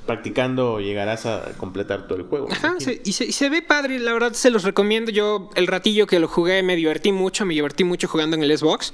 practicando 0.05 0.79
llegarás 0.79 1.25
a 1.25 1.53
completar 1.57 2.07
todo 2.07 2.17
el 2.19 2.25
juego. 2.25 2.47
Ajá, 2.51 2.75
se- 2.79 3.01
y, 3.03 3.13
se, 3.13 3.25
y 3.25 3.31
se 3.31 3.49
ve 3.49 3.61
padre, 3.61 3.97
la 3.99 4.13
verdad 4.13 4.33
se 4.33 4.49
los 4.51 4.63
recomiendo. 4.63 5.11
Yo 5.11 5.49
el 5.55 5.67
ratillo 5.67 6.05
que 6.07 6.19
lo 6.19 6.27
jugué 6.27 6.61
me 6.63 6.75
divertí 6.75 7.11
mucho, 7.11 7.45
me 7.45 7.53
divertí 7.55 7.83
mucho 7.83 8.07
jugando 8.07 8.35
en 8.35 8.43
el 8.43 8.55
Xbox, 8.57 8.93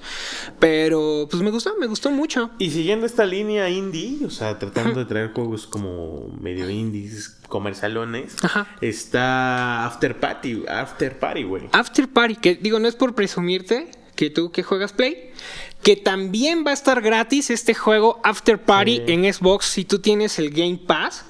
pero 0.59 1.27
pues 1.29 1.41
me 1.43 1.51
gustó, 1.51 1.75
me 1.79 1.87
gustó 1.87 2.11
mucho. 2.11 2.51
Y 2.59 2.71
siguiendo 2.71 3.05
esta 3.05 3.25
línea 3.25 3.69
indie, 3.69 4.25
o 4.25 4.29
sea, 4.29 4.57
tratando 4.59 4.99
de 4.99 5.05
traer 5.05 5.31
juegos 5.33 5.67
como 5.67 6.29
medio 6.39 6.69
indies, 6.69 7.37
comercialones, 7.47 8.35
Ajá. 8.43 8.67
está 8.81 9.85
After 9.85 10.19
Party, 10.19 10.63
After 10.67 11.17
Party, 11.19 11.43
güey. 11.43 11.63
After 11.73 12.07
Party, 12.07 12.35
que 12.35 12.55
digo, 12.55 12.79
no 12.79 12.87
es 12.87 12.95
por 12.95 13.15
presumirte 13.15 13.91
que 14.15 14.29
tú 14.29 14.51
que 14.51 14.61
juegas 14.63 14.93
Play, 14.93 15.31
que 15.83 15.95
también 15.95 16.63
va 16.65 16.71
a 16.71 16.73
estar 16.73 17.01
gratis 17.01 17.49
este 17.49 17.73
juego 17.73 18.19
After 18.23 18.61
Party 18.61 18.97
Sí. 18.97 19.13
en 19.13 19.33
Xbox 19.33 19.65
si 19.65 19.85
tú 19.85 19.99
tienes 19.99 20.37
el 20.39 20.49
Game 20.51 20.77
Pass. 20.85 21.25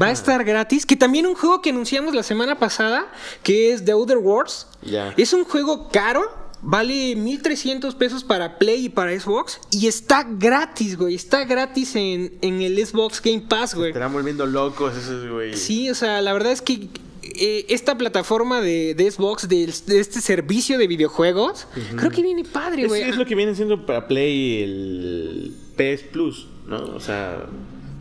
Va 0.00 0.06
a 0.06 0.10
estar 0.12 0.44
gratis, 0.44 0.86
que 0.86 0.94
también 0.96 1.26
un 1.26 1.34
juego 1.34 1.60
que 1.62 1.70
anunciamos 1.70 2.14
la 2.14 2.22
semana 2.22 2.58
pasada, 2.58 3.10
que 3.42 3.72
es 3.72 3.84
The 3.84 3.92
Outer 3.92 4.18
Worlds. 4.18 4.66
Ya. 4.82 5.12
Es 5.16 5.32
un 5.32 5.44
juego 5.44 5.88
caro, 5.88 6.22
vale 6.62 7.16
1300 7.16 7.94
pesos 7.96 8.22
para 8.22 8.58
Play 8.58 8.84
y 8.84 8.88
para 8.90 9.18
Xbox, 9.18 9.58
y 9.72 9.88
está 9.88 10.24
gratis, 10.28 10.96
güey. 10.96 11.14
Está 11.16 11.44
gratis 11.44 11.96
en, 11.96 12.34
en 12.42 12.60
el 12.62 12.84
Xbox 12.86 13.20
Game 13.22 13.40
Pass, 13.48 13.74
güey. 13.74 13.88
Estarán 13.88 14.12
volviendo 14.12 14.46
locos 14.46 14.96
esos, 14.96 15.28
güey. 15.28 15.56
Sí, 15.56 15.90
o 15.90 15.94
sea, 15.96 16.20
la 16.22 16.32
verdad 16.32 16.52
es 16.52 16.62
que 16.62 16.88
eh, 17.36 17.66
esta 17.68 17.96
plataforma 17.98 18.60
de, 18.60 18.94
de 18.94 19.10
Xbox, 19.10 19.48
de, 19.48 19.72
de 19.86 20.00
este 20.00 20.20
servicio 20.20 20.78
de 20.78 20.86
videojuegos, 20.86 21.66
creo 21.96 22.10
que 22.10 22.22
viene 22.22 22.44
padre, 22.44 22.82
Es, 22.82 22.88
güey. 22.88 23.02
es 23.02 23.16
lo 23.16 23.26
que 23.26 23.34
viene 23.34 23.54
siendo 23.54 23.84
para 23.86 24.06
Play 24.08 24.62
el 24.62 25.54
PS 25.76 26.02
Plus, 26.12 26.46
¿no? 26.66 26.76
O 26.94 27.00
sea, 27.00 27.46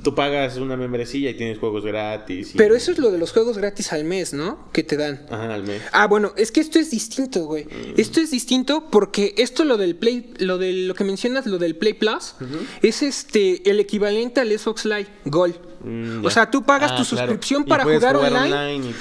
tú 0.04 0.16
pagas 0.16 0.58
una 0.58 0.78
membresía 0.78 1.30
y 1.30 1.34
tienes 1.34 1.58
juegos 1.58 1.84
gratis. 1.84 2.54
y- 2.54 2.58
Pero 2.58 2.76
eso 2.76 2.92
es 2.92 2.98
lo 3.00 3.12
de 3.12 3.18
los 3.18 3.32
juegos 3.32 3.58
gratis 3.58 3.92
al 3.94 4.04
mes, 4.06 4.34
¿no? 4.34 4.70
Que 4.72 4.84
te 4.84 4.96
dan. 4.98 5.26
Ajá, 5.30 5.54
al 5.54 5.64
mes. 5.64 5.82
Ah, 5.92 6.08
bueno, 6.08 6.34
es 6.38 6.52
que 6.52 6.62
esto 6.62 6.80
es 6.80 6.92
distinto, 6.92 7.46
güey. 7.46 7.66
Mm. 7.66 7.94
Esto 7.98 8.22
es 8.22 8.32
distinto 8.32 8.90
porque 8.90 9.34
esto 9.38 9.66
lo 9.66 9.78
del 9.78 9.96
Play, 9.96 10.34
lo 10.40 10.58
de 10.58 10.72
lo 10.74 10.94
que 10.96 11.04
mencionas, 11.04 11.46
lo 11.46 11.58
del 11.58 11.76
Play 11.76 11.94
Plus, 11.94 12.36
es 12.82 13.04
este 13.04 13.70
el 13.70 13.80
equivalente 13.80 14.40
al 14.40 14.58
Xbox 14.58 14.86
Live 14.86 15.08
Gold. 15.26 15.56
Mm, 15.84 16.26
o 16.26 16.30
sea, 16.30 16.50
tú 16.50 16.64
pagas 16.64 16.92
Ah, 16.92 16.96
tu 16.98 17.04
claro. 17.04 17.18
suscripción 17.28 17.64
para 17.66 17.84
jugar, 17.84 18.16
online, 18.16 18.94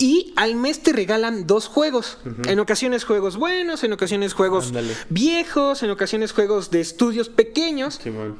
y 0.00 0.32
al 0.36 0.54
mes 0.56 0.82
te 0.82 0.92
regalan 0.92 1.46
dos 1.46 1.66
juegos. 1.66 2.18
En 2.46 2.60
ocasiones 2.60 3.04
juegos 3.04 3.36
buenos, 3.36 3.82
en 3.84 3.92
ocasiones 3.92 4.34
juegos 4.34 4.68
Ándale. 4.68 4.96
viejos, 5.08 5.82
en 5.82 5.90
ocasiones 5.90 6.32
juegos 6.32 6.70
de 6.70 6.80
estudios 6.80 7.28
pequeños. 7.28 7.94
Simón. 8.02 8.36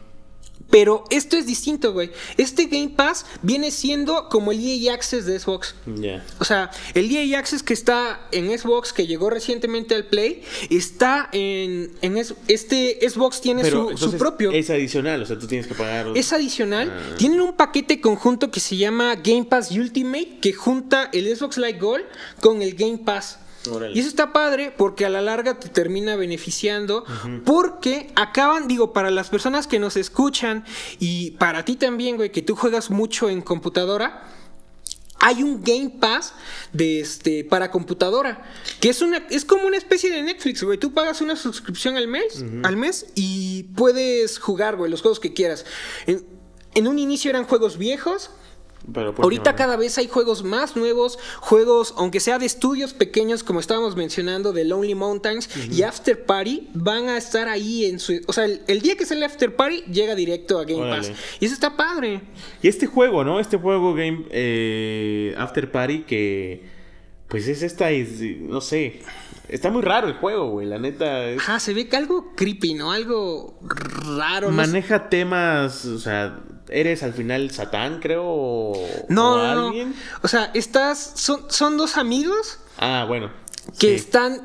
Pero 0.71 1.05
esto 1.11 1.37
es 1.37 1.45
distinto, 1.47 1.93
güey. 1.93 2.11
Este 2.39 2.65
Game 2.65 2.89
Pass 2.97 3.27
viene 3.43 3.71
siendo 3.71 4.31
como 4.31 4.53
el 4.53 4.59
EA 4.67 4.95
Access 4.95 5.27
de 5.27 5.39
Xbox. 5.39 5.75
Ya. 5.85 6.25
O 6.39 6.47
sea, 6.47 6.71
el 6.95 7.15
EA 7.15 7.39
Access 7.39 7.63
que 7.63 7.75
está 7.75 8.27
en 8.33 8.59
Xbox, 8.59 8.95
que 8.95 9.07
llegó 9.07 9.29
recientemente 9.29 9.95
al 9.95 10.07
Play, 10.07 10.43
está 10.71 11.29
en, 11.33 11.93
en 12.01 12.17
es- 12.17 12.33
este 12.49 12.99
Xbox 13.07 13.43
tiene 13.43 13.61
Pero 13.61 13.91
su, 13.99 14.13
su 14.13 14.17
propio. 14.17 14.51
Es 14.51 14.71
adicional, 14.71 15.21
o 15.21 15.27
sea, 15.27 15.39
tú 15.39 15.47
tienes 15.47 15.67
que 15.67 15.75
pagar. 15.75 16.07
Es 16.15 16.33
adicional. 16.33 16.91
Ah. 16.91 17.17
Tienen 17.19 17.43
un 17.43 17.55
paquete 17.55 18.01
conjunto 18.01 18.51
que 18.51 18.61
se 18.61 18.79
llama 18.79 19.17
Game 19.17 19.45
Pass 19.45 19.73
Ultimate, 19.73 20.39
que 20.41 20.55
junta 20.55 21.11
el 21.13 21.37
Xbox 21.37 21.59
Live 21.59 21.79
Gold 21.81 22.05
con 22.41 22.63
el 22.63 22.75
Game 22.77 22.97
Pass. 22.97 23.39
Órale. 23.71 23.95
Y 23.95 24.01
eso 24.01 24.09
está 24.09 24.33
padre 24.33 24.73
porque 24.77 25.05
a 25.05 25.11
la 25.11 25.21
larga 25.21 25.59
te 25.59 25.69
termina 25.69 26.17
beneficiando. 26.17 27.05
Porque 27.45 28.11
acaban, 28.15 28.69
digo, 28.69 28.93
para 28.93 29.11
las 29.11 29.31
personas 29.31 29.67
que 29.67 29.79
nos 29.79 29.97
escuchan 29.97 30.65
y 30.99 31.33
para 31.33 31.65
ti 31.65 31.77
también, 31.77 32.17
güey, 32.17 32.33
que 32.33 32.43
tú 32.43 32.57
juegas 32.57 32.91
mucho 32.91 33.29
en 33.29 33.43
computadora. 33.43 34.29
Hay 35.25 35.45
un 35.45 35.63
Game 35.63 35.91
Pass 36.01 36.35
de 36.73 36.99
este 36.99 37.45
para 37.45 37.71
computadora, 37.71 38.43
que 38.81 38.89
es 38.89 39.03
una 39.03 39.19
es 39.31 39.45
como 39.45 39.69
una 39.69 39.77
especie 39.77 40.11
de 40.11 40.21
Netflix, 40.21 40.65
güey. 40.65 40.79
Tú 40.79 40.93
pagas 40.93 41.21
una 41.21 41.37
suscripción 41.37 41.97
al 41.97 42.09
mes, 42.09 42.45
al 42.65 42.77
mes 42.77 43.07
y 43.15 43.63
puedes 43.77 44.41
jugar, 44.41 44.75
güey, 44.75 44.91
los 44.91 45.01
juegos 45.01 45.21
que 45.21 45.33
quieras. 45.33 45.65
En, 46.09 46.27
en 46.75 46.89
un 46.89 46.99
inicio 46.99 47.31
eran 47.31 47.45
juegos 47.45 47.79
viejos, 47.79 48.31
Pero 48.93 49.15
pues, 49.15 49.25
Ahorita 49.25 49.55
cada 49.55 49.77
vez 49.77 49.99
hay 49.99 50.09
juegos 50.09 50.43
más 50.43 50.77
nuevos, 50.77 51.19
juegos, 51.41 51.95
aunque 51.97 52.21
sea 52.21 52.39
de 52.39 52.47
estudios 52.47 52.95
pequeños, 52.95 53.45
como 53.45 53.61
estábamos 53.61 53.97
mencionando, 53.97 54.53
de 54.53 54.65
Lonely 54.65 54.95
Mountains 54.95 55.49
y 55.71 55.83
After 55.83 56.25
Party, 56.25 56.69
van 56.75 57.09
a 57.09 57.17
estar 57.17 57.49
ahí 57.49 57.87
en 57.87 57.99
su... 57.99 58.21
O 58.27 58.33
sea, 58.33 58.45
el, 58.45 58.63
el 58.67 58.81
día 58.81 58.97
que 58.97 59.07
sale 59.07 59.25
After 59.25 59.55
Party, 59.55 59.83
llega 59.93 60.15
directo 60.15 60.59
a 60.59 60.65
Game 60.65 60.83
Órale. 60.83 61.09
Pass. 61.09 61.19
Y 61.41 61.47
eso 61.47 61.55
está 61.55 61.77
padre. 61.77 62.23
Y 62.63 62.69
este 62.69 62.87
juego, 62.87 63.25
¿no? 63.25 63.41
Este 63.41 63.57
juego 63.57 63.95
Game 63.95 64.27
eh, 64.31 65.35
After 65.37 65.71
Party 65.71 66.01
que 66.01 66.83
pues 67.29 67.49
es 67.49 67.63
esta, 67.63 67.91
es, 67.91 68.21
no 68.21 68.61
sé, 68.61 69.01
está 69.53 69.71
muy 69.71 69.83
raro 69.83 70.09
el 70.09 70.15
juego, 70.15 70.51
güey, 70.51 70.67
la 70.67 70.79
neta. 70.79 71.25
es- 71.27 71.39
Ajá, 71.41 71.61
se 71.61 71.75
ve 71.75 71.89
que 71.89 71.97
algo 71.97 72.33
creepy, 72.35 72.75
¿no? 72.75 72.93
Algo 72.93 73.59
raro. 74.17 74.51
no 74.51 74.63
sé. 74.63 74.69
maneja 74.69 75.09
temas, 75.09 75.85
o 75.85 75.99
sea, 75.99 76.41
eres 76.69 77.03
al 77.03 77.13
final 77.13 77.51
Satán, 77.51 78.01
creo, 78.01 78.25
o, 78.25 78.73
No, 79.09 79.35
o 79.35 79.37
no, 79.39 79.55
no. 79.55 79.67
alguien. 79.69 79.95
O 80.23 80.29
sea, 80.29 80.51
estás... 80.55 81.13
Son, 81.17 81.45
son 81.51 81.77
dos 81.77 81.97
amigos 81.97 82.59
Ah, 82.79 83.05
bueno. 83.07 83.31
que 83.79 83.89
sí. 83.89 83.95
están 83.95 84.41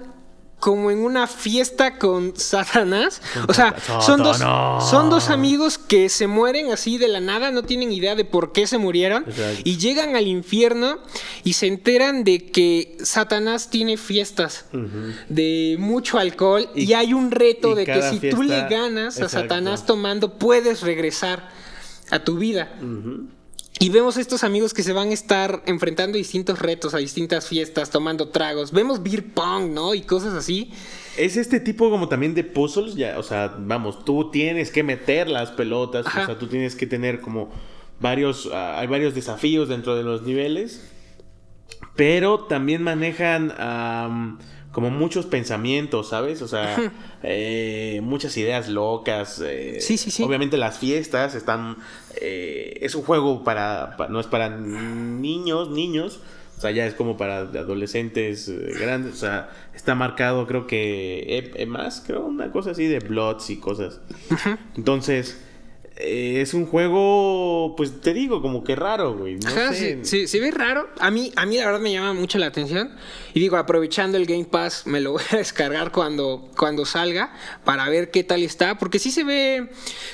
como 0.60 0.90
en 0.90 1.00
una 1.00 1.28
fiesta 1.28 2.00
con 2.00 2.34
Satanás. 2.36 3.22
O 3.48 3.54
sea, 3.54 3.76
son 4.02 4.24
dos, 4.24 4.38
son 4.90 5.10
dos 5.12 5.30
amigos 5.30 5.78
que 5.78 6.10
se 6.10 6.26
mueren 6.26 6.72
así 6.72 6.98
de 6.98 7.08
la 7.08 7.20
nada, 7.20 7.52
no 7.52 7.62
tienen 7.64 7.92
idea 7.92 8.16
de 8.16 8.26
por 8.26 8.54
qué 8.54 8.66
se 8.66 8.78
murieron. 8.80 9.26
Y 9.64 9.78
llegan 9.78 10.16
al 10.16 10.26
infierno 10.28 10.98
y 11.44 11.54
se 11.54 11.68
enteran 11.68 12.24
de 12.24 12.48
que 12.50 12.98
Satanás 13.04 13.70
tiene 13.70 13.98
fiestas 13.98 14.66
de 15.30 15.76
mucho 15.80 16.18
alcohol 16.18 16.70
y, 16.74 16.86
Y- 16.86 16.94
hay 16.94 17.14
un 17.14 17.30
reto 17.32 17.76
de 17.76 17.86
que 17.86 18.02
si 18.10 18.20
tú 18.30 18.42
le 18.44 18.62
ganas 18.68 19.18
a 19.20 19.24
Exacto. 19.26 19.30
Satanás 19.48 19.86
tomando, 19.86 20.38
puedes 20.40 20.82
regresar 20.82 21.50
a 22.10 22.20
tu 22.20 22.38
vida. 22.38 22.72
Ujú. 22.82 23.28
Y 23.80 23.90
vemos 23.90 24.18
estos 24.18 24.44
amigos 24.44 24.74
que 24.74 24.82
se 24.82 24.92
van 24.92 25.10
a 25.10 25.14
estar 25.14 25.62
enfrentando 25.68 26.18
distintos 26.18 26.60
retos 26.60 26.94
a 26.96 26.98
distintas 26.98 27.48
fiestas, 27.48 27.92
tomando 27.92 28.30
tragos. 28.30 28.72
Vemos 28.72 29.04
beer 29.04 29.24
pong, 29.34 29.72
¿no? 29.72 29.94
Y 29.94 30.02
cosas 30.02 30.34
así. 30.34 30.72
Es 31.16 31.38
este 31.38 31.60
tipo 31.60 31.90
como 31.90 32.08
también 32.10 32.34
de 32.34 32.44
puzzles, 32.44 32.96
ya, 32.96 33.18
o 33.20 33.24
sea, 33.24 33.56
vamos, 33.60 34.04
tú 34.06 34.32
tienes 34.32 34.72
que 34.72 34.84
meter 34.84 35.30
las 35.30 35.52
pelotas, 35.52 36.06
Ajá. 36.06 36.24
o 36.24 36.26
sea, 36.28 36.40
tú 36.40 36.48
tienes 36.48 36.76
que 36.76 36.86
tener 36.86 37.22
como 37.22 37.50
varios, 38.00 38.50
ah, 38.54 38.80
hay 38.80 38.88
varios 38.88 39.16
desafíos 39.16 39.68
dentro 39.70 39.96
de 39.96 40.04
los 40.04 40.22
niveles, 40.22 40.88
pero 41.96 42.42
también 42.46 42.84
manejan 42.84 43.52
como 44.72 44.92
muchos 44.92 45.26
pensamientos, 45.26 46.10
¿sabes? 46.10 46.44
O 46.44 46.48
sea, 46.48 46.76
eh, 47.24 48.00
muchas 48.04 48.38
ideas 48.38 48.70
locas. 48.70 49.42
eh, 49.44 49.78
Sí, 49.82 49.98
sí, 49.98 50.12
sí. 50.12 50.22
Obviamente 50.22 50.56
las 50.58 50.78
fiestas 50.78 51.34
están... 51.34 51.78
eh, 52.22 52.78
es 52.82 52.96
un 52.96 53.04
juego 53.04 53.44
para, 53.44 53.96
pa- 53.98 54.08
No 54.08 54.20
es 54.20 54.28
para 54.28 54.50
niños, 54.50 55.70
niños. 55.70 56.20
O 56.58 56.60
sea, 56.62 56.72
ya 56.72 56.88
es 56.88 56.96
como 56.96 57.18
para 57.18 57.40
adolescentes 57.40 58.50
eh, 58.50 58.74
grandes. 58.80 59.14
O 59.14 59.18
sea, 59.18 59.50
está 59.76 59.94
marcado 59.96 60.48
creo 60.48 60.66
que... 60.68 61.20
E, 61.38 61.52
E 61.62 61.66
más, 61.68 62.04
creo, 62.06 62.26
una 62.26 62.52
cosa 62.52 62.72
así 62.72 62.86
de 62.88 63.00
Bloods 63.00 63.50
y 63.52 63.58
cosas. 63.60 64.00
Entonces... 64.76 65.44
eh, 66.00 66.42
es 66.42 66.54
un 66.54 66.66
juego, 66.68 67.74
pues 67.76 68.02
te 68.02 68.14
digo, 68.14 68.42
como 68.42 68.64
que 68.64 68.76
raro, 68.76 69.16
güey. 69.18 69.36
No 69.36 69.50
Ajá, 69.50 69.74
sé. 69.74 70.00
sí, 70.04 70.06
sí, 70.22 70.28
se 70.28 70.40
ve 70.40 70.52
raro. 70.52 70.88
A 71.00 71.10
mí, 71.10 71.32
a 71.36 71.46
mí 71.46 71.58
la 71.58 71.66
verdad 71.66 71.80
me 71.80 71.92
llama 71.92 72.14
mucho 72.14 72.38
la 72.38 72.46
atención. 72.46 72.96
Y 73.34 73.40
digo, 73.40 73.58
aprovechando 73.58 74.18
el 74.18 74.26
Game 74.28 74.46
Pass, 74.46 74.84
me 74.86 75.02
lo 75.02 75.12
voy 75.14 75.24
a 75.32 75.38
descargar 75.38 75.92
cuando, 75.92 76.50
cuando 76.58 76.86
salga 76.86 77.34
para 77.66 77.90
ver 77.90 78.12
qué 78.12 78.24
tal 78.24 78.44
está. 78.44 78.78
Porque 78.78 79.00
sí 79.00 79.10
se 79.12 79.24
ve 79.24 79.70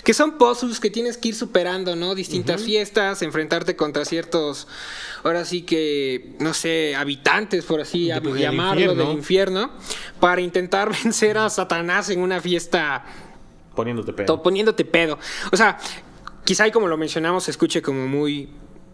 que 0.05 0.13
son 0.13 0.38
puzzles 0.38 0.79
que 0.79 0.89
tienes 0.89 1.17
que 1.17 1.29
ir 1.29 1.36
superando, 1.36 1.95
¿no? 1.95 2.15
Distintas 2.15 2.63
fiestas, 2.63 3.21
enfrentarte 3.21 3.75
contra 3.75 4.05
ciertos, 4.05 4.67
ahora 5.23 5.43
sí 5.43 5.63
que, 5.63 6.34
no 6.39 6.53
sé, 6.53 6.95
habitantes, 6.95 7.65
por 7.65 7.81
así 7.81 8.07
De- 8.07 8.19
del 8.21 8.38
llamarlo, 8.38 8.81
infierno. 8.81 9.03
del 9.09 9.17
infierno, 9.17 9.71
para 10.19 10.41
intentar 10.41 10.91
vencer 11.03 11.38
a 11.38 11.49
Satanás 11.49 12.09
en 12.09 12.19
una 12.21 12.39
fiesta 12.39 13.03
Poniéndote 13.76 14.13
pedo. 14.13 14.41
poniéndote 14.43 14.86
pedo. 14.86 15.17
O 15.51 15.57
sea, 15.57 15.78
quizá 16.43 16.67
y 16.67 16.71
como 16.71 16.88
lo 16.88 16.97
mencionamos, 16.97 17.43
se 17.45 17.51
escuche 17.51 17.82
como 17.82 18.07
muy, 18.07 18.49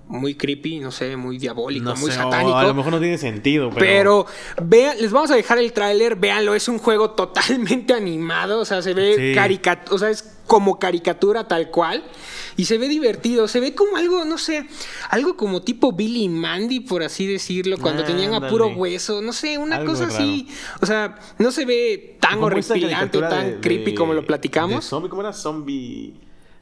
muy 0.08 0.36
creepy, 0.36 0.80
no 0.80 0.92
sé, 0.92 1.16
muy 1.16 1.38
diabólico, 1.38 1.86
No 1.86 1.96
muy 1.96 2.10
sé, 2.12 2.18
satánico. 2.18 2.56
a 2.58 2.64
lo 2.64 2.74
mejor 2.74 2.92
no 2.94 3.00
tiene 3.00 3.18
sentido, 3.18 3.70
pero... 3.70 3.80
Pero 3.80 4.26
vean, 4.64 4.98
les 5.00 5.12
vamos 5.12 5.30
a 5.32 5.36
dejar 5.36 5.60
el 5.60 5.72
tráiler, 5.74 6.16
véanlo, 6.16 6.56
es 6.56 6.68
un 6.68 6.80
juego 6.80 7.12
totalmente 7.12 7.94
animado, 7.94 8.60
o 8.62 8.66
sea, 8.66 8.82
se 8.82 8.94
ve 8.94 9.16
Sí. 9.18 9.36
caricatura, 9.36 9.96
o 9.96 10.00
sea, 10.00 10.10
es 10.10 10.39
como 10.50 10.80
caricatura 10.80 11.48
tal 11.48 11.70
cual. 11.70 12.04
Y 12.58 12.66
se 12.66 12.78
ve 12.78 12.90
divertido, 12.90 13.48
se 13.48 13.62
ve 13.62 13.74
como 13.76 13.96
algo, 13.96 14.26
no 14.26 14.38
sé, 14.38 14.68
algo 15.10 15.38
como 15.38 15.62
tipo 15.62 15.94
Billy 15.94 16.28
Mandy, 16.28 16.82
por 16.82 17.04
así 17.04 17.26
decirlo, 17.28 17.78
cuando 17.78 18.04
tenían 18.04 18.34
a 18.34 18.50
puro 18.50 18.68
hueso, 18.68 19.22
no 19.22 19.32
sé, 19.32 19.58
una 19.58 19.78
Algo 19.78 19.94
cosa 19.94 20.08
así. 20.08 20.50
O 20.82 20.86
sea, 20.86 21.18
no 21.38 21.52
se 21.52 21.66
ve 21.66 22.18
tan 22.20 22.44
horripilante, 22.44 22.82
caricatura 22.96 23.30
tan 23.30 23.46
de- 23.52 23.60
creepy 23.62 23.92
de- 23.92 23.96
como 23.96 24.14
lo 24.14 24.22
de 24.22 24.28
platicamos. 24.28 24.84
zombie, 24.84 25.08
¿Cómo 25.10 25.22
era 25.22 25.32
zombie? 25.32 26.16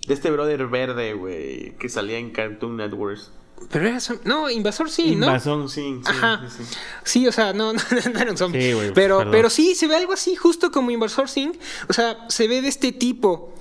De 0.06 0.14
este 0.14 0.30
brother 0.30 0.68
verde, 0.68 1.14
güey, 1.14 1.76
que 1.80 1.90
salía 1.90 2.18
en 2.20 2.30
Cartoon 2.32 2.78
Networks. 2.78 3.32
Pero 3.70 3.88
era 3.88 3.98
som- 4.00 4.20
No, 4.24 4.50
Invasor 4.50 4.90
sí, 4.90 5.16
¿no? 5.16 5.26
Invasón, 5.28 5.68
sí, 5.68 6.00
sí, 6.04 6.10
Ajá. 6.10 6.46
sí, 6.50 6.64
sí. 6.64 6.78
Sí, 7.04 7.28
o 7.28 7.32
sea, 7.32 7.54
no, 7.54 7.74
no, 7.74 7.80
no 8.14 8.20
era 8.20 8.32
un 8.32 8.38
zombie. 8.38 8.92
Pero, 8.94 9.18
perdón. 9.18 9.32
pero 9.32 9.50
sí, 9.50 9.76
se 9.76 9.88
ve 9.88 9.96
algo 9.96 10.14
así, 10.14 10.36
justo 10.36 10.72
como 10.72 10.90
Invasor 10.92 11.28
Sim. 11.30 11.52
O 11.90 11.94
sea, 11.94 12.26
se 12.30 12.48
ve 12.48 12.62
de 12.62 12.70
este 12.70 12.92
tipo. 12.92 13.54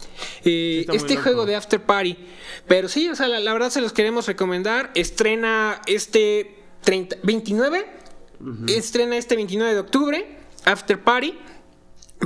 eh, 0.45 0.87
este 0.93 1.17
juego 1.17 1.45
de 1.47 1.57
After 1.57 1.83
Party. 1.83 2.17
Pero 2.69 2.89
sí, 2.89 3.09
o 3.09 3.17
sea, 3.17 3.27
la, 3.29 3.41
la 3.41 3.53
verdad 3.53 3.71
se 3.71 3.81
los 3.81 3.93
queremos 3.93 4.27
recomendar. 4.27 4.93
Estrena 4.95 5.81
este 5.87 6.63
30, 6.83 7.17
29. 7.23 7.87
Estrena 8.69 9.17
este 9.17 9.35
29 9.37 9.75
de 9.75 9.81
octubre. 9.81 10.39
After 10.65 11.03
Party. 11.03 11.39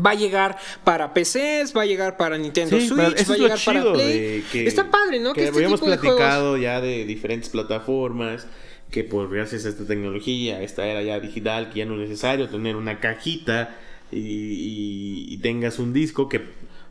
Va 0.06 0.10
a 0.10 0.14
llegar 0.14 0.56
para 0.84 1.12
PCs, 1.12 1.76
va 1.76 1.82
a 1.82 1.86
llegar 1.86 2.16
para 2.16 2.38
Nintendo 2.38 2.78
Sí, 2.78 2.86
Switch, 2.88 2.98
va 3.00 3.34
a 3.34 3.36
llegar 3.36 3.58
para 3.64 3.92
Play. 3.92 4.44
que- 4.52 4.66
Está 4.66 4.88
padre, 4.90 5.18
¿no? 5.18 5.32
Que, 5.32 5.44
este 5.44 5.56
habíamos 5.56 5.80
tipo 5.80 5.90
de 5.90 5.96
juegos- 5.98 6.16
platicado 6.16 6.56
ya 6.56 6.80
de 6.80 7.04
diferentes 7.04 7.48
plataformas, 7.50 8.46
que 8.90 9.02
por 9.04 9.28
gracias 9.30 9.66
a 9.66 9.68
esta 9.68 9.84
tecnología, 9.86 10.62
esta 10.62 10.86
era 10.86 11.02
ya 11.02 11.18
digital, 11.18 11.70
que 11.70 11.80
ya 11.80 11.84
no 11.86 11.94
es 11.94 12.08
necesario 12.08 12.48
tener 12.48 12.76
una 12.76 13.00
cajita 13.00 13.76
y, 14.12 14.18
y- 14.18 15.26
y 15.34 15.38
tengas 15.38 15.78
un 15.78 15.92
disco 15.92 16.28
que... 16.28 16.40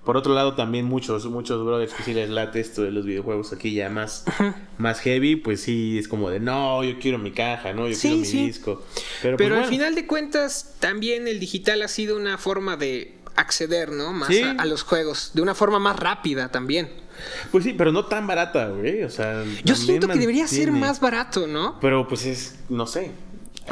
Por 0.10 0.18
otro 0.18 0.34
lado, 0.34 0.56
también 0.56 0.86
muchos, 0.86 1.28
muchos 1.28 1.64
brothers 1.64 1.94
que 1.94 2.02
sí 2.02 2.16
les 2.16 2.32
late 2.32 2.60
esto 2.60 2.82
de 2.82 2.90
los 2.90 3.06
videojuegos 3.06 3.54
aquí 3.54 3.76
ya 3.76 3.92
más, 3.92 4.24
más 4.80 5.02
heavy, 5.02 5.36
pues 5.36 5.62
sí, 5.62 6.00
es 6.00 6.08
como 6.08 6.32
de, 6.32 6.40
no, 6.40 6.84
yo 6.84 6.98
quiero 6.98 7.20
mi 7.20 7.30
caja, 7.32 7.74
no, 7.74 7.88
yo 7.88 7.94
Sí, 7.94 8.08
quiero 8.08 8.18
mi 8.18 8.26
sí. 8.26 8.48
disco. 8.48 8.84
Pero, 9.22 9.38
Pero 9.38 9.38
pues, 9.38 9.46
al 9.52 9.54
bueno. 9.58 9.70
final 9.70 9.94
de 9.94 10.08
cuentas, 10.08 10.74
también 10.80 11.28
el 11.28 11.40
digital 11.40 11.84
ha 11.84 11.88
sido 11.88 12.18
una 12.18 12.40
forma 12.40 12.76
de 12.76 13.18
acceder, 13.36 13.92
¿no? 13.92 14.12
Más 14.12 14.30
Sí. 14.30 14.42
a, 14.42 14.54
a 14.54 14.66
los 14.66 14.82
juegos, 14.82 15.30
de 15.36 15.44
una 15.44 15.54
forma 15.54 15.78
más 15.78 16.00
rápida 16.00 16.50
también. 16.50 16.90
Pues 17.52 17.64
sí, 17.64 17.76
pero 17.78 17.92
no 17.92 18.06
tan 18.06 18.26
barata, 18.26 18.70
güey, 18.70 19.04
o 19.04 19.12
sea... 19.12 19.44
Yo 19.64 19.76
siento 19.76 20.08
que 20.08 20.18
debería 20.18 20.48
ser 20.48 20.72
más 20.72 21.00
barato, 21.00 21.46
¿no? 21.46 21.78
Pero 21.82 22.08
pues 22.08 22.26
es, 22.26 22.56
no 22.70 22.88
sé. 22.88 23.12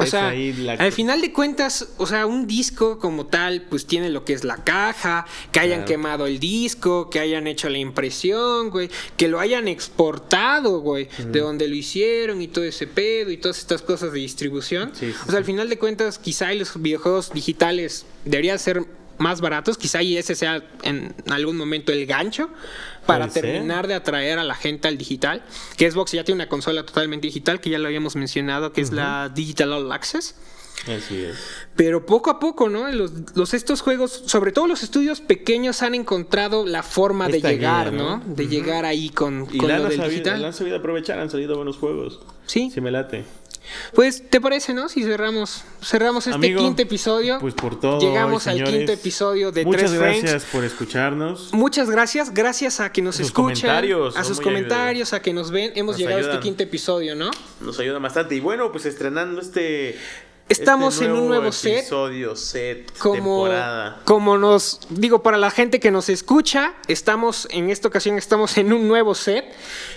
O 0.00 0.06
sea, 0.06 0.32
la- 0.34 0.72
al 0.74 0.92
final 0.92 1.20
de 1.20 1.32
cuentas, 1.32 1.88
o 1.98 2.06
sea, 2.06 2.26
un 2.26 2.46
disco 2.46 2.98
como 2.98 3.26
tal, 3.26 3.62
pues 3.62 3.86
tiene 3.86 4.10
lo 4.10 4.24
que 4.24 4.32
es 4.32 4.44
la 4.44 4.56
caja, 4.64 5.26
que 5.52 5.60
hayan 5.60 5.80
Claro. 5.80 5.88
quemado 5.88 6.26
el 6.26 6.38
disco, 6.38 7.10
que 7.10 7.20
hayan 7.20 7.46
hecho 7.46 7.68
la 7.68 7.78
impresión, 7.78 8.70
güey, 8.70 8.88
que 9.16 9.28
lo 9.28 9.40
hayan 9.40 9.68
exportado, 9.68 10.80
güey, 10.80 11.08
de 11.18 11.40
donde 11.40 11.68
lo 11.68 11.74
hicieron 11.74 12.40
y 12.42 12.48
todo 12.48 12.64
ese 12.64 12.86
pedo 12.86 13.30
y 13.30 13.36
todas 13.36 13.58
estas 13.58 13.82
cosas 13.82 14.12
de 14.12 14.20
distribución. 14.20 14.92
Sí, 14.94 15.06
sí, 15.12 15.14
o 15.26 15.30
sea, 15.30 15.38
al 15.38 15.44
final 15.44 15.68
de 15.68 15.78
cuentas, 15.78 16.18
quizá 16.18 16.52
los 16.54 16.80
videojuegos 16.80 17.32
digitales 17.32 18.06
deberían 18.24 18.58
ser 18.58 18.84
más 19.18 19.40
baratos, 19.40 19.76
quizá 19.78 20.02
y 20.02 20.16
ese 20.16 20.34
sea 20.34 20.62
en 20.82 21.14
algún 21.30 21.56
momento 21.56 21.92
el 21.92 22.06
gancho 22.06 22.48
para 23.06 23.28
ser. 23.30 23.42
terminar 23.44 23.86
de 23.86 23.94
atraer 23.94 24.38
a 24.38 24.44
la 24.44 24.54
gente 24.54 24.88
al 24.88 24.96
digital, 24.98 25.42
que 25.76 25.90
Xbox 25.90 26.12
ya 26.12 26.24
tiene 26.24 26.36
una 26.42 26.48
consola 26.48 26.84
totalmente 26.84 27.26
digital, 27.26 27.60
que 27.60 27.70
ya 27.70 27.78
lo 27.78 27.86
habíamos 27.86 28.16
mencionado, 28.16 28.72
que 28.72 28.80
es 28.80 28.92
la 28.92 29.28
Digital 29.34 29.72
All 29.72 29.90
Access. 29.92 30.34
Así 30.84 31.16
es. 31.22 31.36
Pero 31.74 32.06
poco 32.06 32.30
a 32.30 32.38
poco, 32.38 32.68
¿no? 32.68 32.88
Los, 32.92 33.10
los- 33.34 33.52
estos 33.52 33.80
juegos, 33.80 34.22
sobre 34.26 34.52
todo 34.52 34.68
los 34.68 34.84
estudios 34.84 35.20
pequeños, 35.20 35.82
han 35.82 35.96
encontrado 35.96 36.64
la 36.66 36.84
forma 36.84 37.26
Esta 37.26 37.48
de 37.48 37.54
llegar, 37.56 37.90
guía, 37.90 37.98
¿no? 37.98 38.16
¿no? 38.18 38.34
De 38.34 38.46
llegar 38.46 38.84
ahí 38.84 39.08
con, 39.10 39.46
con 39.46 39.66
la 39.68 39.78
lo 39.78 39.84
han, 39.84 39.88
del 39.90 39.98
sabido, 39.98 40.10
digital. 40.10 40.40
la 40.40 40.46
han 40.48 40.54
sabido 40.54 40.76
aprovechar, 40.76 41.18
han 41.18 41.30
salido 41.30 41.56
buenos 41.56 41.78
juegos. 41.78 42.20
Sí. 42.46 42.70
Sí 42.72 42.80
me 42.80 42.92
late. 42.92 43.24
Pues, 43.94 44.28
¿te 44.28 44.40
parece, 44.40 44.74
no? 44.74 44.88
Si 44.88 45.02
cerramos, 45.02 45.64
cerramos 45.82 46.26
este 46.26 46.34
Amigo, 46.34 46.60
quinto 46.60 46.82
episodio. 46.82 47.38
Pues 47.40 47.54
por 47.54 47.78
todo. 47.78 48.00
Llegamos 48.00 48.46
hoy, 48.46 48.52
al 48.52 48.58
señores. 48.58 48.76
quinto 48.76 48.92
episodio 48.92 49.52
de 49.52 49.64
Muchas 49.64 49.90
Tres 49.90 50.00
gracias 50.00 50.44
por 50.44 50.64
escucharnos. 50.64 51.52
Muchas 51.52 51.90
gracias, 51.90 52.32
gracias 52.32 52.80
a 52.80 52.92
que 52.92 53.02
nos 53.02 53.16
Sus 53.16 53.26
escuchan, 53.26 53.54
comentarios 53.54 54.16
a 54.16 54.24
sus 54.24 54.40
comentarios, 54.40 55.12
a 55.12 55.22
que 55.22 55.32
nos 55.32 55.50
ven. 55.50 55.72
Hemos 55.74 55.94
Nos 55.94 55.98
llegado 56.00 56.18
a 56.18 56.32
este 56.32 56.40
quinto 56.40 56.62
episodio, 56.62 57.14
¿no? 57.14 57.30
Nos 57.60 57.78
ayuda 57.78 57.98
bastante. 57.98 58.34
Y 58.34 58.40
bueno, 58.40 58.70
pues 58.72 58.86
estrenando 58.86 59.40
este. 59.40 59.98
Estamos 60.48 60.94
este 60.94 61.04
en 61.04 61.12
un 61.12 61.28
nuevo 61.28 61.52
set. 61.52 61.80
episodio, 61.80 62.34
set, 62.34 62.90
como, 62.98 63.44
temporada. 63.44 64.00
como 64.04 64.38
nos 64.38 64.80
digo 64.88 65.22
para 65.22 65.36
la 65.36 65.50
gente 65.50 65.78
que 65.78 65.90
nos 65.90 66.08
escucha, 66.08 66.72
estamos 66.86 67.46
en 67.50 67.68
esta 67.68 67.88
ocasión 67.88 68.16
estamos 68.16 68.56
en 68.56 68.72
un 68.72 68.88
nuevo 68.88 69.14
set, 69.14 69.44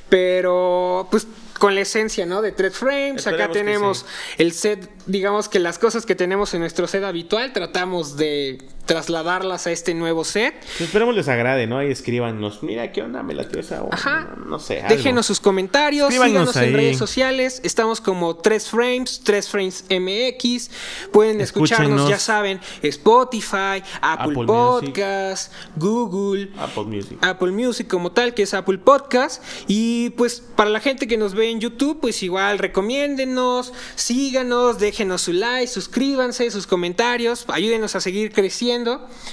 pero 0.09 1.07
pues 1.09 1.25
con 1.61 1.75
la 1.75 1.81
esencia, 1.81 2.25
¿no? 2.25 2.41
De 2.41 2.51
Thread 2.51 2.71
Frames. 2.71 3.27
Acá 3.27 3.43
Esperemos 3.43 3.53
tenemos 3.53 3.97
sí. 3.99 4.05
el 4.39 4.51
set, 4.51 4.89
digamos 5.05 5.47
que 5.47 5.59
las 5.59 5.77
cosas 5.77 6.07
que 6.07 6.15
tenemos 6.15 6.55
en 6.55 6.61
nuestro 6.61 6.87
set 6.87 7.03
habitual, 7.03 7.53
tratamos 7.53 8.17
de 8.17 8.57
trasladarlas 8.91 9.67
a 9.67 9.71
este 9.71 9.93
nuevo 9.93 10.25
set. 10.25 10.53
Pues 10.59 10.81
esperemos 10.81 11.15
les 11.15 11.29
agrade, 11.29 11.65
¿no? 11.65 11.77
Ahí 11.77 11.89
escríbanos. 11.89 12.61
Mira, 12.61 12.91
¿qué 12.91 13.01
onda? 13.01 13.23
Me 13.23 13.33
latió 13.33 13.61
esa. 13.61 13.85
Ajá. 13.89 14.35
No 14.45 14.59
sé. 14.59 14.81
algo. 14.81 14.93
Déjenos 14.93 15.25
sus 15.25 15.39
comentarios, 15.39 16.11
Escríbanos 16.13 16.49
síganos 16.49 16.55
en 16.57 16.73
redes 16.73 16.97
sociales. 16.97 17.61
Estamos 17.63 18.01
como 18.01 18.35
3 18.35 18.69
Frames, 18.69 19.21
3 19.23 19.47
Frames 19.47 19.85
MX. 19.89 20.71
Pueden 21.13 21.39
escucharnos, 21.39 21.87
Escúchenos. 21.87 22.09
ya 22.09 22.19
saben, 22.19 22.59
Spotify, 22.81 23.81
Apple, 24.01 24.33
Apple 24.33 24.33
Music. 24.33 24.45
Podcast, 24.89 25.53
Google. 25.77 26.51
Apple 26.57 26.83
Music. 26.83 27.17
Apple 27.21 27.51
Music 27.51 27.87
como 27.87 28.11
tal, 28.11 28.33
que 28.33 28.43
es 28.43 28.53
Apple 28.53 28.79
Podcast. 28.79 29.41
Y 29.69 30.09
pues 30.11 30.41
para 30.41 30.69
la 30.69 30.81
gente 30.81 31.07
que 31.07 31.15
nos 31.15 31.33
ve 31.33 31.49
en 31.49 31.61
YouTube, 31.61 32.01
pues 32.01 32.21
igual 32.23 32.59
recomiéndenos, 32.59 33.71
síganos, 33.95 34.79
déjenos 34.79 35.21
su 35.21 35.31
like, 35.31 35.67
suscríbanse, 35.67 36.51
sus 36.51 36.67
comentarios, 36.67 37.45
ayúdenos 37.47 37.95
a 37.95 38.01
seguir 38.01 38.33
creciendo. 38.33 38.80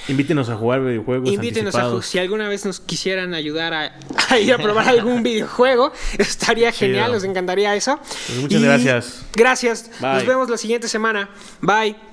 Invítenos 0.09 0.49
a 0.49 0.57
jugar 0.57 0.83
videojuegos. 0.83 1.31
Invítenos 1.31 1.75
a 1.75 2.03
si 2.03 2.19
alguna 2.19 2.49
vez 2.49 2.65
nos 2.65 2.81
quisieran 2.81 3.35
ayudar 3.35 3.75
a, 3.75 3.99
a 4.31 4.39
ir 4.39 4.53
a 4.53 4.59
probar 4.59 4.89
algún 4.89 5.23
videojuego, 5.23 5.93
estaría 6.19 6.73
genial, 6.73 7.13
nos 7.13 7.25
encantaría 7.25 7.75
eso. 7.75 7.99
Pues 7.99 8.39
muchas 8.39 8.63
gracias. 8.63 9.23
Gracias. 9.35 9.91
Bye. 10.01 10.15
Nos 10.15 10.27
vemos 10.27 10.51
la 10.51 10.57
siguiente 10.57 10.89
semana. 10.89 11.31
Bye. 11.61 12.08